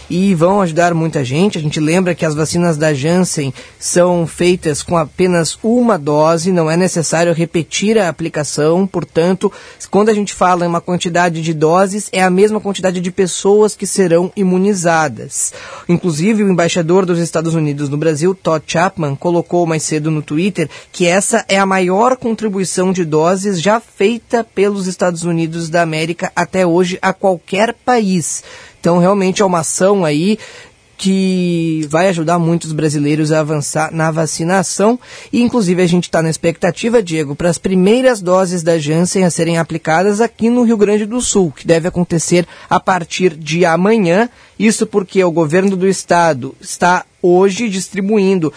e 0.08 0.34
vão 0.34 0.60
ajudar 0.60 0.94
muita 0.94 1.24
gente. 1.24 1.58
A 1.58 1.60
gente 1.60 1.80
lembra 1.80 2.14
que 2.14 2.24
as 2.24 2.34
vacinas 2.34 2.76
da 2.76 2.92
Janssen 2.92 3.52
são 3.78 4.26
feitas 4.26 4.82
com 4.82 4.96
apenas 4.96 5.58
uma 5.62 5.98
dose, 5.98 6.52
não 6.52 6.70
é 6.70 6.76
necessário 6.76 7.32
repetir 7.32 7.98
a 7.98 8.08
aplicação, 8.08 8.86
portanto, 8.86 9.52
quando 9.90 10.08
a 10.08 10.14
gente 10.14 10.34
fala 10.34 10.64
em 10.64 10.68
uma 10.68 10.80
quantidade 10.80 11.42
de 11.42 11.54
doses, 11.54 12.08
é 12.12 12.22
a 12.22 12.30
mesma 12.30 12.60
quantidade 12.60 13.00
de 13.00 13.10
pessoas 13.10 13.76
que 13.76 13.86
serão 13.86 14.32
imunizadas. 14.36 15.52
Inclusive, 15.88 16.42
o 16.42 16.50
embaixador 16.50 17.06
dos 17.06 17.18
Estados 17.18 17.54
Unidos 17.54 17.88
no 17.88 17.96
Brasil, 17.96 18.34
Todd 18.34 18.64
Chapman, 18.66 19.16
colocou 19.16 19.66
mais 19.66 19.82
cedo 19.82 20.10
no 20.10 20.22
Twitter 20.22 20.68
que 20.92 21.06
essa 21.06 21.44
é 21.48 21.58
a 21.58 21.66
maior 21.66 22.16
contribuição 22.16 22.92
de 22.92 23.04
doses 23.04 23.60
já 23.60 23.80
feita 23.80 24.44
pelos 24.44 24.86
Estados 24.86 25.22
Unidos 25.22 25.68
da 25.68 25.82
América 25.82 26.32
até 26.34 26.66
hoje 26.66 26.98
a 27.00 27.12
qualquer 27.12 27.74
país. 27.84 28.42
Então, 28.84 28.98
realmente 28.98 29.40
é 29.40 29.44
uma 29.46 29.60
ação 29.60 30.04
aí 30.04 30.38
que 30.98 31.86
vai 31.88 32.06
ajudar 32.10 32.38
muitos 32.38 32.70
brasileiros 32.70 33.32
a 33.32 33.40
avançar 33.40 33.90
na 33.90 34.10
vacinação. 34.10 35.00
E, 35.32 35.40
inclusive, 35.40 35.80
a 35.80 35.86
gente 35.86 36.04
está 36.04 36.20
na 36.20 36.28
expectativa, 36.28 37.02
Diego, 37.02 37.34
para 37.34 37.48
as 37.48 37.56
primeiras 37.56 38.20
doses 38.20 38.62
da 38.62 38.78
Janssen 38.78 39.24
a 39.24 39.30
serem 39.30 39.56
aplicadas 39.56 40.20
aqui 40.20 40.50
no 40.50 40.64
Rio 40.64 40.76
Grande 40.76 41.06
do 41.06 41.18
Sul, 41.22 41.50
que 41.50 41.66
deve 41.66 41.88
acontecer 41.88 42.46
a 42.68 42.78
partir 42.78 43.34
de 43.34 43.64
amanhã. 43.64 44.28
Isso 44.58 44.86
porque 44.86 45.24
o 45.24 45.32
governo 45.32 45.78
do 45.78 45.88
estado 45.88 46.54
está 46.60 47.06
hoje 47.22 47.70
distribuindo 47.70 48.52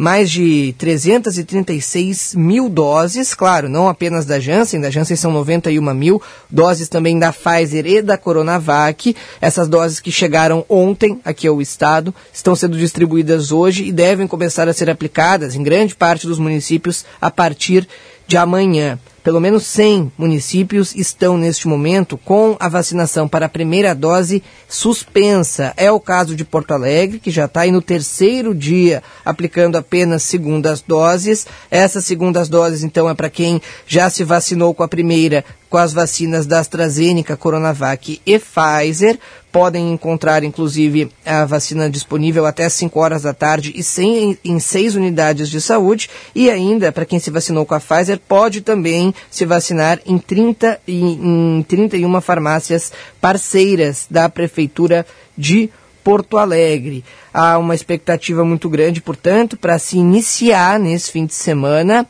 mais 0.00 0.30
de 0.30 0.74
336 0.78 2.34
mil 2.34 2.70
doses, 2.70 3.34
claro, 3.34 3.68
não 3.68 3.86
apenas 3.86 4.24
da 4.24 4.40
Janssen, 4.40 4.80
da 4.80 4.88
Janssen 4.88 5.14
são 5.14 5.30
91 5.30 5.92
mil, 5.92 6.22
doses 6.48 6.88
também 6.88 7.18
da 7.18 7.30
Pfizer 7.30 7.84
e 7.86 8.00
da 8.00 8.16
Coronavac. 8.16 9.14
Essas 9.42 9.68
doses 9.68 10.00
que 10.00 10.10
chegaram 10.10 10.64
ontem 10.70 11.20
aqui 11.22 11.46
ao 11.46 11.60
estado 11.60 12.14
estão 12.32 12.56
sendo 12.56 12.78
distribuídas 12.78 13.52
hoje 13.52 13.84
e 13.84 13.92
devem 13.92 14.26
começar 14.26 14.70
a 14.70 14.72
ser 14.72 14.88
aplicadas 14.88 15.54
em 15.54 15.62
grande 15.62 15.94
parte 15.94 16.26
dos 16.26 16.38
municípios 16.38 17.04
a 17.20 17.30
partir 17.30 17.86
de 18.26 18.38
amanhã. 18.38 18.98
Pelo 19.30 19.40
menos 19.40 19.64
100 19.66 20.10
municípios 20.18 20.92
estão 20.96 21.38
neste 21.38 21.68
momento 21.68 22.18
com 22.18 22.56
a 22.58 22.68
vacinação 22.68 23.28
para 23.28 23.46
a 23.46 23.48
primeira 23.48 23.94
dose 23.94 24.42
suspensa. 24.68 25.72
É 25.76 25.88
o 25.88 26.00
caso 26.00 26.34
de 26.34 26.44
Porto 26.44 26.72
Alegre, 26.72 27.20
que 27.20 27.30
já 27.30 27.44
está 27.44 27.60
aí 27.60 27.70
no 27.70 27.80
terceiro 27.80 28.52
dia 28.52 29.04
aplicando 29.24 29.76
apenas 29.76 30.24
segundas 30.24 30.82
doses. 30.82 31.46
Essas 31.70 32.04
segundas 32.04 32.48
doses, 32.48 32.82
então, 32.82 33.08
é 33.08 33.14
para 33.14 33.30
quem 33.30 33.62
já 33.86 34.10
se 34.10 34.24
vacinou 34.24 34.74
com 34.74 34.82
a 34.82 34.88
primeira 34.88 35.44
com 35.70 35.78
as 35.78 35.92
vacinas 35.92 36.46
da 36.46 36.58
AstraZeneca, 36.58 37.36
Coronavac 37.36 38.20
e 38.26 38.38
Pfizer. 38.38 39.18
Podem 39.52 39.92
encontrar, 39.92 40.44
inclusive, 40.44 41.10
a 41.24 41.44
vacina 41.44 41.88
disponível 41.88 42.44
até 42.44 42.68
5 42.68 43.00
horas 43.00 43.22
da 43.22 43.32
tarde 43.32 43.72
e 43.74 43.82
sem, 43.82 44.36
em 44.44 44.60
seis 44.60 44.94
unidades 44.94 45.48
de 45.48 45.60
saúde. 45.60 46.10
E 46.34 46.50
ainda, 46.50 46.92
para 46.92 47.04
quem 47.04 47.18
se 47.18 47.30
vacinou 47.30 47.64
com 47.64 47.74
a 47.74 47.80
Pfizer, 47.80 48.20
pode 48.28 48.60
também 48.60 49.14
se 49.30 49.44
vacinar 49.46 50.00
em, 50.04 50.18
30, 50.18 50.80
em, 50.86 51.58
em 51.58 51.62
31 51.62 52.20
farmácias 52.20 52.92
parceiras 53.20 54.06
da 54.10 54.28
Prefeitura 54.28 55.06
de 55.38 55.70
Porto 56.02 56.38
Alegre. 56.38 57.04
Há 57.32 57.58
uma 57.58 57.74
expectativa 57.74 58.44
muito 58.44 58.68
grande, 58.68 59.00
portanto, 59.00 59.56
para 59.56 59.78
se 59.78 59.98
iniciar 59.98 60.78
nesse 60.78 61.10
fim 61.10 61.26
de 61.26 61.34
semana 61.34 62.06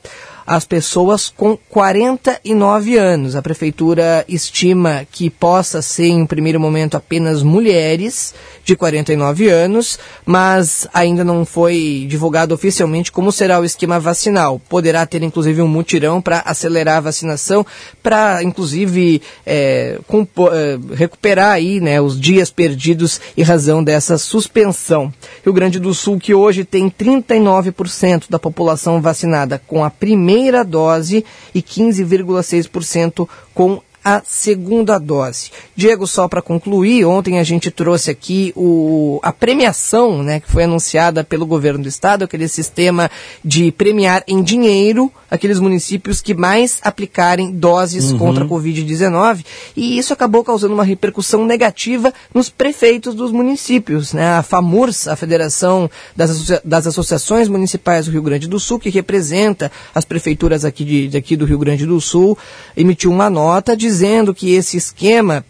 as 0.46 0.64
pessoas 0.64 1.32
com 1.34 1.56
49 1.68 2.96
anos. 2.96 3.36
A 3.36 3.42
prefeitura 3.42 4.24
estima 4.28 5.06
que 5.10 5.30
possa 5.30 5.82
ser, 5.82 6.08
em 6.08 6.26
primeiro 6.26 6.58
momento, 6.58 6.96
apenas 6.96 7.42
mulheres 7.42 8.34
de 8.64 8.76
49 8.76 9.48
anos, 9.48 9.98
mas 10.24 10.86
ainda 10.92 11.24
não 11.24 11.44
foi 11.44 12.06
divulgado 12.08 12.54
oficialmente 12.54 13.10
como 13.10 13.32
será 13.32 13.60
o 13.60 13.64
esquema 13.64 13.98
vacinal. 13.98 14.60
Poderá 14.68 15.04
ter, 15.06 15.22
inclusive, 15.22 15.62
um 15.62 15.68
mutirão 15.68 16.20
para 16.20 16.40
acelerar 16.40 16.98
a 16.98 17.02
vacinação, 17.02 17.64
para, 18.02 18.42
inclusive, 18.42 19.22
é, 19.46 19.98
é, 20.00 20.78
recuperar 20.94 21.52
aí, 21.52 21.80
né, 21.80 22.00
os 22.00 22.20
dias 22.20 22.50
perdidos 22.50 23.20
em 23.36 23.42
razão 23.42 23.82
dessa 23.82 24.18
suspensão. 24.18 25.12
Rio 25.44 25.52
Grande 25.52 25.78
do 25.78 25.94
Sul, 25.94 26.18
que 26.18 26.34
hoje 26.34 26.64
tem 26.64 26.90
39% 26.90 28.24
da 28.28 28.38
população 28.38 29.00
vacinada 29.00 29.60
com 29.66 29.84
a 29.84 29.90
primeira 29.90 30.29
primeira 30.30 30.64
dose 30.64 31.24
e 31.52 31.60
15,6% 31.60 33.28
com 33.52 33.82
a 34.02 34.22
segunda 34.24 34.96
dose. 34.98 35.50
Diego, 35.74 36.06
só 36.06 36.28
para 36.28 36.40
concluir, 36.40 37.04
ontem 37.04 37.38
a 37.38 37.44
gente 37.44 37.70
trouxe 37.70 38.10
aqui 38.10 38.52
o, 38.56 39.20
a 39.22 39.32
premiação 39.32 40.22
né, 40.22 40.40
que 40.40 40.50
foi 40.50 40.64
anunciada 40.64 41.22
pelo 41.22 41.44
governo 41.44 41.82
do 41.82 41.88
estado, 41.88 42.24
aquele 42.24 42.48
sistema 42.48 43.10
de 43.44 43.70
premiar 43.72 44.22
em 44.26 44.42
dinheiro 44.42 45.12
aqueles 45.30 45.60
municípios 45.60 46.20
que 46.20 46.34
mais 46.34 46.78
aplicarem 46.82 47.52
doses 47.52 48.10
uhum. 48.10 48.18
contra 48.18 48.44
a 48.44 48.48
Covid-19, 48.48 49.44
e 49.76 49.96
isso 49.96 50.12
acabou 50.12 50.42
causando 50.42 50.74
uma 50.74 50.84
repercussão 50.84 51.44
negativa 51.44 52.12
nos 52.34 52.50
prefeitos 52.50 53.14
dos 53.14 53.30
municípios. 53.30 54.12
Né? 54.12 54.28
A 54.28 54.42
FAMURS, 54.42 55.08
a 55.08 55.16
Federação 55.16 55.90
das, 56.16 56.30
Associa 56.30 56.60
das 56.64 56.86
Associações 56.86 57.48
Municipais 57.48 58.06
do 58.06 58.12
Rio 58.12 58.22
Grande 58.22 58.48
do 58.48 58.58
Sul, 58.58 58.78
que 58.78 58.90
representa 58.90 59.70
as 59.94 60.04
prefeituras 60.04 60.64
aqui, 60.64 60.84
de, 60.84 61.08
daqui 61.08 61.36
do 61.36 61.44
Rio 61.44 61.58
Grande 61.58 61.86
do 61.86 62.00
Sul, 62.00 62.36
emitiu 62.76 63.10
uma 63.10 63.30
nota 63.30 63.76
dizendo 63.76 64.34
que 64.34 64.52
esse 64.52 64.76
esquema 64.76 65.44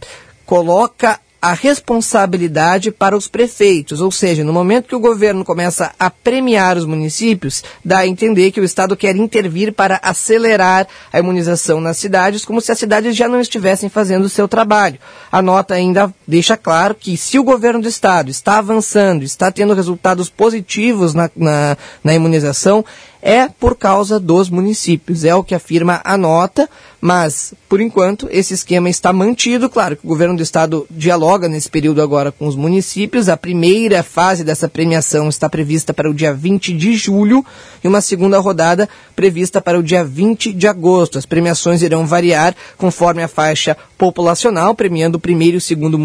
coloca 0.44 1.18
a 1.40 1.54
responsabilidade 1.54 2.90
para 2.90 3.16
os 3.16 3.26
prefeitos, 3.26 4.00
ou 4.00 4.10
seja, 4.10 4.44
no 4.44 4.52
momento 4.52 4.88
que 4.88 4.94
o 4.94 5.00
governo 5.00 5.44
começa 5.44 5.92
a 5.98 6.10
premiar 6.10 6.76
os 6.76 6.84
municípios, 6.84 7.64
dá 7.84 7.98
a 7.98 8.06
entender 8.06 8.50
que 8.50 8.60
o 8.60 8.64
Estado 8.64 8.96
quer 8.96 9.16
intervir 9.16 9.72
para 9.72 9.98
acelerar 10.02 10.86
a 11.10 11.18
imunização 11.18 11.80
nas 11.80 11.96
cidades, 11.96 12.44
como 12.44 12.60
se 12.60 12.70
as 12.70 12.78
cidades 12.78 13.16
já 13.16 13.26
não 13.26 13.40
estivessem 13.40 13.88
fazendo 13.88 14.24
o 14.24 14.28
seu 14.28 14.46
trabalho. 14.46 14.98
A 15.32 15.40
nota 15.40 15.74
ainda 15.74 16.12
deixa 16.26 16.56
claro 16.56 16.94
que 16.94 17.16
se 17.16 17.38
o 17.38 17.44
governo 17.44 17.80
do 17.80 17.88
Estado 17.88 18.30
está 18.30 18.58
avançando, 18.58 19.22
está 19.22 19.50
tendo 19.50 19.72
resultados 19.72 20.28
positivos 20.28 21.14
na, 21.14 21.30
na, 21.34 21.76
na 22.04 22.14
imunização, 22.14 22.84
é 23.22 23.48
por 23.48 23.76
causa 23.76 24.18
dos 24.18 24.48
municípios. 24.48 25.24
É 25.24 25.34
o 25.34 25.44
que 25.44 25.54
afirma 25.54 26.00
a 26.04 26.16
nota, 26.16 26.68
mas, 27.00 27.54
por 27.68 27.80
enquanto, 27.80 28.28
esse 28.30 28.54
esquema 28.54 28.88
está 28.88 29.12
mantido. 29.12 29.68
Claro 29.70 29.96
que 29.96 30.04
o 30.04 30.08
governo 30.08 30.36
do 30.36 30.42
estado 30.42 30.86
dialoga 30.90 31.48
nesse 31.48 31.70
período 31.70 32.02
agora 32.02 32.32
com 32.32 32.46
os 32.46 32.56
municípios. 32.56 33.28
A 33.28 33.36
primeira 33.36 34.02
fase 34.02 34.44
dessa 34.44 34.68
premiação 34.68 35.28
está 35.28 35.48
prevista 35.48 35.94
para 35.94 36.10
o 36.10 36.14
dia 36.14 36.32
20 36.32 36.72
de 36.72 36.94
julho 36.94 37.44
e 37.82 37.88
uma 37.88 38.00
segunda 38.00 38.38
rodada 38.38 38.88
prevista 39.16 39.60
para 39.60 39.78
o 39.78 39.82
dia 39.82 40.04
20 40.04 40.52
de 40.52 40.66
agosto. 40.66 41.18
As 41.18 41.26
premiações 41.26 41.82
irão 41.82 42.06
variar 42.06 42.54
conforme 42.76 43.22
a 43.22 43.28
faixa 43.28 43.76
populacional, 43.96 44.74
premiando 44.74 45.18
o 45.18 45.20
primeiro 45.20 45.58
e 45.58 45.60
segundo, 45.60 45.98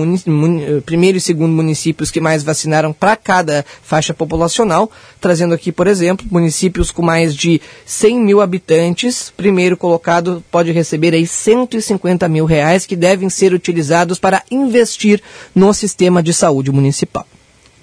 primeiro 0.85 1.17
e 1.17 1.21
segundo 1.21 1.53
municípios 1.53 2.11
que 2.11 2.19
mais 2.19 2.43
vacinaram 2.43 2.91
para 2.91 3.15
cada 3.15 3.65
faixa 3.81 4.13
populacional, 4.13 4.91
trazendo 5.21 5.53
aqui, 5.53 5.71
por 5.71 5.87
exemplo, 5.87 6.25
municípios 6.29 6.91
com 6.91 7.04
mais 7.05 7.35
de 7.35 7.61
100 7.85 8.19
mil 8.19 8.41
habitantes, 8.41 9.31
primeiro 9.37 9.77
colocado 9.77 10.43
pode 10.51 10.71
receber 10.71 11.13
aí 11.13 11.27
150 11.27 12.27
mil 12.27 12.45
reais 12.45 12.85
que 12.85 12.95
devem 12.95 13.29
ser 13.29 13.53
utilizados 13.53 14.19
para 14.19 14.43
investir 14.49 15.21
no 15.53 15.73
sistema 15.73 16.21
de 16.21 16.33
saúde 16.33 16.71
municipal. 16.71 17.25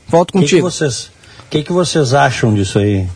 Volto 0.08 0.32
contigo. 0.32 0.66
O 0.66 0.70
que, 0.70 0.76
que, 0.76 0.78
vocês, 0.78 1.10
que, 1.48 1.62
que 1.62 1.72
vocês 1.72 2.12
acham 2.12 2.52
disso 2.52 2.78
aí, 2.78 3.06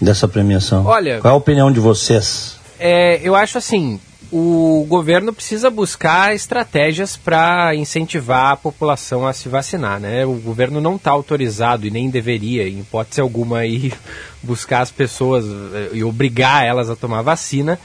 dessa 0.00 0.26
premiação? 0.26 0.86
Olha, 0.86 1.20
qual 1.20 1.32
é 1.32 1.34
a 1.34 1.38
opinião 1.38 1.70
de 1.70 1.78
vocês? 1.78 2.58
É, 2.78 3.20
eu 3.22 3.36
acho 3.36 3.58
assim, 3.58 4.00
o 4.32 4.86
governo 4.88 5.32
precisa 5.32 5.68
buscar 5.70 6.34
estratégias 6.34 7.16
para 7.16 7.74
incentivar 7.74 8.52
a 8.52 8.56
população 8.56 9.26
a 9.26 9.32
se 9.32 9.48
vacinar, 9.48 9.98
né? 9.98 10.24
O 10.24 10.34
governo 10.34 10.80
não 10.80 10.96
está 10.96 11.10
autorizado 11.10 11.86
e 11.86 11.90
nem 11.90 12.08
deveria, 12.08 12.68
em 12.68 12.80
hipótese 12.80 13.20
alguma, 13.20 13.66
ir 13.66 13.92
buscar 14.42 14.80
as 14.80 14.90
pessoas 14.90 15.44
eh, 15.44 15.90
e 15.94 16.04
obrigar 16.04 16.64
elas 16.64 16.90
a 16.90 16.96
tomar 16.96 17.22
vacina, 17.22 17.78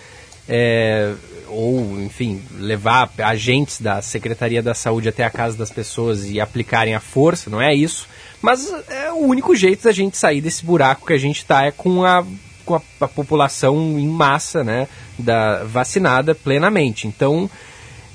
é, 0.47 1.13
ou, 1.47 1.99
enfim, 2.01 2.41
levar 2.57 3.11
agentes 3.19 3.81
da 3.81 4.01
Secretaria 4.01 4.61
da 4.61 4.73
Saúde 4.73 5.09
até 5.09 5.23
a 5.23 5.29
casa 5.29 5.57
das 5.57 5.71
pessoas 5.71 6.25
e 6.25 6.39
aplicarem 6.39 6.93
a 6.93 6.99
força, 6.99 7.49
não 7.49 7.61
é 7.61 7.73
isso. 7.73 8.07
Mas 8.41 8.71
é 8.89 9.11
o 9.11 9.17
único 9.17 9.55
jeito 9.55 9.83
da 9.83 9.91
gente 9.91 10.17
sair 10.17 10.41
desse 10.41 10.63
buraco 10.63 11.07
que 11.07 11.13
a 11.13 11.17
gente 11.17 11.37
está 11.37 11.65
é 11.65 11.71
com 11.71 12.03
a 12.03 12.23
com 12.65 12.75
a, 12.75 12.81
a, 12.99 13.07
população 13.07 13.99
em 13.99 14.07
massa, 14.07 14.63
né, 14.63 14.87
da, 15.19 15.63
vacinada 15.63 16.33
plenamente. 16.33 17.07
Então, 17.07 17.49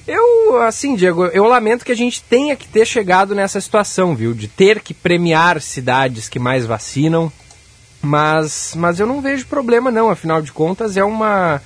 eu, 0.07 0.61
assim, 0.63 0.97
Diego, 0.97 1.27
eu 1.27 1.45
lamento 1.45 1.85
que 1.85 1.93
a 1.93 1.97
gente 1.97 2.23
tenha 2.25 2.57
que 2.57 2.67
ter 2.67 2.85
chegado 2.85 3.35
nessa 3.35 3.61
situação, 3.61 4.15
viu, 4.15 4.35
de 4.35 4.49
ter 4.49 4.81
que 4.81 4.93
premiar 4.93 5.61
cidades 5.61 6.29
que 6.29 6.39
mais 6.39 6.67
vacinam, 6.67 7.33
mas, 8.03 8.73
mas 8.77 8.99
eu 8.99 9.07
não 9.07 9.21
vejo 9.21 9.47
problema 9.47 9.91
não, 9.91 10.11
afinal 10.11 10.41
de 10.41 10.53
contas 10.53 10.97
é 10.97 11.05
uma... 11.05 11.61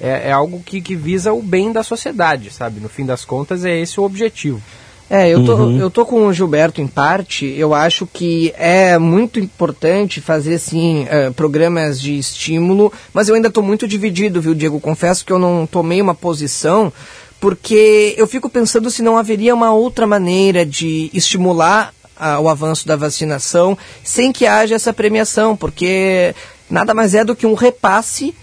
É, 0.00 0.30
é 0.30 0.32
algo 0.32 0.60
que, 0.64 0.80
que 0.80 0.96
visa 0.96 1.32
o 1.32 1.42
bem 1.42 1.70
da 1.70 1.82
sociedade, 1.82 2.52
sabe? 2.52 2.80
No 2.80 2.88
fim 2.88 3.06
das 3.06 3.24
contas, 3.24 3.64
é 3.64 3.78
esse 3.78 4.00
o 4.00 4.02
objetivo. 4.02 4.60
É, 5.08 5.28
eu 5.28 5.44
tô, 5.44 5.54
uhum. 5.56 5.78
eu 5.78 5.90
tô 5.90 6.06
com 6.06 6.26
o 6.26 6.32
Gilberto 6.32 6.80
em 6.80 6.86
parte. 6.86 7.44
Eu 7.46 7.74
acho 7.74 8.06
que 8.06 8.52
é 8.56 8.98
muito 8.98 9.38
importante 9.38 10.22
fazer, 10.22 10.54
assim, 10.54 11.04
uh, 11.04 11.32
programas 11.34 12.00
de 12.00 12.16
estímulo, 12.16 12.90
mas 13.12 13.28
eu 13.28 13.34
ainda 13.34 13.48
estou 13.48 13.62
muito 13.62 13.86
dividido, 13.86 14.40
viu, 14.40 14.54
Diego? 14.54 14.80
Confesso 14.80 15.22
que 15.24 15.30
eu 15.30 15.38
não 15.38 15.66
tomei 15.66 16.00
uma 16.00 16.14
posição, 16.14 16.90
porque 17.38 18.14
eu 18.16 18.26
fico 18.26 18.48
pensando 18.48 18.90
se 18.90 19.02
não 19.02 19.18
haveria 19.18 19.54
uma 19.54 19.72
outra 19.72 20.06
maneira 20.06 20.64
de 20.64 21.10
estimular 21.12 21.92
o 22.40 22.48
avanço 22.48 22.86
da 22.86 22.96
vacinação 22.96 23.76
sem 24.04 24.32
que 24.32 24.46
haja 24.46 24.74
essa 24.74 24.92
premiação, 24.92 25.56
porque 25.56 26.34
nada 26.70 26.94
mais 26.94 27.14
é 27.14 27.24
do 27.24 27.36
que 27.36 27.46
um 27.46 27.54
repasse 27.54 28.34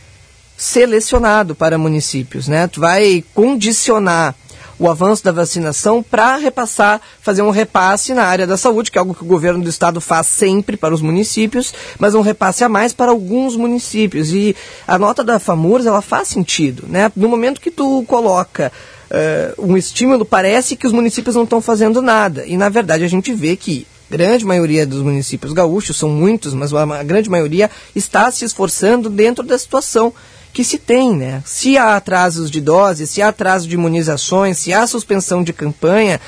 selecionado 0.57 1.55
para 1.55 1.77
municípios, 1.77 2.47
né? 2.47 2.67
Tu 2.67 2.81
vai 2.81 3.23
condicionar 3.33 4.35
o 4.79 4.89
avanço 4.89 5.23
da 5.23 5.31
vacinação 5.31 6.01
para 6.01 6.37
repassar, 6.37 7.01
fazer 7.21 7.41
um 7.41 7.49
repasse 7.49 8.13
na 8.13 8.23
área 8.23 8.47
da 8.47 8.55
saúde, 8.55 8.89
que 8.89 8.97
é 8.97 9.01
algo 9.01 9.13
que 9.13 9.23
o 9.23 9.27
governo 9.27 9.61
do 9.61 9.69
estado 9.69 9.99
faz 9.99 10.27
sempre 10.27 10.77
para 10.77 10.93
os 10.93 11.01
municípios, 11.01 11.73
mas 11.99 12.15
um 12.15 12.21
repasse 12.21 12.63
a 12.63 12.69
mais 12.69 12.93
para 12.93 13.11
alguns 13.11 13.57
municípios. 13.57 14.31
E 14.31 14.55
a 14.87 14.97
nota 14.97 15.23
da 15.23 15.37
FAMURS, 15.37 15.85
ela 15.85 16.01
faz 16.01 16.29
sentido, 16.29 16.85
né? 16.87 17.11
No 17.15 17.27
momento 17.27 17.59
que 17.59 17.71
tu 17.71 18.03
coloca 18.07 18.71
uh, 19.11 19.71
um 19.71 19.77
estímulo, 19.77 20.25
parece 20.25 20.75
que 20.75 20.87
os 20.87 20.93
municípios 20.93 21.35
não 21.35 21.43
estão 21.43 21.61
fazendo 21.61 22.01
nada. 22.01 22.45
E, 22.45 22.57
na 22.57 22.69
verdade, 22.69 23.03
a 23.03 23.07
gente 23.07 23.33
vê 23.33 23.55
que 23.55 23.85
grande 24.09 24.43
maioria 24.43 24.87
dos 24.87 25.03
municípios 25.03 25.53
gaúchos, 25.53 25.97
são 25.97 26.09
muitos, 26.09 26.53
mas 26.53 26.73
a 26.73 27.03
grande 27.03 27.29
maioria 27.29 27.69
está 27.95 28.31
se 28.31 28.43
esforçando 28.43 29.09
dentro 29.09 29.43
da 29.43 29.57
situação 29.57 30.11
que 30.51 30.63
se 30.63 30.79
tem, 30.79 31.15
né? 31.15 31.43
Se 31.45 31.77
há 31.77 31.95
atrasos 31.95 32.49
de 32.49 32.59
doses, 32.59 33.11
se 33.11 33.21
há 33.21 33.27
atraso 33.27 33.67
de 33.67 33.75
imunizações, 33.75 34.57
se 34.57 34.73
há 34.73 34.87
suspensão 34.87 35.43
de 35.43 35.53
campanha, 35.53 36.19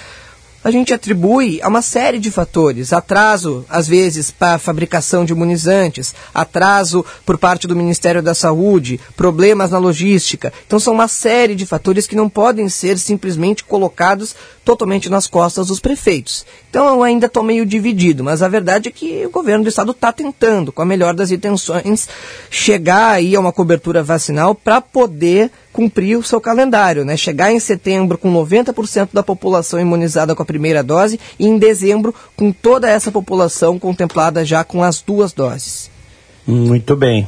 a 0.63 0.69
gente 0.69 0.93
atribui 0.93 1.59
a 1.61 1.67
uma 1.67 1.81
série 1.81 2.19
de 2.19 2.29
fatores. 2.29 2.93
Atraso, 2.93 3.65
às 3.67 3.87
vezes, 3.87 4.29
para 4.29 4.55
a 4.55 4.59
fabricação 4.59 5.25
de 5.25 5.33
imunizantes, 5.33 6.13
atraso 6.33 7.05
por 7.25 7.37
parte 7.37 7.67
do 7.67 7.75
Ministério 7.75 8.21
da 8.21 8.33
Saúde, 8.33 8.99
problemas 9.17 9.71
na 9.71 9.79
logística. 9.79 10.53
Então, 10.67 10.79
são 10.79 10.93
uma 10.93 11.07
série 11.07 11.55
de 11.55 11.65
fatores 11.65 12.05
que 12.05 12.15
não 12.15 12.29
podem 12.29 12.69
ser 12.69 12.97
simplesmente 12.99 13.63
colocados 13.63 14.35
totalmente 14.63 15.09
nas 15.09 15.27
costas 15.27 15.67
dos 15.67 15.79
prefeitos. 15.79 16.45
Então, 16.69 16.87
eu 16.87 17.03
ainda 17.03 17.25
estou 17.25 17.43
meio 17.43 17.65
dividido, 17.65 18.23
mas 18.23 18.41
a 18.41 18.47
verdade 18.47 18.89
é 18.89 18.91
que 18.91 19.25
o 19.25 19.29
governo 19.29 19.63
do 19.63 19.69
estado 19.69 19.91
está 19.91 20.11
tentando, 20.11 20.71
com 20.71 20.81
a 20.81 20.85
melhor 20.85 21.13
das 21.13 21.31
intenções, 21.31 22.07
chegar 22.49 23.11
aí 23.11 23.35
a 23.35 23.39
uma 23.39 23.51
cobertura 23.51 24.03
vacinal 24.03 24.53
para 24.55 24.79
poder 24.79 25.51
cumprir 25.73 26.17
o 26.17 26.23
seu 26.23 26.39
calendário, 26.39 27.05
né? 27.05 27.17
Chegar 27.17 27.51
em 27.51 27.59
setembro 27.59 28.17
com 28.17 28.31
90% 28.31 29.09
da 29.13 29.23
população 29.23 29.79
imunizada 29.79 30.35
com 30.35 30.43
a 30.43 30.45
primeira 30.45 30.83
dose 30.83 31.19
e 31.39 31.47
em 31.47 31.57
dezembro 31.57 32.13
com 32.35 32.51
toda 32.51 32.89
essa 32.89 33.11
população 33.11 33.79
contemplada 33.79 34.45
já 34.45 34.63
com 34.63 34.83
as 34.83 35.01
duas 35.01 35.33
doses. 35.33 35.89
Muito 36.45 36.95
bem. 36.95 37.27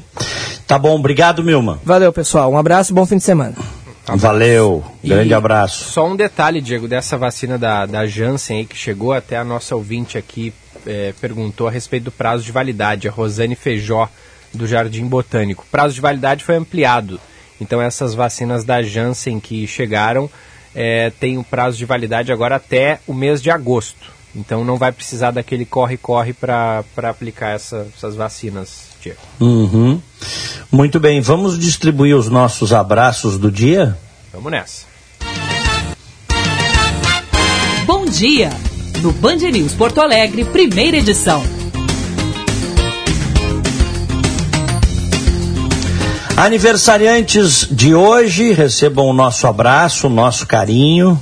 Tá 0.67 0.77
bom, 0.77 0.97
obrigado, 0.97 1.43
Milma. 1.43 1.79
Valeu, 1.83 2.11
pessoal. 2.11 2.51
Um 2.51 2.57
abraço 2.57 2.91
e 2.91 2.95
bom 2.95 3.05
fim 3.05 3.17
de 3.17 3.23
semana. 3.23 3.82
Valeu, 4.05 4.83
grande 5.03 5.29
e 5.29 5.33
abraço. 5.33 5.85
Só 5.85 6.07
um 6.07 6.15
detalhe, 6.15 6.59
Diego, 6.59 6.87
dessa 6.87 7.17
vacina 7.17 7.57
da, 7.57 7.85
da 7.85 8.05
Janssen 8.05 8.57
aí 8.57 8.65
que 8.65 8.75
chegou, 8.75 9.13
até 9.13 9.37
a 9.37 9.43
nossa 9.43 9.75
ouvinte 9.75 10.17
aqui 10.17 10.53
é, 10.85 11.13
perguntou 11.21 11.67
a 11.67 11.71
respeito 11.71 12.03
do 12.03 12.11
prazo 12.11 12.43
de 12.43 12.51
validade, 12.51 13.07
a 13.07 13.11
Rosane 13.11 13.55
Feijó, 13.55 14.09
do 14.53 14.67
Jardim 14.67 15.05
Botânico. 15.05 15.63
O 15.65 15.71
prazo 15.71 15.95
de 15.95 16.01
validade 16.01 16.43
foi 16.43 16.55
ampliado 16.55 17.19
então 17.63 17.81
essas 17.81 18.13
vacinas 18.13 18.63
da 18.63 18.81
Janssen 18.81 19.39
que 19.39 19.65
chegaram 19.65 20.29
é, 20.75 21.09
têm 21.11 21.37
um 21.37 21.43
prazo 21.43 21.77
de 21.77 21.85
validade 21.85 22.31
agora 22.31 22.55
até 22.55 22.99
o 23.07 23.13
mês 23.13 23.41
de 23.41 23.49
agosto. 23.49 24.11
Então 24.35 24.65
não 24.65 24.77
vai 24.77 24.91
precisar 24.91 25.31
daquele 25.31 25.65
corre-corre 25.65 26.33
para 26.33 26.83
aplicar 27.03 27.49
essa, 27.49 27.87
essas 27.95 28.15
vacinas, 28.15 28.87
Diego. 29.01 29.19
Uhum. 29.39 30.01
Muito 30.71 30.99
bem, 30.99 31.21
vamos 31.21 31.59
distribuir 31.59 32.15
os 32.15 32.29
nossos 32.29 32.73
abraços 32.73 33.37
do 33.37 33.51
dia? 33.51 33.97
Vamos 34.33 34.51
nessa. 34.51 34.85
Bom 37.85 38.05
dia! 38.05 38.49
No 39.01 39.11
Band 39.11 39.35
News 39.35 39.73
Porto 39.73 40.01
Alegre, 40.01 40.45
primeira 40.45 40.97
edição. 40.97 41.43
Aniversariantes 46.35 47.67
de 47.69 47.93
hoje, 47.93 48.53
recebam 48.53 49.05
o 49.05 49.13
nosso 49.13 49.45
abraço, 49.45 50.07
o 50.07 50.09
nosso 50.09 50.47
carinho. 50.47 51.21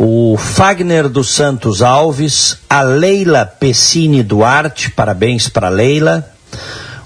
O 0.00 0.36
Fagner 0.36 1.08
dos 1.08 1.34
Santos 1.34 1.82
Alves, 1.82 2.58
a 2.70 2.82
Leila 2.82 3.44
Pessini 3.44 4.22
Duarte, 4.22 4.92
parabéns 4.92 5.48
para 5.48 5.68
Leila. 5.68 6.24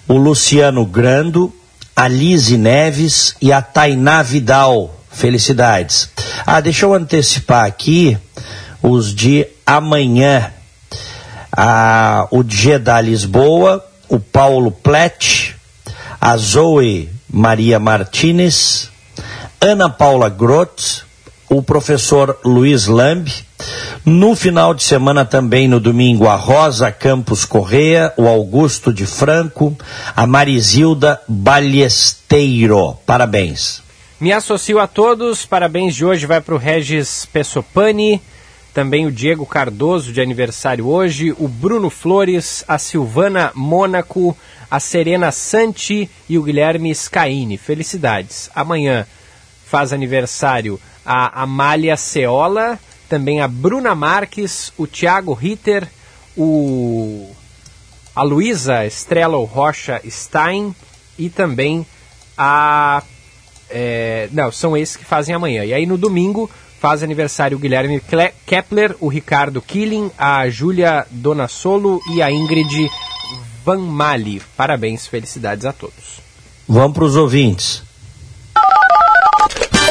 O 0.07 0.19
Luciano 0.19 0.85
Grando, 0.85 1.51
a 1.97 2.07
Lise 2.07 2.59
Neves 2.59 3.35
e 3.41 3.51
a 3.51 3.63
Tainá 3.63 4.21
Vidal. 4.23 4.95
Felicidades. 5.11 6.11
Ah, 6.45 6.61
deixa 6.61 6.85
eu 6.85 6.93
antecipar 6.93 7.65
aqui 7.65 8.19
os 8.83 9.15
de 9.15 9.47
amanhã. 9.65 10.53
Ah, 11.51 12.29
o 12.31 12.45
da 12.79 13.01
Lisboa, 13.01 13.83
o 14.07 14.21
Paulo 14.21 14.71
Plete, 14.71 15.57
a 16.21 16.37
Zoe 16.37 17.09
Maria 17.27 17.79
Martinez, 17.79 18.91
Ana 19.59 19.89
Paula 19.89 20.29
Grotz, 20.29 21.11
o 21.53 21.63
professor 21.63 22.39
Luiz 22.45 22.87
Lambe. 22.87 23.33
No 24.07 24.35
final 24.35 24.73
de 24.73 24.83
semana 24.83 25.25
também, 25.25 25.69
no 25.69 25.79
domingo, 25.79 26.27
a 26.27 26.35
Rosa 26.35 26.91
Campos 26.91 27.45
Correa, 27.45 28.13
o 28.17 28.27
Augusto 28.27 28.93
de 28.93 29.05
Franco, 29.05 29.77
a 30.17 30.27
Marizilda 30.27 31.21
Balesteiro. 31.29 32.97
Parabéns. 33.05 33.83
Me 34.19 34.33
associo 34.33 34.81
a 34.81 34.87
todos, 34.87 35.45
parabéns 35.45 35.95
de 35.95 36.05
hoje 36.05 36.27
vai 36.27 36.41
para 36.41 36.55
o 36.55 36.59
Regis 36.59 37.27
Pessopani, 37.27 38.21
também 38.73 39.05
o 39.05 39.13
Diego 39.13 39.45
Cardoso 39.45 40.13
de 40.13 40.21
aniversário 40.21 40.87
hoje, 40.87 41.35
o 41.39 41.47
Bruno 41.47 41.91
Flores, 41.91 42.65
a 42.67 42.79
Silvana 42.79 43.53
Mônaco, 43.55 44.37
a 44.71 44.81
Serena 44.81 45.31
Santi 45.31 46.09
e 46.29 46.39
o 46.39 46.43
Guilherme 46.43 46.95
Scaini. 46.95 47.59
Felicidades. 47.59 48.49
Amanhã 48.55 49.07
faz 49.67 49.93
aniversário 49.93 50.81
a 51.05 51.43
Amália 51.43 51.97
Ceola, 51.97 52.79
também 53.09 53.41
a 53.41 53.49
Bruna 53.49 53.95
Marques, 53.95 54.73
o 54.77 54.87
Thiago 54.87 55.33
Ritter, 55.33 55.89
o 56.37 57.31
a 58.15 58.23
Luísa 58.23 58.85
Estrela 58.85 59.37
Rocha 59.39 60.01
Stein 60.09 60.75
e 61.19 61.29
também 61.29 61.87
a. 62.37 63.03
É, 63.71 64.29
não, 64.33 64.53
são 64.53 64.77
esses 64.77 64.97
que 64.97 65.05
fazem 65.05 65.35
amanhã. 65.35 65.65
E 65.65 65.73
aí 65.73 65.87
no 65.87 65.97
domingo 65.97 66.51
faz 66.79 67.03
aniversário 67.03 67.57
o 67.57 67.61
Guilherme 67.61 68.03
Kepler, 68.45 68.97
o 69.01 69.09
Ricardo 69.09 69.63
Killing, 69.63 70.11
a 70.19 70.49
Júlia 70.49 71.07
Donassolo 71.11 72.03
e 72.13 72.21
a 72.21 72.31
Ingrid 72.31 72.91
Van 73.65 73.79
Mali. 73.79 74.43
Parabéns, 74.57 75.07
felicidades 75.07 75.65
a 75.65 75.73
todos. 75.73 76.21
Vamos 76.69 76.93
para 76.93 77.05
os 77.05 77.17
ouvintes. 77.17 77.83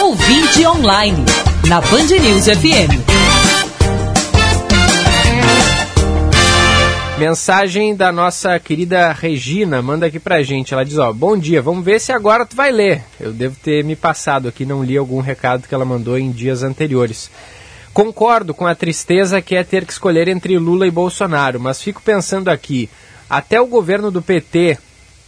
Ouvinte 0.01 0.65
online, 0.65 1.23
na 1.69 1.79
Band 1.79 2.07
News 2.07 2.45
FM. 2.45 2.89
Mensagem 7.19 7.95
da 7.95 8.11
nossa 8.11 8.59
querida 8.59 9.11
Regina, 9.11 9.79
manda 9.79 10.07
aqui 10.07 10.19
pra 10.19 10.41
gente. 10.41 10.73
Ela 10.73 10.83
diz, 10.83 10.97
ó, 10.97 11.13
bom 11.13 11.37
dia, 11.37 11.61
vamos 11.61 11.85
ver 11.85 12.01
se 12.01 12.11
agora 12.11 12.47
tu 12.47 12.55
vai 12.55 12.71
ler. 12.71 13.03
Eu 13.19 13.31
devo 13.31 13.55
ter 13.61 13.83
me 13.83 13.95
passado 13.95 14.47
aqui, 14.47 14.65
não 14.65 14.83
li 14.83 14.97
algum 14.97 15.21
recado 15.21 15.67
que 15.67 15.75
ela 15.75 15.85
mandou 15.85 16.17
em 16.17 16.31
dias 16.31 16.63
anteriores. 16.63 17.29
Concordo 17.93 18.55
com 18.55 18.65
a 18.65 18.73
tristeza 18.73 19.39
que 19.39 19.55
é 19.55 19.63
ter 19.63 19.85
que 19.85 19.93
escolher 19.93 20.27
entre 20.27 20.57
Lula 20.57 20.87
e 20.87 20.91
Bolsonaro, 20.91 21.59
mas 21.59 21.79
fico 21.79 22.01
pensando 22.01 22.49
aqui, 22.49 22.89
até 23.29 23.61
o 23.61 23.67
governo 23.67 24.09
do 24.09 24.19
PT 24.21 24.79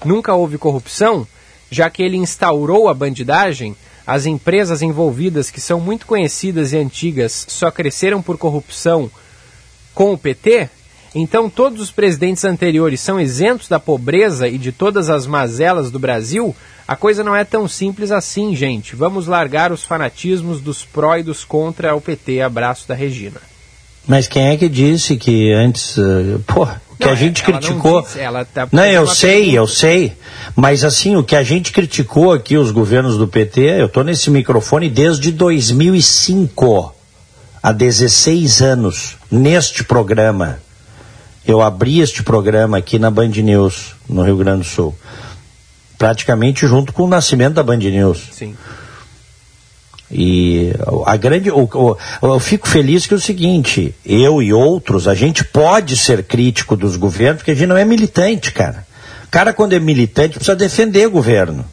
nunca 0.04 0.34
houve 0.34 0.58
corrupção, 0.58 1.28
já 1.70 1.92
que 1.92 2.02
ele 2.02 2.18
instaurou 2.18 2.90
a 2.90 2.94
bandidagem, 2.94 3.76
as 4.06 4.26
empresas 4.26 4.82
envolvidas, 4.82 5.50
que 5.50 5.62
são 5.62 5.80
muito 5.80 6.06
conhecidas 6.06 6.74
e 6.74 6.78
antigas, 6.78 7.46
só 7.48 7.72
cresceram 7.72 8.22
por 8.22 8.38
corrupção 8.38 9.10
com 9.94 10.14
o 10.14 10.18
PT? 10.18 10.70
Então, 11.16 11.50
todos 11.50 11.80
os 11.80 11.92
presidentes 11.92 12.44
anteriores 12.44 13.00
são 13.00 13.22
isentos 13.22 13.68
da 13.68 13.80
pobreza 13.80 14.48
e 14.48 14.58
de 14.58 14.72
todas 14.72 15.10
as 15.10 15.28
mazelas 15.28 15.92
do 15.92 16.00
Brasil? 16.00 16.56
A 16.88 16.96
coisa 16.96 17.24
não 17.24 17.36
é 17.36 17.44
tão 17.44 17.68
simples 17.68 18.12
assim, 18.12 18.56
gente. 18.56 18.96
Vamos 18.96 19.28
largar 19.28 19.72
os 19.72 19.84
fanatismos 19.84 20.60
dos 20.60 20.84
pró 20.84 21.16
e 21.18 21.24
dos 21.24 21.46
contra 21.46 21.96
o 21.96 22.02
PT. 22.02 22.42
Abraço 22.42 22.88
da 22.88 22.96
Regina. 22.96 23.40
Mas 24.06 24.28
quem 24.28 24.50
é 24.50 24.58
que 24.58 24.68
disse 24.68 25.16
que 25.16 25.54
antes. 25.54 25.96
Uh, 25.98 26.44
pô, 26.46 26.68
que 26.98 27.06
não, 27.06 27.12
a 27.12 27.16
gente 27.16 27.44
criticou. 27.44 27.96
Não, 27.96 28.02
disse, 28.02 28.20
tá 28.54 28.68
não 28.72 28.86
eu 28.86 29.08
sei, 29.08 29.32
pergunta. 29.32 29.56
eu 29.58 29.68
sei. 29.68 30.18
Mas 30.56 30.84
assim, 30.84 31.16
o 31.16 31.24
que 31.24 31.36
a 31.36 31.44
gente 31.44 31.72
criticou 31.72 32.32
aqui, 32.32 32.58
os 32.58 32.72
governos 32.72 33.18
do 33.18 33.28
PT, 33.28 33.82
eu 33.82 33.86
estou 33.88 34.04
nesse 34.04 34.30
microfone 34.30 34.90
desde 34.90 35.32
2005, 35.32 36.94
há 37.62 37.72
16 37.72 38.62
anos, 38.62 39.16
neste 39.32 39.84
programa 39.84 40.60
eu 41.46 41.62
abri 41.62 42.00
este 42.00 42.24
programa 42.24 42.78
aqui 42.78 42.98
na 42.98 43.12
Band 43.12 43.28
News, 43.28 43.96
no 44.08 44.24
Rio 44.24 44.38
Grande 44.38 44.60
do 44.60 44.64
Sul. 44.64 44.96
Praticamente 45.98 46.66
junto 46.66 46.94
com 46.94 47.04
o 47.04 47.08
nascimento 47.08 47.56
da 47.56 47.64
Band 47.64 47.78
News. 47.78 48.30
Sim. 48.32 48.56
E 50.14 50.72
a 51.06 51.18
grande. 51.18 51.50
O, 51.50 51.64
o, 51.64 51.98
eu 52.22 52.40
fico 52.40 52.68
feliz 52.68 53.08
que 53.08 53.14
é 53.14 53.18
o 53.18 53.20
seguinte, 53.20 53.96
eu 54.06 54.42
e 54.44 54.54
outros, 54.54 55.08
a 55.08 55.16
gente 55.16 55.44
pode 55.44 55.98
ser 55.98 56.24
crítico 56.24 56.78
dos 56.78 56.96
governos, 56.96 57.38
porque 57.38 57.52
a 57.52 57.56
gente 57.56 57.68
não 57.68 57.78
é 57.78 57.84
militante, 57.84 58.52
cara. 58.52 58.86
O 59.26 59.28
cara, 59.30 59.52
quando 59.52 59.74
é 59.74 59.80
militante, 59.80 60.36
precisa 60.36 60.56
defender 60.56 61.08
o 61.08 61.12
governo. 61.12 61.66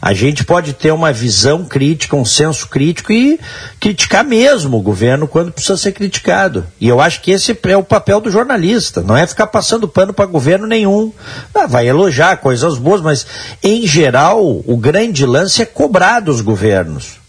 A 0.00 0.12
gente 0.12 0.44
pode 0.44 0.74
ter 0.74 0.92
uma 0.92 1.12
visão 1.12 1.64
crítica, 1.64 2.14
um 2.14 2.24
senso 2.24 2.68
crítico 2.68 3.10
e 3.10 3.40
criticar 3.80 4.22
mesmo 4.22 4.76
o 4.76 4.82
governo 4.82 5.26
quando 5.26 5.50
precisa 5.50 5.76
ser 5.76 5.92
criticado. 5.92 6.66
E 6.78 6.86
eu 6.86 7.00
acho 7.00 7.22
que 7.22 7.30
esse 7.30 7.58
é 7.64 7.76
o 7.76 7.82
papel 7.82 8.20
do 8.20 8.30
jornalista, 8.30 9.00
não 9.00 9.16
é 9.16 9.26
ficar 9.26 9.46
passando 9.46 9.88
pano 9.88 10.12
para 10.12 10.26
governo 10.26 10.66
nenhum. 10.66 11.10
Ah, 11.54 11.66
vai 11.66 11.88
elogiar 11.88 12.36
coisas 12.36 12.76
boas, 12.76 13.00
mas 13.00 13.26
em 13.62 13.86
geral 13.86 14.62
o 14.64 14.76
grande 14.76 15.24
lance 15.24 15.62
é 15.62 15.66
cobrar 15.66 16.20
dos 16.20 16.42
governos. 16.42 17.25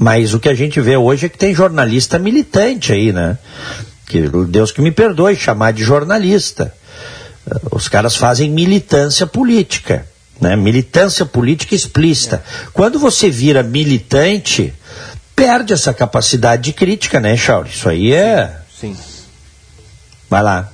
Mas 0.00 0.32
o 0.32 0.40
que 0.40 0.48
a 0.48 0.54
gente 0.54 0.80
vê 0.80 0.96
hoje 0.96 1.26
é 1.26 1.28
que 1.28 1.36
tem 1.36 1.54
jornalista 1.54 2.18
militante 2.18 2.92
aí, 2.92 3.12
né? 3.12 3.36
Que 4.06 4.28
Deus 4.48 4.72
que 4.72 4.80
me 4.80 4.90
perdoe 4.90 5.36
chamar 5.36 5.72
de 5.72 5.84
jornalista. 5.84 6.74
Os 7.70 7.86
caras 7.88 8.16
fazem 8.16 8.50
militância 8.50 9.26
política 9.26 10.06
né? 10.40 10.56
militância 10.56 11.26
política 11.26 11.74
explícita. 11.74 12.42
Quando 12.72 12.98
você 12.98 13.28
vira 13.30 13.62
militante, 13.62 14.72
perde 15.36 15.72
essa 15.72 15.92
capacidade 15.92 16.62
de 16.62 16.72
crítica, 16.72 17.20
né, 17.20 17.36
Chauri? 17.36 17.68
Isso 17.68 17.88
aí 17.88 18.12
é. 18.12 18.56
Sim. 18.80 18.94
sim. 18.94 19.22
Vai 20.28 20.42
lá. 20.42 20.72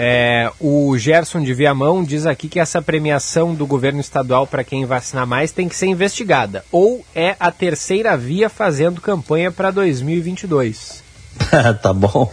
É, 0.00 0.48
o 0.60 0.96
Gerson 0.96 1.42
de 1.42 1.52
Viamão 1.52 2.04
diz 2.04 2.24
aqui 2.24 2.48
que 2.48 2.60
essa 2.60 2.80
premiação 2.80 3.52
do 3.52 3.66
governo 3.66 3.98
estadual 3.98 4.46
para 4.46 4.62
quem 4.62 4.86
vacinar 4.86 5.26
mais 5.26 5.50
tem 5.50 5.68
que 5.68 5.74
ser 5.74 5.86
investigada. 5.86 6.64
Ou 6.70 7.04
é 7.12 7.34
a 7.40 7.50
terceira 7.50 8.16
via 8.16 8.48
fazendo 8.48 9.00
campanha 9.00 9.50
para 9.50 9.72
2022. 9.72 11.02
tá 11.82 11.92
bom. 11.92 12.30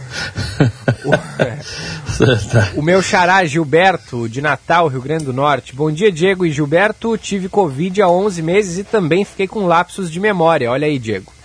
O, 2.74 2.80
o, 2.80 2.82
meu 2.82 3.02
xará 3.02 3.44
Gilberto, 3.44 4.28
de 4.28 4.40
Natal, 4.40 4.86
Rio 4.86 5.02
Grande 5.02 5.24
do 5.24 5.32
Norte. 5.32 5.74
Bom 5.74 5.90
dia, 5.90 6.12
Diego 6.12 6.46
e 6.46 6.52
Gilberto. 6.52 7.16
Tive 7.18 7.48
Covid 7.48 8.00
há 8.00 8.08
11 8.08 8.42
meses 8.42 8.78
e 8.78 8.84
também 8.84 9.24
fiquei 9.24 9.48
com 9.48 9.66
lapsos 9.66 10.10
de 10.10 10.20
memória. 10.20 10.70
Olha 10.70 10.86
aí, 10.86 10.98
Diego. 10.98 11.35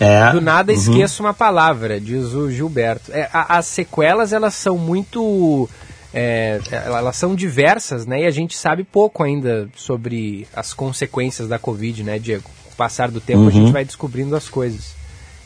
É. 0.00 0.30
Do 0.32 0.40
nada 0.40 0.72
uhum. 0.72 0.78
esqueço 0.78 1.22
uma 1.22 1.34
palavra, 1.34 2.00
diz 2.00 2.32
o 2.32 2.50
Gilberto. 2.50 3.12
É, 3.12 3.28
a, 3.32 3.58
as 3.58 3.66
sequelas, 3.66 4.32
elas 4.32 4.54
são 4.54 4.78
muito... 4.78 5.68
É, 6.14 6.60
elas 6.70 7.16
são 7.16 7.34
diversas, 7.34 8.06
né? 8.06 8.22
E 8.22 8.26
a 8.26 8.30
gente 8.30 8.56
sabe 8.56 8.82
pouco 8.82 9.22
ainda 9.22 9.68
sobre 9.76 10.48
as 10.54 10.72
consequências 10.72 11.48
da 11.48 11.58
Covid, 11.58 12.02
né, 12.02 12.18
Diego? 12.18 12.44
Com 12.44 12.72
o 12.72 12.76
passar 12.76 13.10
do 13.10 13.20
tempo, 13.20 13.40
uhum. 13.40 13.48
a 13.48 13.52
gente 13.52 13.72
vai 13.72 13.84
descobrindo 13.84 14.34
as 14.34 14.48
coisas. 14.48 14.96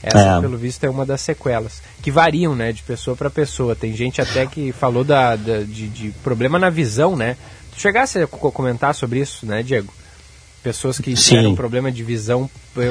Essa, 0.02 0.38
é. 0.38 0.40
pelo 0.40 0.58
visto, 0.58 0.84
é 0.84 0.90
uma 0.90 1.06
das 1.06 1.20
sequelas. 1.20 1.80
Que 2.02 2.10
variam, 2.10 2.54
né, 2.54 2.72
de 2.72 2.82
pessoa 2.82 3.16
para 3.16 3.30
pessoa. 3.30 3.76
Tem 3.76 3.94
gente 3.94 4.20
até 4.20 4.46
que 4.46 4.72
falou 4.72 5.04
da, 5.04 5.36
da 5.36 5.60
de, 5.60 5.88
de, 5.88 6.10
problema 6.24 6.58
na 6.58 6.70
visão, 6.70 7.16
né? 7.16 7.36
Tu 7.72 7.80
chegasse 7.80 8.20
a 8.20 8.26
comentar 8.26 8.94
sobre 8.94 9.20
isso, 9.20 9.46
né, 9.46 9.62
Diego? 9.62 9.92
Pessoas 10.62 10.98
que 10.98 11.14
tiveram 11.14 11.56
problema 11.56 11.90
de 11.90 12.04
visão, 12.04 12.48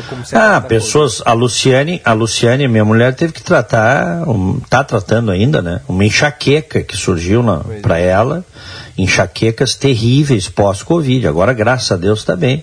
como 0.10 0.26
se 0.26 0.36
Ah, 0.36 0.60
pessoas. 0.60 1.22
A 1.26 1.32
Luciane, 1.32 2.02
a 2.04 2.12
Luciane, 2.12 2.68
minha 2.68 2.84
mulher, 2.84 3.16
teve 3.16 3.32
que 3.32 3.42
tratar, 3.42 4.28
um, 4.28 4.60
tá 4.60 4.84
tratando 4.84 5.32
ainda, 5.32 5.62
né? 5.62 5.80
Uma 5.88 6.04
enxaqueca 6.04 6.84
que 6.84 6.98
surgiu 6.98 7.42
para 7.82 7.98
é. 7.98 8.08
ela. 8.08 8.46
Enxaquecas 8.98 9.74
terríveis 9.76 10.50
pós-Covid. 10.50 11.26
Agora, 11.28 11.54
graças 11.54 11.90
a 11.94 11.96
Deus, 11.96 12.20
está 12.20 12.36
bem. 12.36 12.62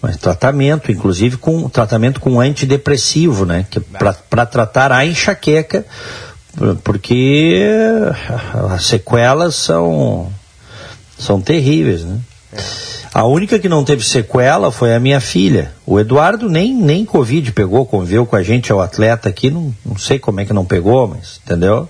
Mas 0.00 0.16
tratamento, 0.16 0.90
inclusive 0.90 1.36
com 1.36 1.68
tratamento 1.68 2.18
com 2.18 2.40
antidepressivo, 2.40 3.44
né? 3.44 3.66
Que 3.70 3.78
para 3.78 4.46
tratar 4.46 4.90
a 4.90 5.04
enxaqueca, 5.04 5.84
porque 6.82 7.62
as 8.72 8.86
sequelas 8.86 9.54
são 9.54 10.32
são 11.18 11.42
terríveis, 11.42 12.04
né? 12.04 12.18
É. 12.54 12.99
A 13.12 13.24
única 13.24 13.58
que 13.58 13.68
não 13.68 13.82
teve 13.82 14.04
sequela 14.04 14.70
foi 14.70 14.94
a 14.94 15.00
minha 15.00 15.20
filha. 15.20 15.72
O 15.84 15.98
Eduardo 15.98 16.48
nem, 16.48 16.72
nem 16.72 17.04
Covid 17.04 17.50
pegou, 17.52 17.84
conviveu 17.84 18.24
com 18.24 18.36
a 18.36 18.42
gente, 18.42 18.70
é 18.70 18.74
o 18.74 18.80
atleta 18.80 19.28
aqui, 19.28 19.50
não, 19.50 19.74
não 19.84 19.98
sei 19.98 20.18
como 20.18 20.40
é 20.40 20.44
que 20.44 20.52
não 20.52 20.64
pegou, 20.64 21.08
mas, 21.08 21.40
entendeu? 21.44 21.88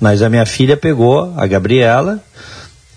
Mas 0.00 0.20
a 0.20 0.28
minha 0.28 0.44
filha 0.44 0.76
pegou, 0.76 1.32
a 1.36 1.46
Gabriela, 1.46 2.20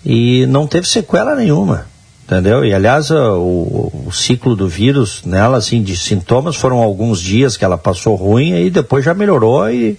e 0.04 0.44
não 0.46 0.66
teve 0.66 0.88
sequela 0.88 1.36
nenhuma 1.36 1.92
entendeu? 2.32 2.64
E 2.64 2.72
aliás, 2.72 3.10
o, 3.10 3.90
o, 4.06 4.12
ciclo 4.12 4.56
do 4.56 4.66
vírus 4.66 5.22
nela, 5.24 5.58
assim, 5.58 5.82
de 5.82 5.96
sintomas 5.96 6.56
foram 6.56 6.78
alguns 6.78 7.20
dias 7.20 7.56
que 7.56 7.64
ela 7.64 7.76
passou 7.76 8.14
ruim 8.14 8.54
e 8.54 8.70
depois 8.70 9.04
já 9.04 9.12
melhorou 9.12 9.68
e 9.70 9.98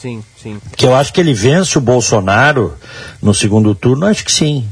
Sim, 0.00 0.22
sim. 0.40 0.60
Que 0.76 0.86
eu 0.86 0.94
acho 0.94 1.12
que 1.12 1.20
ele 1.20 1.34
vence 1.34 1.76
o 1.76 1.80
Bolsonaro 1.80 2.72
no 3.20 3.34
segundo 3.34 3.74
turno, 3.74 4.06
acho 4.06 4.24
que 4.24 4.30
sim. 4.30 4.64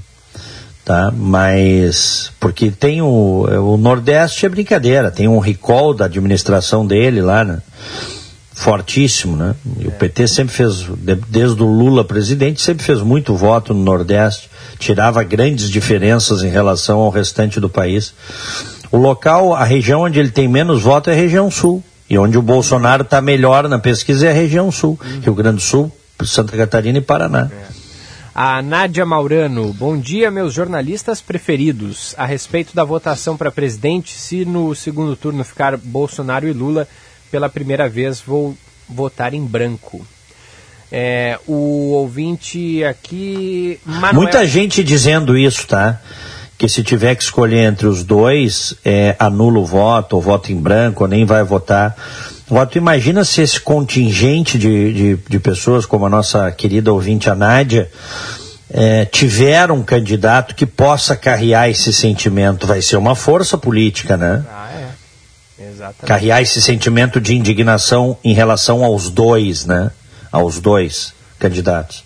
Tá? 0.85 1.11
Mas 1.11 2.31
porque 2.39 2.71
tem 2.71 3.03
o, 3.03 3.45
o 3.73 3.77
Nordeste 3.77 4.47
é 4.47 4.49
brincadeira, 4.49 5.11
tem 5.11 5.27
um 5.27 5.41
recall 5.41 5.93
da 5.93 6.05
administração 6.05 6.87
dele 6.87 7.21
lá, 7.21 7.45
né? 7.45 7.61
Fortíssimo, 8.55 9.37
né? 9.37 9.57
E 9.81 9.87
é. 9.87 9.89
o 9.89 9.91
PT 9.91 10.29
sempre 10.29 10.55
fez, 10.55 10.87
desde 11.29 11.61
o 11.61 11.67
Lula 11.67 12.05
presidente, 12.05 12.63
sempre 12.63 12.85
fez 12.85 13.01
muito 13.01 13.35
voto 13.35 13.75
no 13.75 13.83
Nordeste, 13.83 14.49
tirava 14.79 15.25
grandes 15.25 15.69
diferenças 15.69 16.45
em 16.45 16.51
relação 16.51 17.01
ao 17.01 17.11
restante 17.11 17.59
do 17.59 17.69
país. 17.69 18.15
O 18.93 18.97
local, 18.97 19.53
a 19.53 19.65
região 19.65 20.03
onde 20.03 20.21
ele 20.21 20.31
tem 20.31 20.47
menos 20.47 20.83
voto 20.83 21.11
é 21.11 21.15
a 21.15 21.17
região 21.17 21.51
sul. 21.51 21.83
E 22.09 22.19
onde 22.19 22.39
o 22.39 22.43
Bolsonaro 22.43 23.03
está 23.03 23.21
melhor 23.21 23.69
na 23.69 23.79
pesquisa 23.79 24.27
é 24.27 24.31
a 24.31 24.35
região 24.35 24.71
sul, 24.71 24.99
uhum. 25.03 25.21
Rio 25.21 25.35
Grande 25.35 25.57
do 25.57 25.63
Sul, 25.63 25.93
Santa 26.25 26.57
Catarina 26.57 26.99
e 26.99 27.03
Paraná. 27.03 27.51
É. 27.53 27.87
A 28.39 28.61
Nádia 28.61 29.07
Maurano, 29.07 29.73
bom 29.73 29.99
dia, 29.99 30.31
meus 30.31 30.53
jornalistas 30.53 31.23
preferidos. 31.23 32.15
A 32.19 32.27
respeito 32.27 32.77
da 32.77 32.85
votação 32.85 33.35
para 33.35 33.51
presidente, 33.51 34.13
se 34.13 34.45
no 34.45 34.75
segundo 34.75 35.17
turno 35.17 35.43
ficar 35.43 35.77
Bolsonaro 35.79 36.47
e 36.47 36.53
Lula, 36.53 36.87
pela 37.31 37.49
primeira 37.49 37.89
vez 37.89 38.21
vou 38.21 38.55
votar 38.87 39.33
em 39.33 39.43
branco. 39.43 40.07
É, 40.93 41.39
o 41.47 41.93
ouvinte 41.93 42.85
aqui. 42.85 43.81
Manuel... 43.85 44.15
Muita 44.15 44.47
gente 44.47 44.85
dizendo 44.85 45.37
isso, 45.37 45.67
tá? 45.67 46.01
Que 46.59 46.69
se 46.69 46.83
tiver 46.83 47.15
que 47.15 47.23
escolher 47.23 47.69
entre 47.69 47.87
os 47.87 48.03
dois, 48.03 48.75
é, 48.85 49.15
anula 49.19 49.59
o 49.59 49.65
voto, 49.65 50.17
ou 50.17 50.23
voto 50.23 50.51
em 50.51 50.57
branco, 50.57 51.05
ou 51.05 51.09
nem 51.09 51.25
vai 51.25 51.45
votar. 51.45 51.95
Voto, 52.49 52.79
imagina 52.79 53.25
se 53.25 53.43
esse 53.43 53.61
contingente 53.61 54.59
de, 54.59 54.93
de, 54.93 55.19
de 55.29 55.39
pessoas, 55.39 55.85
como 55.85 56.07
a 56.07 56.09
nossa 56.09 56.51
querida 56.53 56.93
ouvinte, 56.93 57.29
a 57.29 57.35
Nádia, 57.35 57.91
é, 58.71 59.05
tiver 59.05 59.71
um 59.71 59.83
candidato 59.83 60.55
que 60.55 60.65
possa 60.65 61.15
carrear 61.15 61.69
esse 61.69 61.93
sentimento. 61.93 62.67
Vai 62.67 62.81
ser 62.81 62.97
uma 62.97 63.15
força 63.15 63.59
política, 63.59 64.17
né? 64.17 64.45
Ah, 64.49 64.71
é. 64.73 65.67
Exatamente. 65.69 66.07
Carrear 66.07 66.43
esse 66.43 66.61
sentimento 66.63 67.21
de 67.21 67.35
indignação 67.35 68.17
em 68.25 68.33
relação 68.33 68.85
aos 68.85 69.11
dois, 69.11 69.65
né? 69.65 69.91
Aos 70.33 70.61
dois 70.61 71.13
candidatos. 71.39 72.05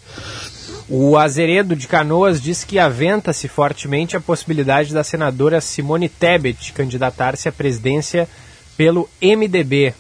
O 0.93 1.17
Azeredo 1.17 1.77
de 1.77 1.87
Canoas 1.87 2.43
diz 2.43 2.65
que 2.65 2.77
aventa-se 2.77 3.47
fortemente 3.47 4.17
a 4.17 4.21
possibilidade 4.21 4.93
da 4.93 5.05
senadora 5.05 5.61
Simone 5.61 6.09
Tebet 6.09 6.73
candidatar-se 6.73 7.49
à 7.49 7.53
presidência 7.53 8.29
pelo 8.77 9.09
MDB. 9.23 9.95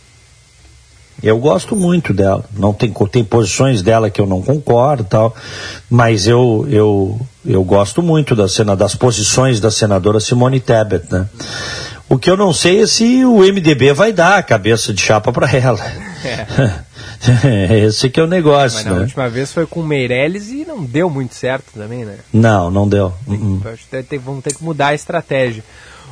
Eu 1.22 1.38
gosto 1.38 1.76
muito 1.76 2.12
dela. 2.12 2.44
Não 2.52 2.72
tem, 2.72 2.92
tem 3.12 3.22
posições 3.22 3.82
dela 3.82 4.10
que 4.10 4.20
eu 4.20 4.26
não 4.26 4.42
concordo, 4.42 5.04
tal, 5.04 5.32
mas 5.88 6.26
eu 6.26 6.66
eu, 6.68 7.20
eu 7.46 7.62
gosto 7.62 8.02
muito 8.02 8.34
da 8.34 8.48
cena 8.48 8.74
das 8.74 8.96
posições 8.96 9.60
da 9.60 9.70
senadora 9.70 10.18
Simone 10.18 10.58
Tebet, 10.58 11.04
né? 11.08 11.28
O 12.08 12.18
que 12.18 12.28
eu 12.28 12.36
não 12.36 12.52
sei 12.52 12.82
é 12.82 12.86
se 12.88 13.24
o 13.24 13.38
MDB 13.38 13.92
vai 13.92 14.12
dar 14.12 14.38
a 14.38 14.42
cabeça 14.42 14.92
de 14.92 15.00
chapa 15.00 15.30
para 15.30 15.48
ela. 15.56 16.09
É. 17.44 17.80
Esse 17.84 18.08
que 18.08 18.18
é 18.18 18.22
o 18.22 18.26
negócio. 18.26 18.78
Mas 18.78 18.86
na 18.86 18.94
né? 18.94 19.00
última 19.00 19.28
vez 19.28 19.52
foi 19.52 19.66
com 19.66 19.80
o 19.80 19.86
Meirelles 19.86 20.48
e 20.48 20.64
não 20.64 20.82
deu 20.82 21.10
muito 21.10 21.34
certo 21.34 21.66
também, 21.74 22.02
né? 22.02 22.16
Não, 22.32 22.70
não 22.70 22.88
deu. 22.88 23.12
Tem, 23.26 23.36
uh 23.36 23.60
-uh. 23.62 24.04
Tem, 24.04 24.18
vamos 24.18 24.42
ter 24.42 24.54
que 24.54 24.64
mudar 24.64 24.88
a 24.88 24.94
estratégia. 24.94 25.62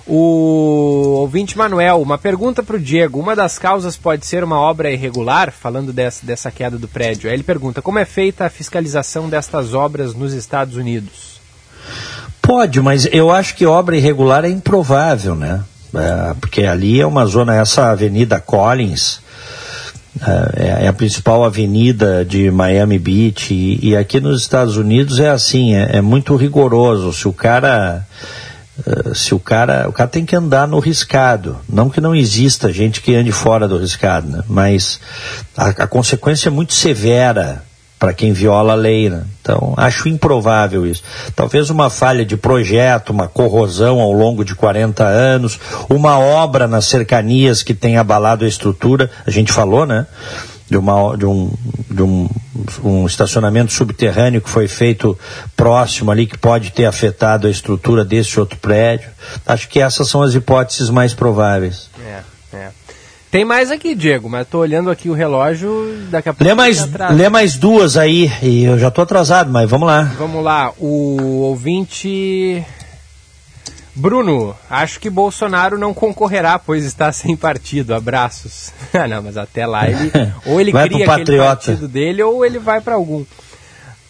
O 0.06 1.16
ouvinte 1.20 1.56
Manuel, 1.56 2.00
uma 2.00 2.16
pergunta 2.16 2.62
para 2.62 2.76
o 2.76 2.80
Diego. 2.80 3.20
Uma 3.20 3.36
das 3.36 3.58
causas 3.58 3.96
pode 3.96 4.26
ser 4.26 4.42
uma 4.42 4.58
obra 4.58 4.90
irregular, 4.90 5.52
falando 5.52 5.92
dessa, 5.92 6.24
dessa 6.24 6.50
queda 6.50 6.78
do 6.78 6.88
prédio. 6.88 7.28
Aí 7.28 7.36
ele 7.36 7.42
pergunta: 7.42 7.82
como 7.82 7.98
é 7.98 8.06
feita 8.06 8.46
a 8.46 8.50
fiscalização 8.50 9.28
destas 9.28 9.74
obras 9.74 10.14
nos 10.14 10.32
Estados 10.32 10.76
Unidos? 10.76 11.40
Pode, 12.40 12.80
mas 12.80 13.06
eu 13.12 13.30
acho 13.30 13.54
que 13.54 13.66
obra 13.66 13.96
irregular 13.98 14.46
é 14.46 14.48
improvável, 14.48 15.34
né? 15.34 15.62
É, 15.94 16.34
porque 16.40 16.62
ali 16.62 16.98
é 16.98 17.06
uma 17.06 17.26
zona, 17.26 17.54
essa 17.56 17.90
Avenida 17.90 18.40
Collins, 18.40 19.20
é, 20.20 20.84
é, 20.84 20.88
a 20.88 20.92
principal 20.92 21.44
avenida 21.44 22.24
de 22.24 22.50
Miami 22.50 22.98
Beach 22.98 23.52
e, 23.52 23.90
e, 23.90 23.96
aqui 23.96 24.20
nos 24.20 24.40
Estados 24.40 24.76
Unidos 24.76 25.20
é 25.20 25.28
assim, 25.28 25.74
é, 25.74 25.98
é 25.98 26.00
muito 26.00 26.34
rigoroso. 26.34 27.12
Se 27.12 27.28
o 27.28 27.32
cara 27.32 28.04
uh, 28.86 29.14
se 29.14 29.34
o 29.34 29.38
cara 29.38 29.88
o 29.88 29.92
cara 29.92 30.08
tem 30.08 30.24
que 30.24 30.34
andar 30.34 30.66
no 30.66 30.80
riscado, 30.80 31.58
não 31.68 31.88
que 31.88 32.00
não 32.00 32.14
exista 32.14 32.72
gente 32.72 33.00
que 33.00 33.14
ande 33.14 33.30
fora 33.30 33.68
do 33.68 33.78
riscado, 33.78 34.28
né? 34.28 34.42
mas 34.48 34.98
a, 35.56 35.68
a 35.68 35.86
consequência 35.86 36.48
é 36.48 36.50
muito 36.50 36.72
severa 36.72 37.62
para 37.98 38.12
quem 38.12 38.32
viola 38.32 38.72
a 38.72 38.76
lei. 38.76 39.10
Né? 39.10 39.24
Então, 39.40 39.74
acho 39.76 40.08
improvável 40.08 40.86
isso. 40.86 41.02
Talvez 41.34 41.70
uma 41.70 41.90
falha 41.90 42.24
de 42.24 42.36
projeto, 42.36 43.10
uma 43.10 43.28
corrosão 43.28 44.00
ao 44.00 44.12
longo 44.12 44.44
de 44.44 44.54
40 44.54 45.04
anos, 45.04 45.58
uma 45.88 46.18
obra 46.18 46.66
nas 46.66 46.86
cercanias 46.86 47.62
que 47.62 47.74
tenha 47.74 48.00
abalado 48.00 48.44
a 48.44 48.48
estrutura, 48.48 49.10
a 49.26 49.30
gente 49.30 49.52
falou, 49.52 49.84
né? 49.84 50.06
De, 50.70 50.76
uma, 50.76 51.16
de, 51.16 51.24
um, 51.24 51.50
de 51.90 52.02
um, 52.02 52.28
um 52.84 53.06
estacionamento 53.06 53.72
subterrâneo 53.72 54.42
que 54.42 54.50
foi 54.50 54.68
feito 54.68 55.18
próximo 55.56 56.10
ali, 56.10 56.26
que 56.26 56.36
pode 56.36 56.72
ter 56.72 56.84
afetado 56.84 57.46
a 57.46 57.50
estrutura 57.50 58.04
desse 58.04 58.38
outro 58.38 58.58
prédio. 58.58 59.08
Acho 59.46 59.66
que 59.66 59.80
essas 59.80 60.08
são 60.08 60.20
as 60.20 60.34
hipóteses 60.34 60.90
mais 60.90 61.14
prováveis. 61.14 61.88
É. 62.06 62.20
Tem 63.30 63.44
mais 63.44 63.70
aqui, 63.70 63.94
Diego, 63.94 64.28
mas 64.28 64.48
tô 64.48 64.58
olhando 64.58 64.90
aqui 64.90 65.10
o 65.10 65.12
relógio, 65.12 65.70
daqui 66.10 66.30
a 66.30 66.32
pouco. 66.32 66.44
Lê 66.44 66.54
mais, 66.54 66.88
lê 67.14 67.28
mais 67.28 67.56
duas 67.56 67.96
aí, 67.96 68.32
e 68.42 68.64
eu 68.64 68.78
já 68.78 68.90
tô 68.90 69.02
atrasado, 69.02 69.52
mas 69.52 69.68
vamos 69.68 69.86
lá. 69.86 70.04
Vamos 70.18 70.42
lá, 70.42 70.72
o 70.78 71.42
ouvinte. 71.42 72.64
Bruno, 73.94 74.54
acho 74.70 75.00
que 75.00 75.10
Bolsonaro 75.10 75.76
não 75.76 75.92
concorrerá, 75.92 76.58
pois 76.58 76.84
está 76.84 77.10
sem 77.12 77.36
partido. 77.36 77.94
Abraços. 77.94 78.72
Ah, 78.94 79.06
não, 79.06 79.22
mas 79.22 79.36
até 79.36 79.66
lá 79.66 79.88
ele. 79.88 80.10
Ou 80.46 80.58
ele 80.58 80.72
vai 80.72 80.88
cria 80.88 81.12
aquele 81.12 81.36
partido 81.38 81.86
dele, 81.86 82.22
ou 82.22 82.44
ele 82.46 82.58
vai 82.58 82.80
para 82.80 82.94
algum. 82.94 83.24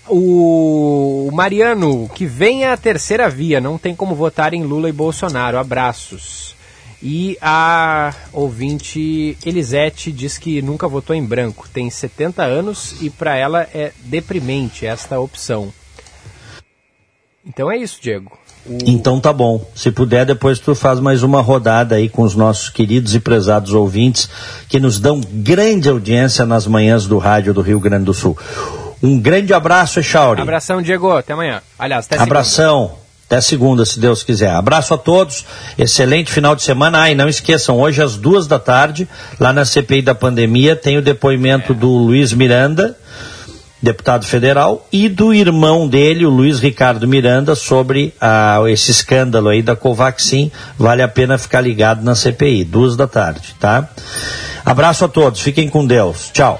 O 0.07 1.29
Mariano, 1.33 2.09
que 2.14 2.25
venha 2.25 2.73
a 2.73 2.77
terceira 2.77 3.29
via, 3.29 3.61
não 3.61 3.77
tem 3.77 3.95
como 3.95 4.14
votar 4.14 4.55
em 4.55 4.62
Lula 4.62 4.89
e 4.89 4.93
Bolsonaro. 4.93 5.59
Abraços. 5.59 6.55
E 7.03 7.38
a 7.40 8.12
ouvinte 8.32 9.38
Elisete 9.46 10.11
diz 10.11 10.36
que 10.36 10.61
nunca 10.61 10.88
votou 10.88 11.14
em 11.14 11.24
branco, 11.24 11.68
tem 11.72 11.88
70 11.88 12.42
anos 12.42 12.96
e 13.01 13.09
para 13.09 13.36
ela 13.36 13.62
é 13.72 13.92
deprimente 14.05 14.84
esta 14.84 15.20
opção. 15.20 15.72
Então 17.46 17.70
é 17.70 17.76
isso, 17.76 17.99
Diego. 18.03 18.36
O... 18.66 18.78
Então 18.84 19.20
tá 19.20 19.32
bom. 19.32 19.64
Se 19.74 19.92
puder, 19.92 20.26
depois 20.26 20.59
tu 20.59 20.74
faz 20.74 20.99
mais 20.99 21.22
uma 21.22 21.40
rodada 21.40 21.94
aí 21.94 22.09
com 22.09 22.22
os 22.22 22.34
nossos 22.34 22.68
queridos 22.68 23.14
e 23.14 23.20
prezados 23.20 23.72
ouvintes 23.72 24.28
que 24.68 24.80
nos 24.80 24.99
dão 24.99 25.20
grande 25.20 25.88
audiência 25.88 26.44
nas 26.44 26.66
manhãs 26.66 27.07
do 27.07 27.16
rádio 27.16 27.55
do 27.55 27.62
Rio 27.62 27.80
Grande 27.80 28.05
do 28.05 28.12
Sul. 28.12 28.36
Um 29.03 29.20
grande 29.20 29.55
abraço, 29.55 30.01
Echauri. 30.01 30.42
Abração, 30.42 30.82
Diego. 30.82 31.12
Até 31.12 31.32
amanhã. 31.32 31.62
Aliás, 31.78 32.07
até 32.07 32.18
Abração. 32.18 32.88
Segunda. 32.88 33.08
Até 33.29 33.43
segunda, 33.43 33.85
se 33.85 34.01
Deus 34.01 34.22
quiser. 34.22 34.49
Abraço 34.49 34.95
a 34.95 34.97
todos, 34.97 35.45
excelente 35.76 36.33
final 36.33 36.57
de 36.57 36.62
semana. 36.62 37.03
Ah, 37.03 37.11
e 37.11 37.14
não 37.14 37.29
esqueçam, 37.29 37.79
hoje 37.79 38.03
às 38.03 38.16
duas 38.16 38.47
da 38.47 38.59
tarde, 38.59 39.07
lá 39.39 39.53
na 39.53 39.66
CPI 39.66 40.01
da 40.01 40.14
pandemia, 40.14 40.74
tem 40.74 40.97
o 40.97 41.03
depoimento 41.03 41.74
do 41.74 41.89
Luiz 41.89 42.33
Miranda, 42.33 42.97
deputado 43.83 44.24
federal, 44.24 44.89
e 44.91 45.11
do 45.11 45.35
irmão 45.35 45.87
dele, 45.87 46.24
o 46.24 46.31
Luiz 46.31 46.59
Ricardo 46.59 47.07
Miranda, 47.07 47.55
sobre 47.55 48.14
ah, 48.18 48.62
esse 48.68 48.91
escândalo 48.91 49.51
aí 49.51 49.61
da 49.61 49.76
Covaxin. 49.76 50.51
Vale 50.79 51.03
a 51.03 51.09
pena 51.09 51.37
ficar 51.37 51.61
ligado 51.61 52.03
na 52.03 52.14
CPI, 52.14 52.64
duas 52.64 52.97
da 52.97 53.07
tarde, 53.07 53.55
tá? 53.61 53.91
Abraço 54.64 55.05
a 55.05 55.09
todos, 55.09 55.43
fiquem 55.43 55.68
com 55.68 55.87
Deus. 55.87 56.31
Tchau. 56.33 56.59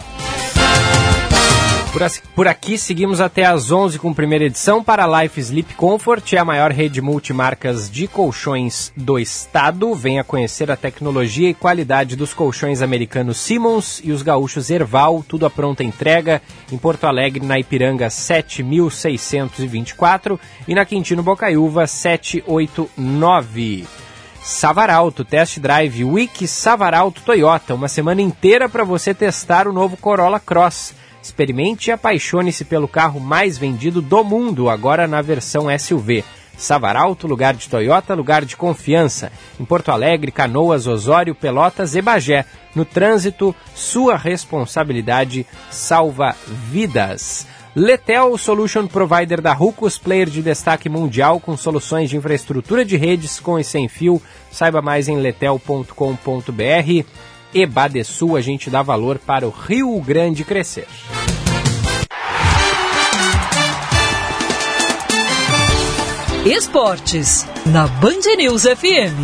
Por, 1.93 2.03
por, 2.35 2.47
aqui 2.47 2.77
seguimos 2.77 3.19
até 3.19 3.47
às 3.47 3.73
11 3.73 3.99
com 3.99 4.13
primeira 4.13 4.45
edição 4.45 4.85
para 4.85 5.05
a 5.05 5.23
Life 5.23 5.41
Sleep 5.41 5.73
Comfort, 5.75 6.35
é 6.35 6.39
a 6.39 6.45
maior 6.45 6.71
rede 6.71 7.01
multimarcas 7.01 7.91
de 7.91 8.07
colchões 8.07 8.93
do 8.95 9.19
estado. 9.19 9.95
Venha 9.95 10.23
conhecer 10.23 10.71
a 10.71 10.77
tecnologia 10.77 11.49
e 11.49 11.55
qualidade 11.55 12.15
dos 12.15 12.35
colchões 12.35 12.83
americanos 12.83 13.39
Simmons 13.39 14.03
e 14.05 14.13
os 14.13 14.21
gaúchos 14.21 14.69
Erval, 14.69 15.25
tudo 15.27 15.47
a 15.47 15.51
pronta 15.51 15.83
entrega 15.83 16.43
em 16.71 16.77
Porto 16.77 17.05
Alegre, 17.05 17.43
na 17.45 17.59
Ipiranga 17.59 18.11
7624 18.11 20.39
e 20.69 20.75
na 20.75 20.85
Quintino 20.85 21.23
Bocaiúva 21.23 21.87
789. 21.87 23.87
Savaralto, 24.43 25.25
Test 25.25 25.59
Drive 25.59 26.05
Week 26.05 26.47
Savaralto 26.47 27.23
Toyota, 27.23 27.75
uma 27.75 27.89
semana 27.89 28.21
inteira 28.23 28.69
para 28.69 28.85
você 28.85 29.15
testar 29.15 29.67
o 29.67 29.73
novo 29.73 29.97
Corolla 29.97 30.39
Cross. 30.39 30.95
Experimente 31.29 31.91
e 31.91 31.93
apaixone-se 31.93 32.65
pelo 32.65 32.89
carro 32.89 33.21
mais 33.21 33.59
vendido 33.59 34.01
do 34.01 34.25
mundo, 34.25 34.71
agora 34.71 35.07
na 35.07 35.21
versão 35.21 35.67
SUV. 35.79 36.25
Savaralto, 36.57 37.27
lugar 37.27 37.53
de 37.53 37.69
Toyota, 37.69 38.15
lugar 38.15 38.47
de 38.47 38.57
confiança. 38.57 39.31
Em 39.61 39.65
Porto 39.65 39.91
Alegre, 39.91 40.33
Canoas, 40.33 40.87
Osório, 40.87 41.35
Pelotas 41.35 41.95
e 41.95 42.01
Bagé. 42.01 42.47
No 42.75 42.83
trânsito, 42.87 43.55
sua 43.75 44.17
responsabilidade 44.17 45.47
salva 45.71 46.35
vidas. 46.49 47.47
Letel 47.77 48.37
Solution 48.39 48.87
Provider 48.87 49.43
da 49.43 49.53
Rucos, 49.53 49.99
player 49.99 50.31
de 50.31 50.41
destaque 50.41 50.89
mundial 50.89 51.39
com 51.39 51.59
soluções 51.59 52.09
de 52.09 52.17
infraestrutura 52.17 52.87
de 52.87 52.97
redes 52.97 53.39
com 53.39 53.59
e 53.59 53.63
sem 53.63 53.87
fio. 53.87 54.21
Saiba 54.51 54.81
mais 54.81 55.09
em 55.09 55.19
letel.com.br. 55.19 55.93
E 57.53 57.65
Badesul, 57.65 58.37
a 58.37 58.43
gente 58.43 58.69
dá 58.69 58.83
valor 58.83 59.19
para 59.19 59.47
o 59.47 59.51
Rio 59.51 59.99
Grande 60.03 60.45
crescer. 60.45 60.87
Esportes, 66.45 67.47
na 67.73 67.87
Band 67.87 68.37
News 68.37 68.65
FM. 68.65 69.17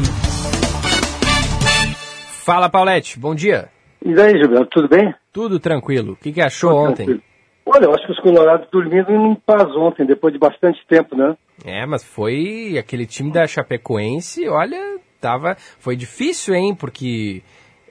Fala, 2.45 2.70
Paulette, 2.70 3.18
bom 3.18 3.35
dia. 3.35 3.68
E 4.03 4.14
daí, 4.14 4.33
Gilberto, 4.39 4.70
tudo 4.70 4.89
bem? 4.89 5.14
Tudo 5.31 5.61
tranquilo. 5.61 6.12
O 6.12 6.16
que, 6.16 6.33
que 6.33 6.41
achou 6.41 6.70
tudo 6.70 6.91
ontem? 6.91 7.05
Tranquilo. 7.05 7.22
Olha, 7.66 7.85
eu 7.85 7.95
acho 7.95 8.07
que 8.07 8.12
os 8.12 8.20
colorados 8.20 8.68
dormindo 8.70 9.11
em 9.11 9.35
paz 9.35 9.64
ontem, 9.77 10.07
depois 10.07 10.33
de 10.33 10.39
bastante 10.39 10.79
tempo, 10.87 11.14
né? 11.14 11.37
É, 11.64 11.85
mas 11.85 12.03
foi 12.03 12.77
aquele 12.79 13.07
time 13.07 13.31
da 13.31 13.47
Chapecoense, 13.47 14.47
olha, 14.49 14.99
tava, 15.20 15.57
foi 15.79 15.97
difícil, 15.97 16.55
hein, 16.55 16.75
porque 16.75 17.43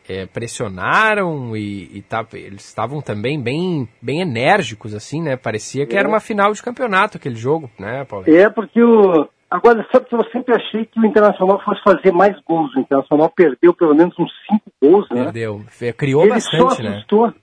é, 0.08 0.26
pressionaram 0.26 1.56
e, 1.56 1.98
e 1.98 2.02
tá, 2.02 2.26
eles 2.34 2.66
estavam 2.66 3.02
também 3.02 3.42
bem, 3.42 3.88
bem 4.02 4.22
enérgicos, 4.22 4.94
assim, 4.94 5.22
né? 5.22 5.38
Parecia 5.38 5.86
que 5.86 5.96
é. 5.96 6.00
era 6.00 6.08
uma 6.08 6.20
final 6.20 6.52
de 6.52 6.62
campeonato 6.62 7.18
aquele 7.18 7.36
jogo, 7.36 7.70
né, 7.80 8.06
Paulo? 8.06 8.26
É, 8.28 8.50
porque 8.50 8.82
o. 8.82 9.28
Agora, 9.50 9.86
sabe 9.92 10.08
que 10.08 10.16
eu 10.16 10.26
sempre 10.32 10.56
achei 10.56 10.86
que 10.86 11.00
o 11.00 11.06
Internacional 11.06 11.64
fosse 11.64 11.84
fazer 11.84 12.12
mais 12.12 12.36
gols. 12.42 12.76
O 12.76 12.80
Internacional 12.80 13.30
perdeu 13.30 13.72
pelo 13.72 13.94
menos 13.94 14.18
uns 14.18 14.32
cinco 14.50 14.72
gols, 14.82 15.08
né? 15.12 15.26
Perdeu. 15.26 15.62
Criou 15.96 16.24
ele 16.24 16.32
bastante, 16.32 16.58
só 16.58 16.88
assustou, 16.88 17.28
né? 17.28 17.34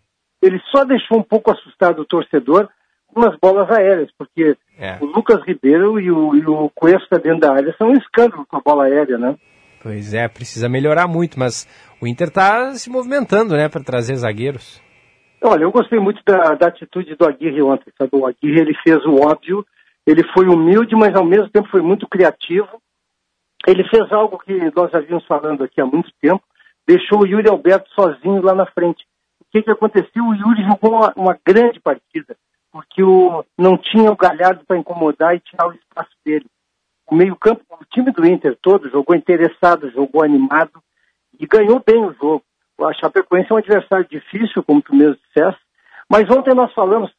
Ele 0.42 0.60
só 0.72 0.84
deixou 0.84 1.18
um 1.18 1.22
pouco 1.22 1.52
assustado 1.52 2.00
o 2.00 2.04
torcedor 2.04 2.68
com 3.06 3.28
as 3.28 3.36
bolas 3.38 3.70
aéreas, 3.70 4.10
porque 4.18 4.56
é. 4.78 4.98
o 5.00 5.06
Lucas 5.06 5.40
Ribeiro 5.46 6.00
e 6.00 6.10
o, 6.10 6.34
e 6.34 6.46
o 6.46 6.70
Cuesta 6.74 7.18
dentro 7.18 7.40
da 7.40 7.52
área 7.52 7.74
são 7.76 7.88
um 7.88 7.96
escândalo 7.96 8.46
com 8.46 8.56
a 8.56 8.60
bola 8.60 8.84
aérea, 8.84 9.18
né? 9.18 9.36
Pois 9.82 10.12
é, 10.12 10.28
precisa 10.28 10.68
melhorar 10.68 11.08
muito, 11.08 11.38
mas 11.38 11.66
o 12.00 12.06
Inter 12.06 12.28
está 12.28 12.72
se 12.74 12.88
movimentando, 12.90 13.54
né, 13.54 13.68
para 13.68 13.84
trazer 13.84 14.16
zagueiros. 14.16 14.80
Olha, 15.42 15.64
eu 15.64 15.70
gostei 15.70 15.98
muito 15.98 16.22
da, 16.24 16.54
da, 16.54 16.68
atitude 16.68 17.14
do 17.14 17.26
Aguirre 17.26 17.62
ontem, 17.62 17.90
sabe? 17.96 18.10
O 18.12 18.26
Aguirre, 18.26 18.60
ele 18.60 18.74
fez 18.82 19.04
o 19.04 19.14
óbvio, 19.16 19.64
ele 20.06 20.22
foi 20.34 20.46
humilde, 20.46 20.94
mas 20.94 21.14
ao 21.14 21.24
mesmo 21.24 21.48
tempo 21.50 21.68
foi 21.68 21.80
muito 21.80 22.06
criativo. 22.08 22.68
Ele 23.66 23.82
fez 23.88 24.10
algo 24.12 24.38
que 24.38 24.52
nós 24.74 24.90
já 24.90 25.00
vimos 25.00 25.24
falando 25.26 25.64
aqui 25.64 25.80
há 25.80 25.86
muito 25.86 26.10
tempo, 26.20 26.42
deixou 26.86 27.22
o 27.22 27.26
Yuri 27.26 27.48
Alberto 27.48 27.88
sozinho 27.94 28.42
lá 28.42 28.54
na 28.54 28.66
frente. 28.66 29.04
O 29.40 29.44
que, 29.50 29.62
que 29.62 29.70
aconteceu? 29.70 30.24
O 30.24 30.34
Yuri 30.34 30.62
jogou 30.62 30.98
uma, 30.98 31.12
uma 31.16 31.38
grande 31.44 31.80
partida, 31.80 32.36
porque 32.70 33.02
o, 33.02 33.44
não 33.58 33.76
tinha 33.76 34.10
o 34.10 34.16
Galhardo 34.16 34.64
para 34.66 34.78
incomodar 34.78 35.34
e 35.34 35.40
tirar 35.40 35.68
o 35.68 35.72
espaço 35.72 36.12
dele. 36.24 36.46
O 37.10 37.14
meio-campo, 37.14 37.62
o 37.70 37.84
time 37.86 38.12
do 38.12 38.26
Inter 38.26 38.56
todo 38.62 38.90
jogou 38.90 39.16
interessado, 39.16 39.90
jogou 39.90 40.22
animado 40.22 40.82
e 41.40 41.46
ganhou 41.46 41.82
bem 41.84 42.04
o 42.04 42.12
jogo. 42.12 42.44
A 42.80 42.92
Chapecoense 42.92 43.50
é 43.50 43.54
um 43.54 43.58
adversário 43.58 44.06
difícil, 44.08 44.62
como 44.62 44.80
tu 44.80 44.94
mesmo 44.94 45.16
disseste, 45.26 45.60
mas 46.08 46.30
ontem 46.30 46.54
nós 46.54 46.72
falamos, 46.72 47.10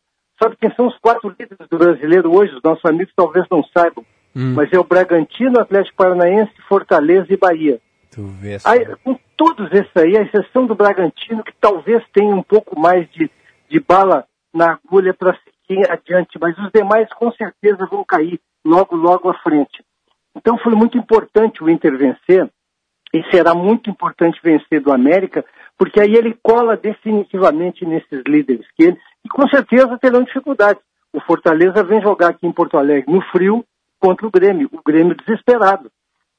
sabe 0.41 0.55
quem 0.57 0.73
são 0.75 0.87
os 0.87 0.97
quatro 0.99 1.29
líderes 1.29 1.67
do 1.69 1.77
brasileiro 1.77 2.33
hoje? 2.33 2.55
Os 2.55 2.63
nossos 2.63 2.83
amigos 2.85 3.13
talvez 3.15 3.45
não 3.49 3.63
saibam, 3.65 4.05
hum. 4.35 4.53
mas 4.55 4.71
é 4.71 4.79
o 4.79 4.83
Bragantino, 4.83 5.59
Atlético 5.59 5.97
Paranaense, 5.97 6.53
Fortaleza 6.67 7.27
e 7.31 7.37
Bahia. 7.37 7.79
Tu 8.11 8.21
vê 8.41 8.57
aí, 8.65 8.85
com 9.03 9.17
todos 9.37 9.71
esses 9.71 9.95
aí, 9.95 10.17
a 10.17 10.23
exceção 10.23 10.65
do 10.65 10.75
Bragantino, 10.75 11.43
que 11.43 11.53
talvez 11.59 12.03
tenha 12.11 12.35
um 12.35 12.43
pouco 12.43 12.77
mais 12.79 13.09
de, 13.11 13.29
de 13.69 13.79
bala 13.79 14.25
na 14.53 14.73
agulha 14.73 15.13
para 15.13 15.37
seguir 15.67 15.89
adiante, 15.89 16.37
mas 16.39 16.57
os 16.57 16.71
demais 16.73 17.07
com 17.13 17.31
certeza 17.31 17.87
vão 17.89 18.03
cair 18.03 18.39
logo, 18.65 18.95
logo 18.95 19.29
à 19.29 19.33
frente. 19.35 19.83
Então 20.35 20.57
foi 20.57 20.73
muito 20.75 20.97
importante 20.97 21.63
o 21.63 21.69
Inter 21.69 21.97
vencer, 21.97 22.49
e 23.13 23.23
será 23.29 23.53
muito 23.53 23.89
importante 23.89 24.39
vencer 24.43 24.81
do 24.81 24.91
América, 24.91 25.43
porque 25.77 25.99
aí 25.99 26.13
ele 26.13 26.37
cola 26.41 26.77
definitivamente 26.77 27.85
nesses 27.85 28.23
líderes, 28.27 28.65
que 28.75 28.83
ele, 28.83 28.97
e 29.25 29.29
com 29.29 29.47
certeza 29.47 29.97
terão 29.99 30.23
dificuldades. 30.23 30.81
O 31.13 31.19
Fortaleza 31.21 31.83
vem 31.83 32.01
jogar 32.01 32.29
aqui 32.29 32.47
em 32.47 32.51
Porto 32.51 32.77
Alegre 32.77 33.11
no 33.11 33.21
frio 33.31 33.65
contra 33.99 34.25
o 34.25 34.31
Grêmio, 34.31 34.69
o 34.71 34.81
Grêmio 34.81 35.15
desesperado. 35.15 35.91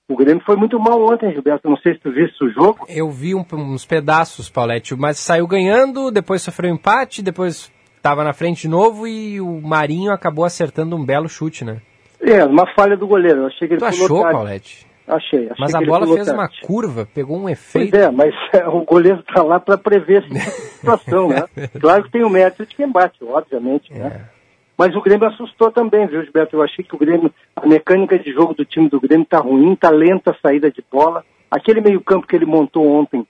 O 0.09 0.17
Grêmio 0.17 0.43
foi 0.45 0.57
muito 0.57 0.79
mal 0.79 1.01
ontem, 1.01 1.33
Gilberto. 1.33 1.69
Não 1.69 1.77
sei 1.77 1.95
se 1.95 2.01
tu 2.01 2.11
viste 2.11 2.45
o 2.45 2.51
jogo. 2.51 2.85
Eu 2.89 3.09
vi 3.11 3.35
um, 3.35 3.45
uns 3.53 3.87
pedaços, 3.87 4.51
Paulette, 4.51 4.95
mas 4.95 5.19
saiu 5.19 5.47
ganhando, 5.47 6.11
depois 6.11 6.43
sofreu 6.43 6.71
um 6.71 6.75
empate, 6.75 7.23
depois 7.23 7.73
estava 7.97 8.25
na 8.25 8.33
frente 8.33 8.63
de 8.63 8.69
novo 8.69 9.07
e 9.07 9.41
o 9.41 9.61
Marinho 9.61 10.13
acabou 10.13 10.45
acertando 10.45 10.97
um 10.97 11.05
belo 11.05 11.29
chute, 11.29 11.65
né? 11.65 11.81
É, 12.21 12.45
uma 12.45 12.67
falha 12.75 12.97
do 12.97 13.07
goleiro. 13.07 13.43
Eu 13.43 13.47
achei 13.47 13.69
que 13.69 13.75
ele 13.75 13.81
tu 13.81 13.87
achou, 13.87 14.23
tarde. 14.23 14.37
Paulette? 14.37 14.92
Achei, 15.15 15.51
achei. 15.51 15.57
Mas 15.59 15.75
a 15.75 15.81
bola 15.81 16.07
fez 16.07 16.29
uma 16.29 16.49
curva, 16.65 17.09
pegou 17.13 17.39
um 17.39 17.49
efeito. 17.49 17.91
Pois 17.91 18.03
é, 18.03 18.11
mas 18.11 18.35
é, 18.53 18.67
o 18.69 18.85
goleiro 18.85 19.21
está 19.21 19.43
lá 19.43 19.61
para 19.61 19.77
prever 19.77 20.25
essa 20.25 20.51
situação, 20.51 21.29
né? 21.29 21.45
Claro 21.81 22.05
que 22.05 22.11
tem 22.11 22.25
o 22.25 22.31
mérito 22.31 22.65
de 22.65 22.75
quem 22.75 22.91
bate, 22.91 23.19
obviamente, 23.23 23.93
né? 23.93 24.01
é. 24.01 24.03
né? 24.11 24.29
Mas 24.77 24.97
o 24.97 25.03
Grêmio 25.03 25.29
assustou 25.29 25.71
também, 25.71 26.07
viu, 26.07 26.23
Gilberto? 26.23 26.57
Eu 26.57 26.63
achei 26.63 26.85
que 26.85 26.95
o 26.95 26.99
Grêmio, 26.99 27.33
a 27.55 27.67
mecânica 27.67 28.19
de 28.19 28.33
jogo 28.33 28.55
do 28.55 28.65
time 28.65 28.89
do 28.89 29.01
Grêmio 29.01 29.25
está 29.25 29.39
ruim, 29.39 29.75
está 29.75 29.91
lenta 29.91 30.31
a 30.33 30.37
saída 30.41 30.71
de 30.71 30.83
bola. 30.91 31.25
Aquele 31.51 31.81
meio-campo 31.81 32.27
que 32.27 32.35
ele 32.35 32.47
montou 32.47 32.89
ontem 32.89 33.27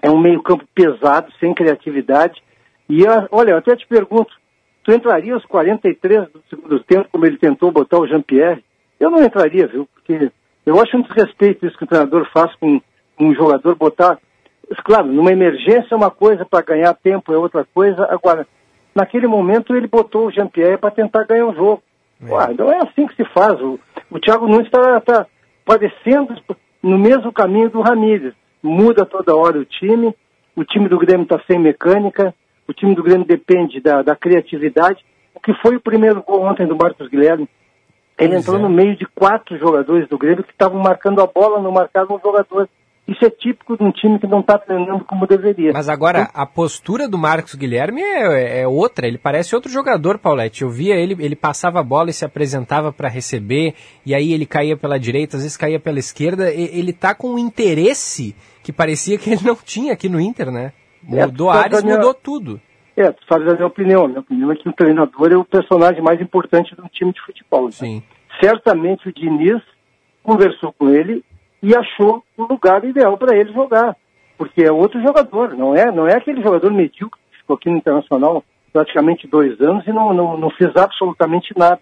é 0.00 0.08
um 0.08 0.18
meio-campo 0.18 0.64
pesado, 0.74 1.30
sem 1.38 1.52
criatividade. 1.52 2.40
E 2.88 3.02
olha, 3.30 3.50
eu 3.50 3.58
até 3.58 3.76
te 3.76 3.86
pergunto, 3.86 4.32
Tu 4.82 4.92
entraria 4.92 5.34
aos 5.34 5.44
43 5.44 6.28
do 6.30 6.42
segundo 6.48 6.80
tempo, 6.80 7.08
como 7.12 7.26
ele 7.26 7.36
tentou 7.36 7.70
botar 7.70 7.98
o 7.98 8.06
Jean-Pierre? 8.06 8.64
Eu 8.98 9.10
não 9.10 9.22
entraria, 9.22 9.66
viu? 9.66 9.86
Porque 9.94 10.30
eu 10.70 10.80
acho 10.80 10.96
um 10.96 11.02
desrespeito 11.02 11.66
isso 11.66 11.76
que 11.76 11.82
o 11.82 11.86
treinador 11.86 12.28
faz 12.32 12.54
com, 12.54 12.80
um 13.18 13.34
jogador 13.34 13.74
botar. 13.74 14.18
Claro, 14.84 15.08
numa 15.08 15.32
emergência 15.32 15.88
é 15.92 15.96
uma 15.96 16.10
coisa, 16.10 16.44
para 16.44 16.64
ganhar 16.64 16.94
tempo 16.94 17.32
é 17.32 17.36
outra 17.36 17.66
coisa. 17.74 18.06
Agora, 18.08 18.46
naquele 18.94 19.26
momento 19.26 19.74
ele 19.74 19.88
botou 19.88 20.26
o 20.26 20.30
Jean-Pierre 20.30 20.78
para 20.78 20.92
tentar 20.92 21.24
ganhar 21.24 21.46
o 21.46 21.54
jogo. 21.54 21.82
É. 22.22 22.32
Ué, 22.32 22.54
não 22.56 22.70
é 22.70 22.78
assim 22.78 23.06
que 23.06 23.16
se 23.16 23.24
faz. 23.32 23.60
O, 23.60 23.80
o 24.10 24.20
Thiago 24.20 24.46
Nunes 24.46 24.66
está 24.66 25.00
tá 25.00 25.26
padecendo 25.64 26.34
no 26.80 26.96
mesmo 26.96 27.32
caminho 27.32 27.68
do 27.68 27.80
Ramírez. 27.80 28.32
Muda 28.62 29.04
toda 29.04 29.34
hora 29.34 29.58
o 29.58 29.64
time, 29.64 30.14
o 30.54 30.64
time 30.64 30.88
do 30.88 30.98
Grêmio 30.98 31.24
está 31.24 31.40
sem 31.46 31.58
mecânica, 31.58 32.32
o 32.68 32.72
time 32.72 32.94
do 32.94 33.02
Grêmio 33.02 33.26
depende 33.26 33.80
da, 33.80 34.02
da 34.02 34.14
criatividade. 34.14 35.04
O 35.34 35.40
que 35.40 35.52
foi 35.54 35.76
o 35.76 35.80
primeiro 35.80 36.22
gol 36.22 36.42
ontem 36.42 36.66
do 36.66 36.76
Marcos 36.76 37.08
Guilherme? 37.08 37.48
Ele 38.20 38.34
pois 38.34 38.42
entrou 38.42 38.58
é. 38.58 38.62
no 38.62 38.68
meio 38.68 38.96
de 38.96 39.06
quatro 39.06 39.58
jogadores 39.58 40.06
do 40.08 40.18
Grêmio 40.18 40.44
que 40.44 40.52
estavam 40.52 40.78
marcando 40.78 41.22
a 41.22 41.26
bola, 41.26 41.60
não 41.60 41.72
marcavam 41.72 42.16
o 42.16 42.20
jogador. 42.20 42.68
Isso 43.08 43.24
é 43.24 43.30
típico 43.30 43.76
de 43.76 43.82
um 43.82 43.90
time 43.90 44.20
que 44.20 44.26
não 44.26 44.38
está 44.38 44.56
treinando 44.56 45.04
como 45.04 45.26
deveria. 45.26 45.72
Mas 45.72 45.88
agora, 45.88 46.28
então, 46.28 46.42
a 46.42 46.46
postura 46.46 47.08
do 47.08 47.18
Marcos 47.18 47.56
Guilherme 47.56 48.00
é, 48.00 48.60
é, 48.60 48.68
outra. 48.68 49.08
Ele 49.08 49.18
parece 49.18 49.54
outro 49.56 49.72
jogador, 49.72 50.18
Paulette. 50.18 50.62
Eu 50.62 50.70
via 50.70 50.94
ele, 50.94 51.16
ele 51.18 51.34
passava 51.34 51.80
a 51.80 51.82
bola 51.82 52.10
e 52.10 52.12
se 52.12 52.24
apresentava 52.24 52.92
para 52.92 53.08
receber, 53.08 53.74
e 54.06 54.14
aí 54.14 54.32
ele 54.32 54.46
caía 54.46 54.76
pela 54.76 54.96
direita, 54.98 55.36
às 55.36 55.42
vezes 55.42 55.56
caía 55.56 55.80
pela 55.80 55.98
esquerda. 55.98 56.52
ele 56.52 56.90
está 56.90 57.12
com 57.12 57.34
um 57.34 57.38
interesse 57.38 58.36
que 58.62 58.72
parecia 58.72 59.18
que 59.18 59.30
ele 59.30 59.42
não 59.44 59.56
tinha 59.56 59.92
aqui 59.92 60.08
no 60.08 60.20
Inter, 60.20 60.52
né? 60.52 60.72
Mudou 61.02 61.52
é, 61.52 61.56
Ares, 61.56 61.82
minha... 61.82 61.96
mudou 61.96 62.14
tudo. 62.14 62.60
É, 62.96 63.10
tu 63.12 63.24
sabes 63.28 63.48
a 63.48 63.54
minha 63.54 63.66
opinião. 63.66 64.04
A 64.04 64.08
minha 64.08 64.20
opinião 64.20 64.52
é 64.52 64.56
que 64.56 64.68
o 64.68 64.72
treinador 64.72 65.32
é 65.32 65.36
o 65.36 65.44
personagem 65.44 66.02
mais 66.02 66.20
importante 66.20 66.74
do 66.74 66.88
time 66.88 67.12
de 67.12 67.20
futebol. 67.20 67.66
Né? 67.66 67.72
Sim. 67.72 68.02
Certamente 68.42 69.08
o 69.08 69.12
Diniz 69.12 69.62
conversou 70.22 70.72
com 70.72 70.88
ele 70.90 71.24
e 71.62 71.74
achou 71.74 72.22
o 72.36 72.44
lugar 72.44 72.84
ideal 72.84 73.16
para 73.16 73.36
ele 73.36 73.52
jogar. 73.52 73.96
Porque 74.36 74.62
é 74.62 74.72
outro 74.72 75.00
jogador, 75.02 75.54
não 75.54 75.74
é, 75.74 75.92
não 75.92 76.08
é 76.08 76.16
aquele 76.16 76.42
jogador 76.42 76.72
medíocre 76.72 77.20
que 77.30 77.38
ficou 77.38 77.56
aqui 77.56 77.68
no 77.68 77.76
Internacional 77.76 78.42
praticamente 78.72 79.26
dois 79.26 79.60
anos 79.60 79.86
e 79.86 79.92
não, 79.92 80.14
não, 80.14 80.36
não 80.38 80.50
fez 80.50 80.74
absolutamente 80.76 81.52
nada. 81.56 81.80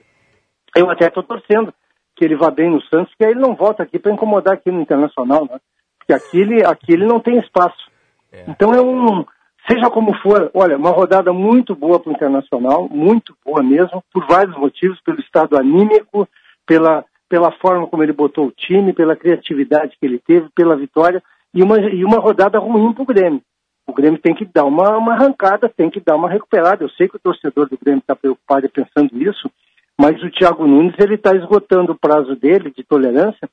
Eu 0.74 0.90
até 0.90 1.06
estou 1.06 1.22
torcendo 1.22 1.72
que 2.16 2.24
ele 2.24 2.36
vá 2.36 2.50
bem 2.50 2.70
no 2.70 2.82
Santos, 2.82 3.14
que 3.16 3.24
aí 3.24 3.30
ele 3.30 3.40
não 3.40 3.54
volta 3.54 3.84
aqui 3.84 3.98
para 3.98 4.12
incomodar 4.12 4.54
aqui 4.54 4.70
no 4.70 4.80
Internacional, 4.80 5.46
né? 5.48 5.60
Porque 5.98 6.12
aqui 6.12 6.40
ele, 6.40 6.64
aqui 6.64 6.92
ele 6.92 7.06
não 7.06 7.20
tem 7.20 7.38
espaço. 7.38 7.88
É. 8.32 8.44
Então 8.48 8.74
é 8.74 8.80
um, 8.80 9.24
seja 9.68 9.90
como 9.90 10.14
for, 10.18 10.50
olha, 10.54 10.76
uma 10.76 10.90
rodada 10.90 11.32
muito 11.32 11.74
boa 11.74 12.00
para 12.00 12.10
o 12.10 12.14
Internacional, 12.14 12.88
muito 12.88 13.36
boa 13.44 13.62
mesmo, 13.62 14.02
por 14.12 14.26
vários 14.26 14.56
motivos, 14.56 15.00
pelo 15.02 15.20
estado 15.20 15.56
anímico, 15.56 16.26
pela, 16.66 17.04
pela 17.28 17.52
forma 17.52 17.86
como 17.86 18.02
ele 18.02 18.12
botou 18.12 18.46
o 18.46 18.52
time, 18.52 18.92
pela 18.92 19.16
criatividade 19.16 19.96
que 19.98 20.06
ele 20.06 20.18
teve, 20.18 20.48
pela 20.54 20.76
vitória, 20.76 21.22
e 21.54 21.62
uma, 21.62 21.78
e 21.80 22.04
uma 22.04 22.18
rodada 22.18 22.58
ruim 22.58 22.92
para 22.92 23.02
o 23.02 23.06
Grêmio. 23.06 23.42
O 23.86 23.92
Grêmio 23.92 24.20
tem 24.20 24.34
que 24.34 24.44
dar 24.44 24.64
uma, 24.64 24.96
uma 24.96 25.14
arrancada, 25.14 25.68
tem 25.68 25.88
que 25.88 26.00
dar 26.00 26.16
uma 26.16 26.28
recuperada. 26.28 26.84
Eu 26.84 26.90
sei 26.90 27.08
que 27.08 27.16
o 27.16 27.20
torcedor 27.20 27.68
do 27.68 27.78
Grêmio 27.78 28.00
está 28.00 28.14
preocupado 28.14 28.66
e 28.66 28.68
pensando 28.68 29.16
isso, 29.22 29.50
mas 29.98 30.22
o 30.22 30.30
Thiago 30.30 30.66
Nunes 30.66 30.94
ele 30.98 31.14
está 31.14 31.34
esgotando 31.34 31.92
o 31.92 31.98
prazo 31.98 32.36
dele 32.36 32.70
de 32.70 32.84
tolerância, 32.84 33.48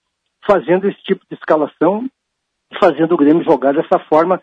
fazendo 0.45 0.87
esse 0.87 1.01
tipo 1.03 1.25
de 1.29 1.35
escalação, 1.35 2.05
fazendo 2.79 3.13
o 3.13 3.17
Grêmio 3.17 3.43
jogar 3.43 3.73
dessa 3.73 3.97
forma 4.09 4.41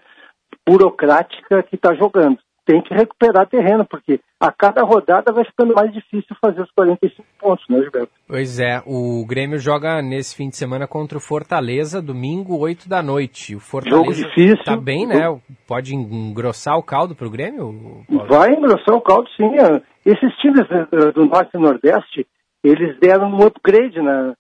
burocrática 0.67 1.63
que 1.63 1.77
está 1.77 1.95
jogando 1.95 2.39
tem 2.65 2.81
que 2.81 2.95
recuperar 2.95 3.49
terreno, 3.49 3.85
porque 3.85 4.21
a 4.41 4.53
cada 4.53 4.83
rodada 4.83 5.33
vai 5.33 5.45
ficando 5.45 5.75
mais 5.75 5.93
difícil 5.93 6.37
fazer 6.41 6.63
os 6.63 6.71
45 6.73 7.25
pontos, 7.41 7.65
né, 7.69 7.81
Gilberto? 7.81 8.13
Pois 8.27 8.61
é, 8.61 8.81
o 8.87 9.25
Grêmio 9.27 9.59
joga 9.59 10.01
nesse 10.01 10.37
fim 10.37 10.49
de 10.49 10.57
semana 10.57 10.87
contra 10.87 11.19
o 11.19 11.21
Fortaleza, 11.21 12.01
domingo, 12.01 12.59
8 12.59 12.89
da 12.89 13.03
noite. 13.03 13.57
O 13.57 13.61
Fortaleza 13.61 14.05
Jogo 14.05 14.15
difícil. 14.15 14.65
Tá 14.65 14.77
bem, 14.77 15.07
né? 15.07 15.17
Pode 15.67 15.95
engrossar 15.95 16.77
o 16.77 16.83
caldo 16.83 17.15
para 17.15 17.27
o 17.27 17.31
Grêmio? 17.31 18.05
Paulo? 18.09 18.27
Vai 18.29 18.53
engrossar 18.53 18.95
o 18.95 19.01
caldo, 19.01 19.29
sim. 19.37 19.51
Esses 20.07 20.35
times 20.37 20.67
eh, 20.71 21.13
do 21.13 21.27
Norte 21.27 21.51
e 21.55 21.59
Nordeste, 21.59 22.27
eles 22.63 22.99
deram 23.01 23.29
um 23.29 23.45
upgrade 23.45 24.01
na, 24.01 24.35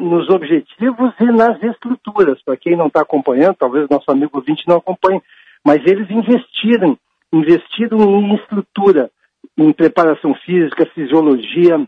nos 0.00 0.28
objetivos 0.28 1.12
e 1.20 1.24
nas 1.24 1.62
estruturas. 1.62 2.42
Para 2.44 2.56
quem 2.56 2.76
não 2.76 2.86
está 2.86 3.00
acompanhando, 3.00 3.56
talvez 3.56 3.88
nosso 3.88 4.10
amigo 4.10 4.30
ouvinte 4.34 4.68
não 4.68 4.76
acompanhe, 4.76 5.22
mas 5.64 5.80
eles 5.86 6.10
investiram 6.10 6.98
investido 7.32 7.96
em 7.96 8.34
estrutura, 8.34 9.10
em 9.56 9.72
preparação 9.72 10.34
física, 10.34 10.86
fisiologia. 10.94 11.80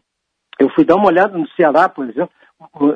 Eu 0.59 0.70
fui 0.70 0.85
dar 0.85 0.97
uma 0.97 1.09
olhada 1.09 1.37
no 1.37 1.49
Ceará, 1.51 1.89
por 1.89 2.09
exemplo, 2.09 2.31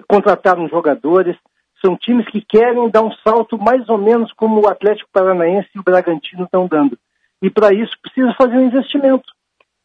contrataram 0.09 0.69
jogadores. 0.69 1.37
São 1.85 1.97
times 1.97 2.27
que 2.27 2.41
querem 2.41 2.89
dar 2.91 3.03
um 3.03 3.13
salto 3.25 3.59
mais 3.59 3.89
ou 3.89 3.99
menos 3.99 4.33
como 4.33 4.61
o 4.61 4.69
Atlético 4.69 5.11
Paranaense 5.13 5.69
e 5.75 5.79
o 5.79 5.83
Bragantino 5.83 6.45
estão 6.45 6.67
dando. 6.67 6.99
E 7.43 7.51
para 7.51 7.73
isso 7.73 7.93
precisa 8.03 8.35
fazer 8.35 8.57
um 8.57 8.67
investimento. 8.67 9.31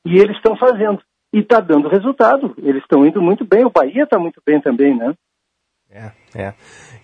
E 0.05 0.17
eles 0.17 0.35
estão 0.37 0.55
fazendo. 0.55 1.01
E 1.31 1.39
está 1.39 1.59
dando 1.59 1.87
resultado. 1.87 2.53
Eles 2.57 2.81
estão 2.81 3.05
indo 3.05 3.21
muito 3.21 3.45
bem. 3.45 3.65
O 3.65 3.69
Bahia 3.69 4.03
está 4.03 4.17
muito 4.17 4.41
bem 4.45 4.59
também, 4.59 4.95
né? 4.95 5.13
É, 5.93 6.11
é. 6.35 6.53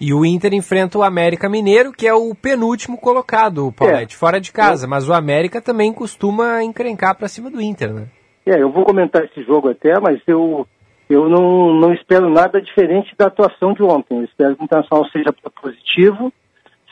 E 0.01 0.11
o 0.13 0.25
Inter 0.25 0.51
enfrenta 0.53 0.97
o 0.97 1.03
América 1.03 1.47
Mineiro, 1.47 1.91
que 1.91 2.07
é 2.07 2.13
o 2.13 2.33
penúltimo 2.33 2.97
colocado, 2.97 3.71
Paulette, 3.71 4.15
é. 4.15 4.17
fora 4.17 4.41
de 4.41 4.51
casa. 4.51 4.87
Mas 4.87 5.07
o 5.07 5.13
América 5.13 5.61
também 5.61 5.93
costuma 5.93 6.63
encrencar 6.63 7.15
para 7.15 7.27
cima 7.27 7.51
do 7.51 7.61
Inter, 7.61 7.93
né? 7.93 8.07
É, 8.47 8.59
eu 8.59 8.71
vou 8.71 8.83
comentar 8.83 9.23
esse 9.25 9.43
jogo 9.43 9.69
até, 9.69 9.99
mas 9.99 10.19
eu, 10.25 10.65
eu 11.07 11.29
não, 11.29 11.75
não 11.75 11.93
espero 11.93 12.29
nada 12.29 12.59
diferente 12.59 13.13
da 13.15 13.27
atuação 13.27 13.73
de 13.73 13.83
ontem. 13.83 14.17
Eu 14.17 14.23
espero 14.23 14.55
que 14.55 14.63
o 14.63 14.65
Internacional 14.65 15.07
seja 15.11 15.31
positivo, 15.61 16.33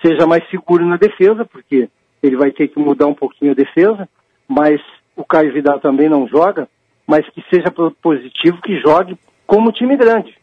seja 0.06 0.28
mais 0.28 0.48
seguro 0.52 0.86
na 0.86 0.98
defesa, 0.98 1.45
porque 1.45 1.89
ele 2.22 2.38
vai 2.38 2.52
ter 2.52 2.68
que 2.68 2.80
mudar 2.80 3.08
um 3.08 3.16
pouquinho 3.16 3.54
a 3.54 3.56
defesa, 3.56 4.08
mas 4.48 4.80
o 5.16 5.26
Caio 5.26 5.52
Vidal 5.52 5.80
também 5.80 6.08
não 6.08 6.28
joga, 6.28 6.68
mas 7.08 7.28
que 7.30 7.43
seja 7.50 7.72
positivo, 8.04 8.62
que 8.62 8.80
jogue 8.82 9.18
como 9.48 9.72
time 9.72 9.98
grande 9.98 10.36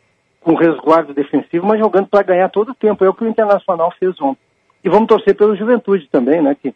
com 0.44 0.54
resguardo 0.54 1.14
defensivo, 1.14 1.66
mas 1.66 1.80
jogando 1.80 2.06
para 2.06 2.22
ganhar 2.22 2.50
todo 2.50 2.72
o 2.72 2.74
tempo. 2.74 3.04
É 3.04 3.08
o 3.08 3.14
que 3.14 3.24
o 3.24 3.28
Internacional 3.28 3.92
fez 3.98 4.20
ontem. 4.20 4.40
E 4.84 4.90
vamos 4.90 5.08
torcer 5.08 5.34
pelo 5.34 5.56
Juventude 5.56 6.06
também, 6.12 6.42
né? 6.42 6.54
Que, 6.60 6.74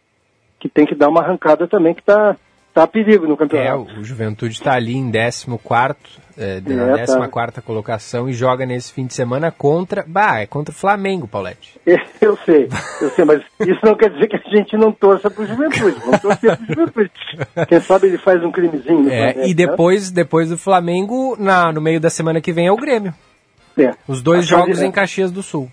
que 0.58 0.68
tem 0.68 0.86
que 0.86 0.94
dar 0.94 1.08
uma 1.08 1.20
arrancada 1.20 1.68
também, 1.68 1.92
que 1.92 2.00
está 2.00 2.34
tá 2.72 2.84
a 2.84 2.86
perigo 2.86 3.26
no 3.26 3.36
campeonato. 3.36 3.90
É, 3.90 3.98
o 3.98 4.02
Juventude 4.02 4.54
está 4.54 4.72
ali 4.72 4.96
em 4.96 5.12
14 5.12 5.96
é, 6.38 6.60
na 6.60 6.96
é, 6.96 7.06
14 7.06 7.52
tá. 7.52 7.60
colocação 7.60 8.26
e 8.26 8.32
joga 8.32 8.64
nesse 8.64 8.90
fim 8.94 9.06
de 9.06 9.12
semana 9.12 9.50
contra. 9.50 10.02
Bah, 10.06 10.40
é 10.40 10.46
contra 10.46 10.72
o 10.72 10.76
Flamengo, 10.76 11.28
Paulette. 11.28 11.78
Eu 12.20 12.36
sei, 12.44 12.68
eu 13.00 13.10
sei, 13.10 13.24
mas 13.24 13.40
isso 13.60 13.80
não 13.84 13.94
quer 13.94 14.10
dizer 14.10 14.26
que 14.26 14.36
a 14.36 14.56
gente 14.56 14.76
não 14.76 14.90
torça 14.90 15.30
pro 15.30 15.46
Juventude. 15.46 15.96
Vamos 16.00 16.20
torcer 16.20 16.56
pro 16.56 16.66
Juventude. 16.66 17.10
Quem 17.68 17.80
sabe 17.80 18.08
ele 18.08 18.18
faz 18.18 18.42
um 18.42 18.50
crimezinho. 18.50 19.08
É, 19.08 19.32
Flamengo, 19.32 19.40
e 19.44 19.48
né? 19.48 19.54
depois, 19.54 20.10
né? 20.10 20.16
depois 20.16 20.48
do 20.48 20.58
Flamengo, 20.58 21.36
na, 21.38 21.72
no 21.72 21.80
meio 21.80 22.00
da 22.00 22.10
semana 22.10 22.40
que 22.40 22.52
vem 22.52 22.66
é 22.66 22.72
o 22.72 22.76
Grêmio. 22.76 23.14
É. 23.78 23.94
Os 24.06 24.22
dois 24.22 24.46
jogos 24.46 24.82
em 24.82 24.90
Caxias 24.90 25.30
do 25.30 25.42
Sul. 25.42 25.70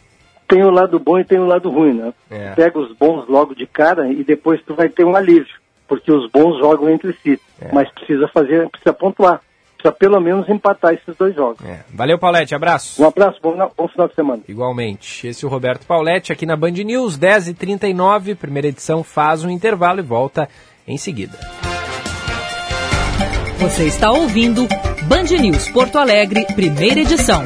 Tem 0.47 0.64
o 0.64 0.70
lado 0.70 0.99
bom 0.99 1.18
e 1.18 1.26
tem 1.26 1.39
o 1.39 1.45
lado 1.45 1.70
ruim, 1.72 1.93
né? 1.93 2.14
É. 2.30 2.51
Pega 2.51 2.78
os 2.80 2.95
bons 2.95 3.28
logo 3.28 3.56
de 3.56 3.66
cara 3.66 4.08
e 4.12 4.24
depois 4.24 4.62
tu 4.66 4.76
vai 4.76 4.89
ter 4.89 5.03
um 5.03 5.16
alívio, 5.16 5.56
porque 5.88 6.12
os 6.12 6.30
bons 6.30 6.60
jogam 6.60 6.89
entre 6.89 7.14
si. 7.24 7.39
É. 7.60 7.70
Mas 7.74 7.89
precisa 7.91 8.28
fazer, 8.28 8.70
precisa 8.70 8.93
pontuar. 8.93 9.41
Precisa 9.78 9.91
pelo 9.91 10.20
menos 10.20 10.47
empatar 10.47 10.93
esses 10.93 11.16
dois 11.18 11.36
jogos. 11.36 11.64
É. 11.66 11.80
Valeu, 11.91 12.20
Paulette. 12.20 12.53
Abraço. 12.53 13.01
Um 13.01 13.08
abraço, 13.08 13.39
bom, 13.41 13.56
bom 13.76 13.88
final 13.88 14.08
de 14.08 14.16
semana. 14.16 14.41
Igualmente. 14.47 15.28
Esse 15.28 15.45
é 15.45 15.47
o 15.47 15.51
Roberto 15.51 15.86
Paulette 15.88 16.32
aqui 16.32 16.45
na 16.45 16.56
Band 16.56 16.72
News, 16.72 17.18
10h39. 17.18 18.36
Primeira 18.36 18.68
edição 18.68 19.03
faz 19.03 19.43
um 19.43 19.49
intervalo 19.49 19.99
e 19.99 20.03
volta 20.03 20.47
em 20.88 20.97
seguida. 20.97 21.38
Você 23.60 23.86
está 23.86 24.12
ouvindo 24.12 24.68
Band 25.08 25.24
News 25.41 25.70
Porto 25.70 25.97
Alegre, 25.97 26.45
primeira 26.53 26.99
edição. 26.99 27.43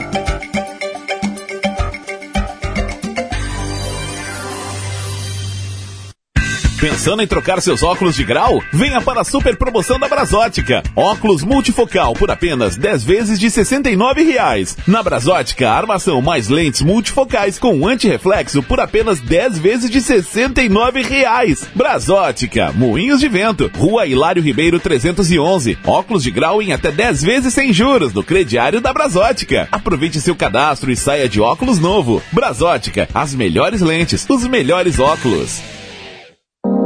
Pensando 6.79 7.21
em 7.21 7.27
trocar 7.27 7.61
seus 7.61 7.83
óculos 7.83 8.15
de 8.15 8.23
grau? 8.23 8.63
Venha 8.71 9.01
para 9.01 9.19
a 9.19 9.25
super 9.25 9.57
promoção 9.57 9.99
da 9.99 10.07
Brasótica. 10.07 10.81
Óculos 10.95 11.43
multifocal 11.43 12.13
por 12.13 12.31
apenas 12.31 12.77
10 12.77 13.03
vezes 13.03 13.37
de 13.37 13.51
69 13.51 14.23
reais. 14.23 14.77
Na 14.87 15.03
Brasótica, 15.03 15.69
armação 15.69 16.21
mais 16.21 16.47
lentes 16.47 16.81
multifocais 16.81 17.59
com 17.59 17.85
anti-reflexo 17.85 18.63
por 18.63 18.79
apenas 18.79 19.19
10 19.19 19.59
vezes 19.59 19.89
de 19.89 19.99
69 19.99 21.01
reais. 21.01 21.67
Brasótica, 21.75 22.71
Moinhos 22.71 23.19
de 23.19 23.27
Vento, 23.27 23.69
Rua 23.75 24.05
Hilário 24.05 24.41
Ribeiro 24.41 24.79
311. 24.79 25.77
Óculos 25.85 26.23
de 26.23 26.31
grau 26.31 26.61
em 26.61 26.71
até 26.71 26.93
10 26.93 27.23
vezes 27.23 27.53
sem 27.53 27.73
juros 27.73 28.13
no 28.13 28.23
crediário 28.23 28.79
da 28.79 28.93
Brasótica. 28.93 29.67
Aproveite 29.69 30.21
seu 30.21 30.33
cadastro 30.33 30.89
e 30.89 30.95
saia 30.95 31.27
de 31.27 31.41
óculos 31.41 31.77
novo. 31.77 32.23
Brasótica, 32.31 33.09
as 33.13 33.35
melhores 33.35 33.81
lentes, 33.81 34.25
os 34.29 34.47
melhores 34.47 34.97
óculos. 34.97 35.61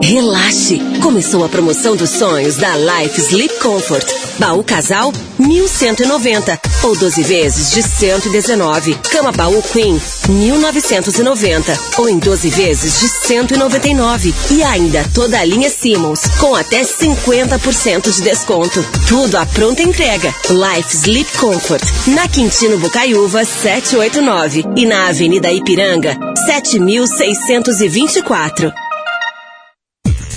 Relaxe! 0.03 0.79
Começou 1.01 1.43
a 1.45 1.49
promoção 1.49 1.95
dos 1.95 2.09
sonhos 2.09 2.57
da 2.57 2.75
Life 2.75 3.21
Sleep 3.21 3.57
Comfort. 3.59 4.05
Baú 4.37 4.61
casal, 4.61 5.13
1190 5.39 6.59
ou 6.83 6.93
12 6.93 7.23
vezes 7.23 7.71
de 7.71 7.81
119. 7.81 8.95
Cama 9.09 9.31
baú 9.31 9.63
Queen, 9.71 9.97
1990 10.27 11.79
ou 11.97 12.09
em 12.09 12.19
12 12.19 12.49
vezes 12.49 12.99
de 12.99 13.07
199. 13.07 14.35
E 14.51 14.61
ainda 14.61 15.05
toda 15.13 15.39
a 15.39 15.45
linha 15.45 15.69
Simmons 15.69 16.19
com 16.37 16.53
até 16.53 16.81
50% 16.81 18.11
de 18.11 18.23
desconto. 18.23 18.85
Tudo 19.07 19.37
à 19.37 19.45
pronta 19.45 19.83
entrega. 19.83 20.35
Life 20.49 20.97
Sleep 20.97 21.31
Comfort. 21.37 21.83
Na 22.07 22.27
Quintino 22.27 22.77
Bocaiúva 22.77 23.45
789 23.45 24.65
e 24.75 24.85
na 24.85 25.07
Avenida 25.07 25.49
Ipiranga 25.49 26.17
7624. 26.45 28.82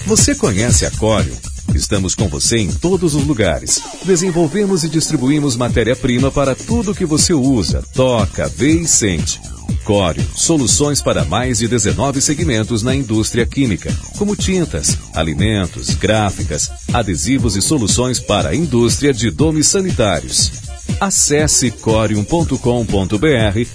Você 0.06 0.36
conhece 0.36 0.86
a 0.86 0.90
Corium? 0.92 1.34
Estamos 1.74 2.14
com 2.14 2.28
você 2.28 2.58
em 2.58 2.70
todos 2.70 3.16
os 3.16 3.24
lugares. 3.24 3.82
Desenvolvemos 4.04 4.84
e 4.84 4.88
distribuímos 4.88 5.56
matéria-prima 5.56 6.30
para 6.30 6.54
tudo 6.54 6.94
que 6.94 7.04
você 7.04 7.34
usa, 7.34 7.82
toca, 7.92 8.46
vê 8.46 8.70
e 8.70 8.86
sente. 8.86 9.40
Corium, 9.82 10.24
soluções 10.32 11.02
para 11.02 11.24
mais 11.24 11.58
de 11.58 11.66
19 11.66 12.20
segmentos 12.20 12.84
na 12.84 12.94
indústria 12.94 13.44
química, 13.44 13.92
como 14.16 14.36
tintas, 14.36 14.96
alimentos, 15.12 15.90
gráficas, 15.90 16.70
adesivos 16.92 17.56
e 17.56 17.60
soluções 17.60 18.20
para 18.20 18.50
a 18.50 18.54
indústria 18.54 19.12
de 19.12 19.28
domes 19.28 19.66
sanitários. 19.66 20.52
Acesse 21.00 21.72
corium.com.br 21.72 22.56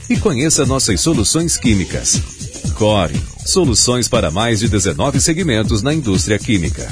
e 0.10 0.16
conheça 0.16 0.66
nossas 0.66 1.02
soluções 1.02 1.58
químicas. 1.58 2.22
Corium 2.76 3.31
Soluções 3.46 4.08
para 4.08 4.30
mais 4.30 4.60
de 4.60 4.70
19 4.70 5.20
segmentos 5.20 5.82
na 5.82 5.94
indústria 5.94 6.38
química. 6.38 6.88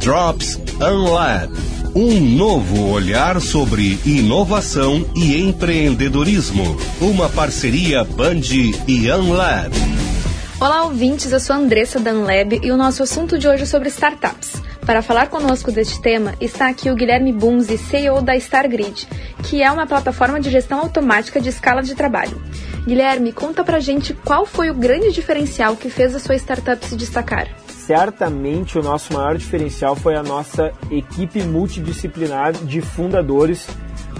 Drops 0.00 0.58
Unlab. 0.80 1.52
Um 1.94 2.20
novo 2.20 2.90
olhar 2.90 3.40
sobre 3.40 3.98
inovação 4.06 5.04
e 5.16 5.36
empreendedorismo. 5.40 6.76
Uma 7.00 7.28
parceria 7.28 8.04
Band 8.04 8.42
e 8.86 9.10
Unlab. 9.10 9.74
Olá, 10.60 10.84
ouvintes. 10.84 11.32
Eu 11.32 11.40
sou 11.40 11.56
a 11.56 11.58
Andressa 11.58 11.98
da 11.98 12.12
Unlab 12.12 12.60
e 12.62 12.70
o 12.70 12.76
nosso 12.76 13.02
assunto 13.02 13.36
de 13.36 13.48
hoje 13.48 13.64
é 13.64 13.66
sobre 13.66 13.88
startups. 13.88 14.62
Para 14.86 15.02
falar 15.02 15.26
conosco 15.26 15.72
deste 15.72 16.00
tema, 16.00 16.34
está 16.40 16.68
aqui 16.68 16.88
o 16.88 16.94
Guilherme 16.94 17.32
Bunzi, 17.32 17.76
CEO 17.76 18.22
da 18.22 18.36
StarGrid, 18.36 19.08
que 19.42 19.60
é 19.60 19.70
uma 19.70 19.86
plataforma 19.86 20.38
de 20.38 20.50
gestão 20.50 20.78
automática 20.78 21.40
de 21.40 21.48
escala 21.48 21.82
de 21.82 21.96
trabalho. 21.96 22.40
Guilherme, 22.86 23.32
conta 23.32 23.64
pra 23.64 23.80
gente 23.80 24.14
qual 24.14 24.46
foi 24.46 24.70
o 24.70 24.74
grande 24.74 25.10
diferencial 25.10 25.74
que 25.74 25.90
fez 25.90 26.14
a 26.14 26.20
sua 26.20 26.36
startup 26.36 26.86
se 26.86 26.94
destacar. 26.94 27.48
Certamente 27.66 28.78
o 28.78 28.82
nosso 28.82 29.12
maior 29.12 29.36
diferencial 29.36 29.96
foi 29.96 30.14
a 30.14 30.22
nossa 30.22 30.72
equipe 30.88 31.42
multidisciplinar 31.42 32.52
de 32.52 32.80
fundadores, 32.80 33.66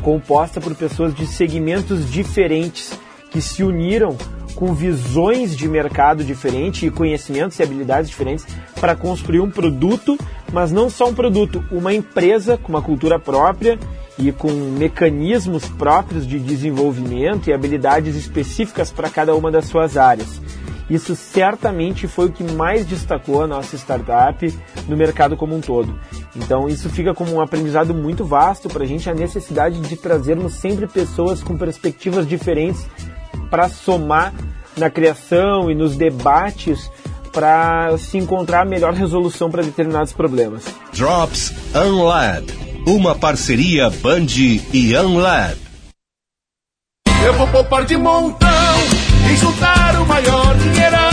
composta 0.03 0.61
por 0.61 0.75
pessoas 0.75 1.15
de 1.15 1.29
segmentos 1.29 2.11
diferentes 2.11 2.93
que 3.31 3.41
se 3.41 3.63
uniram 3.63 4.17
com 4.57 4.75
visões 4.75 5.57
de 5.57 5.69
mercado 5.69 6.25
diferentes 6.25 6.83
e 6.83 6.91
conhecimentos 6.91 7.59
e 7.59 7.63
habilidades 7.63 8.11
diferentes 8.11 8.47
para 8.81 8.97
construir 8.97 9.41
um 9.41 9.51
produto, 9.51 10.19
mas 10.53 10.73
não 10.73 10.91
só 10.91 11.09
um 11.09 11.15
produto, 11.15 11.65
uma 11.71 11.95
empresa 11.95 12.57
com 12.57 12.71
uma 12.71 12.83
cultura 12.83 13.17
própria 13.19 13.79
e 14.19 14.33
com 14.33 14.51
mecanismos 14.51 15.67
próprios 15.67 16.27
de 16.27 16.39
desenvolvimento 16.39 17.49
e 17.49 17.53
habilidades 17.53 18.17
específicas 18.17 18.91
para 18.91 19.11
cada 19.11 19.35
uma 19.35 19.51
das 19.51 19.67
suas 19.67 19.97
áreas. 19.97 20.41
Isso 20.89 21.17
certamente 21.17 22.07
foi 22.07 22.27
o 22.27 22.33
que 22.33 22.45
mais 22.45 22.87
destacou 22.87 23.43
a 23.43 23.47
nossa 23.47 23.77
startup 23.77 24.55
no 24.89 24.97
mercado 24.97 25.37
como 25.37 25.57
um 25.57 25.61
todo. 25.61 25.99
Então, 26.37 26.69
isso 26.69 26.89
fica 26.89 27.13
como 27.13 27.33
um 27.33 27.41
aprendizado 27.41 27.93
muito 27.93 28.25
vasto 28.25 28.69
para 28.69 28.85
a 28.85 28.87
gente, 28.87 29.11
a 29.11 29.15
necessidade 29.15 29.81
de 29.81 29.97
trazermos 29.97 30.55
sempre 30.55 30.87
pessoas 30.87 31.43
com 31.43 31.57
perspectivas 31.59 32.27
diferentes 32.27 32.87
para 33.51 33.69
somar 33.69 34.33
na 34.77 34.89
criação 34.89 35.71
e 35.71 35.75
nos 35.75 35.97
debates 35.97 36.91
para 37.33 37.97
se 37.99 38.17
encontrar 38.17 38.63
a 38.63 38.65
melhor 38.65 38.95
resolução 38.95 39.51
para 39.51 39.63
determinados 39.63 40.13
problemas. 40.13 40.65
Drops 40.95 41.53
Unlab, 41.75 42.47
uma 42.87 43.17
parceria 43.17 43.91
Band 43.91 44.27
e 44.73 44.97
Unlab. 44.97 45.57
Eu 47.25 47.35
vou 47.35 47.49
poupar 47.49 47.85
de 47.85 47.97
montão 47.97 48.49
e 49.29 49.37
juntar 49.37 50.01
o 50.01 50.07
maior 50.07 50.57
dinheirão. 50.57 51.06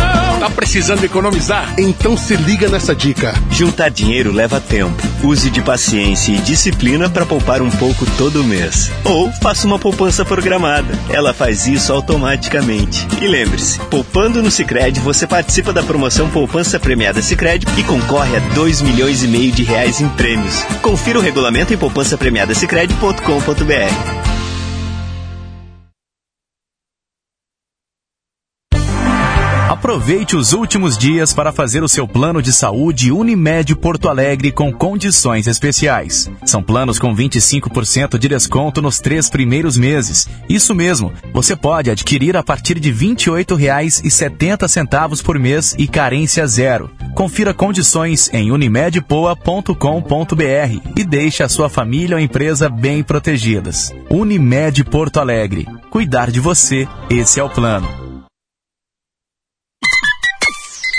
Tá 0.44 0.49
precisando 0.49 1.06
economizar? 1.06 1.74
Então 1.78 2.18
se 2.18 2.36
liga 2.36 2.68
nessa 2.68 2.94
dica. 2.94 3.34
Juntar 3.49 3.88
dinheiro 3.88 4.30
leva 4.30 4.60
tempo. 4.60 5.02
Use 5.24 5.49
de 5.49 5.61
paciência 5.61 6.34
e 6.34 6.38
disciplina 6.40 7.10
para 7.10 7.26
poupar 7.26 7.61
um 7.61 7.70
pouco 7.70 8.06
todo 8.18 8.44
mês. 8.44 8.91
Ou 9.06 9.32
faça 9.32 9.65
uma 9.65 9.80
poupança 9.80 10.26
programada. 10.26 10.99
Ela 11.10 11.34
faz 11.34 11.65
isso 11.65 11.94
automaticamente. 11.94 13.07
E 13.22 13.26
lembre-se, 13.26 13.80
poupando 13.86 14.44
no 14.44 14.52
Sicredi 14.52 14.99
você 14.99 15.26
participa 15.26 15.72
da 15.72 15.82
promoção 15.82 16.30
Poupança 16.30 16.78
Premiada 16.78 17.22
Sicredi 17.22 17.65
e 17.78 17.84
concorre 17.84 18.36
a 18.36 18.41
2 18.53 18.82
milhões 18.82 19.24
e 19.24 19.30
meio 19.30 19.53
de 19.53 19.64
reais 19.64 20.02
em 20.02 20.10
prêmios. 20.10 20.61
Confira 20.82 21.20
o 21.20 21.22
regulamento 21.22 21.74
em 21.74 21.78
poupançapremiadasicredi.com.br. 21.78 24.22
Aproveite 29.94 30.36
os 30.36 30.53
últimos 30.53 30.98
dias 30.98 31.36
para 31.36 31.52
fazer 31.52 31.84
o 31.84 31.88
seu 31.88 32.07
plano 32.07 32.41
de 32.41 32.52
saúde 32.52 33.11
Unimed 33.11 33.76
Porto 33.76 34.10
Alegre 34.10 34.52
com 34.52 34.74
condições 34.74 35.45
especiais. 35.45 36.32
São 36.44 36.64
planos 36.64 36.98
com 36.98 37.15
25% 37.15 38.18
de 38.18 38.28
desconto 38.28 38.82
nos 38.82 38.99
três 38.99 39.30
primeiros 39.30 39.78
meses. 39.78 40.28
Isso 40.49 40.74
mesmo, 40.74 41.14
você 41.32 41.56
pode 41.56 41.91
adquirir 41.91 42.36
a 42.36 42.41
partir 42.41 42.80
de 42.80 42.90
R$ 42.90 43.06
28,70 43.06 45.22
por 45.22 45.38
mês 45.38 45.76
e 45.78 45.88
carência 45.88 46.48
zero. 46.48 46.90
Confira 47.14 47.53
condições 47.53 48.32
em 48.34 48.52
unimedpoa.com.br 48.52 49.78
e 50.98 51.03
deixe 51.03 51.44
a 51.44 51.49
sua 51.49 51.70
família 51.70 52.18
ou 52.18 52.20
empresa 52.20 52.68
bem 52.68 53.03
protegidas. 53.03 53.94
Unimed 54.10 54.84
Porto 54.86 55.20
Alegre. 55.20 55.68
Cuidar 55.91 56.32
de 56.32 56.40
você, 56.40 56.88
esse 57.11 57.40
é 57.40 57.44
o 57.44 57.49
plano. 57.49 58.02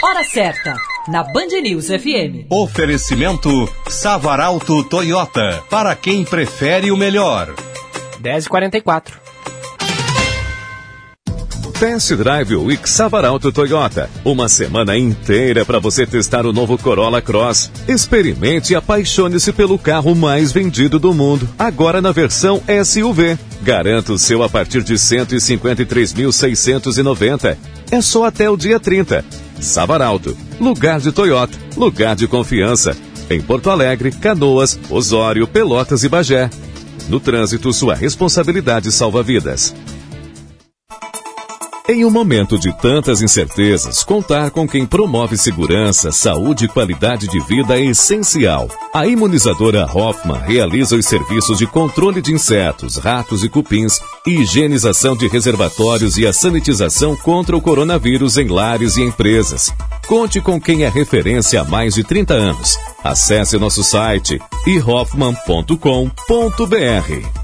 Hora 0.06 0.22
certa, 0.22 0.76
na 1.08 1.22
Band 1.22 1.62
News 1.62 1.86
FM. 1.86 2.44
Oferecimento 2.50 3.66
Savaralto 3.88 4.84
Toyota, 4.84 5.62
para 5.70 5.96
quem 5.96 6.26
prefere 6.26 6.90
o 6.90 6.96
melhor. 6.96 7.54
10h44. 8.22 9.12
Test 11.80 12.12
Drive 12.16 12.54
Week 12.54 12.86
Savaralto 12.86 13.50
Toyota. 13.50 14.10
Uma 14.22 14.46
semana 14.46 14.94
inteira 14.94 15.64
para 15.64 15.78
você 15.78 16.06
testar 16.06 16.44
o 16.44 16.52
novo 16.52 16.76
Corolla 16.76 17.22
Cross. 17.22 17.72
Experimente 17.88 18.74
e 18.74 18.76
apaixone-se 18.76 19.54
pelo 19.54 19.78
carro 19.78 20.14
mais 20.14 20.52
vendido 20.52 20.98
do 20.98 21.14
mundo. 21.14 21.48
Agora 21.58 22.02
na 22.02 22.12
versão 22.12 22.62
SUV. 22.84 23.38
Garanta 23.62 24.12
o 24.12 24.18
seu 24.18 24.42
a 24.42 24.50
partir 24.50 24.82
de 24.82 24.96
153.690. 24.96 27.56
É 27.94 28.00
só 28.00 28.24
até 28.24 28.50
o 28.50 28.56
dia 28.56 28.80
30. 28.80 29.24
Savaralto, 29.60 30.36
lugar 30.58 30.98
de 30.98 31.12
Toyota, 31.12 31.56
lugar 31.76 32.16
de 32.16 32.26
confiança. 32.26 32.96
Em 33.30 33.40
Porto 33.40 33.70
Alegre, 33.70 34.10
Canoas, 34.10 34.76
Osório, 34.90 35.46
Pelotas 35.46 36.02
e 36.02 36.08
Bagé. 36.08 36.50
No 37.08 37.20
trânsito, 37.20 37.72
sua 37.72 37.94
responsabilidade 37.94 38.90
salva 38.90 39.22
vidas. 39.22 39.72
Em 41.86 42.02
um 42.02 42.10
momento 42.10 42.58
de 42.58 42.72
tantas 42.80 43.20
incertezas, 43.20 44.02
contar 44.02 44.50
com 44.50 44.66
quem 44.66 44.86
promove 44.86 45.36
segurança, 45.36 46.10
saúde 46.10 46.64
e 46.64 46.68
qualidade 46.68 47.28
de 47.28 47.38
vida 47.40 47.78
é 47.78 47.84
essencial. 47.84 48.68
A 48.94 49.06
imunizadora 49.06 49.84
Hoffman 49.84 50.38
realiza 50.38 50.96
os 50.96 51.04
serviços 51.04 51.58
de 51.58 51.66
controle 51.66 52.22
de 52.22 52.32
insetos, 52.32 52.96
ratos 52.96 53.44
e 53.44 53.50
cupins, 53.50 54.00
higienização 54.26 55.14
de 55.14 55.28
reservatórios 55.28 56.16
e 56.16 56.26
a 56.26 56.32
sanitização 56.32 57.14
contra 57.16 57.54
o 57.54 57.60
coronavírus 57.60 58.38
em 58.38 58.48
lares 58.48 58.96
e 58.96 59.02
empresas. 59.02 59.70
Conte 60.06 60.40
com 60.40 60.58
quem 60.58 60.84
é 60.84 60.88
referência 60.88 61.60
há 61.60 61.64
mais 61.64 61.96
de 61.96 62.02
30 62.02 62.32
anos. 62.32 62.78
Acesse 63.04 63.58
nosso 63.58 63.84
site 63.84 64.40
ihoffman.com.br. 64.66 67.43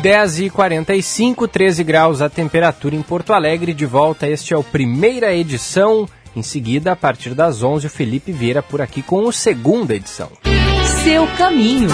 Dez 0.02 0.40
e 0.40 0.48
quarenta 0.48 0.94
e 0.94 1.02
cinco, 1.02 1.46
13 1.46 1.84
graus 1.84 2.22
a 2.22 2.30
temperatura 2.30 2.96
em 2.96 3.02
Porto 3.02 3.34
Alegre. 3.34 3.74
De 3.74 3.84
volta, 3.84 4.26
este 4.26 4.54
é 4.54 4.56
o 4.56 4.64
primeira 4.64 5.34
edição. 5.34 6.08
Em 6.34 6.42
seguida, 6.42 6.92
a 6.92 6.96
partir 6.96 7.34
das 7.34 7.62
11, 7.62 7.86
o 7.86 7.90
Felipe 7.90 8.32
Vieira 8.32 8.62
por 8.62 8.80
aqui 8.80 9.02
com 9.02 9.26
o 9.26 9.32
segunda 9.32 9.94
edição 9.94 10.30
seu 11.04 11.26
caminho. 11.38 11.88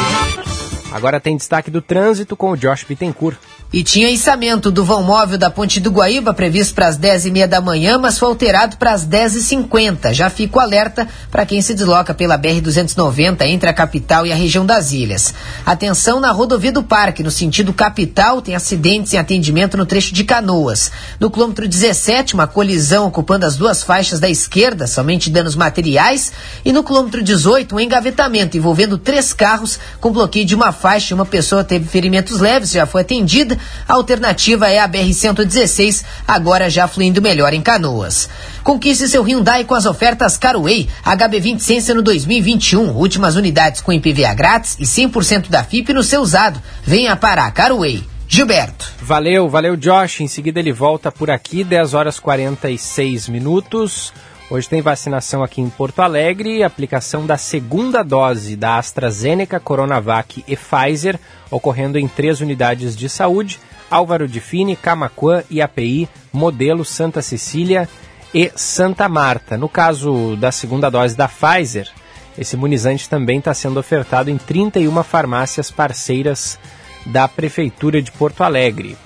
Agora 0.90 1.20
tem 1.20 1.36
destaque 1.36 1.70
do 1.70 1.82
trânsito 1.82 2.36
com 2.36 2.50
o 2.50 2.56
Josh 2.56 2.84
Bittencourt. 2.84 3.36
E 3.72 3.82
tinha 3.82 4.08
içamento 4.08 4.70
do 4.70 4.84
vão 4.84 5.02
móvel 5.02 5.36
da 5.36 5.50
Ponte 5.50 5.80
do 5.80 5.90
Guaíba 5.90 6.32
previsto 6.32 6.72
para 6.72 6.86
as 6.86 6.96
10h30 6.96 7.46
da 7.48 7.60
manhã, 7.60 7.98
mas 7.98 8.16
foi 8.16 8.28
alterado 8.28 8.76
para 8.76 8.92
as 8.92 9.04
10h50. 9.04 10.14
Já 10.14 10.30
fica 10.30 10.60
alerta 10.60 11.08
para 11.32 11.44
quem 11.44 11.60
se 11.60 11.74
desloca 11.74 12.14
pela 12.14 12.38
BR-290 12.38 13.42
entre 13.42 13.68
a 13.68 13.74
capital 13.74 14.24
e 14.24 14.32
a 14.32 14.36
região 14.36 14.64
das 14.64 14.92
ilhas. 14.92 15.34
Atenção 15.66 16.20
na 16.20 16.30
rodovia 16.30 16.70
do 16.70 16.84
Parque, 16.84 17.24
no 17.24 17.30
sentido 17.30 17.72
capital, 17.72 18.40
tem 18.40 18.54
acidentes 18.54 19.12
em 19.12 19.18
atendimento 19.18 19.76
no 19.76 19.84
trecho 19.84 20.14
de 20.14 20.22
Canoas. 20.22 20.92
No 21.18 21.28
quilômetro 21.28 21.66
17, 21.66 22.34
uma 22.34 22.46
colisão 22.46 23.08
ocupando 23.08 23.44
as 23.44 23.56
duas 23.56 23.82
faixas 23.82 24.20
da 24.20 24.30
esquerda, 24.30 24.86
somente 24.86 25.28
danos 25.28 25.56
materiais. 25.56 26.32
E 26.64 26.72
no 26.72 26.84
quilômetro 26.84 27.22
18, 27.22 27.74
um 27.74 27.80
engavetamento 27.80 28.56
envolvendo 28.56 28.96
três 28.96 29.32
carros 29.32 29.78
com 30.00 30.12
bloqueio 30.12 30.46
de 30.46 30.54
uma 30.54 30.72
faixa, 30.76 31.14
uma 31.14 31.26
pessoa 31.26 31.64
teve 31.64 31.88
ferimentos 31.88 32.38
leves, 32.38 32.70
já 32.70 32.86
foi 32.86 33.00
atendida. 33.00 33.58
A 33.88 33.94
alternativa 33.94 34.70
é 34.70 34.78
a 34.78 34.88
BR-116, 34.88 36.04
agora 36.28 36.70
já 36.70 36.86
fluindo 36.86 37.20
melhor 37.20 37.52
em 37.52 37.60
Canoas. 37.60 38.28
Conquiste 38.62 39.08
seu 39.08 39.24
Hyundai 39.24 39.64
com 39.64 39.74
as 39.74 39.86
ofertas 39.86 40.36
Caraway 40.36 40.88
HB20 41.04 41.58
Sensa 41.58 41.94
no 41.94 42.02
2021. 42.02 42.90
Últimas 42.90 43.34
unidades 43.34 43.80
com 43.80 43.92
IPVA 43.92 44.34
grátis 44.34 44.76
e 44.78 44.84
100% 44.84 45.48
da 45.48 45.64
FIP 45.64 45.92
no 45.92 46.04
seu 46.04 46.20
usado. 46.20 46.62
Venha 46.84 47.16
para 47.16 47.44
a 47.44 47.50
Caraway. 47.50 48.04
Gilberto. 48.28 48.92
Valeu, 49.00 49.48
valeu 49.48 49.76
Josh. 49.76 50.20
Em 50.20 50.28
seguida 50.28 50.60
ele 50.60 50.72
volta 50.72 51.10
por 51.10 51.30
aqui, 51.30 51.64
10 51.64 51.94
horas 51.94 52.18
46 52.18 53.28
minutos. 53.28 54.12
Hoje 54.48 54.68
tem 54.68 54.80
vacinação 54.80 55.42
aqui 55.42 55.60
em 55.60 55.68
Porto 55.68 56.00
Alegre, 56.00 56.62
aplicação 56.62 57.26
da 57.26 57.36
segunda 57.36 58.04
dose 58.04 58.54
da 58.54 58.78
AstraZeneca, 58.78 59.58
Coronavac 59.58 60.44
e 60.46 60.56
Pfizer, 60.56 61.18
ocorrendo 61.50 61.98
em 61.98 62.06
três 62.06 62.40
unidades 62.40 62.96
de 62.96 63.08
saúde: 63.08 63.58
Álvaro 63.90 64.28
de 64.28 64.38
Fini, 64.38 64.76
Camacuã, 64.76 65.42
IAPI, 65.50 66.08
Modelo 66.32 66.84
Santa 66.84 67.20
Cecília 67.22 67.88
e 68.32 68.52
Santa 68.54 69.08
Marta. 69.08 69.58
No 69.58 69.68
caso 69.68 70.36
da 70.36 70.52
segunda 70.52 70.88
dose 70.88 71.16
da 71.16 71.26
Pfizer, 71.26 71.90
esse 72.38 72.54
imunizante 72.54 73.08
também 73.08 73.40
está 73.40 73.52
sendo 73.52 73.80
ofertado 73.80 74.30
em 74.30 74.38
31 74.38 75.02
farmácias 75.02 75.72
parceiras 75.72 76.56
da 77.04 77.26
Prefeitura 77.26 78.00
de 78.00 78.12
Porto 78.12 78.44
Alegre. 78.44 78.96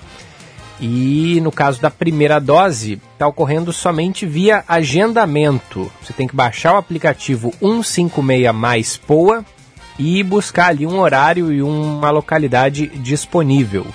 E 0.80 1.40
no 1.42 1.52
caso 1.52 1.80
da 1.80 1.90
primeira 1.90 2.40
dose, 2.40 2.98
está 3.12 3.26
ocorrendo 3.26 3.70
somente 3.70 4.24
via 4.24 4.64
agendamento. 4.66 5.92
Você 6.02 6.14
tem 6.14 6.26
que 6.26 6.34
baixar 6.34 6.72
o 6.72 6.78
aplicativo 6.78 7.52
156 7.60 8.54
mais 8.54 8.96
POA 8.96 9.44
e 9.98 10.22
buscar 10.22 10.68
ali 10.68 10.86
um 10.86 10.98
horário 10.98 11.52
e 11.52 11.62
uma 11.62 12.10
localidade 12.10 12.86
disponível. 12.86 13.86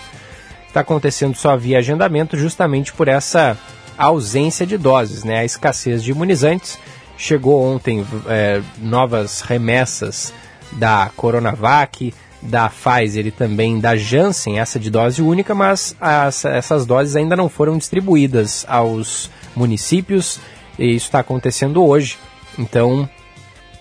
Está 0.67 0.81
acontecendo 0.81 1.35
só 1.35 1.57
via 1.57 1.79
agendamento 1.79 2.37
justamente 2.37 2.93
por 2.93 3.07
essa 3.07 3.57
ausência 3.97 4.65
de 4.65 4.77
doses, 4.77 5.23
né? 5.23 5.39
A 5.39 5.45
escassez 5.45 6.03
de 6.03 6.11
imunizantes. 6.11 6.77
Chegou 7.17 7.63
ontem 7.63 8.05
é, 8.27 8.61
novas 8.77 9.41
remessas 9.41 10.33
da 10.73 11.09
Coronavac, 11.15 12.13
da 12.41 12.69
Pfizer 12.69 13.25
e 13.27 13.31
também 13.31 13.79
da 13.79 13.95
Janssen, 13.95 14.59
essa 14.59 14.79
de 14.79 14.89
dose 14.89 15.21
única, 15.21 15.55
mas 15.55 15.95
as, 15.99 16.45
essas 16.45 16.85
doses 16.85 17.15
ainda 17.15 17.35
não 17.35 17.49
foram 17.49 17.77
distribuídas 17.77 18.65
aos 18.67 19.29
municípios 19.55 20.39
e 20.77 20.95
isso 20.95 21.07
está 21.07 21.19
acontecendo 21.19 21.83
hoje. 21.83 22.17
Então, 22.57 23.09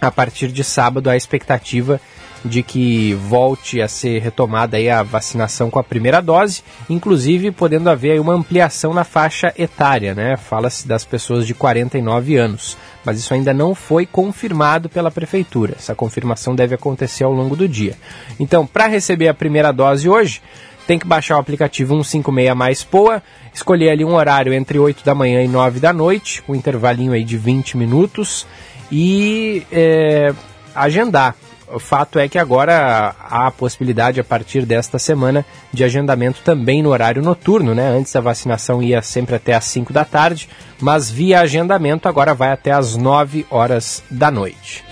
a 0.00 0.10
partir 0.10 0.48
de 0.48 0.64
sábado, 0.64 1.10
a 1.10 1.16
expectativa 1.16 2.00
de 2.44 2.62
que 2.62 3.14
volte 3.14 3.80
a 3.80 3.88
ser 3.88 4.20
retomada 4.20 4.76
aí 4.76 4.90
a 4.90 5.02
vacinação 5.02 5.70
com 5.70 5.78
a 5.78 5.84
primeira 5.84 6.20
dose, 6.20 6.62
inclusive 6.90 7.50
podendo 7.50 7.88
haver 7.88 8.20
uma 8.20 8.34
ampliação 8.34 8.92
na 8.92 9.02
faixa 9.02 9.52
etária, 9.56 10.14
né? 10.14 10.36
Fala-se 10.36 10.86
das 10.86 11.04
pessoas 11.04 11.46
de 11.46 11.54
49 11.54 12.36
anos, 12.36 12.76
mas 13.04 13.18
isso 13.18 13.34
ainda 13.34 13.52
não 13.52 13.74
foi 13.74 14.06
confirmado 14.06 14.88
pela 14.88 15.10
prefeitura. 15.10 15.74
Essa 15.78 15.94
confirmação 15.94 16.54
deve 16.54 16.74
acontecer 16.74 17.24
ao 17.24 17.32
longo 17.32 17.54
do 17.54 17.68
dia. 17.68 17.94
Então, 18.38 18.66
para 18.66 18.86
receber 18.86 19.28
a 19.28 19.34
primeira 19.34 19.72
dose 19.72 20.08
hoje, 20.08 20.40
tem 20.86 20.98
que 20.98 21.06
baixar 21.06 21.36
o 21.36 21.40
aplicativo 21.40 21.94
156 22.02 22.56
mais 22.56 22.84
POA, 22.84 23.22
escolher 23.52 23.90
ali 23.90 24.04
um 24.04 24.14
horário 24.14 24.52
entre 24.52 24.78
8 24.78 25.04
da 25.04 25.14
manhã 25.14 25.42
e 25.42 25.48
9 25.48 25.80
da 25.80 25.92
noite, 25.92 26.42
um 26.48 26.54
intervalinho 26.54 27.12
aí 27.12 27.24
de 27.24 27.36
20 27.36 27.76
minutos 27.76 28.46
e 28.90 29.62
é, 29.72 30.32
agendar. 30.74 31.34
O 31.74 31.80
fato 31.80 32.20
é 32.20 32.28
que 32.28 32.38
agora 32.38 33.16
há 33.18 33.48
a 33.48 33.50
possibilidade, 33.50 34.20
a 34.20 34.24
partir 34.24 34.64
desta 34.64 34.96
semana, 34.96 35.44
de 35.72 35.82
agendamento 35.82 36.40
também 36.44 36.80
no 36.80 36.90
horário 36.90 37.20
noturno, 37.20 37.74
né? 37.74 37.88
Antes 37.88 38.14
a 38.14 38.20
vacinação 38.20 38.80
ia 38.80 39.02
sempre 39.02 39.34
até 39.34 39.54
às 39.54 39.64
5 39.64 39.92
da 39.92 40.04
tarde, 40.04 40.48
mas 40.80 41.10
via 41.10 41.40
agendamento 41.40 42.08
agora 42.08 42.32
vai 42.32 42.52
até 42.52 42.70
às 42.70 42.94
9 42.94 43.44
horas 43.50 44.04
da 44.08 44.30
noite. 44.30 44.84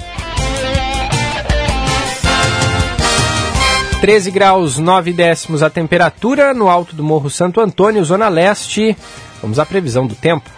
13 4.01 4.33
graus 4.33 4.79
9 4.79 5.13
décimos 5.13 5.63
a 5.63 5.71
temperatura 5.71 6.53
no 6.53 6.69
alto 6.69 6.97
do 6.97 7.05
Morro 7.05 7.31
Santo 7.31 7.61
Antônio, 7.61 8.05
Zona 8.05 8.29
Leste. 8.29 8.97
Vamos 9.41 9.61
à 9.61 9.65
previsão 9.65 10.05
do 10.05 10.17
tempo. 10.17 10.51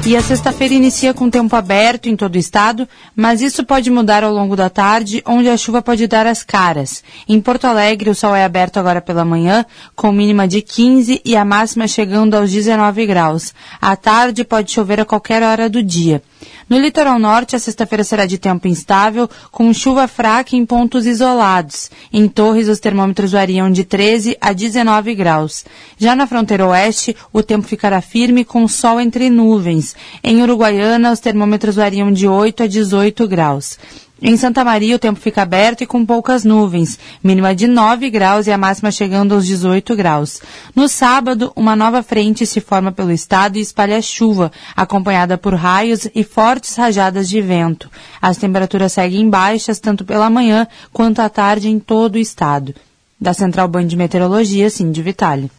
e 0.05 0.15
a 0.15 0.21
sexta-feira 0.21 0.75
inicia 0.75 1.15
com 1.15 1.31
tempo 1.31 1.55
aberto 1.55 2.07
em 2.07 2.15
todo 2.15 2.35
o 2.35 2.37
estado, 2.37 2.87
mas 3.15 3.41
isso 3.41 3.65
pode 3.65 3.89
mudar 3.89 4.23
ao 4.23 4.31
longo 4.31 4.55
da 4.55 4.69
tarde, 4.69 5.23
onde 5.25 5.49
a 5.49 5.57
chuva 5.57 5.81
pode 5.81 6.05
dar 6.05 6.27
as 6.27 6.43
caras. 6.43 7.03
Em 7.27 7.41
Porto 7.41 7.65
Alegre, 7.65 8.11
o 8.11 8.15
sol 8.15 8.35
é 8.35 8.45
aberto 8.45 8.77
agora 8.77 9.01
pela 9.01 9.25
manhã, 9.25 9.65
com 9.95 10.11
mínima 10.11 10.47
de 10.47 10.61
15 10.61 11.21
e 11.25 11.35
a 11.35 11.43
máxima 11.43 11.87
chegando 11.87 12.35
aos 12.35 12.51
19 12.51 13.03
graus. 13.07 13.51
À 13.81 13.95
tarde 13.95 14.43
pode 14.43 14.71
chover 14.71 14.99
a 14.99 15.05
qualquer 15.05 15.41
hora 15.41 15.67
do 15.67 15.81
dia. 15.81 16.21
No 16.67 16.79
litoral 16.79 17.19
norte, 17.19 17.55
a 17.55 17.59
sexta-feira 17.59 18.03
será 18.03 18.25
de 18.25 18.39
tempo 18.39 18.67
instável, 18.67 19.29
com 19.51 19.71
chuva 19.71 20.07
fraca 20.07 20.55
em 20.55 20.65
pontos 20.65 21.05
isolados. 21.05 21.91
Em 22.11 22.27
Torres, 22.27 22.67
os 22.67 22.79
termômetros 22.79 23.33
variam 23.33 23.71
de 23.71 23.83
13 23.83 24.35
a 24.41 24.51
19 24.51 25.13
graus. 25.13 25.63
Já 25.95 26.15
na 26.15 26.25
fronteira 26.25 26.65
oeste, 26.65 27.15
o 27.31 27.43
tempo 27.43 27.67
ficará 27.67 28.01
firme 28.01 28.43
com 28.43 28.67
sol 28.67 28.99
entre 28.99 29.29
nuvens. 29.29 29.95
Em 30.23 30.41
Uruguaiana, 30.41 31.11
os 31.11 31.19
termômetros 31.19 31.75
variam 31.75 32.11
de 32.11 32.27
8 32.27 32.63
a 32.63 32.67
18 32.67 33.27
graus. 33.27 33.77
Em 34.21 34.37
Santa 34.37 34.63
Maria, 34.63 34.95
o 34.95 34.99
tempo 34.99 35.19
fica 35.19 35.41
aberto 35.41 35.81
e 35.81 35.85
com 35.85 36.05
poucas 36.05 36.45
nuvens, 36.45 36.97
mínima 37.21 37.53
de 37.53 37.67
9 37.67 38.09
graus 38.09 38.47
e 38.47 38.51
a 38.51 38.57
máxima 38.57 38.89
chegando 38.89 39.35
aos 39.35 39.45
18 39.45 39.93
graus. 39.95 40.41
No 40.73 40.87
sábado, 40.87 41.51
uma 41.55 41.75
nova 41.75 42.01
frente 42.01 42.45
se 42.45 42.61
forma 42.61 42.93
pelo 42.93 43.11
estado 43.11 43.57
e 43.57 43.61
espalha 43.61 44.01
chuva, 44.01 44.51
acompanhada 44.75 45.37
por 45.37 45.53
raios 45.53 46.07
e 46.15 46.23
fortes 46.23 46.75
rajadas 46.75 47.27
de 47.27 47.41
vento. 47.41 47.91
As 48.21 48.37
temperaturas 48.37 48.93
seguem 48.93 49.29
baixas 49.29 49.79
tanto 49.79 50.05
pela 50.05 50.29
manhã 50.29 50.65
quanto 50.93 51.19
à 51.19 51.27
tarde 51.27 51.67
em 51.67 51.77
todo 51.77 52.15
o 52.15 52.19
estado. 52.19 52.73
Da 53.19 53.33
Central 53.33 53.67
Band 53.67 53.87
de 53.87 53.97
Meteorologia, 53.97 54.69
Cindy 54.69 55.01
Vitale. 55.01 55.51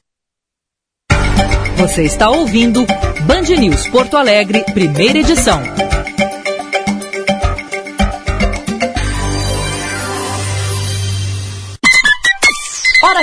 Você 1.76 2.04
está 2.04 2.30
ouvindo 2.30 2.86
Band 3.26 3.54
News 3.58 3.86
Porto 3.88 4.16
Alegre, 4.16 4.64
primeira 4.72 5.18
edição. 5.18 5.60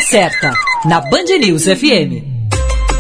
Certa, 0.04 0.54
na 0.86 1.00
Band 1.00 1.38
News 1.40 1.64
FM. 1.64 2.34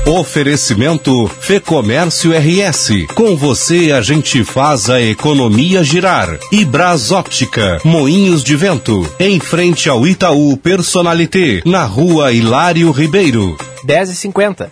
Oferecimento 0.05 1.27
Fê 1.39 1.59
Comércio 1.59 2.31
RS. 2.31 3.05
Com 3.13 3.35
você 3.35 3.91
a 3.91 4.01
gente 4.01 4.43
faz 4.43 4.89
a 4.89 5.01
economia 5.01 5.83
girar. 5.83 6.37
E 6.51 6.67
Óptica, 7.11 7.79
Moinhos 7.83 8.43
de 8.43 8.55
Vento. 8.55 9.09
Em 9.19 9.39
frente 9.39 9.89
ao 9.89 10.05
Itaú 10.07 10.55
Personalité, 10.57 11.61
na 11.65 11.85
rua 11.85 12.31
Hilário 12.31 12.91
Ribeiro. 12.91 13.57
10h50. 13.85 14.69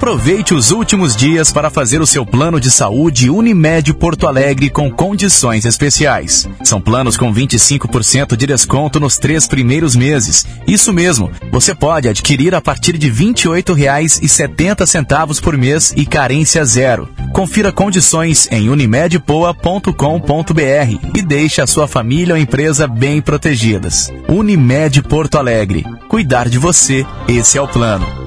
Aproveite 0.00 0.54
os 0.54 0.70
últimos 0.70 1.14
dias 1.14 1.52
para 1.52 1.68
fazer 1.68 2.00
o 2.00 2.06
seu 2.06 2.24
plano 2.24 2.58
de 2.58 2.70
saúde 2.70 3.28
Unimed 3.28 3.92
Porto 3.92 4.26
Alegre 4.26 4.70
com 4.70 4.90
condições 4.90 5.66
especiais. 5.66 6.48
São 6.64 6.80
planos 6.80 7.18
com 7.18 7.30
25% 7.30 8.34
de 8.34 8.46
desconto 8.46 8.98
nos 8.98 9.18
três 9.18 9.46
primeiros 9.46 9.94
meses. 9.94 10.46
Isso 10.66 10.90
mesmo, 10.90 11.30
você 11.52 11.74
pode 11.74 12.08
adquirir 12.08 12.54
a 12.54 12.62
partir 12.62 12.96
de 12.96 13.10
R$ 13.10 13.26
28,70 13.26 15.38
por 15.42 15.58
mês 15.58 15.92
e 15.94 16.06
carência 16.06 16.64
zero. 16.64 17.06
Confira 17.34 17.70
condições 17.70 18.48
em 18.50 18.70
unimedpoa.com.br 18.70 21.10
e 21.14 21.20
deixe 21.20 21.60
a 21.60 21.66
sua 21.66 21.86
família 21.86 22.36
ou 22.36 22.40
empresa 22.40 22.88
bem 22.88 23.20
protegidas. 23.20 24.10
Unimed 24.26 25.02
Porto 25.02 25.36
Alegre. 25.36 25.84
Cuidar 26.08 26.48
de 26.48 26.56
você, 26.56 27.04
esse 27.28 27.58
é 27.58 27.60
o 27.60 27.68
plano. 27.68 28.19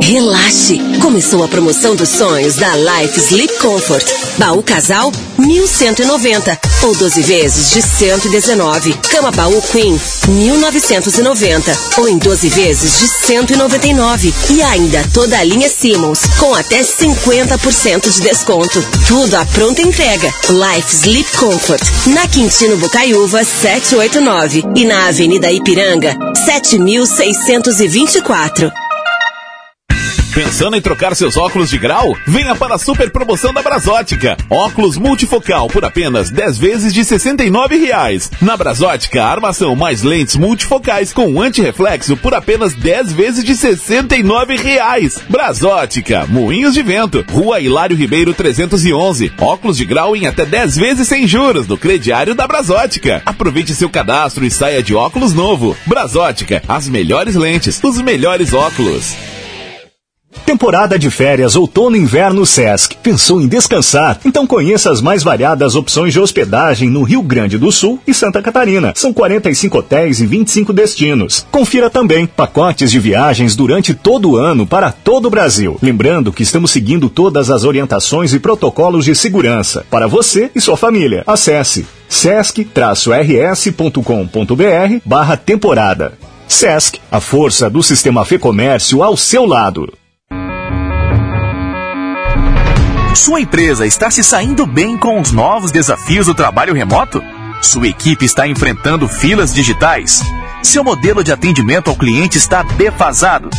Relaxe! 0.00 0.80
Começou 1.00 1.44
a 1.44 1.48
promoção 1.48 1.94
dos 1.94 2.08
sonhos 2.08 2.56
da 2.56 2.74
Life 2.74 3.20
Sleep 3.20 3.52
Comfort. 3.58 4.04
Baú 4.38 4.60
casal 4.62 5.12
1190 5.38 6.58
ou 6.82 6.94
12 6.94 7.22
vezes 7.22 7.70
de 7.70 7.82
119. 7.82 8.94
Cama 9.10 9.30
Baú 9.30 9.60
Queen, 9.70 10.00
1990 10.28 11.78
ou 11.98 12.08
em 12.08 12.16
12 12.18 12.48
vezes 12.48 12.98
de 12.98 13.06
199. 13.26 14.34
E 14.50 14.62
ainda 14.62 15.06
toda 15.12 15.38
a 15.38 15.44
linha 15.44 15.68
Simmons 15.68 16.20
com 16.38 16.54
até 16.54 16.82
50% 16.82 18.10
de 18.10 18.22
desconto. 18.22 18.82
Tudo 19.06 19.34
à 19.36 19.44
pronta 19.44 19.82
entrega. 19.82 20.32
Life 20.48 20.96
Sleep 20.96 21.36
Comfort, 21.36 21.82
na 22.08 22.26
Quintino 22.26 22.78
Bocaiúva 22.78 23.44
789 23.44 24.64
e 24.74 24.84
na 24.84 25.06
Avenida 25.08 25.52
Ipiranga 25.52 26.16
7624. 26.44 28.72
Pensando 30.34 30.76
em 30.76 30.80
trocar 30.80 31.16
seus 31.16 31.36
óculos 31.36 31.70
de 31.70 31.76
grau? 31.76 32.16
Venha 32.24 32.54
para 32.54 32.76
a 32.76 32.78
super 32.78 33.10
promoção 33.10 33.52
da 33.52 33.62
Brasótica. 33.62 34.36
Óculos 34.48 34.96
multifocal 34.96 35.66
por 35.66 35.84
apenas 35.84 36.30
10 36.30 36.56
vezes 36.56 36.94
de 36.94 37.04
69 37.04 37.76
reais. 37.76 38.30
Na 38.40 38.56
Brasótica, 38.56 39.24
armação 39.24 39.74
mais 39.74 40.02
lentes 40.02 40.36
multifocais 40.36 41.12
com 41.12 41.42
antirreflexo 41.42 42.16
por 42.16 42.32
apenas 42.32 42.74
10 42.74 43.12
vezes 43.12 43.44
de 43.44 43.56
69 43.56 44.56
reais. 44.56 45.18
Brasótica, 45.28 46.24
Moinhos 46.28 46.74
de 46.74 46.82
Vento, 46.82 47.24
Rua 47.28 47.58
Hilário 47.58 47.96
Ribeiro 47.96 48.32
311. 48.32 49.32
Óculos 49.36 49.76
de 49.76 49.84
grau 49.84 50.14
em 50.14 50.28
até 50.28 50.46
10 50.46 50.76
vezes 50.76 51.08
sem 51.08 51.26
juros 51.26 51.66
no 51.66 51.76
crediário 51.76 52.36
da 52.36 52.46
Brasótica. 52.46 53.20
Aproveite 53.26 53.74
seu 53.74 53.90
cadastro 53.90 54.44
e 54.44 54.50
saia 54.50 54.80
de 54.80 54.94
óculos 54.94 55.34
novo. 55.34 55.76
Brasótica, 55.86 56.62
as 56.68 56.88
melhores 56.88 57.34
lentes, 57.34 57.80
os 57.82 58.00
melhores 58.00 58.54
óculos. 58.54 59.16
Temporada 60.50 60.98
de 60.98 61.10
férias 61.10 61.54
outono 61.56 61.96
e 61.96 62.00
inverno 62.00 62.44
Sesc. 62.44 62.96
Pensou 62.96 63.40
em 63.40 63.46
descansar? 63.46 64.18
Então 64.24 64.46
conheça 64.46 64.90
as 64.90 65.00
mais 65.00 65.22
variadas 65.22 65.74
opções 65.74 66.12
de 66.12 66.20
hospedagem 66.20 66.90
no 66.90 67.02
Rio 67.02 67.22
Grande 67.22 67.56
do 67.56 67.70
Sul 67.70 68.00
e 68.06 68.12
Santa 68.12 68.42
Catarina. 68.42 68.92
São 68.96 69.12
45 69.12 69.78
hotéis 69.78 70.20
e 70.20 70.26
25 70.26 70.72
destinos. 70.72 71.46
Confira 71.50 71.88
também 71.88 72.26
pacotes 72.26 72.90
de 72.90 72.98
viagens 72.98 73.54
durante 73.54 73.94
todo 73.94 74.30
o 74.30 74.36
ano 74.36 74.66
para 74.66 74.90
todo 74.90 75.26
o 75.26 75.30
Brasil. 75.30 75.78
Lembrando 75.80 76.32
que 76.32 76.42
estamos 76.42 76.70
seguindo 76.70 77.08
todas 77.08 77.50
as 77.50 77.64
orientações 77.64 78.32
e 78.32 78.40
protocolos 78.40 79.04
de 79.04 79.14
segurança 79.14 79.86
para 79.90 80.06
você 80.06 80.50
e 80.54 80.60
sua 80.60 80.76
família. 80.76 81.22
Acesse 81.26 81.86
sesc-rs.com.br 82.08 82.70
barra 85.04 85.36
temporada. 85.36 86.12
Sesc, 86.48 87.00
a 87.10 87.20
força 87.20 87.70
do 87.70 87.82
sistema 87.82 88.24
Fê 88.24 88.36
Comércio 88.36 89.02
ao 89.02 89.16
seu 89.16 89.46
lado. 89.46 89.99
Sua 93.14 93.40
empresa 93.40 93.86
está 93.86 94.10
se 94.10 94.22
saindo 94.22 94.66
bem 94.66 94.96
com 94.96 95.20
os 95.20 95.32
novos 95.32 95.72
desafios 95.72 96.26
do 96.26 96.34
trabalho 96.34 96.72
remoto? 96.72 97.22
Sua 97.60 97.88
equipe 97.88 98.24
está 98.24 98.46
enfrentando 98.46 99.08
filas 99.08 99.52
digitais? 99.52 100.22
Seu 100.62 100.84
modelo 100.84 101.22
de 101.22 101.32
atendimento 101.32 101.90
ao 101.90 101.96
cliente 101.96 102.38
está 102.38 102.62
defasado? 102.62 103.50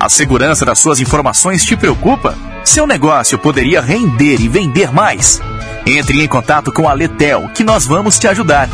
A 0.00 0.08
segurança 0.08 0.64
das 0.64 0.78
suas 0.78 1.00
informações 1.00 1.64
te 1.64 1.76
preocupa? 1.76 2.36
Seu 2.64 2.86
negócio 2.86 3.38
poderia 3.38 3.80
render 3.80 4.40
e 4.40 4.48
vender 4.48 4.92
mais? 4.92 5.40
Entre 5.86 6.22
em 6.22 6.28
contato 6.28 6.72
com 6.72 6.88
a 6.88 6.92
Letel, 6.92 7.48
que 7.54 7.64
nós 7.64 7.86
vamos 7.86 8.18
te 8.18 8.28
ajudar. 8.28 8.68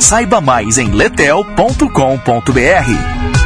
Saiba 0.00 0.40
mais 0.40 0.78
em 0.78 0.90
letel.com.br. 0.90 3.37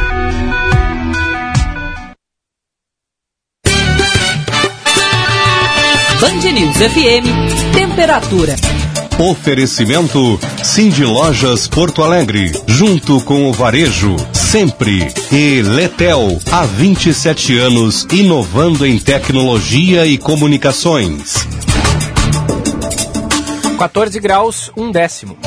Band 6.23 6.53
News 6.53 6.77
FM, 6.77 7.73
temperatura. 7.73 8.55
Oferecimento 9.19 10.39
Cindy 10.63 11.03
Lojas 11.03 11.67
Porto 11.67 12.01
Alegre, 12.01 12.49
junto 12.65 13.19
com 13.19 13.49
o 13.49 13.51
varejo, 13.51 14.15
sempre. 14.31 15.05
E 15.29 15.61
Letel, 15.61 16.39
há 16.49 16.63
27 16.63 17.57
anos, 17.57 18.07
inovando 18.09 18.85
em 18.85 18.97
tecnologia 18.97 20.05
e 20.05 20.17
comunicações. 20.17 21.45
14 23.77 24.17
graus, 24.21 24.71
um 24.77 24.93
décimo. 24.93 25.37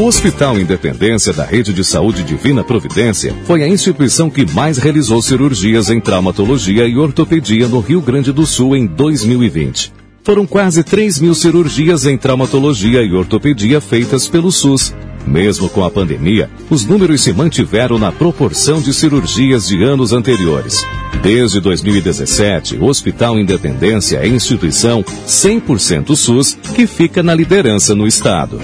O 0.00 0.04
Hospital 0.04 0.58
Independência 0.58 1.30
da 1.30 1.44
Rede 1.44 1.74
de 1.74 1.84
Saúde 1.84 2.22
Divina 2.22 2.64
Providência 2.64 3.36
foi 3.44 3.62
a 3.62 3.68
instituição 3.68 4.30
que 4.30 4.50
mais 4.50 4.78
realizou 4.78 5.20
cirurgias 5.20 5.90
em 5.90 6.00
traumatologia 6.00 6.86
e 6.86 6.96
ortopedia 6.96 7.68
no 7.68 7.80
Rio 7.80 8.00
Grande 8.00 8.32
do 8.32 8.46
Sul 8.46 8.74
em 8.74 8.86
2020. 8.86 9.92
Foram 10.24 10.46
quase 10.46 10.82
3 10.82 11.20
mil 11.20 11.34
cirurgias 11.34 12.06
em 12.06 12.16
traumatologia 12.16 13.02
e 13.02 13.12
ortopedia 13.12 13.78
feitas 13.78 14.26
pelo 14.26 14.50
SUS. 14.50 14.94
Mesmo 15.26 15.68
com 15.68 15.84
a 15.84 15.90
pandemia, 15.90 16.48
os 16.70 16.86
números 16.86 17.20
se 17.20 17.34
mantiveram 17.34 17.98
na 17.98 18.10
proporção 18.10 18.80
de 18.80 18.94
cirurgias 18.94 19.68
de 19.68 19.84
anos 19.84 20.14
anteriores. 20.14 20.82
Desde 21.22 21.60
2017, 21.60 22.76
o 22.76 22.86
Hospital 22.86 23.38
Independência 23.38 24.16
é 24.16 24.26
instituição 24.26 25.04
100% 25.26 26.16
SUS 26.16 26.56
que 26.74 26.86
fica 26.86 27.22
na 27.22 27.34
liderança 27.34 27.94
no 27.94 28.06
estado. 28.06 28.58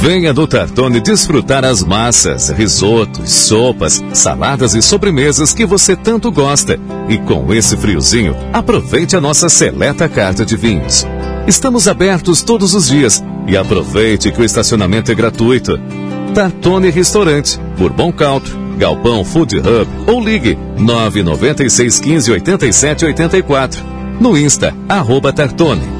Venha 0.00 0.32
do 0.32 0.46
Tartone 0.46 0.98
desfrutar 0.98 1.62
as 1.62 1.84
massas, 1.84 2.48
risotos, 2.48 3.30
sopas, 3.30 4.02
saladas 4.14 4.74
e 4.74 4.80
sobremesas 4.80 5.52
que 5.52 5.66
você 5.66 5.94
tanto 5.94 6.32
gosta. 6.32 6.80
E 7.06 7.18
com 7.18 7.52
esse 7.52 7.76
friozinho, 7.76 8.34
aproveite 8.50 9.14
a 9.14 9.20
nossa 9.20 9.50
seleta 9.50 10.08
carta 10.08 10.42
de 10.42 10.56
vinhos. 10.56 11.06
Estamos 11.46 11.86
abertos 11.86 12.42
todos 12.42 12.72
os 12.74 12.88
dias 12.88 13.22
e 13.46 13.58
aproveite 13.58 14.32
que 14.32 14.40
o 14.40 14.44
estacionamento 14.44 15.12
é 15.12 15.14
gratuito. 15.14 15.78
Tartone 16.34 16.88
Restaurante, 16.88 17.60
Bourbon 17.76 18.10
Country, 18.10 18.54
Galpão 18.78 19.22
Food 19.22 19.58
Hub 19.58 20.10
ou 20.10 20.18
ligue 20.18 20.56
996 20.78 22.00
15 22.00 22.32
87 22.32 23.04
84. 23.04 23.84
No 24.18 24.34
Insta, 24.38 24.74
arroba 24.88 25.30
Tartone. 25.30 25.99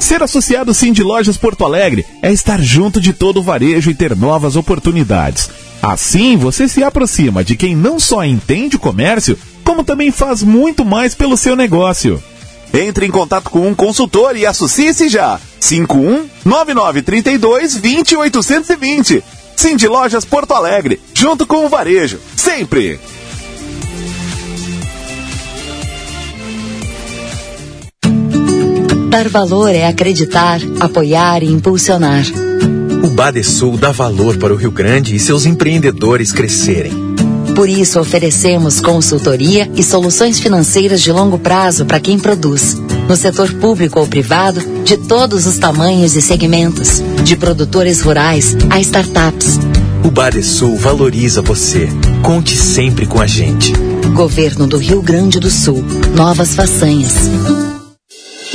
Ser 0.00 0.22
associado 0.22 0.72
Sim 0.72 0.92
de 0.92 1.02
Lojas 1.02 1.36
Porto 1.36 1.64
Alegre 1.64 2.06
é 2.22 2.32
estar 2.32 2.60
junto 2.60 3.00
de 3.00 3.12
todo 3.12 3.40
o 3.40 3.42
varejo 3.42 3.90
e 3.90 3.94
ter 3.94 4.16
novas 4.16 4.56
oportunidades. 4.56 5.50
Assim, 5.82 6.36
você 6.36 6.68
se 6.68 6.82
aproxima 6.82 7.44
de 7.44 7.56
quem 7.56 7.74
não 7.76 7.98
só 7.98 8.24
entende 8.24 8.76
o 8.76 8.80
comércio, 8.80 9.38
como 9.62 9.84
também 9.84 10.10
faz 10.10 10.42
muito 10.42 10.84
mais 10.84 11.14
pelo 11.14 11.36
seu 11.36 11.54
negócio. 11.54 12.22
Entre 12.72 13.06
em 13.06 13.10
contato 13.10 13.50
com 13.50 13.66
um 13.66 13.74
consultor 13.74 14.36
e 14.36 14.46
associe-se 14.46 15.08
já. 15.08 15.40
51 15.60 16.28
9932 16.44 17.74
20820. 17.76 19.24
Sim 19.56 19.76
de 19.76 19.88
Lojas 19.88 20.24
Porto 20.24 20.52
Alegre, 20.52 21.00
junto 21.14 21.46
com 21.46 21.64
o 21.64 21.68
varejo, 21.68 22.20
sempre. 22.36 23.00
Dar 29.08 29.28
valor 29.28 29.74
é 29.74 29.86
acreditar, 29.86 30.60
apoiar 30.80 31.42
e 31.42 31.46
impulsionar. 31.46 32.24
O 33.02 33.08
Badesul 33.08 33.76
dá 33.76 33.92
valor 33.92 34.36
para 34.36 34.52
o 34.52 34.56
Rio 34.56 34.70
Grande 34.70 35.14
e 35.14 35.18
seus 35.18 35.46
empreendedores 35.46 36.32
crescerem. 36.32 36.92
Por 37.54 37.68
isso, 37.68 37.98
oferecemos 37.98 38.80
consultoria 38.80 39.70
e 39.74 39.82
soluções 39.82 40.38
financeiras 40.38 41.00
de 41.00 41.10
longo 41.10 41.38
prazo 41.38 41.86
para 41.86 41.98
quem 41.98 42.18
produz, 42.18 42.76
no 43.08 43.16
setor 43.16 43.50
público 43.54 43.98
ou 43.98 44.06
privado, 44.06 44.60
de 44.84 44.98
todos 44.98 45.46
os 45.46 45.56
tamanhos 45.56 46.14
e 46.16 46.20
segmentos, 46.20 47.02
de 47.24 47.34
produtores 47.34 48.02
rurais 48.02 48.54
a 48.68 48.78
startups. 48.80 49.58
O 50.04 50.10
Badesul 50.10 50.76
valoriza 50.76 51.40
você. 51.40 51.88
Conte 52.22 52.54
sempre 52.54 53.06
com 53.06 53.20
a 53.20 53.26
gente. 53.26 53.72
Governo 54.12 54.66
do 54.66 54.76
Rio 54.76 55.00
Grande 55.00 55.40
do 55.40 55.50
Sul. 55.50 55.82
Novas 56.14 56.54
façanhas. 56.54 57.14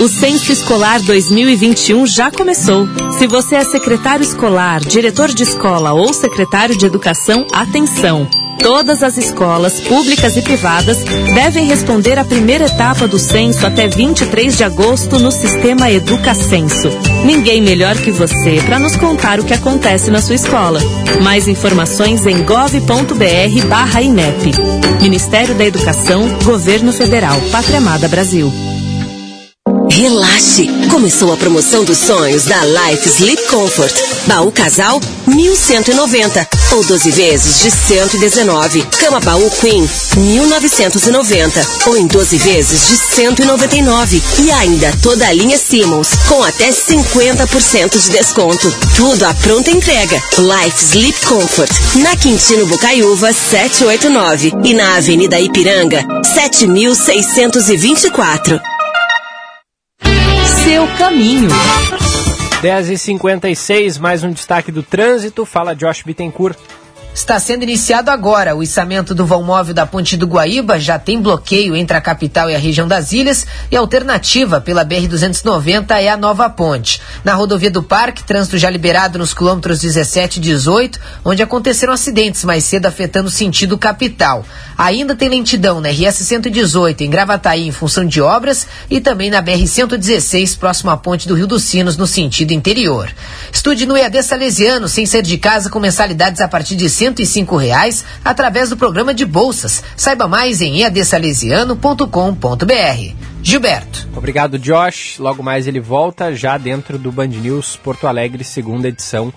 O 0.02 0.08
Censo 0.08 0.52
Escolar 0.52 1.00
2021 1.04 2.08
já 2.08 2.32
começou. 2.32 2.88
Se 3.20 3.28
você 3.28 3.58
é 3.58 3.64
secretário 3.64 4.24
escolar, 4.24 4.80
diretor 4.80 5.28
de 5.28 5.44
escola 5.44 5.94
ou 5.94 6.12
secretário 6.12 6.76
de 6.76 6.88
educação, 6.88 7.46
atenção! 7.54 8.28
Todas 8.60 9.04
as 9.04 9.16
escolas, 9.20 9.80
públicas 9.80 10.36
e 10.36 10.42
privadas, 10.42 11.04
devem 11.36 11.68
responder 11.68 12.18
à 12.18 12.26
primeira 12.26 12.66
etapa 12.66 13.08
do 13.08 13.20
censo 13.20 13.64
até 13.64 13.88
23 13.88 14.58
de 14.58 14.64
agosto 14.64 15.20
no 15.20 15.32
sistema 15.32 15.92
EducaCenso. 15.92 16.90
Ninguém 17.24 17.62
melhor 17.62 17.96
que 17.96 18.10
você 18.10 18.60
para 18.66 18.80
nos 18.80 18.96
contar 18.96 19.40
o 19.40 19.46
que 19.46 19.54
acontece 19.54 20.10
na 20.10 20.20
sua 20.20 20.34
escola. 20.34 20.80
Mais 21.22 21.48
informações 21.48 22.26
em 22.26 22.44
gov.br/inep. 22.44 22.82
Ministério 25.00 25.54
da 25.54 25.64
Educação, 25.64 26.28
Governo 26.44 26.92
Federal, 26.92 27.40
Pátria 27.52 27.78
Amada 27.78 28.08
Brasil. 28.08 28.52
Relaxe! 29.92 30.68
Começou 30.90 31.32
a 31.34 31.38
promoção 31.38 31.84
dos 31.84 31.98
sonhos 31.98 32.46
da 32.46 32.64
Life 32.64 33.10
Sleep 33.10 33.44
Comfort. 33.50 33.94
Baú 34.26 34.50
casal 34.50 35.02
1190 35.28 36.48
ou 36.72 36.82
12 36.86 37.12
vezes 37.12 37.60
de 37.60 37.70
119. 37.70 38.84
Cama 38.98 39.20
Baú 39.20 39.52
Queen, 39.60 39.86
1990 40.16 41.68
ou 41.88 41.98
em 41.98 42.08
12 42.08 42.38
vezes 42.38 42.88
de 42.88 42.96
199. 43.16 44.24
E 44.40 44.50
ainda 44.52 44.94
toda 45.04 45.28
a 45.28 45.34
linha 45.34 45.58
Simmons 45.58 46.08
com 46.30 46.42
até 46.42 46.72
50% 46.72 48.00
de 48.00 48.12
desconto. 48.12 48.74
Tudo 48.96 49.26
à 49.26 49.34
pronta 49.34 49.72
entrega. 49.72 50.24
Life 50.38 50.86
Sleep 50.86 51.20
Comfort, 51.26 51.70
na 51.96 52.16
Quintino 52.16 52.66
Bocaiúva 52.66 53.34
789 53.34 54.54
e 54.64 54.74
na 54.74 54.96
Avenida 54.96 55.38
Ipiranga 55.38 56.06
7624. 56.34 58.71
Seu 60.72 60.88
caminho. 60.98 61.50
10h56, 62.62 64.00
mais 64.00 64.24
um 64.24 64.32
destaque 64.32 64.72
do 64.72 64.82
trânsito. 64.82 65.46
Fala 65.46 65.76
Josh 65.76 66.02
Bittencourt. 66.02 66.56
Está 67.14 67.38
sendo 67.42 67.64
iniciado 67.64 68.10
agora 68.10 68.56
o 68.56 68.64
içamento 68.64 69.14
do 69.14 69.26
vão 69.26 69.44
móvel 69.44 69.74
da 69.74 69.86
Ponte 69.86 70.16
do 70.16 70.26
Guaíba, 70.26 70.80
já 70.80 70.98
tem 70.98 71.22
bloqueio 71.22 71.76
entre 71.76 71.96
a 71.98 72.00
capital 72.00 72.50
e 72.50 72.56
a 72.56 72.58
região 72.58 72.88
das 72.88 73.12
ilhas, 73.12 73.46
e 73.70 73.76
a 73.76 73.82
alternativa 73.82 74.62
pela 74.62 74.86
BR-290 74.86 75.92
é 75.92 76.08
a 76.08 76.16
nova 76.16 76.50
ponte. 76.50 77.02
Na 77.22 77.34
rodovia 77.34 77.70
do 77.70 77.84
Parque, 77.84 78.24
trânsito 78.24 78.58
já 78.58 78.70
liberado 78.70 79.20
nos 79.20 79.34
quilômetros 79.34 79.82
17 79.82 80.38
e 80.38 80.42
18, 80.42 81.00
onde 81.26 81.44
aconteceram 81.44 81.92
acidentes 81.92 82.46
mais 82.46 82.64
cedo 82.64 82.86
afetando 82.86 83.28
o 83.28 83.32
sentido 83.32 83.78
capital. 83.78 84.46
Ainda 84.78 85.14
tem 85.14 85.28
lentidão 85.28 85.82
na 85.82 85.90
RS-118 85.90 87.02
em 87.02 87.10
Gravataí 87.10 87.68
em 87.68 87.72
função 87.74 88.06
de 88.06 88.22
obras 88.22 88.66
e 88.90 89.02
também 89.02 89.30
na 89.30 89.44
BR-116 89.44 90.58
próximo 90.58 90.90
à 90.90 90.98
ponte 90.98 91.28
do 91.28 91.36
Rio 91.36 91.46
dos 91.46 91.64
Sinos 91.64 91.98
no 91.98 92.08
sentido 92.08 92.52
interior. 92.52 93.14
Estude 93.52 93.86
no 93.86 93.98
EAD 93.98 94.24
Salesiano, 94.24 94.88
sem 94.88 95.06
ser 95.06 95.22
de 95.22 95.38
casa, 95.38 95.70
com 95.70 95.80
mensalidades 95.80 96.40
a 96.40 96.48
partir 96.48 96.76
de 96.76 96.90
105 97.02 97.56
reais 97.56 98.06
através 98.24 98.70
do 98.70 98.78
programa 98.78 99.12
de 99.12 99.26
bolsas. 99.26 99.84
Saiba 99.98 100.28
mais 100.28 100.62
em 100.62 100.84
eadsalesiano.com.br. 100.84 103.16
Gilberto. 103.42 104.08
Obrigado, 104.16 104.60
Josh. 104.60 105.18
Logo 105.18 105.42
mais 105.42 105.66
ele 105.66 105.80
volta 105.80 106.36
já 106.36 106.60
dentro 106.60 107.00
do 107.00 107.12
Band 107.12 107.30
News 107.30 107.76
Porto 107.76 108.06
Alegre, 108.06 108.44
segunda 108.44 108.88
edição, 108.88 109.34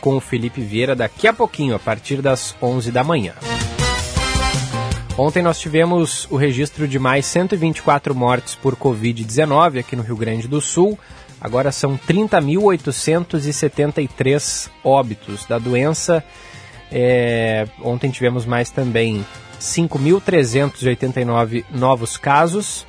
com 0.00 0.16
o 0.16 0.20
Felipe 0.20 0.62
Vieira 0.62 0.96
daqui 0.96 1.28
a 1.28 1.34
pouquinho, 1.34 1.74
a 1.74 1.78
partir 1.78 2.22
das 2.22 2.54
11 2.62 2.90
da 2.90 3.04
manhã. 3.04 3.34
Ontem 5.18 5.42
nós 5.42 5.60
tivemos 5.60 6.26
o 6.30 6.36
registro 6.36 6.88
de 6.88 6.98
mais 6.98 7.26
124 7.26 8.14
mortes 8.14 8.54
por 8.54 8.74
Covid-19 8.74 9.80
aqui 9.80 9.94
no 9.94 10.02
Rio 10.02 10.16
Grande 10.16 10.48
do 10.48 10.62
Sul. 10.62 10.98
Agora 11.38 11.70
são 11.70 12.00
30.873 12.08 14.70
óbitos 14.82 15.44
da 15.44 15.58
doença. 15.58 16.24
É, 16.92 17.66
ontem 17.80 18.10
tivemos 18.10 18.44
mais 18.44 18.68
também 18.70 19.24
5.389 19.58 21.64
novos 21.70 22.18
casos. 22.18 22.86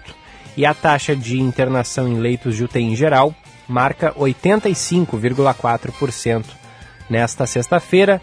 E 0.57 0.65
a 0.65 0.73
taxa 0.73 1.13
de 1.15 1.39
internação 1.39 2.07
em 2.07 2.19
leitos 2.19 2.55
de 2.55 2.63
UTI 2.63 2.83
em 2.83 2.95
geral 2.95 3.35
marca 3.67 4.13
85,4% 4.13 6.45
nesta 7.09 7.45
sexta-feira. 7.45 8.21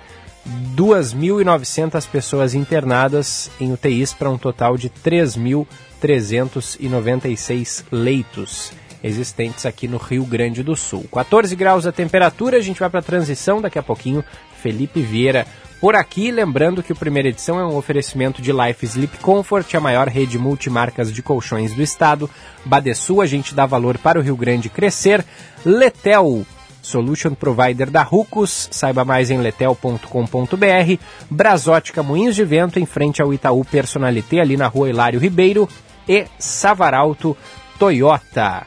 2.900 0.76 2.08
pessoas 2.08 2.54
internadas 2.54 3.50
em 3.60 3.72
UTIs 3.72 4.12
para 4.12 4.30
um 4.30 4.38
total 4.38 4.76
de 4.76 4.88
3.396 4.90 7.84
leitos 7.90 8.72
existentes 9.02 9.66
aqui 9.66 9.88
no 9.88 9.98
Rio 9.98 10.24
Grande 10.24 10.62
do 10.62 10.76
Sul. 10.76 11.04
14 11.12 11.56
graus 11.56 11.84
a 11.86 11.92
temperatura, 11.92 12.58
a 12.58 12.60
gente 12.60 12.78
vai 12.80 12.90
para 12.90 13.00
a 13.00 13.04
transição 13.04 13.60
daqui 13.60 13.78
a 13.78 13.82
pouquinho. 13.82 14.24
Felipe 14.60 15.02
Vieira 15.02 15.46
por 15.82 15.96
aqui, 15.96 16.30
lembrando 16.30 16.80
que 16.80 16.92
o 16.92 16.96
primeira 16.96 17.28
edição 17.28 17.58
é 17.58 17.64
um 17.64 17.76
oferecimento 17.76 18.40
de 18.40 18.52
Life 18.52 18.86
Sleep 18.86 19.18
Comfort, 19.18 19.74
a 19.74 19.80
maior 19.80 20.06
rede 20.06 20.38
multimarcas 20.38 21.12
de 21.12 21.20
colchões 21.24 21.74
do 21.74 21.82
estado. 21.82 22.30
Badesul, 22.64 23.20
a 23.20 23.26
gente 23.26 23.52
dá 23.52 23.66
valor 23.66 23.98
para 23.98 24.16
o 24.16 24.22
Rio 24.22 24.36
Grande 24.36 24.68
crescer. 24.68 25.24
Letel, 25.66 26.46
Solution 26.82 27.34
Provider 27.34 27.88
da 27.88 28.02
Rucos, 28.02 28.68
saiba 28.70 29.04
mais 29.04 29.30
em 29.30 29.38
letel.com.br. 29.38 30.98
Brasótica 31.30 32.02
Moinhos 32.02 32.34
de 32.34 32.44
Vento, 32.44 32.78
em 32.78 32.84
frente 32.84 33.22
ao 33.22 33.32
Itaú 33.32 33.64
Personalité, 33.64 34.40
ali 34.40 34.56
na 34.56 34.66
rua 34.66 34.90
Hilário 34.90 35.20
Ribeiro. 35.20 35.68
E 36.06 36.26
Savaralto 36.38 37.36
Toyota. 37.78 38.66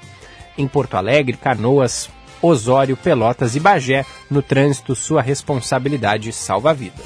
Em 0.57 0.67
Porto 0.67 0.95
Alegre, 0.95 1.35
Canoas, 1.35 2.09
Osório, 2.41 2.95
Pelotas 2.95 3.55
e 3.55 3.59
Bagé. 3.59 4.05
No 4.31 4.41
trânsito, 4.41 4.95
sua 4.95 5.21
responsabilidade 5.21 6.31
salva 6.31 6.73
vidas. 6.73 7.05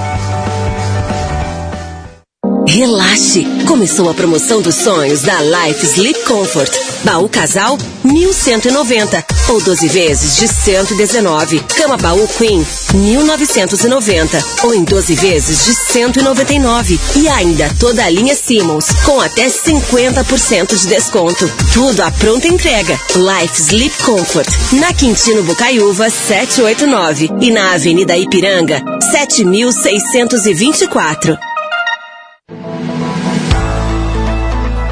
Relaxe! 2.67 3.45
Começou 3.67 4.09
a 4.09 4.13
promoção 4.13 4.61
dos 4.61 4.75
sonhos 4.75 5.21
da 5.21 5.37
Life 5.41 5.85
Sleep 5.85 6.23
Comfort. 6.23 6.71
Baú 7.03 7.27
casal, 7.27 7.77
1190 8.03 9.25
ou 9.49 9.61
12 9.61 9.87
vezes 9.87 10.37
de 10.37 10.47
119. 10.47 11.59
Cama 11.75 11.97
baú 11.97 12.27
Queen, 12.37 12.65
1990 12.93 14.43
ou 14.63 14.73
em 14.73 14.83
12 14.83 15.15
vezes 15.15 15.65
de 15.65 15.73
199. 15.73 16.99
E 17.17 17.27
ainda 17.27 17.69
toda 17.79 18.05
a 18.05 18.09
linha 18.09 18.35
Simmons 18.35 18.85
com 19.05 19.19
até 19.19 19.47
50% 19.47 20.75
de 20.75 20.87
desconto. 20.87 21.51
Tudo 21.73 22.01
à 22.01 22.11
pronta 22.11 22.47
entrega. 22.47 22.97
Life 23.15 23.61
Sleep 23.61 23.95
Comfort, 24.03 24.49
na 24.73 24.93
Quintino 24.93 25.43
Bocaiúva 25.43 26.09
789 26.09 27.31
e 27.41 27.51
na 27.51 27.73
Avenida 27.73 28.17
Ipiranga 28.17 28.81
7624. 29.11 31.50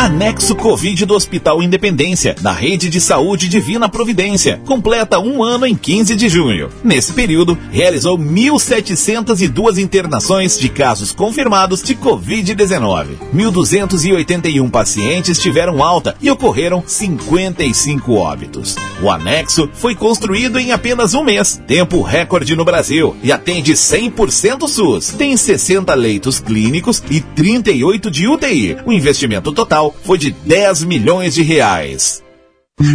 Anexo 0.00 0.56
Covid 0.56 1.04
do 1.04 1.14
Hospital 1.14 1.62
Independência, 1.62 2.34
da 2.40 2.52
Rede 2.52 2.88
de 2.88 2.98
Saúde 2.98 3.50
Divina 3.50 3.86
Providência. 3.86 4.58
Completa 4.64 5.18
um 5.18 5.44
ano 5.44 5.66
em 5.66 5.74
15 5.74 6.16
de 6.16 6.26
junho. 6.26 6.70
Nesse 6.82 7.12
período, 7.12 7.56
realizou 7.70 8.16
1.702 8.18 9.76
internações 9.76 10.58
de 10.58 10.70
casos 10.70 11.12
confirmados 11.12 11.82
de 11.82 11.94
Covid-19. 11.94 13.08
1.281 13.34 14.70
pacientes 14.70 15.38
tiveram 15.38 15.84
alta 15.84 16.16
e 16.18 16.30
ocorreram 16.30 16.82
55 16.86 18.14
óbitos. 18.14 18.76
O 19.02 19.10
anexo 19.10 19.68
foi 19.74 19.94
construído 19.94 20.58
em 20.58 20.72
apenas 20.72 21.12
um 21.12 21.22
mês, 21.22 21.60
tempo 21.66 22.00
recorde 22.00 22.56
no 22.56 22.64
Brasil, 22.64 23.14
e 23.22 23.30
atende 23.30 23.74
100% 23.74 24.66
SUS. 24.66 25.10
Tem 25.10 25.36
60 25.36 25.92
leitos 25.92 26.40
clínicos 26.40 27.02
e 27.10 27.20
38 27.20 28.10
de 28.10 28.26
UTI. 28.26 28.78
O 28.86 28.92
investimento 28.94 29.52
total 29.52 29.89
foi 30.02 30.18
de 30.18 30.30
10 30.30 30.84
milhões 30.84 31.34
de 31.34 31.42
reais. 31.42 32.22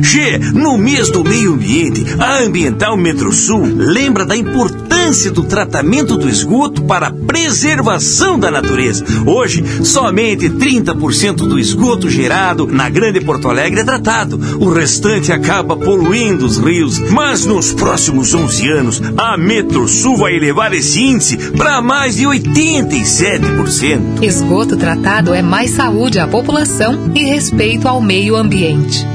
Che, 0.04 0.40
no 0.54 0.78
mês 0.78 1.12
do 1.12 1.24
meio 1.24 1.54
ambiente, 1.54 2.04
a 2.20 2.40
Ambiental 2.40 2.98
Metrosul 2.98 3.64
lembra 3.78 4.26
da 4.26 4.36
importância 4.36 5.32
do 5.32 5.44
tratamento 5.44 6.18
do 6.18 6.28
esgoto 6.28 6.82
para 6.84 7.08
a 7.08 7.12
preservação 7.12 8.40
da 8.40 8.50
natureza. 8.50 9.06
Hoje, 9.26 9.64
somente 9.84 10.50
30% 10.50 11.48
do 11.48 11.60
esgoto 11.60 12.10
gerado 12.10 12.66
na 12.66 12.90
Grande 12.90 13.22
Porto 13.22 13.48
Alegre 13.48 13.82
é 13.82 13.84
tratado. 13.84 14.40
O 14.60 14.72
restante 14.72 15.32
acaba 15.32 15.78
poluindo 15.78 16.46
os 16.46 16.58
rios. 16.58 17.00
Mas 17.12 17.46
nos 17.46 17.72
próximos 17.72 18.34
11 18.34 18.68
anos, 18.70 19.02
a 19.16 19.38
Metrosul 19.38 20.18
vai 20.18 20.36
elevar 20.36 20.74
esse 20.74 21.00
índice 21.00 21.38
para 21.52 21.80
mais 21.82 22.16
de 22.16 22.24
87%. 22.24 24.24
Esgoto 24.24 24.76
tratado 24.76 25.34
é 25.34 25.44
mais 25.44 25.72
saúde 25.72 26.20
à 26.20 26.28
população 26.28 27.12
e 27.14 27.24
respeito 27.26 27.88
ao 27.88 28.02
meio 28.02 28.36
ambiente. 28.36 29.15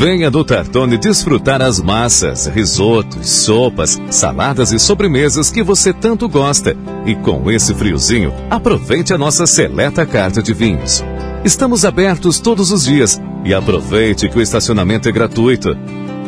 Venha 0.00 0.30
do 0.30 0.42
Tartone 0.42 0.96
desfrutar 0.96 1.60
as 1.60 1.78
massas, 1.78 2.46
risotos, 2.46 3.28
sopas, 3.28 4.00
saladas 4.10 4.72
e 4.72 4.78
sobremesas 4.78 5.50
que 5.50 5.62
você 5.62 5.92
tanto 5.92 6.26
gosta. 6.26 6.74
E 7.04 7.14
com 7.14 7.50
esse 7.50 7.74
friozinho, 7.74 8.32
aproveite 8.48 9.12
a 9.12 9.18
nossa 9.18 9.46
seleta 9.46 10.06
carta 10.06 10.42
de 10.42 10.54
vinhos. 10.54 11.04
Estamos 11.44 11.84
abertos 11.84 12.40
todos 12.40 12.72
os 12.72 12.84
dias 12.84 13.20
e 13.44 13.52
aproveite 13.52 14.26
que 14.30 14.38
o 14.38 14.40
estacionamento 14.40 15.06
é 15.06 15.12
gratuito. 15.12 15.76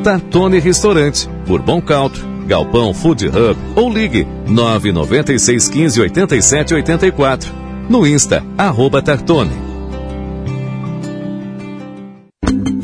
Tartone 0.05 0.59
Restaurante, 0.59 1.27
Bourbon 1.47 1.81
Country, 1.81 2.23
Galpão 2.47 2.93
Food 2.93 3.27
Hub 3.29 3.59
ou 3.75 3.91
ligue 3.91 4.29
996 4.49 5.69
15 5.71 6.01
87 6.03 6.75
84. 6.75 7.51
No 7.89 8.07
Insta, 8.07 8.45
arroba 8.59 9.01
Tartone. 9.01 9.72